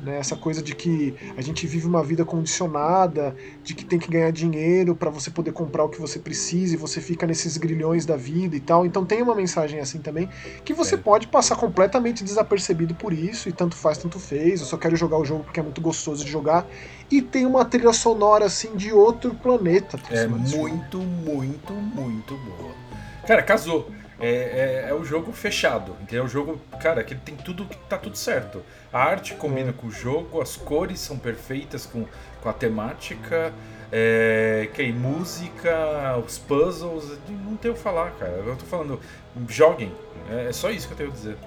Né? 0.00 0.18
Essa 0.18 0.36
coisa 0.36 0.62
de 0.62 0.74
que 0.76 1.14
a 1.36 1.40
gente 1.40 1.66
vive 1.66 1.86
uma 1.86 2.04
vida 2.04 2.24
condicionada, 2.24 3.34
de 3.64 3.74
que 3.74 3.84
tem 3.84 3.98
que 3.98 4.08
ganhar 4.08 4.30
dinheiro 4.30 4.94
para 4.94 5.10
você 5.10 5.30
poder 5.30 5.52
comprar 5.52 5.82
o 5.84 5.88
que 5.88 6.00
você 6.00 6.18
precisa 6.20 6.74
e 6.74 6.76
você 6.76 7.00
fica 7.00 7.26
nesses 7.26 7.56
grilhões 7.56 8.06
da 8.06 8.16
vida 8.16 8.54
e 8.54 8.60
tal. 8.60 8.86
Então 8.86 9.04
tem 9.04 9.20
uma 9.22 9.34
mensagem 9.34 9.80
assim 9.80 9.98
também 9.98 10.28
que 10.64 10.72
você 10.72 10.94
É. 10.94 10.98
pode 10.98 11.26
passar 11.26 11.56
completamente 11.56 12.22
desapercebido 12.22 12.94
por 12.94 13.12
isso 13.12 13.48
e 13.48 13.52
tanto 13.52 13.74
faz, 13.76 13.98
tanto 13.98 14.20
fez. 14.20 14.60
Eu 14.60 14.66
só 14.66 14.76
quero 14.76 14.94
jogar 14.94 15.18
o 15.18 15.24
jogo 15.24 15.42
porque 15.44 15.58
é 15.58 15.62
muito 15.62 15.80
gostoso 15.80 16.24
de 16.24 16.30
jogar. 16.30 16.66
E 17.10 17.20
tem 17.20 17.44
uma 17.44 17.64
trilha 17.64 17.92
sonora 17.92 18.44
assim 18.44 18.76
de 18.76 18.92
outro 18.92 19.34
planeta. 19.34 19.98
É 20.10 20.26
muito, 20.28 20.98
muito, 20.98 21.72
muito 21.72 22.36
boa. 22.36 22.72
Cara, 23.26 23.42
casou. 23.42 23.90
É, 24.20 24.84
é, 24.86 24.90
é 24.90 24.94
o 24.94 25.04
jogo 25.04 25.32
fechado, 25.32 25.94
entendeu? 26.02 26.24
O 26.24 26.28
jogo, 26.28 26.60
cara, 26.80 27.04
que 27.04 27.14
tem 27.14 27.36
tudo 27.36 27.64
que 27.64 27.76
tá 27.88 27.96
tudo 27.96 28.16
certo. 28.18 28.62
A 28.92 29.02
arte 29.02 29.34
combina 29.34 29.72
com 29.72 29.86
o 29.88 29.90
jogo, 29.90 30.40
as 30.40 30.56
cores 30.56 31.00
são 31.00 31.18
perfeitas 31.18 31.84
com, 31.86 32.06
com 32.40 32.48
a 32.48 32.52
temática, 32.52 33.52
é, 33.92 34.70
que 34.72 34.80
aí, 34.82 34.92
música, 34.92 36.16
os 36.26 36.38
puzzles, 36.38 37.18
não 37.28 37.56
tenho 37.56 37.74
o 37.74 37.76
que 37.76 37.82
falar, 37.82 38.12
cara. 38.12 38.32
Eu 38.46 38.56
tô 38.56 38.64
falando, 38.64 39.00
joguem. 39.48 39.94
É, 40.30 40.48
é 40.48 40.52
só 40.52 40.70
isso 40.70 40.86
que 40.86 40.94
eu 40.94 40.96
tenho 40.96 41.10
a 41.10 41.12
dizer. 41.12 41.38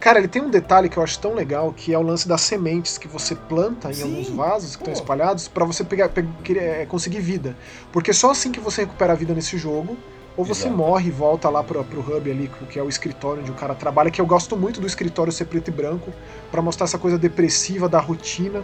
Cara, 0.00 0.18
ele 0.18 0.26
tem 0.28 0.42
um 0.42 0.50
detalhe 0.50 0.88
que 0.88 0.96
eu 0.96 1.02
acho 1.02 1.18
tão 1.20 1.32
legal, 1.34 1.72
que 1.72 1.94
é 1.94 1.98
o 1.98 2.02
lance 2.02 2.26
das 2.26 2.40
sementes 2.42 2.98
que 2.98 3.06
você 3.06 3.36
planta 3.36 3.92
em 3.92 3.94
Sim, 3.94 4.02
alguns 4.02 4.28
vasos 4.28 4.74
que 4.74 4.82
estão 4.82 4.92
espalhados 4.92 5.46
pra 5.48 5.64
você 5.64 5.84
pegar, 5.84 6.08
pe- 6.08 6.28
querer, 6.42 6.64
é, 6.82 6.86
conseguir 6.86 7.20
vida. 7.20 7.56
Porque 7.92 8.12
só 8.12 8.30
assim 8.32 8.50
que 8.50 8.58
você 8.60 8.82
recupera 8.82 9.12
a 9.12 9.16
vida 9.16 9.32
nesse 9.32 9.56
jogo, 9.56 9.96
ou 10.36 10.44
você 10.44 10.66
Exato. 10.66 10.76
morre 10.76 11.08
e 11.08 11.10
volta 11.10 11.48
lá 11.50 11.62
pro, 11.62 11.84
pro 11.84 12.00
hub 12.00 12.30
ali, 12.30 12.50
que 12.70 12.78
é 12.78 12.82
o 12.82 12.88
escritório 12.88 13.42
onde 13.42 13.50
o 13.50 13.54
cara 13.54 13.74
trabalha, 13.74 14.10
que 14.10 14.20
eu 14.20 14.26
gosto 14.26 14.56
muito 14.56 14.80
do 14.80 14.86
escritório 14.86 15.32
ser 15.32 15.44
preto 15.44 15.68
e 15.68 15.70
branco, 15.70 16.10
pra 16.50 16.62
mostrar 16.62 16.84
essa 16.84 16.98
coisa 16.98 17.18
depressiva 17.18 17.88
da 17.88 18.00
rotina, 18.00 18.62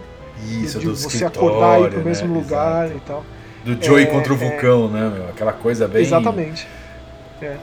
Isso, 0.62 0.79
de 0.79 0.87
do 0.87 0.97
você 0.97 1.25
acordar 1.25 1.81
e 1.81 1.85
ir 1.85 1.89
pro 1.91 1.99
né? 1.99 2.05
mesmo 2.05 2.33
lugar 2.35 2.87
Exato. 2.87 2.97
e 2.99 3.01
tal. 3.07 3.25
Do 3.64 3.85
Joey 3.85 4.05
É, 4.05 4.07
contra 4.07 4.33
o 4.33 4.37
é. 4.37 4.39
vulcão, 4.39 4.89
né, 4.89 5.11
meu? 5.14 5.29
Aquela 5.29 5.53
coisa 5.53 5.87
bem... 5.87 6.03
Exatamente. 6.03 6.66
É. 7.43 7.57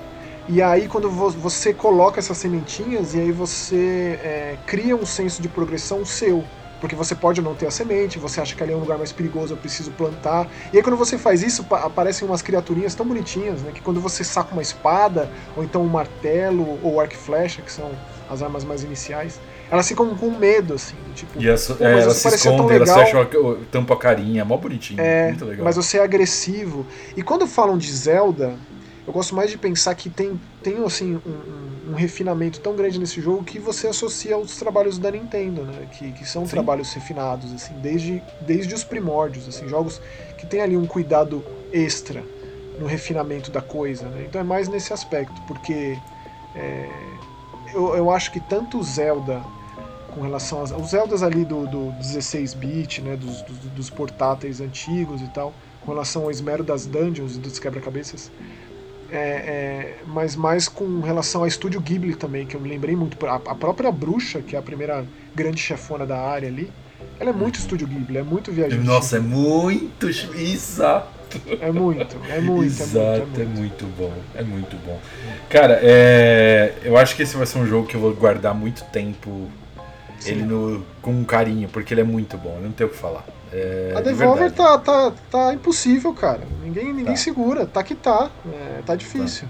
E 0.47 0.62
aí, 0.62 0.88
quando 0.88 1.10
vo- 1.10 1.32
você 1.32 1.74
coloca 1.74 2.20
essas 2.20 2.38
sementinhas, 2.38 3.16
e 3.16 3.20
aí 3.20 3.32
você 3.32 4.20
é, 4.24 4.56
cria 4.68 4.95
um 4.95 5.06
senso 5.06 5.41
de 5.41 5.47
progressão 5.49 6.06
seu. 6.06 6.43
Porque 6.82 6.95
você 6.95 7.15
pode 7.15 7.41
não 7.41 7.55
ter 7.55 7.67
a 7.67 7.71
semente, 7.71 8.19
você 8.19 8.41
acha 8.41 8.55
que 8.55 8.61
ali 8.61 8.73
é 8.73 8.76
um 8.76 8.80
lugar 8.80 8.97
mais 8.97 9.11
perigoso, 9.11 9.53
eu 9.53 9.57
preciso 9.57 9.91
plantar. 9.91 10.47
E 10.73 10.78
aí, 10.78 10.84
quando 10.84 10.97
você 10.97 11.17
faz 11.17 11.41
isso, 11.41 11.63
pa- 11.63 11.84
aparecem 11.86 12.28
umas 12.28 12.41
criaturinhas 12.41 12.93
tão 12.93 13.05
bonitinhas, 13.05 13.61
né? 13.61 13.71
Que 13.73 13.82
quando 13.82 13.99
você 14.01 14.23
saca 14.23 14.51
uma 14.53 14.61
espada, 14.61 15.30
ou 15.55 15.63
então 15.63 15.82
um 15.82 15.88
martelo, 15.88 16.78
ou 16.84 16.99
arco 16.99 17.13
e 17.13 17.17
flecha, 17.17 17.61
que 17.61 17.71
são 17.71 17.91
as 18.30 18.41
armas 18.41 18.63
mais 18.63 18.84
iniciais, 18.84 19.39
elas 19.71 19.88
ficam 19.88 20.15
com 20.15 20.32
medo, 20.32 20.73
assim. 20.73 20.95
Tipo, 21.13 21.39
E 21.41 21.45
Pô, 21.45 21.86
é, 21.86 21.93
mas 21.93 22.03
elas 22.03 22.17
você 22.17 22.30
se 22.32 22.36
escondem, 22.47 22.76
elas 22.78 22.91
fecham, 22.93 23.26
tampam 23.71 23.95
a 23.95 23.99
carinha, 23.99 24.43
mó 24.45 24.57
bonitinho, 24.57 25.01
É, 25.01 25.28
muito 25.28 25.45
legal. 25.45 25.63
mas 25.65 25.76
você 25.76 25.97
é 25.97 26.03
agressivo. 26.03 26.86
E 27.15 27.23
quando 27.23 27.47
falam 27.47 27.78
de 27.78 27.91
Zelda, 27.91 28.55
eu 29.06 29.14
gosto 29.14 29.36
mais 29.36 29.51
de 29.51 29.58
pensar 29.58 29.93
que 29.95 30.10
tem, 30.10 30.39
tem 30.64 30.84
assim, 30.84 31.16
um, 31.26 31.91
um- 31.91 31.93
refinamento 31.95 32.60
tão 32.60 32.76
grande 32.76 32.99
nesse 32.99 33.22
jogo 33.22 33.43
que 33.43 33.58
você 33.58 33.88
associa 33.88 34.36
aos 34.36 34.58
trabalhos 34.58 34.99
da 34.99 35.10
Nintendo, 35.12 35.64
né? 35.64 35.88
Que, 35.91 36.12
que 36.12 36.26
são 36.26 36.45
Sim. 36.45 36.51
trabalhos 36.51 36.91
refinados, 36.93 37.53
assim, 37.53 37.74
desde, 37.80 38.22
desde 38.41 38.74
os 38.74 38.84
primórdios, 38.84 39.47
assim, 39.47 39.68
jogos 39.68 40.01
que 40.38 40.45
tem 40.45 40.62
ali 40.62 40.76
um 40.76 40.86
cuidado 40.86 41.43
extra 41.72 42.26
no 42.78 42.86
refinamento 42.86 43.49
da 43.49 43.62
coisa, 43.62 44.10
né? 44.10 44.26
Então 44.28 44.41
é 44.41 44.43
mais 44.43 44.68
nesse 44.68 44.91
aspecto, 44.91 45.41
porque 45.43 45.97
é, 46.53 46.89
eu, 47.74 47.95
eu 47.95 48.12
acho 48.12 48.32
que 48.32 48.39
tanto 48.39 48.78
o 48.80 48.84
Zelda 48.84 49.41
com 50.14 50.22
relação 50.22 50.60
aos 50.60 50.72
os 50.72 50.89
Zeldas 50.89 51.22
ali 51.24 51.43
do, 51.43 51.68
do 51.68 51.91
16-bit, 51.99 53.01
né, 53.01 53.18
dos, 53.18 53.41
dos, 53.41 53.58
dos 53.60 53.89
portáteis 53.89 54.62
antigos 54.62 55.22
e 55.22 55.28
tal, 55.28 55.53
com 55.82 55.91
relação 55.91 56.24
ao 56.24 56.32
esmero 56.32 56.64
das 56.64 56.86
dungeons 56.86 57.36
e 57.36 57.39
dos 57.39 57.60
quebra-cabeças, 57.60 58.32
é, 59.16 59.20
é, 59.20 59.95
mas 60.05 60.36
mais 60.36 60.68
com 60.68 60.99
relação 60.99 61.41
ao 61.41 61.47
estúdio 61.47 61.80
Ghibli 61.80 62.16
também, 62.16 62.45
que 62.45 62.55
eu 62.55 62.59
me 62.59 62.70
lembrei 62.70 62.95
muito. 62.95 63.24
A, 63.26 63.36
a 63.36 63.55
própria 63.55 63.91
bruxa, 63.91 64.41
que 64.41 64.55
é 64.55 64.59
a 64.59 64.61
primeira 64.61 65.05
grande 65.34 65.61
chefona 65.61 66.05
da 66.05 66.20
área 66.20 66.49
ali, 66.49 66.72
ela 67.20 67.30
é 67.30 67.34
muito 67.34 67.55
estúdio 67.55 67.88
Ghibli, 67.88 68.18
é 68.18 68.24
muito 68.24 68.51
viajante. 68.51 68.86
Nossa, 68.86 69.18
é 69.18 69.20
muito. 69.20 70.07
Exato. 70.07 71.16
É 71.59 71.72
muito, 71.72 72.18
é 72.30 72.39
muito, 72.39 72.66
Exato, 72.66 72.97
é 72.99 73.16
é 73.16 73.26
muito. 73.26 73.41
É 73.41 73.45
muito. 73.45 73.57
muito 73.57 73.86
bom. 73.97 74.13
É 74.36 74.43
muito 74.43 74.78
bom. 74.86 74.99
Cara, 75.49 75.80
é, 75.82 76.74
eu 76.84 76.97
acho 76.97 77.16
que 77.16 77.24
esse 77.24 77.36
vai 77.36 77.45
ser 77.45 77.57
um 77.57 77.66
jogo 77.66 77.88
que 77.88 77.95
eu 77.95 77.99
vou 77.99 78.13
guardar 78.13 78.53
muito 78.53 78.84
tempo 78.86 79.49
Sim. 80.26 80.32
ele 80.32 80.43
no, 80.43 80.86
com 81.01 81.23
carinho, 81.26 81.67
porque 81.69 81.93
ele 81.93 82.01
é 82.01 82.03
muito 82.05 82.38
bom, 82.38 82.59
não 82.61 82.71
tenho 82.71 82.89
o 82.89 82.93
que 82.93 82.97
falar. 82.97 83.26
É, 83.53 83.93
A 83.95 83.99
de 84.01 84.09
Devolver 84.09 84.49
verdade. 84.49 84.55
tá, 84.84 85.11
tá, 85.11 85.13
tá 85.32 85.53
impossível, 85.53 86.13
cara. 86.13 86.41
Ninguém, 86.63 86.88
ninguém 86.88 87.13
Tá. 87.13 87.15
segura, 87.15 87.65
tá 87.65 87.82
que 87.84 87.95
tá. 87.95 88.30
É, 88.51 88.82
tá 88.86 88.95
difícil. 88.95 89.47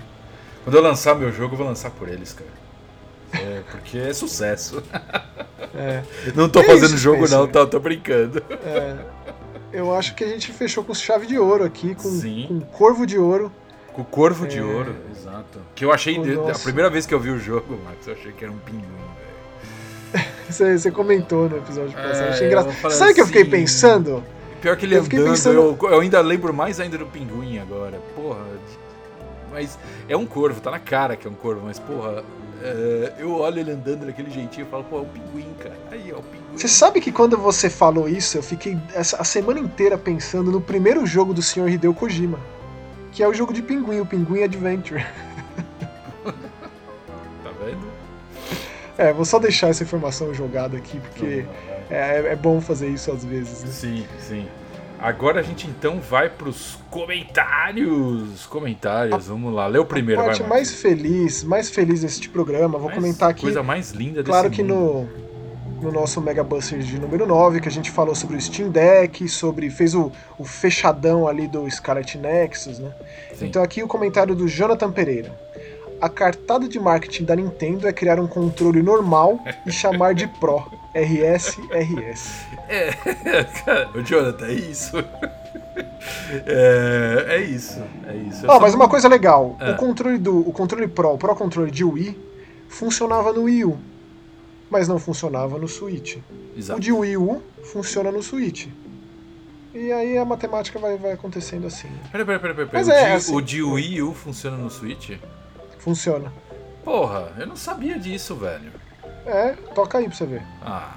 Quando 0.63 0.75
eu 0.75 0.81
lançar 0.81 1.15
meu 1.15 1.31
jogo, 1.31 1.53
eu 1.53 1.57
vou 1.57 1.67
lançar 1.67 1.89
por 1.91 2.07
eles, 2.09 2.33
cara. 2.33 2.49
É, 3.33 3.61
porque 3.71 3.97
é 3.97 4.13
sucesso. 4.13 4.81
É. 5.77 6.03
Não 6.35 6.47
tô 6.47 6.61
É 6.61 6.63
fazendo 6.63 6.95
jogo, 6.95 7.27
não, 7.27 7.45
tá, 7.47 7.65
tô 7.65 7.79
brincando. 7.81 8.41
É, 8.65 8.95
eu 9.73 9.93
acho 9.93 10.15
que 10.15 10.23
a 10.23 10.27
gente 10.27 10.53
fechou 10.53 10.85
com 10.85 10.93
chave 10.93 11.27
de 11.27 11.37
ouro 11.37 11.65
aqui, 11.65 11.93
com, 11.95 12.09
Sim. 12.09 12.45
com 12.47 12.61
corvo 12.61 13.05
de 13.05 13.17
ouro. 13.17 13.51
Com 13.91 14.03
Corvo 14.03 14.47
de 14.47 14.61
Ouro, 14.61 14.95
exato. 15.11 15.59
Que 15.73 15.83
eu 15.83 15.91
achei. 15.91 16.17
O 16.19 16.23
de- 16.23 16.51
a 16.51 16.59
primeira 16.59 16.89
vez 16.89 17.05
que 17.05 17.13
eu 17.13 17.19
vi 17.19 17.29
o 17.29 17.37
jogo, 17.39 17.77
Max, 17.83 18.07
eu 18.07 18.13
achei 18.13 18.31
que 18.31 18.43
era 18.43 18.53
um 18.53 18.57
pinguim. 18.57 18.83
Você, 20.49 20.77
você 20.77 20.91
comentou 20.91 21.49
no 21.49 21.57
episódio 21.57 21.97
É, 21.97 22.01
passado. 22.07 22.29
Achei 22.29 22.43
eu 22.43 22.47
engraçado. 22.47 22.91
Sabe 22.91 23.11
o 23.11 23.15
que 23.15 23.21
eu 23.21 23.25
fiquei 23.27 23.41
assim, 23.41 23.51
pensando? 23.51 24.23
Pior 24.61 24.75
que 24.77 24.85
ele 24.85 24.95
Eu 24.95 25.01
andando, 25.01 25.23
pensando- 25.29 25.77
eu, 25.81 25.89
eu 25.91 25.99
ainda 25.99 26.21
lembro 26.21 26.53
mais 26.53 26.79
ainda 26.79 26.97
do 26.97 27.05
pinguim 27.05 27.59
agora. 27.59 27.99
Porra. 28.15 28.39
Mas 29.51 29.77
é 30.09 30.17
um 30.17 30.25
corvo, 30.25 30.59
tá 30.59 30.71
na 30.71 30.79
cara 30.79 31.15
que 31.15 31.27
é 31.27 31.29
um 31.29 31.33
corvo, 31.35 31.61
mas 31.65 31.79
porra. 31.79 32.23
é, 32.61 33.13
eu 33.19 33.31
olho 33.31 33.59
ele 33.59 33.71
andando 33.71 34.05
daquele 34.05 34.29
jeitinho 34.29 34.65
e 34.67 34.69
falo, 34.69 34.83
pô, 34.83 34.97
é 34.97 35.01
um 35.01 35.05
pinguim, 35.05 35.53
cara. 35.59 35.75
Aí, 35.91 36.11
ó, 36.13 36.19
o 36.19 36.23
pinguim. 36.23 36.57
Você 36.57 36.67
sabe 36.67 36.99
que 36.99 37.11
quando 37.11 37.37
você 37.37 37.69
falou 37.69 38.07
isso, 38.09 38.37
eu 38.37 38.43
fiquei 38.43 38.77
essa- 38.93 39.17
a 39.17 39.23
semana 39.23 39.59
inteira 39.59 39.97
pensando 39.97 40.51
no 40.51 40.59
primeiro 40.59 41.05
jogo 41.05 41.33
do 41.33 41.41
Sr. 41.41 41.69
Hideo 41.69 41.93
Kojima. 41.93 42.39
Que 43.11 43.23
é 43.23 43.27
o 43.27 43.33
jogo 43.33 43.53
de 43.53 43.61
pinguim, 43.61 43.99
o 44.01 44.05
Pinguim 44.05 44.43
Adventure. 44.43 45.05
É, 48.97 49.11
vou 49.13 49.25
só 49.25 49.39
deixar 49.39 49.69
essa 49.69 49.83
informação 49.83 50.33
jogada 50.33 50.77
aqui, 50.77 50.99
porque 50.99 51.45
é, 51.89 52.31
é 52.31 52.35
bom 52.35 52.61
fazer 52.61 52.87
isso 52.87 53.11
às 53.11 53.23
vezes. 53.25 53.63
né? 53.63 53.69
Sim, 53.71 54.05
sim. 54.19 54.47
Agora 54.97 55.41
a 55.41 55.43
gente 55.43 55.67
então 55.67 55.99
vai 55.99 56.29
pros 56.29 56.79
comentários. 56.89 58.45
Comentários, 58.45 59.27
vamos 59.27 59.53
lá. 59.53 59.67
Lê 59.67 59.77
o 59.77 59.85
primeiro, 59.85 60.21
a 60.21 60.25
parte 60.25 60.39
vai. 60.41 60.49
mais 60.49 60.73
feliz, 60.73 61.43
mais 61.43 61.69
feliz 61.69 62.01
desse 62.01 62.27
programa, 62.29 62.77
vou 62.77 62.87
Mais- 62.87 62.95
comentar 62.95 63.29
aqui. 63.29 63.41
Coisa 63.41 63.61
mais 63.61 63.91
linda 63.91 64.21
desse 64.23 64.29
Claro 64.29 64.49
que 64.49 64.63
mundo. 64.63 65.07
no, 65.81 65.83
no 65.83 65.91
nosso 65.91 66.21
Mega 66.21 66.43
Buster 66.43 66.79
de 66.79 66.97
número 66.99 67.25
9, 67.27 67.59
que 67.59 67.67
a 67.67 67.71
gente 67.71 67.91
falou 67.91 68.15
sobre 68.15 68.37
o 68.37 68.41
Steam 68.41 68.69
Deck, 68.69 69.27
sobre. 69.27 69.69
fez 69.69 69.93
o, 69.93 70.11
o 70.39 70.45
fechadão 70.45 71.27
ali 71.27 71.47
do 71.47 71.69
Scarlet 71.69 72.17
Nexus, 72.17 72.79
né? 72.79 72.91
Sim. 73.33 73.47
Então 73.47 73.61
aqui 73.61 73.83
o 73.83 73.87
comentário 73.87 74.33
do 74.33 74.47
Jonathan 74.47 74.91
Pereira. 74.91 75.33
A 76.01 76.09
cartada 76.09 76.67
de 76.67 76.79
marketing 76.79 77.23
da 77.23 77.35
Nintendo 77.35 77.87
é 77.87 77.93
criar 77.93 78.19
um 78.19 78.27
controle 78.27 78.81
normal 78.83 79.39
e 79.65 79.71
chamar 79.71 80.13
de 80.13 80.27
Pro. 80.27 80.63
RS, 80.93 81.57
RS. 81.71 82.45
É, 82.69 83.43
cara, 83.65 83.89
o 83.93 84.01
Jonathan, 84.01 84.45
é 84.47 84.53
isso. 84.53 84.97
É, 86.45 87.25
é 87.29 87.41
isso, 87.41 87.83
é 88.07 88.15
isso. 88.15 88.41
Só 88.45 88.59
mas 88.59 88.73
uma 88.73 88.87
coisa 88.87 89.07
legal, 89.07 89.57
É. 89.59 89.71
o 89.71 89.75
controle 89.75 90.17
do 90.17 90.39
o 90.47 90.51
controle 90.53 90.87
Pro, 90.87 91.13
o 91.13 91.17
Pro 91.17 91.35
controle 91.35 91.71
de 91.71 91.83
Wii, 91.83 92.17
funcionava 92.69 93.33
no 93.33 93.43
Wii 93.43 93.65
U, 93.65 93.77
mas 94.69 94.87
não 94.87 94.99
funcionava 94.99 95.57
no 95.57 95.67
Switch. 95.67 96.17
Exato. 96.57 96.79
O 96.79 96.81
de 96.81 96.91
Wii 96.91 97.17
U 97.17 97.41
funciona 97.63 98.11
no 98.11 98.21
Switch. 98.23 98.67
E 99.73 99.91
aí 99.91 100.17
a 100.17 100.23
matemática 100.23 100.79
vai, 100.79 100.95
vai 100.97 101.11
acontecendo 101.11 101.67
assim. 101.67 101.89
Peraí, 102.11 102.25
peraí, 102.25 102.39
peraí, 102.39 102.55
peraí. 102.55 102.69
Mas 102.71 102.87
o, 102.87 102.91
é, 102.91 103.05
de, 103.07 103.11
assim- 103.11 103.35
o 103.35 103.41
de 103.41 103.61
Wii 103.61 104.01
U 104.03 104.13
funciona 104.13 104.55
no 104.55 104.69
Switch? 104.69 105.11
Funciona. 105.85 106.33
Porra, 106.83 107.31
eu 107.37 107.45
não 107.45 107.55
sabia 107.55 107.99
disso, 107.99 108.35
velho. 108.35 108.71
É, 109.23 109.53
toca 109.75 109.99
aí 109.99 110.05
pra 110.07 110.15
você 110.15 110.25
ver. 110.25 110.41
Ah, 110.63 110.95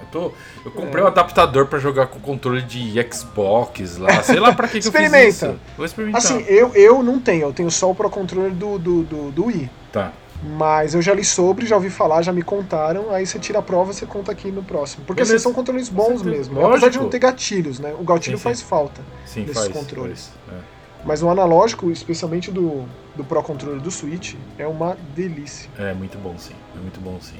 eu 0.00 0.06
tô. 0.10 0.32
Eu 0.64 0.70
comprei 0.72 1.04
um 1.04 1.06
adaptador 1.06 1.66
pra 1.66 1.78
jogar 1.78 2.06
com 2.06 2.18
controle 2.18 2.62
de 2.62 2.94
Xbox 3.12 3.98
lá. 3.98 4.22
Sei 4.22 4.40
lá 4.40 4.54
pra 4.54 4.66
que, 4.68 4.80
que 4.80 4.88
eu 4.88 4.92
fiz 4.92 5.02
Experimenta. 5.02 5.28
isso. 5.28 5.60
Vou 5.76 5.84
experimentar. 5.84 6.18
Assim, 6.22 6.40
eu, 6.48 6.74
eu 6.74 7.02
não 7.02 7.20
tenho, 7.20 7.42
eu 7.42 7.52
tenho 7.52 7.70
só 7.70 7.90
o 7.90 7.94
Pro 7.94 8.08
Controller 8.08 8.52
do, 8.52 8.78
do, 8.78 9.02
do, 9.02 9.30
do 9.30 9.44
Wii. 9.46 9.70
Tá. 9.92 10.12
Mas 10.42 10.94
eu 10.94 11.00
já 11.02 11.12
li 11.14 11.24
sobre, 11.24 11.66
já 11.66 11.76
ouvi 11.76 11.90
falar, 11.90 12.22
já 12.22 12.32
me 12.32 12.42
contaram. 12.42 13.10
Aí 13.10 13.26
você 13.26 13.38
tira 13.38 13.58
a 13.58 13.62
prova 13.62 13.92
você 13.92 14.06
conta 14.06 14.32
aqui 14.32 14.50
no 14.50 14.62
próximo. 14.62 15.04
Porque 15.06 15.20
Beleza. 15.20 15.36
assim, 15.36 15.42
são 15.42 15.52
controles 15.52 15.90
bons 15.90 16.22
mesmo. 16.22 16.58
Apesar 16.60 16.76
de 16.76 16.84
Lógico. 16.84 17.04
não 17.04 17.10
ter 17.10 17.18
gatilhos, 17.18 17.78
né? 17.78 17.94
O 17.98 18.04
gatilho 18.04 18.36
Sim, 18.38 18.42
sim. 18.42 18.44
faz 18.44 18.62
falta. 18.62 19.02
Sim, 19.26 19.42
Desses 19.44 19.62
faz. 19.62 19.72
controles. 19.74 20.30
faz, 20.46 20.58
Mas 21.06 21.22
o 21.22 21.30
analógico, 21.30 21.88
especialmente 21.90 22.50
do, 22.50 22.84
do 23.14 23.22
Pro 23.22 23.40
Controller 23.40 23.80
do 23.80 23.92
Switch, 23.92 24.34
é 24.58 24.66
uma 24.66 24.96
delícia. 25.14 25.70
É. 25.78 25.94
muito 25.94 26.18
bom 26.18 26.36
sim. 26.36 26.54
É 26.74 26.80
muito 26.80 27.00
bom 27.00 27.16
sim. 27.20 27.38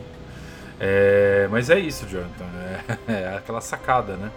É, 0.79 1.49
mas 1.51 1.69
é 1.69 1.79
isso, 1.79 2.07
Jonathan. 2.07 2.45
É, 3.09 3.13
é 3.13 3.37
aquela 3.37 3.61
sacada, 3.61 4.17
né? 4.17 4.31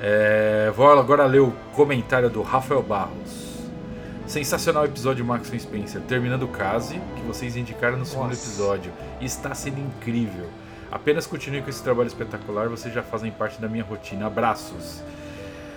É, 0.00 0.72
vou 0.74 0.90
agora 0.90 1.26
ler 1.26 1.40
o 1.40 1.52
comentário 1.74 2.30
do 2.30 2.40
Rafael 2.40 2.82
Barros. 2.82 3.44
Sensacional 4.26 4.86
episódio 4.86 5.22
Max 5.22 5.48
Spencer, 5.48 6.00
terminando 6.00 6.44
o 6.44 6.48
case 6.48 6.98
que 7.16 7.22
vocês 7.22 7.56
indicaram 7.56 7.98
no 7.98 8.06
segundo 8.06 8.30
Nossa. 8.30 8.46
episódio. 8.46 8.90
Está 9.20 9.54
sendo 9.54 9.78
incrível. 9.78 10.48
Apenas 10.90 11.26
continue 11.26 11.60
com 11.60 11.68
esse 11.68 11.82
trabalho 11.82 12.06
espetacular, 12.06 12.68
vocês 12.68 12.94
já 12.94 13.02
fazem 13.02 13.30
parte 13.30 13.60
da 13.60 13.68
minha 13.68 13.84
rotina. 13.84 14.26
Abraços. 14.26 15.02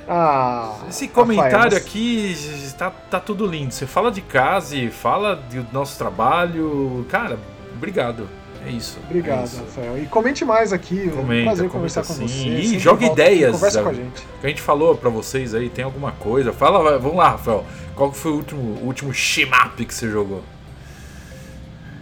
Ah. 0.08 0.74
Esse 0.88 1.08
comentário 1.08 1.58
Rafael, 1.58 1.78
aqui 1.82 2.36
tá, 2.78 2.90
tá 2.92 3.20
tudo 3.20 3.46
lindo. 3.46 3.74
Você 3.74 3.86
fala 3.86 4.10
de 4.12 4.22
case, 4.22 4.90
fala 4.90 5.36
do 5.36 5.66
nosso 5.74 5.98
trabalho. 5.98 7.06
Cara, 7.10 7.38
obrigado. 7.76 8.28
É 8.66 8.70
isso. 8.70 8.98
é 9.02 9.06
Obrigado, 9.06 9.46
isso. 9.46 9.58
Rafael. 9.60 9.98
E 10.02 10.06
comente 10.08 10.44
mais 10.44 10.74
aqui. 10.74 11.02
é 11.08 11.08
um 11.14 11.16
Comenta, 11.18 11.44
prazer 11.46 11.70
comenta 11.70 11.70
conversar 11.70 12.02
com 12.04 12.14
sim. 12.14 12.28
você. 12.28 12.48
E 12.50 12.80
joga 12.80 13.06
ideias, 13.06 13.52
Conversa 13.52 13.84
com 13.84 13.90
a 13.90 13.94
gente. 13.94 14.22
O 14.38 14.40
que 14.42 14.46
a 14.46 14.50
gente 14.50 14.62
falou 14.62 14.96
pra 14.96 15.10
vocês 15.10 15.54
aí, 15.54 15.70
tem 15.70 15.84
alguma 15.86 16.12
coisa? 16.14 16.52
Fala, 16.54 16.98
vamos 16.98 17.18
lá, 17.18 17.30
Rafael. 17.32 17.66
Qual 17.96 18.12
foi 18.12 18.32
o 18.32 18.36
último, 18.36 18.62
o 18.82 18.86
último 18.86 19.14
shemap 19.14 19.76
que 19.78 19.94
você 19.94 20.10
jogou? 20.10 20.44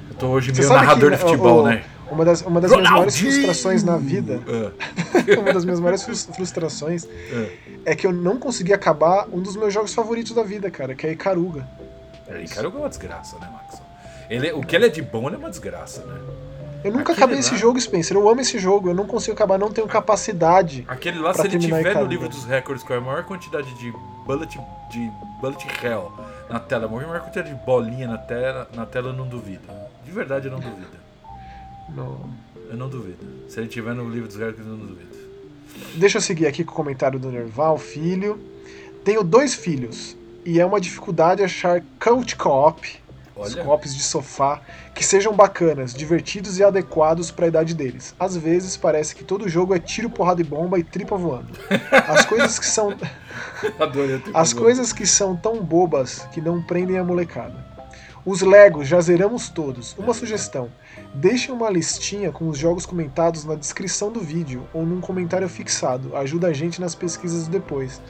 Eu 0.10 0.16
tô 0.16 0.28
hoje 0.28 0.54
Você 0.54 0.62
meio 0.62 0.74
narrador 0.74 1.12
que, 1.12 1.18
de 1.18 1.22
futebol, 1.24 1.64
o- 1.64 1.68
né? 1.68 1.84
Uma 2.12 2.24
das, 2.24 2.42
uma 2.42 2.62
das 2.62 2.72
minhas 2.72 2.90
maiores 2.90 3.18
frustrações 3.18 3.84
na 3.84 3.98
vida, 3.98 4.40
Ah, 4.48 4.72
uma 5.42 5.52
das 5.54 5.66
minhas 5.66 5.80
maiores 5.80 6.04
frus- 6.04 6.26
frustrações 6.34 7.06
ah. 7.06 7.48
é 7.86 7.96
que 7.96 8.06
eu 8.06 8.14
não 8.14 8.38
consegui 8.38 8.74
acabar 8.74 9.28
um 9.32 9.40
dos 9.42 9.56
meus 9.56 9.74
jogos 9.74 9.94
favoritos 9.94 10.34
da 10.34 10.44
vida, 10.44 10.70
cara, 10.70 10.94
que 10.94 11.08
é 11.08 11.12
Icaruga. 11.12 11.66
É, 12.28 12.42
Icaruga 12.44 12.78
é 12.78 12.82
uma 12.82 12.90
desgraça, 12.90 13.38
né, 13.40 13.50
Max? 13.52 13.82
Ele, 14.30 14.52
o 14.54 14.62
que 14.62 14.76
ele 14.76 14.86
é 14.86 14.90
de 14.90 15.02
bom, 15.02 15.30
é 15.30 15.36
uma 15.38 15.50
desgraça, 15.50 16.04
né? 16.06 16.20
Eu 16.84 16.92
nunca 16.92 17.14
Aquele 17.14 17.18
acabei 17.18 17.36
lá- 17.36 17.40
esse 17.40 17.58
jogo, 17.58 17.82
Spencer. 17.82 18.16
Eu 18.16 18.30
amo 18.30 18.42
esse 18.42 18.60
jogo, 18.60 18.90
eu 18.90 18.94
não 18.94 19.08
consigo 19.08 19.34
acabar, 19.34 19.58
não 19.58 19.72
tenho 19.72 19.88
capacidade. 19.88 20.86
Aquele 20.88 21.18
lá, 21.18 21.34
Pra 21.34 21.42
se 21.42 21.48
ele 21.48 21.58
terminar 21.58 21.78
tiver 21.78 21.90
no 21.90 21.92
Icaruga. 21.96 22.12
livro 22.14 22.30
dos 22.30 22.46
recordes 22.46 22.84
com 22.84 22.94
a 22.94 23.02
maior 23.02 23.24
quantidade 23.24 23.74
de 23.80 23.92
bullet, 24.26 24.60
de 24.92 25.12
bullet 25.42 25.66
hell 25.84 26.12
na 26.48 26.60
tela, 26.60 26.86
a 26.86 26.88
maior 26.88 27.20
quantidade 27.22 27.50
de 27.50 27.56
bolinha 27.66 28.08
na 28.08 28.20
tela, 28.20 28.70
na 28.76 28.86
tela 28.86 29.10
eu 29.10 29.14
não 29.14 29.28
duvido. 29.28 29.64
De 30.04 30.12
verdade, 30.12 30.46
eu 30.48 30.52
não 30.52 30.60
duvido. 30.60 31.04
Não. 31.90 32.30
Eu 32.70 32.78
não 32.78 32.90
duvido. 32.90 33.18
Se 33.48 33.60
ele 33.60 33.68
tiver 33.68 33.94
no 33.94 34.10
livro 34.10 34.28
dos 34.28 34.38
recordes, 34.38 34.66
eu 34.66 34.72
não 34.72 34.86
duvido. 34.86 35.16
Deixa 35.96 36.18
eu 36.18 36.22
seguir 36.22 36.48
aqui 36.48 36.64
com 36.64 36.72
o 36.72 36.76
comentário 36.76 37.20
do 37.20 37.32
Nerval, 37.32 37.78
filho. 37.78 38.40
Tenho 39.04 39.24
dois 39.24 39.54
filhos 39.54 40.16
e 40.46 40.60
é 40.60 40.66
uma 40.66 40.80
dificuldade 40.80 41.44
achar 41.44 41.84
couch 42.00 42.36
co-op, 42.36 43.00
os 43.36 43.56
co-ops 43.56 43.96
de 43.96 44.02
sofá, 44.02 44.62
que 44.94 45.04
sejam 45.04 45.34
bacanas, 45.34 45.94
divertidos 45.94 46.58
e 46.58 46.64
adequados 46.64 47.30
para 47.30 47.46
a 47.46 47.48
idade 47.50 47.74
deles. 47.74 48.16
Às 48.20 48.38
vezes 48.38 48.78
parece 48.78 49.16
que 49.16 49.24
todo 49.24 49.50
jogo 49.50 49.76
é 49.76 49.80
tiro, 49.80 50.10
porrada 50.10 50.42
e 50.42 50.44
bomba 50.44 50.80
e 50.80 50.84
tripa 50.84 51.18
voando. 51.18 51.50
As 52.08 52.24
coisas 52.26 52.58
que 52.58 52.66
são 52.66 52.96
adorei 53.80 54.22
as 54.34 54.54
coisas 54.54 54.94
que 54.94 55.06
são 55.06 55.36
tão 55.36 55.62
bobas 55.62 56.28
que 56.32 56.40
não 56.40 56.62
prendem 56.62 56.98
a 56.98 57.04
molecada. 57.04 57.65
Os 58.26 58.42
Legos 58.42 58.88
já 58.88 59.00
zeramos 59.02 59.50
todos. 59.50 59.96
Uma 59.98 60.14
sugestão: 60.14 60.70
deixem 61.14 61.54
uma 61.54 61.70
listinha 61.70 62.32
com 62.32 62.50
os 62.50 62.58
jogos 62.58 62.86
comentados 62.86 63.46
na 63.46 63.54
descrição 63.56 64.12
do 64.12 64.20
vídeo 64.20 64.68
ou 64.74 64.86
num 64.86 65.00
comentário 65.00 65.48
fixado. 65.48 66.16
Ajuda 66.16 66.48
a 66.48 66.54
gente 66.54 66.82
nas 66.82 66.96
pesquisas 66.96 67.48
depois. 67.48 68.02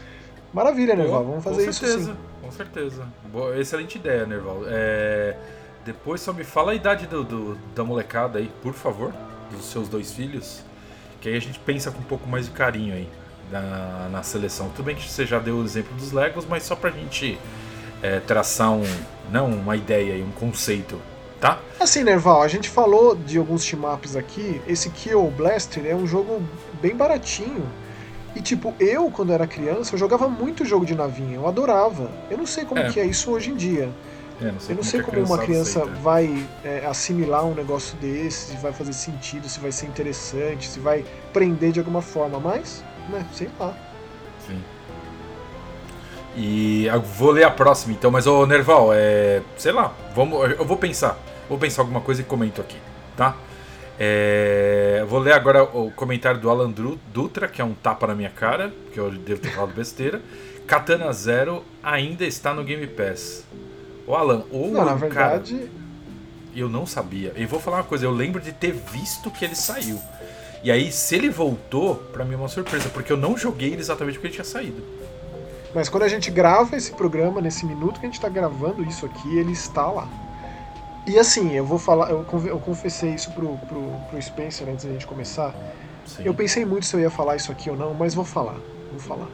Maravilha, 0.54 0.96
Nerval. 0.96 1.26
Vamos 1.26 1.44
fazer 1.44 1.64
com 1.66 1.70
isso 1.70 1.80
certeza, 1.86 2.12
sim. 2.14 2.18
Com 2.42 2.52
certeza. 2.52 3.08
Boa, 3.32 3.60
excelente 3.60 3.98
ideia, 3.98 4.26
Nerval. 4.26 4.62
É, 4.68 5.36
depois 5.84 6.22
só 6.22 6.32
me 6.32 6.46
fala 6.46 6.72
a 6.72 6.76
idade 6.76 7.08
do, 7.08 7.24
do- 7.24 7.58
da 7.76 7.84
molecada 7.84 8.40
aí, 8.40 8.50
por 8.64 8.74
favor, 8.74 9.14
dos 9.52 9.66
seus 9.66 9.90
dois 9.90 10.14
filhos. 10.14 10.64
Que 11.20 11.28
aí 11.28 11.36
a 11.36 11.42
gente 11.42 11.60
pensa 11.60 11.92
com 11.92 12.00
um 12.00 12.04
pouco 12.04 12.26
mais 12.30 12.46
de 12.46 12.52
carinho 12.52 12.94
aí 12.94 13.10
na, 13.52 14.08
na 14.12 14.24
seleção. 14.24 14.70
Tudo 14.70 14.86
bem 14.86 14.96
que 14.96 15.10
você 15.12 15.26
já 15.26 15.40
deu 15.40 15.58
o 15.58 15.64
exemplo 15.66 15.94
dos 15.98 16.14
Legos, 16.14 16.46
mas 16.46 16.64
só 16.64 16.74
pra 16.76 16.90
gente 16.90 17.38
é, 18.06 18.20
traçar 18.20 18.72
um. 18.72 18.84
Não 19.32 19.48
uma 19.48 19.76
ideia 19.76 20.14
aí, 20.14 20.22
um 20.22 20.32
conceito, 20.32 21.02
tá? 21.42 21.60
Assim, 21.80 22.04
Nerval, 22.04 22.44
a 22.44 22.48
gente 22.48 22.70
falou 22.70 23.16
de 23.16 23.38
alguns 23.40 23.66
team-ups 23.66 24.16
aqui. 24.16 24.62
Esse 24.68 24.90
Kill 24.92 25.32
Blaster 25.36 25.84
é 25.86 25.96
um 25.96 26.06
jogo 26.06 26.44
bem 26.82 26.96
baratinho. 26.96 27.66
E 28.36 28.42
tipo, 28.42 28.74
eu, 28.80 29.10
quando 29.10 29.34
era 29.34 29.48
criança, 29.48 29.96
eu 29.96 30.00
jogava 30.00 30.28
muito 30.28 30.64
jogo 30.66 30.86
de 30.86 30.94
navinha. 30.94 31.36
Eu 31.38 31.48
adorava. 31.48 32.12
Eu 32.30 32.38
não 32.38 32.46
sei 32.46 32.66
como 32.66 32.82
É. 32.82 32.90
que 32.92 33.00
é 33.00 33.06
isso 33.06 33.32
hoje 33.32 33.50
em 33.50 33.56
dia. 33.56 33.90
É, 34.42 34.46
não 34.52 34.58
Eu 34.70 34.76
não 34.76 34.84
sei 34.84 35.02
como 35.02 35.20
uma 35.22 35.38
criança 35.38 35.80
aceita. 35.80 36.00
vai 36.02 36.46
é, 36.64 36.86
assimilar 36.86 37.46
um 37.46 37.56
negócio 37.56 37.96
desse, 37.98 38.52
se 38.52 38.58
vai 38.58 38.74
fazer 38.74 38.92
sentido, 38.94 39.48
se 39.48 39.60
vai 39.62 39.72
ser 39.72 39.86
interessante, 39.88 40.68
se 40.68 40.80
vai 40.80 41.06
prender 41.32 41.72
de 41.72 41.80
alguma 41.80 42.02
forma, 42.02 42.38
mas, 42.40 42.84
né, 43.10 43.26
sei 43.34 43.48
lá. 43.60 43.74
E 46.36 46.88
vou 47.18 47.32
ler 47.32 47.46
a 47.46 47.52
próxima 47.52 47.94
então, 47.94 48.12
mas 48.12 48.28
ô 48.28 48.46
Nerval, 48.46 48.90
é. 48.94 49.42
Sei 49.58 49.72
lá, 49.72 49.94
vamos, 50.14 50.52
eu 50.52 50.66
vou 50.66 50.78
pensar. 50.78 51.18
Vou 51.48 51.58
pensar 51.58 51.82
alguma 51.84 52.02
coisa 52.02 52.22
e 52.22 52.24
comento 52.26 52.60
aqui, 52.60 52.78
tá? 53.16 53.36
É, 53.98 55.06
vou 55.08 55.20
ler 55.20 55.34
agora 55.34 55.64
o 55.64 55.92
comentário 55.92 56.40
do 56.40 56.50
Alan 56.50 56.74
Dutra, 57.14 57.48
que 57.48 57.62
é 57.62 57.66
um 57.66 57.74
tapa 57.74 58.08
na 58.08 58.16
minha 58.16 58.30
cara, 58.30 58.74
que 58.92 59.00
eu 59.00 59.12
devo 59.12 59.40
ter 59.40 59.50
falado 59.50 59.74
besteira. 59.74 60.22
Katana 60.68 61.12
Zero 61.14 61.64
ainda 61.82 62.26
está 62.26 62.54
no 62.54 62.64
Game 62.64 62.86
Pass. 62.88 63.46
O 64.08 64.16
Alan, 64.16 64.44
ou 64.52 64.72
Não, 64.72 64.84
na 64.84 64.96
verdade. 64.96 65.56
Cara, 65.56 65.70
eu 66.56 66.68
não 66.68 66.86
sabia. 66.86 67.34
E 67.36 67.46
vou 67.46 67.60
falar 67.60 67.78
uma 67.78 67.84
coisa, 67.84 68.06
eu 68.06 68.12
lembro 68.12 68.42
de 68.42 68.52
ter 68.52 68.72
visto 68.72 69.32
que 69.32 69.46
ele 69.46 69.56
saiu. 69.56 70.02
E 70.64 70.72
aí, 70.72 70.92
se 70.92 71.16
ele 71.16 71.30
voltou, 71.30 71.96
pra 71.96 72.26
mim 72.26 72.34
é 72.34 72.38
uma 72.38 72.48
surpresa, 72.48 72.90
porque 72.90 73.12
eu 73.12 73.18
não 73.18 73.38
joguei 73.38 73.72
ele 73.72 73.82
exatamente 73.82 74.16
porque 74.16 74.28
ele 74.28 74.34
tinha 74.34 74.46
saído. 74.46 74.82
Mas 75.76 75.90
quando 75.90 76.04
a 76.04 76.08
gente 76.08 76.32
grava 76.32 76.78
esse 76.78 76.94
programa, 76.94 77.42
nesse 77.42 77.66
minuto 77.66 78.00
que 78.00 78.06
a 78.06 78.10
gente 78.10 78.22
tá 78.22 78.30
gravando 78.30 78.82
isso 78.82 79.06
aqui, 79.06 79.38
ele 79.38 79.52
está 79.52 79.92
lá. 79.92 80.08
E 81.06 81.20
assim, 81.20 81.52
eu 81.52 81.66
vou 81.66 81.78
falar, 81.78 82.10
eu, 82.10 82.26
eu 82.46 82.60
confessei 82.60 83.14
isso 83.14 83.30
pro, 83.34 83.58
pro, 83.58 83.82
pro 84.10 84.22
Spencer 84.22 84.70
antes 84.70 84.86
da 84.86 84.94
gente 84.94 85.06
começar. 85.06 85.54
Sim. 86.06 86.24
Eu 86.24 86.34
pensei 86.34 86.64
muito 86.64 86.86
se 86.86 86.96
eu 86.96 87.02
ia 87.02 87.10
falar 87.10 87.36
isso 87.36 87.52
aqui 87.52 87.70
ou 87.70 87.76
não, 87.76 87.94
mas 87.94 88.14
vou 88.16 88.24
falar. 88.24 88.58
Vou 88.90 89.00
falar. 89.02 89.26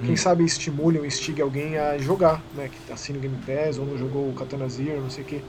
Hum. 0.00 0.06
Quem 0.06 0.16
sabe 0.16 0.44
estimule 0.44 0.96
ou 0.96 1.04
instigue 1.04 1.42
alguém 1.42 1.76
a 1.76 1.98
jogar, 1.98 2.40
né? 2.54 2.70
Que 2.70 2.92
assina 2.92 3.18
o 3.18 3.20
Game 3.20 3.36
Pass 3.38 3.76
ou 3.76 3.84
não 3.84 3.98
jogou 3.98 4.28
o 4.28 4.32
Katana 4.32 4.68
Zero, 4.68 5.00
não 5.00 5.10
sei 5.10 5.24
o 5.24 5.26
quê. 5.26 5.40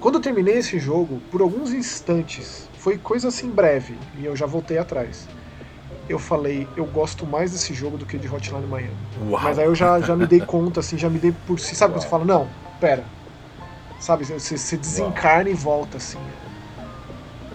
Quando 0.00 0.16
eu 0.16 0.20
terminei 0.20 0.58
esse 0.58 0.80
jogo, 0.80 1.22
por 1.30 1.40
alguns 1.40 1.72
instantes, 1.72 2.68
foi 2.76 2.98
coisa 2.98 3.28
assim 3.28 3.48
breve, 3.48 3.94
e 4.18 4.24
eu 4.24 4.34
já 4.34 4.46
voltei 4.46 4.78
atrás. 4.78 5.28
Eu 6.08 6.18
falei, 6.18 6.68
eu 6.76 6.84
gosto 6.86 7.26
mais 7.26 7.52
desse 7.52 7.74
jogo 7.74 7.98
do 7.98 8.06
que 8.06 8.16
de 8.16 8.28
Hotline 8.28 8.66
Miami. 8.66 8.96
Uau. 9.28 9.42
Mas 9.42 9.58
aí 9.58 9.66
eu 9.66 9.74
já, 9.74 10.00
já 10.00 10.14
me 10.14 10.26
dei 10.26 10.40
conta, 10.40 10.80
assim, 10.80 10.96
já 10.96 11.10
me 11.10 11.18
dei 11.18 11.34
por 11.46 11.58
si. 11.58 11.74
Sabe 11.74 11.92
Uau. 11.92 11.98
quando 11.98 12.02
você 12.04 12.08
fala, 12.08 12.24
não, 12.24 12.48
pera. 12.80 13.04
Sabe, 13.98 14.24
você, 14.24 14.56
você 14.56 14.76
desencarna 14.76 15.44
Uau. 15.44 15.52
e 15.52 15.54
volta, 15.54 15.96
assim. 15.96 16.18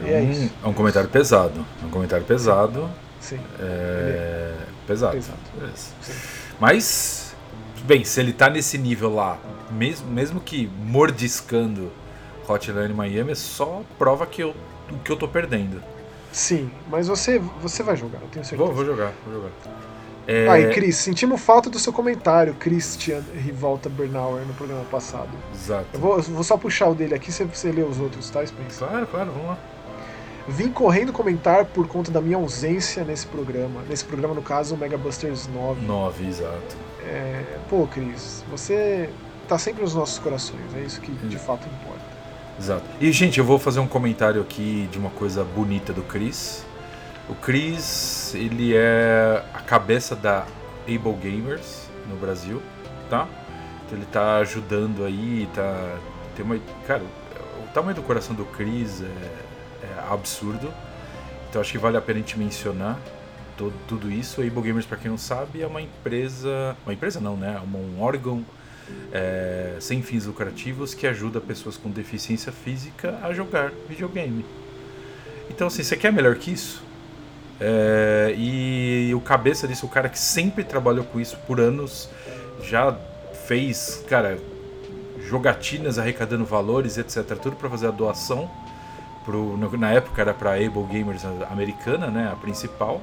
E 0.03 0.11
é, 0.11 0.17
um, 0.17 0.31
isso. 0.31 0.51
é 0.63 0.67
um 0.67 0.73
comentário 0.73 1.09
pesado. 1.09 1.65
É 1.81 1.85
um 1.85 1.89
comentário 1.89 2.25
pesado. 2.25 2.89
Sim. 3.19 3.39
É... 3.59 4.53
Pesado. 4.85 5.13
pesado. 5.13 5.37
Mas, 6.59 7.35
bem, 7.83 8.03
se 8.03 8.19
ele 8.19 8.33
tá 8.33 8.49
nesse 8.49 8.77
nível 8.77 9.13
lá, 9.13 9.37
mesmo, 9.69 10.09
mesmo 10.11 10.39
que 10.41 10.69
mordiscando 10.83 11.91
Hotline 12.47 12.93
Miami, 12.93 13.31
é 13.31 13.35
só 13.35 13.83
prova 13.97 14.25
que 14.25 14.41
eu 14.41 14.53
que 14.99 15.11
eu 15.11 15.15
tô 15.15 15.27
perdendo. 15.27 15.81
Sim, 16.31 16.71
mas 16.89 17.07
você, 17.07 17.39
você 17.61 17.83
vai 17.83 17.95
jogar, 17.95 18.19
eu 18.21 18.27
tenho 18.29 18.45
certeza. 18.45 18.63
Vou, 18.63 18.73
vou 18.73 18.85
jogar, 18.85 19.13
vou 19.25 19.33
jogar. 19.33 19.51
É... 20.27 20.47
Ah, 20.47 20.59
e 20.59 20.73
Cris, 20.73 20.97
sentimos 20.97 21.41
falta 21.41 21.69
do 21.69 21.79
seu 21.79 21.91
comentário, 21.91 22.53
Christian 22.53 23.21
Rivolta 23.33 23.89
Bernauer, 23.89 24.45
no 24.45 24.53
programa 24.53 24.85
passado. 24.85 25.29
Exato. 25.53 25.87
Eu 25.93 25.99
vou, 25.99 26.21
vou 26.21 26.43
só 26.43 26.57
puxar 26.57 26.87
o 26.87 26.95
dele 26.95 27.15
aqui, 27.15 27.31
você, 27.31 27.43
você 27.43 27.71
lê 27.71 27.81
os 27.81 27.99
outros, 27.99 28.29
tá, 28.29 28.45
Spencer? 28.45 28.87
Claro, 28.87 29.07
claro, 29.07 29.31
vamos 29.31 29.47
lá. 29.47 29.57
Vim 30.47 30.71
correndo 30.71 31.13
comentar 31.13 31.65
por 31.65 31.87
conta 31.87 32.11
da 32.11 32.19
minha 32.19 32.37
ausência 32.37 33.03
nesse 33.03 33.27
programa. 33.27 33.81
Nesse 33.87 34.03
programa, 34.03 34.33
no 34.33 34.41
caso, 34.41 34.75
o 34.75 34.77
Mega 34.77 34.97
Busters 34.97 35.47
9. 35.47 35.85
9, 35.85 36.27
exato. 36.27 36.77
É... 37.03 37.43
Pô, 37.69 37.87
Cris, 37.87 38.43
você 38.49 39.09
tá 39.47 39.57
sempre 39.57 39.83
nos 39.83 39.93
nossos 39.93 40.17
corações, 40.17 40.61
é 40.75 40.79
isso 40.79 41.01
que 41.01 41.11
de 41.11 41.37
fato 41.37 41.67
importa. 41.67 41.90
Exato. 42.61 42.83
E, 42.99 43.11
gente, 43.11 43.39
eu 43.39 43.43
vou 43.43 43.57
fazer 43.57 43.79
um 43.79 43.87
comentário 43.87 44.39
aqui 44.39 44.87
de 44.91 44.99
uma 44.99 45.09
coisa 45.09 45.43
bonita 45.43 45.91
do 45.91 46.03
Chris. 46.03 46.63
O 47.27 47.33
Chris, 47.33 48.35
ele 48.35 48.75
é 48.75 49.43
a 49.51 49.61
cabeça 49.61 50.15
da 50.15 50.45
Able 50.83 51.13
Gamers 51.13 51.89
no 52.07 52.15
Brasil, 52.17 52.61
tá? 53.09 53.27
Então 53.83 53.97
ele 53.97 54.05
tá 54.05 54.37
ajudando 54.37 55.03
aí, 55.03 55.49
tá... 55.55 55.97
Tem 56.35 56.45
uma... 56.45 56.59
Cara, 56.85 57.01
o 57.01 57.67
tamanho 57.73 57.95
do 57.95 58.03
coração 58.03 58.35
do 58.35 58.45
Chris 58.45 59.01
é, 59.01 59.05
é 59.83 60.13
absurdo. 60.13 60.71
Então 61.49 61.61
acho 61.61 61.71
que 61.71 61.79
vale 61.79 61.97
a 61.97 62.01
pena 62.01 62.19
a 62.19 62.21
gente 62.21 62.37
mencionar 62.37 62.99
todo, 63.57 63.73
tudo 63.87 64.11
isso. 64.11 64.39
A 64.39 64.43
Able 64.43 64.61
Gamers, 64.61 64.85
para 64.85 64.97
quem 64.99 65.09
não 65.09 65.17
sabe, 65.17 65.63
é 65.63 65.65
uma 65.65 65.81
empresa... 65.81 66.77
Uma 66.85 66.93
empresa 66.93 67.19
não, 67.19 67.35
né? 67.35 67.59
É 67.59 67.77
um 67.77 68.03
órgão 68.03 68.45
é, 69.11 69.75
sem 69.79 70.01
fins 70.01 70.25
lucrativos 70.25 70.93
que 70.93 71.05
ajuda 71.07 71.39
pessoas 71.41 71.77
com 71.77 71.89
deficiência 71.89 72.51
física 72.51 73.19
a 73.21 73.33
jogar 73.33 73.71
videogame. 73.87 74.45
Então, 75.49 75.67
assim, 75.67 75.83
você 75.83 75.97
quer 75.97 76.11
melhor 76.11 76.35
que 76.35 76.51
isso? 76.51 76.83
É, 77.59 78.33
e 78.37 79.11
o 79.13 79.21
cabeça 79.21 79.67
disso, 79.67 79.85
o 79.85 79.89
cara 79.89 80.09
que 80.09 80.17
sempre 80.17 80.63
trabalhou 80.63 81.03
com 81.05 81.19
isso 81.19 81.37
por 81.45 81.59
anos, 81.59 82.09
já 82.63 82.97
fez, 83.45 84.03
cara, 84.07 84.39
jogatinas 85.19 85.99
arrecadando 85.99 86.43
valores, 86.45 86.97
etc. 86.97 87.37
Tudo 87.41 87.55
para 87.55 87.69
fazer 87.69 87.87
a 87.87 87.91
doação. 87.91 88.49
Pro, 89.23 89.55
na 89.77 89.91
época 89.91 90.19
era 90.19 90.33
para 90.33 90.55
Able 90.55 90.83
Gamers 90.89 91.23
americana, 91.51 92.07
né, 92.07 92.29
a 92.31 92.35
principal. 92.35 93.01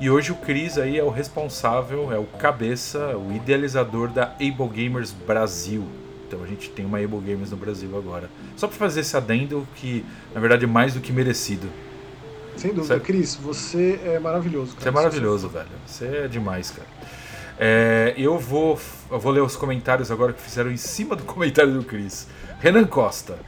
E 0.00 0.10
hoje 0.10 0.32
o 0.32 0.34
Cris 0.34 0.76
aí 0.76 0.98
é 0.98 1.04
o 1.04 1.08
responsável, 1.08 2.12
é 2.12 2.18
o 2.18 2.24
cabeça, 2.24 3.16
o 3.16 3.32
idealizador 3.32 4.08
da 4.08 4.34
Able 4.40 4.68
Gamers 4.72 5.12
Brasil. 5.12 5.86
Então 6.26 6.42
a 6.42 6.46
gente 6.46 6.68
tem 6.70 6.84
uma 6.84 6.98
Able 6.98 7.20
Gamers 7.20 7.52
no 7.52 7.56
Brasil 7.56 7.96
agora. 7.96 8.28
Só 8.56 8.66
para 8.66 8.76
fazer 8.76 9.00
esse 9.00 9.16
adendo 9.16 9.66
que, 9.76 10.04
na 10.34 10.40
verdade, 10.40 10.64
é 10.64 10.68
mais 10.68 10.94
do 10.94 11.00
que 11.00 11.12
merecido. 11.12 11.68
Sem 12.56 12.72
dúvida. 12.72 12.94
Certo? 12.94 13.04
Cris, 13.04 13.36
você 13.36 14.00
é 14.04 14.18
maravilhoso. 14.18 14.72
Cara. 14.72 14.82
Você 14.82 14.88
é 14.88 14.92
maravilhoso, 14.92 15.48
velho. 15.48 15.68
Você 15.86 16.06
é 16.06 16.28
demais, 16.28 16.70
cara. 16.70 16.88
É, 17.56 18.14
eu, 18.16 18.36
vou, 18.36 18.78
eu 19.10 19.20
vou 19.20 19.30
ler 19.30 19.42
os 19.42 19.54
comentários 19.54 20.10
agora 20.10 20.32
que 20.32 20.42
fizeram 20.42 20.72
em 20.72 20.76
cima 20.76 21.14
do 21.14 21.22
comentário 21.24 21.72
do 21.72 21.84
Cris. 21.84 22.26
Renan 22.58 22.84
Costa 22.84 23.38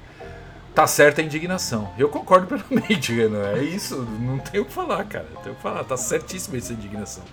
tá 0.76 0.86
certa 0.86 1.22
a 1.22 1.24
indignação. 1.24 1.90
Eu 1.96 2.10
concordo 2.10 2.46
plenamente, 2.54 3.10
Renan. 3.10 3.56
É 3.56 3.62
isso, 3.62 3.96
não 4.20 4.38
tem 4.38 4.60
o 4.60 4.66
que 4.66 4.72
falar, 4.72 5.02
cara. 5.04 5.26
Tem 5.42 5.50
o 5.50 5.56
que 5.56 5.62
falar, 5.62 5.82
tá 5.84 5.96
certíssima 5.96 6.58
essa 6.58 6.74
indignação. 6.74 7.24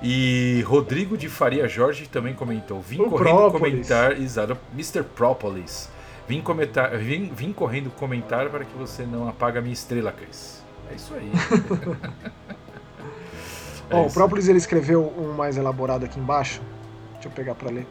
E 0.00 0.62
Rodrigo 0.64 1.18
de 1.18 1.28
Faria 1.28 1.66
Jorge 1.66 2.06
também 2.06 2.34
comentou. 2.34 2.80
Vim 2.80 3.00
o 3.00 3.10
correndo 3.10 3.36
Própolis. 3.36 3.88
comentar. 3.88 4.12
Exato, 4.12 4.56
Mr. 4.72 5.02
Propolis. 5.02 5.90
Vim, 6.28 6.40
comentar, 6.40 6.96
vim, 6.98 7.32
vim 7.34 7.52
correndo 7.52 7.90
comentar 7.90 8.48
para 8.48 8.64
que 8.64 8.78
você 8.78 9.02
não 9.02 9.28
apague 9.28 9.58
a 9.58 9.60
minha 9.60 9.72
estrela, 9.72 10.12
Cris. 10.12 10.62
É 10.90 10.94
isso 10.94 11.12
aí. 11.14 11.32
é 13.90 13.90
Bom, 13.90 14.02
isso. 14.02 14.10
o 14.10 14.14
Propolis 14.14 14.46
ele 14.46 14.58
escreveu 14.58 15.12
um 15.18 15.32
mais 15.32 15.56
elaborado 15.56 16.04
aqui 16.04 16.20
embaixo. 16.20 16.60
Deixa 17.14 17.28
eu 17.28 17.32
pegar 17.32 17.56
para 17.56 17.70
ler. 17.70 17.86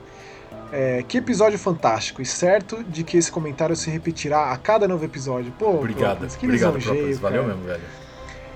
É, 0.71 1.03
que 1.07 1.17
episódio 1.17 1.57
fantástico, 1.57 2.21
e 2.21 2.25
certo 2.25 2.83
de 2.83 3.03
que 3.03 3.17
esse 3.17 3.31
comentário 3.31 3.75
se 3.75 3.89
repetirá 3.89 4.51
a 4.51 4.57
cada 4.57 4.87
novo 4.87 5.05
episódio. 5.05 5.51
Pô, 5.57 5.75
obrigado, 5.75 6.17
Própolis, 6.17 6.35
que 6.35 6.45
obrigado, 6.45 6.79
Própolis, 6.79 7.19
valeu 7.19 7.43
mesmo, 7.45 7.63
velho. 7.63 7.81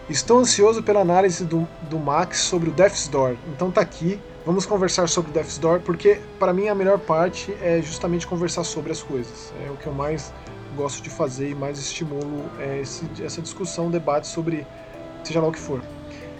Estou 0.10 0.40
ansioso 0.40 0.84
pela 0.84 1.00
análise 1.00 1.46
do, 1.46 1.66
do 1.90 1.98
Max 1.98 2.40
sobre 2.40 2.70
o 2.70 2.74
Death's 2.74 3.08
Door, 3.08 3.36
então 3.56 3.72
tá 3.72 3.80
aqui, 3.80 4.20
vamos 4.46 4.66
conversar 4.66 5.08
sobre 5.08 5.32
o 5.32 5.34
Death's 5.34 5.58
Door, 5.58 5.80
porque 5.82 6.20
para 6.38 6.52
mim 6.52 6.68
a 6.68 6.76
melhor 6.76 7.00
parte 7.00 7.56
é 7.62 7.82
justamente 7.82 8.28
conversar 8.28 8.66
sobre 8.66 8.92
as 8.92 9.02
coisas. 9.02 9.54
É 9.66 9.70
o 9.72 9.78
que 9.78 9.88
eu 9.88 9.94
mais 9.94 10.34
gosto 10.76 11.02
de 11.02 11.10
fazer 11.10 11.50
e 11.50 11.56
mais 11.56 11.80
estimulo 11.80 12.44
é 12.60 12.82
esse, 12.82 13.06
essa 13.24 13.42
discussão, 13.42 13.90
debate 13.90 14.28
sobre 14.28 14.68
seja 15.24 15.40
lá 15.40 15.48
o 15.48 15.52
que 15.52 15.60
for. 15.60 15.82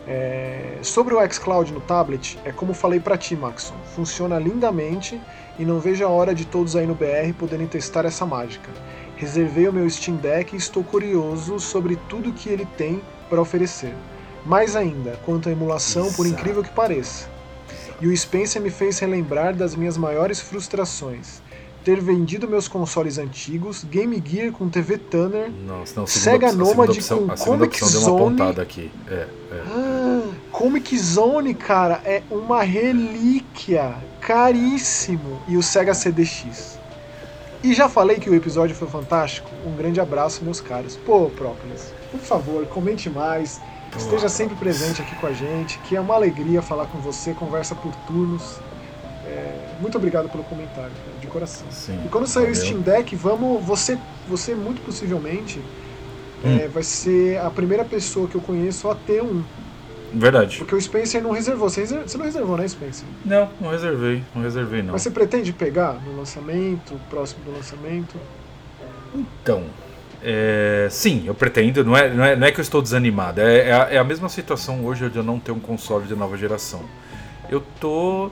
É, 0.08 0.80
sobre 0.82 1.14
o 1.14 1.32
xCloud 1.32 1.72
no 1.72 1.80
tablet, 1.80 2.38
é 2.44 2.52
como 2.52 2.74
falei 2.74 3.00
para 3.00 3.18
ti, 3.18 3.36
Maxon, 3.36 3.76
funciona 3.96 4.40
lindamente 4.40 5.22
e 5.60 5.66
não 5.66 5.80
vejo 5.80 6.06
a 6.06 6.10
hora 6.10 6.34
de 6.34 6.46
todos 6.46 6.76
aí 6.76 6.86
no 6.86 6.96
BR 6.96 7.34
poderem 7.38 7.68
testar 7.68 8.06
essa 8.06 8.26
mágica. 8.26 8.70
Reservei 9.16 9.68
o 9.68 9.74
meu 9.74 9.90
Steam 9.90 10.18
Deck 10.18 10.54
e 10.54 10.58
estou 10.58 10.84
curioso 10.84 11.60
sobre 11.60 11.96
tudo 12.10 12.34
que 12.34 12.50
ele 12.50 12.66
tem 12.78 13.02
para 13.30 13.42
oferecer. 13.42 13.94
Mais 14.46 14.76
ainda, 14.76 15.20
quanto 15.26 15.50
à 15.50 15.52
emulação, 15.52 16.04
Exato. 16.04 16.18
por 16.18 16.26
incrível 16.26 16.64
que 16.64 16.72
pareça. 16.72 17.30
E 18.00 18.08
o 18.08 18.18
Spencer 18.18 18.62
me 18.62 18.72
fez 18.72 18.98
relembrar 18.98 19.56
das 19.56 19.76
minhas 19.76 19.96
maiores 19.96 20.40
frustrações. 20.40 21.42
Ter 21.84 22.00
vendido 22.00 22.48
meus 22.48 22.68
consoles 22.68 23.18
antigos, 23.18 23.84
Game 23.84 24.22
Gear 24.24 24.52
com 24.52 24.70
TV 24.70 24.98
Tanner, 25.00 25.52
Nossa, 25.66 26.00
não, 26.00 26.06
Sega 26.06 26.52
Nomad 26.52 26.96
com 27.08 27.28
Comic 27.36 27.84
Zone. 27.84 28.40
Aqui. 28.62 28.92
É, 29.08 29.28
é. 29.52 29.64
Ah, 29.66 30.22
Comic 30.52 30.96
Zone, 30.98 31.56
cara, 31.56 32.00
é 32.06 32.22
uma 32.30 32.62
relíquia 32.62 33.96
caríssimo. 34.20 35.42
E 35.48 35.58
o 35.58 35.64
Sega 35.64 35.94
CDX. 35.94 36.80
E 37.64 37.74
já 37.74 37.88
falei 37.88 38.18
que 38.18 38.30
o 38.30 38.34
episódio 38.34 38.76
foi 38.76 38.88
fantástico? 38.88 39.50
Um 39.66 39.76
grande 39.76 40.00
abraço, 40.00 40.44
meus 40.44 40.60
caros. 40.60 40.96
Pô, 40.98 41.30
Própolis, 41.30 41.94
por 42.12 42.20
favor, 42.20 42.66
comente 42.66 43.10
mais. 43.10 43.62
Esteja 43.96 44.30
sempre 44.30 44.56
presente 44.56 45.02
aqui 45.02 45.16
com 45.16 45.28
a 45.28 45.34
gente, 45.34 45.78
que 45.80 45.96
é 45.96 46.02
uma 46.02 46.16
alegria 46.16 46.62
falar 46.62 46.86
com 46.88 46.98
você, 47.00 47.34
conversa 47.34 47.76
por 47.76 47.94
turnos. 48.08 48.60
É, 49.26 49.76
muito 49.80 49.98
obrigado 49.98 50.28
pelo 50.30 50.44
comentário, 50.44 50.92
cara, 50.92 51.18
coração. 51.32 51.68
Sim, 51.72 52.00
e 52.06 52.10
quando 52.10 52.28
sair 52.28 52.52
o 52.52 52.56
Steam 52.56 52.82
Deck, 52.82 53.16
vamos. 53.16 53.64
Você, 53.66 53.98
você 54.28 54.54
muito 54.54 54.82
possivelmente 54.82 55.60
hum. 56.44 56.58
é, 56.60 56.68
vai 56.68 56.84
ser 56.84 57.40
a 57.40 57.50
primeira 57.50 57.86
pessoa 57.86 58.28
que 58.28 58.36
eu 58.36 58.42
conheço 58.42 58.90
a 58.90 58.96
ter 58.96 59.22
um. 59.24 59.44
Verdade. 60.14 60.58
Porque 60.58 60.76
o 60.76 60.82
Spencer 60.82 61.24
não 61.24 61.32
reservou. 61.32 61.70
Você, 61.70 61.82
reserv... 61.82 62.04
você 62.08 62.18
não 62.18 62.26
reservou, 62.26 62.58
né, 62.58 62.68
Spencer? 62.68 63.06
Não, 63.24 63.50
não 63.62 63.70
reservei. 63.72 64.24
Não 64.36 64.42
reservei, 64.42 64.82
não. 64.82 64.92
Mas 64.94 65.04
você 65.04 65.12
pretende 65.12 65.54
pegar 65.54 65.94
no 66.06 66.18
lançamento, 66.18 67.00
próximo 67.10 67.46
do 67.46 67.52
lançamento? 67.52 68.18
Então, 69.16 69.64
é, 70.24 70.88
sim, 70.92 71.24
eu 71.26 71.34
pretendo. 71.34 71.84
Não 71.84 71.98
é, 71.98 72.14
não, 72.14 72.24
é, 72.24 72.36
não 72.36 72.48
é 72.48 72.52
que 72.52 72.60
eu 72.60 72.64
estou 72.64 72.82
desanimado. 72.82 73.42
É, 73.42 73.70
é, 73.70 73.74
a, 73.74 73.88
é 73.92 73.98
a 73.98 74.04
mesma 74.04 74.30
situação 74.30 74.86
hoje 74.86 75.10
de 75.10 75.18
eu 75.18 75.24
não 75.24 75.40
ter 75.40 75.52
um 75.52 75.60
console 75.60 76.06
de 76.06 76.16
nova 76.16 76.38
geração. 76.38 76.82
Eu 77.50 77.64
tô 77.80 78.30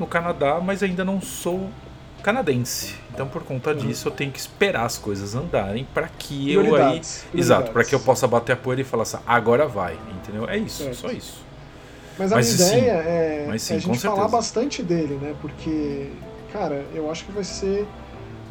no 0.00 0.06
Canadá, 0.06 0.60
mas 0.60 0.82
ainda 0.82 1.04
não 1.04 1.20
sou 1.20 1.70
canadense. 2.22 2.96
Então, 3.12 3.28
por 3.28 3.42
conta 3.44 3.70
Uhum. 3.72 3.78
disso, 3.78 4.08
eu 4.08 4.12
tenho 4.12 4.32
que 4.32 4.38
esperar 4.38 4.84
as 4.86 4.98
coisas 4.98 5.34
andarem 5.34 5.84
para 5.94 6.08
que 6.08 6.52
eu 6.52 6.74
aí. 6.74 7.02
Exato, 7.34 7.70
para 7.70 7.84
que 7.84 7.94
eu 7.94 8.00
possa 8.00 8.26
bater 8.26 8.52
a 8.52 8.56
poeira 8.56 8.80
e 8.82 8.84
falar 8.84 9.02
assim, 9.04 9.18
agora 9.26 9.66
vai, 9.68 9.98
entendeu? 10.10 10.48
É 10.48 10.56
isso, 10.56 10.82
Certo. 10.84 10.96
só 10.96 11.10
isso. 11.10 11.44
Mas 12.18 12.32
a 12.32 12.36
Mas 12.36 12.46
minha 12.46 12.56
sim, 12.56 12.76
ideia 12.76 12.92
é, 12.92 13.46
mas 13.46 13.62
sim, 13.62 13.74
é 13.74 13.76
a 13.76 13.80
gente 13.80 13.98
falar 14.00 14.28
bastante 14.28 14.82
dele, 14.82 15.14
né? 15.14 15.34
Porque, 15.40 16.10
cara, 16.52 16.84
eu 16.94 17.10
acho 17.10 17.24
que 17.24 17.32
vai 17.32 17.44
ser 17.44 17.86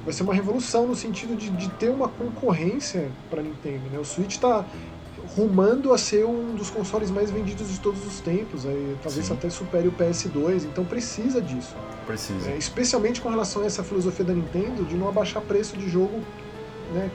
vai 0.04 0.14
ser 0.14 0.24
uma 0.24 0.34
revolução 0.34 0.88
no 0.88 0.96
sentido 0.96 1.36
de, 1.36 1.50
de 1.50 1.70
ter 1.72 1.90
uma 1.90 2.08
concorrência 2.08 3.12
para 3.30 3.42
Nintendo, 3.42 3.90
né? 3.92 4.00
O 4.00 4.06
Switch 4.06 4.38
tá 4.38 4.66
rumando 5.36 5.94
a 5.94 5.98
ser 5.98 6.26
um 6.26 6.56
dos 6.56 6.70
consoles 6.70 7.12
mais 7.12 7.30
vendidos 7.32 7.70
de 7.70 7.80
todos 7.80 8.06
os 8.06 8.20
tempos, 8.20 8.66
aí 8.66 8.96
talvez 9.02 9.28
Sim. 9.28 9.34
até 9.34 9.50
supere 9.50 9.88
o 9.88 9.92
PS2, 9.92 10.66
então 10.66 10.84
precisa 10.84 11.42
disso. 11.42 11.76
Precisa. 12.06 12.50
É, 12.50 12.58
especialmente 12.58 13.22
com 13.22 13.30
relação 13.30 13.62
a 13.62 13.66
essa 13.66 13.84
filosofia 13.84 14.26
da 14.26 14.34
Nintendo 14.34 14.84
de 14.84 14.96
não 14.96 15.08
abaixar 15.08 15.42
preço 15.42 15.78
de 15.78 15.88
jogo, 15.90 16.22
né? 16.94 17.10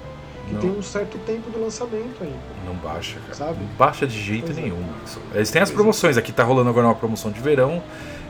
Que 0.46 0.54
Não. 0.54 0.60
tem 0.60 0.70
um 0.70 0.82
certo 0.82 1.16
tempo 1.26 1.50
do 1.50 1.58
lançamento 1.58 2.22
ainda. 2.22 2.36
Não 2.66 2.74
baixa, 2.74 3.18
cara. 3.20 3.34
Sabe? 3.34 3.58
Não 3.60 3.76
baixa 3.78 4.06
de 4.06 4.20
jeito 4.20 4.46
Pois 4.46 4.58
é. 4.58 4.60
nenhum. 4.60 4.80
Max. 4.82 5.18
Eles 5.34 5.50
têm 5.50 5.62
as 5.62 5.70
é. 5.70 5.72
promoções. 5.72 6.18
Aqui 6.18 6.32
tá 6.32 6.44
rolando 6.44 6.68
agora 6.68 6.86
uma 6.86 6.94
promoção 6.94 7.30
de 7.30 7.40
verão. 7.40 7.82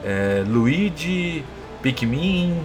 É, 0.05 0.45
Luigi, 0.47 1.45
Pikmin, 1.83 2.63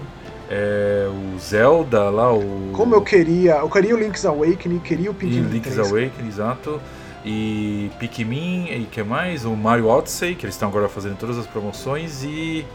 é, 0.50 1.08
o 1.10 1.40
Zelda 1.40 2.10
lá, 2.10 2.32
o. 2.32 2.72
Como 2.74 2.94
eu 2.94 3.02
queria, 3.02 3.56
eu 3.56 3.70
queria 3.70 3.96
o 3.96 4.00
Link's 4.00 4.24
Awakening, 4.26 4.80
queria 4.80 5.10
o 5.10 5.14
E 5.14 5.16
Pikmin 5.16 5.42
Link's 5.42 5.74
3. 5.74 5.92
Awakening, 5.92 6.28
exato. 6.28 6.80
E 7.26 7.92
Pikmin, 8.00 8.66
e 8.72 8.86
que 8.90 9.04
mais? 9.04 9.44
O 9.46 9.56
Mario 9.56 9.88
Odyssey, 9.88 10.36
que 10.36 10.46
eles 10.46 10.56
estão 10.56 10.70
agora 10.70 10.88
fazendo 10.88 11.18
todas 11.18 11.38
as 11.38 11.46
promoções 11.46 12.24
e. 12.24 12.66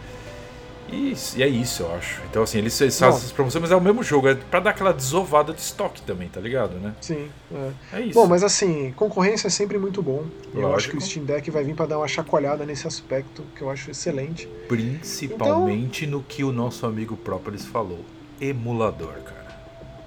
E, 0.93 1.15
e 1.37 1.43
é 1.43 1.49
isso, 1.49 1.83
eu 1.83 1.95
acho. 1.95 2.21
Então, 2.31 2.43
assim, 2.43 2.59
eles, 2.59 2.79
eles 2.79 2.97
fazem 2.99 3.17
essas 3.19 3.33
promoções, 3.33 3.63
mas 3.63 3.71
é 3.71 3.77
o 3.77 3.81
mesmo 3.81 4.03
jogo, 4.03 4.29
é 4.29 4.35
pra 4.35 4.61
dar 4.61 4.71
aquela 4.71 4.93
desovada 4.93 5.53
de 5.55 5.61
estoque 5.61 6.03
também, 6.03 6.29
tá 6.29 6.41
ligado, 6.41 6.75
né? 6.75 6.95
Sim, 7.01 7.31
é. 7.53 7.71
É 7.95 8.01
isso. 8.03 8.13
Bom, 8.15 8.27
mas 8.27 8.45
assim, 8.45 8.93
concorrência 8.95 9.47
é 9.47 9.51
sempre 9.51 9.79
muito 9.79 10.03
bom. 10.03 10.25
E 10.55 10.61
eu 10.61 10.75
acho 10.75 10.89
que 10.91 10.95
Lógico. 10.95 10.99
o 10.99 11.01
Steam 11.01 11.25
Deck 11.25 11.51
vai 11.51 11.65
vir 11.65 11.75
para 11.75 11.87
dar 11.87 11.99
uma 11.99 12.07
chacoalhada 12.07 12.67
nesse 12.67 12.87
aspecto, 12.87 13.43
que 13.57 13.63
eu 13.63 13.71
acho 13.71 13.91
excelente. 13.91 14.47
Principalmente 14.69 16.07
no 16.07 16.23
que 16.23 16.45
o 16.45 16.53
nosso 16.53 16.85
amigo 16.85 17.17
Própolis 17.17 17.65
falou. 17.65 18.05
Emulador, 18.39 19.15
cara. 19.25 19.59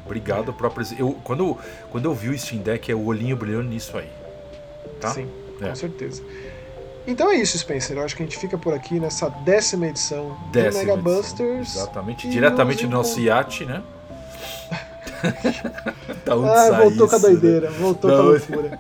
Obrigado, 0.06 0.52
É. 0.52 0.54
Própolis. 0.54 0.94
Eu, 0.98 1.14
quando, 1.24 1.58
quando 1.90 2.06
eu 2.06 2.14
vi 2.14 2.30
o 2.30 2.38
Steam 2.38 2.62
Deck, 2.62 2.90
é 2.92 2.96
o 2.96 3.04
olhinho 3.04 3.36
brilhando 3.36 3.68
nisso 3.68 3.98
aí. 3.98 4.08
Tá? 5.00 5.10
Sim, 5.10 5.28
É. 5.62 5.70
com 5.70 5.76
certeza. 5.76 6.22
Então 7.06 7.32
é 7.32 7.36
isso, 7.36 7.58
Spencer. 7.58 7.98
Eu 7.98 8.04
acho 8.04 8.16
que 8.16 8.24
a 8.24 8.26
gente 8.26 8.38
fica 8.38 8.58
por 8.58 8.74
aqui 8.74 9.00
nessa 9.00 9.30
décima 9.30 9.88
edição 9.88 10.38
Décima 10.52 10.72
do 10.84 10.88
Mega 10.88 10.94
edição. 11.00 11.02
Busters. 11.22 11.76
Exatamente. 11.78 12.28
Diretamente 12.30 12.86
do 12.86 12.92
nosso 12.92 13.20
iate, 13.20 13.66
né? 13.66 13.82
da 16.26 16.36
onde 16.36 16.50
Ah, 16.50 16.72
voltou 16.82 17.08
com 17.08 17.16
a 17.16 17.18
isso, 17.18 17.28
né? 17.28 17.34
doideira, 17.34 17.72
voltou 17.72 18.12
Da 18.12 18.18
com 18.18 18.24
a 18.24 18.26
loucura. 18.26 18.80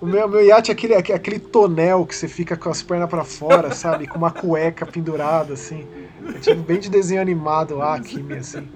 O 0.00 0.06
meu, 0.06 0.28
meu 0.28 0.44
iate 0.44 0.70
é 0.70 0.74
aquele, 0.74 0.94
aquele 0.94 1.38
tonel 1.38 2.06
que 2.06 2.14
você 2.14 2.28
fica 2.28 2.56
com 2.56 2.68
as 2.70 2.82
pernas 2.82 3.08
pra 3.10 3.24
fora, 3.24 3.74
sabe? 3.74 4.06
Com 4.06 4.18
uma 4.18 4.30
cueca 4.30 4.86
pendurada, 4.86 5.54
assim. 5.54 5.86
É 6.34 6.38
tipo 6.38 6.62
bem 6.62 6.78
de 6.78 6.88
desenho 6.88 7.20
animado, 7.20 7.82
Acme, 7.82 8.34
assim. 8.38 8.68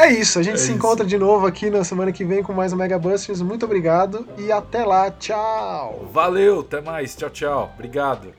É 0.00 0.12
isso, 0.12 0.38
a 0.38 0.42
gente 0.44 0.54
É 0.54 0.58
se 0.58 0.64
isso. 0.66 0.72
encontra 0.72 1.04
de 1.04 1.18
novo 1.18 1.44
aqui 1.44 1.68
na 1.70 1.82
semana 1.82 2.12
que 2.12 2.24
vem 2.24 2.40
com 2.40 2.52
mais 2.52 2.72
um 2.72 2.76
Mega 2.76 2.96
Busters. 2.98 3.42
Muito 3.42 3.64
obrigado 3.66 4.24
e 4.38 4.52
até 4.52 4.84
lá, 4.84 5.10
tchau! 5.10 6.08
Valeu, 6.12 6.60
até 6.60 6.80
mais. 6.80 7.16
Tchau, 7.16 7.30
tchau. 7.30 7.70
Obrigado. 7.74 8.32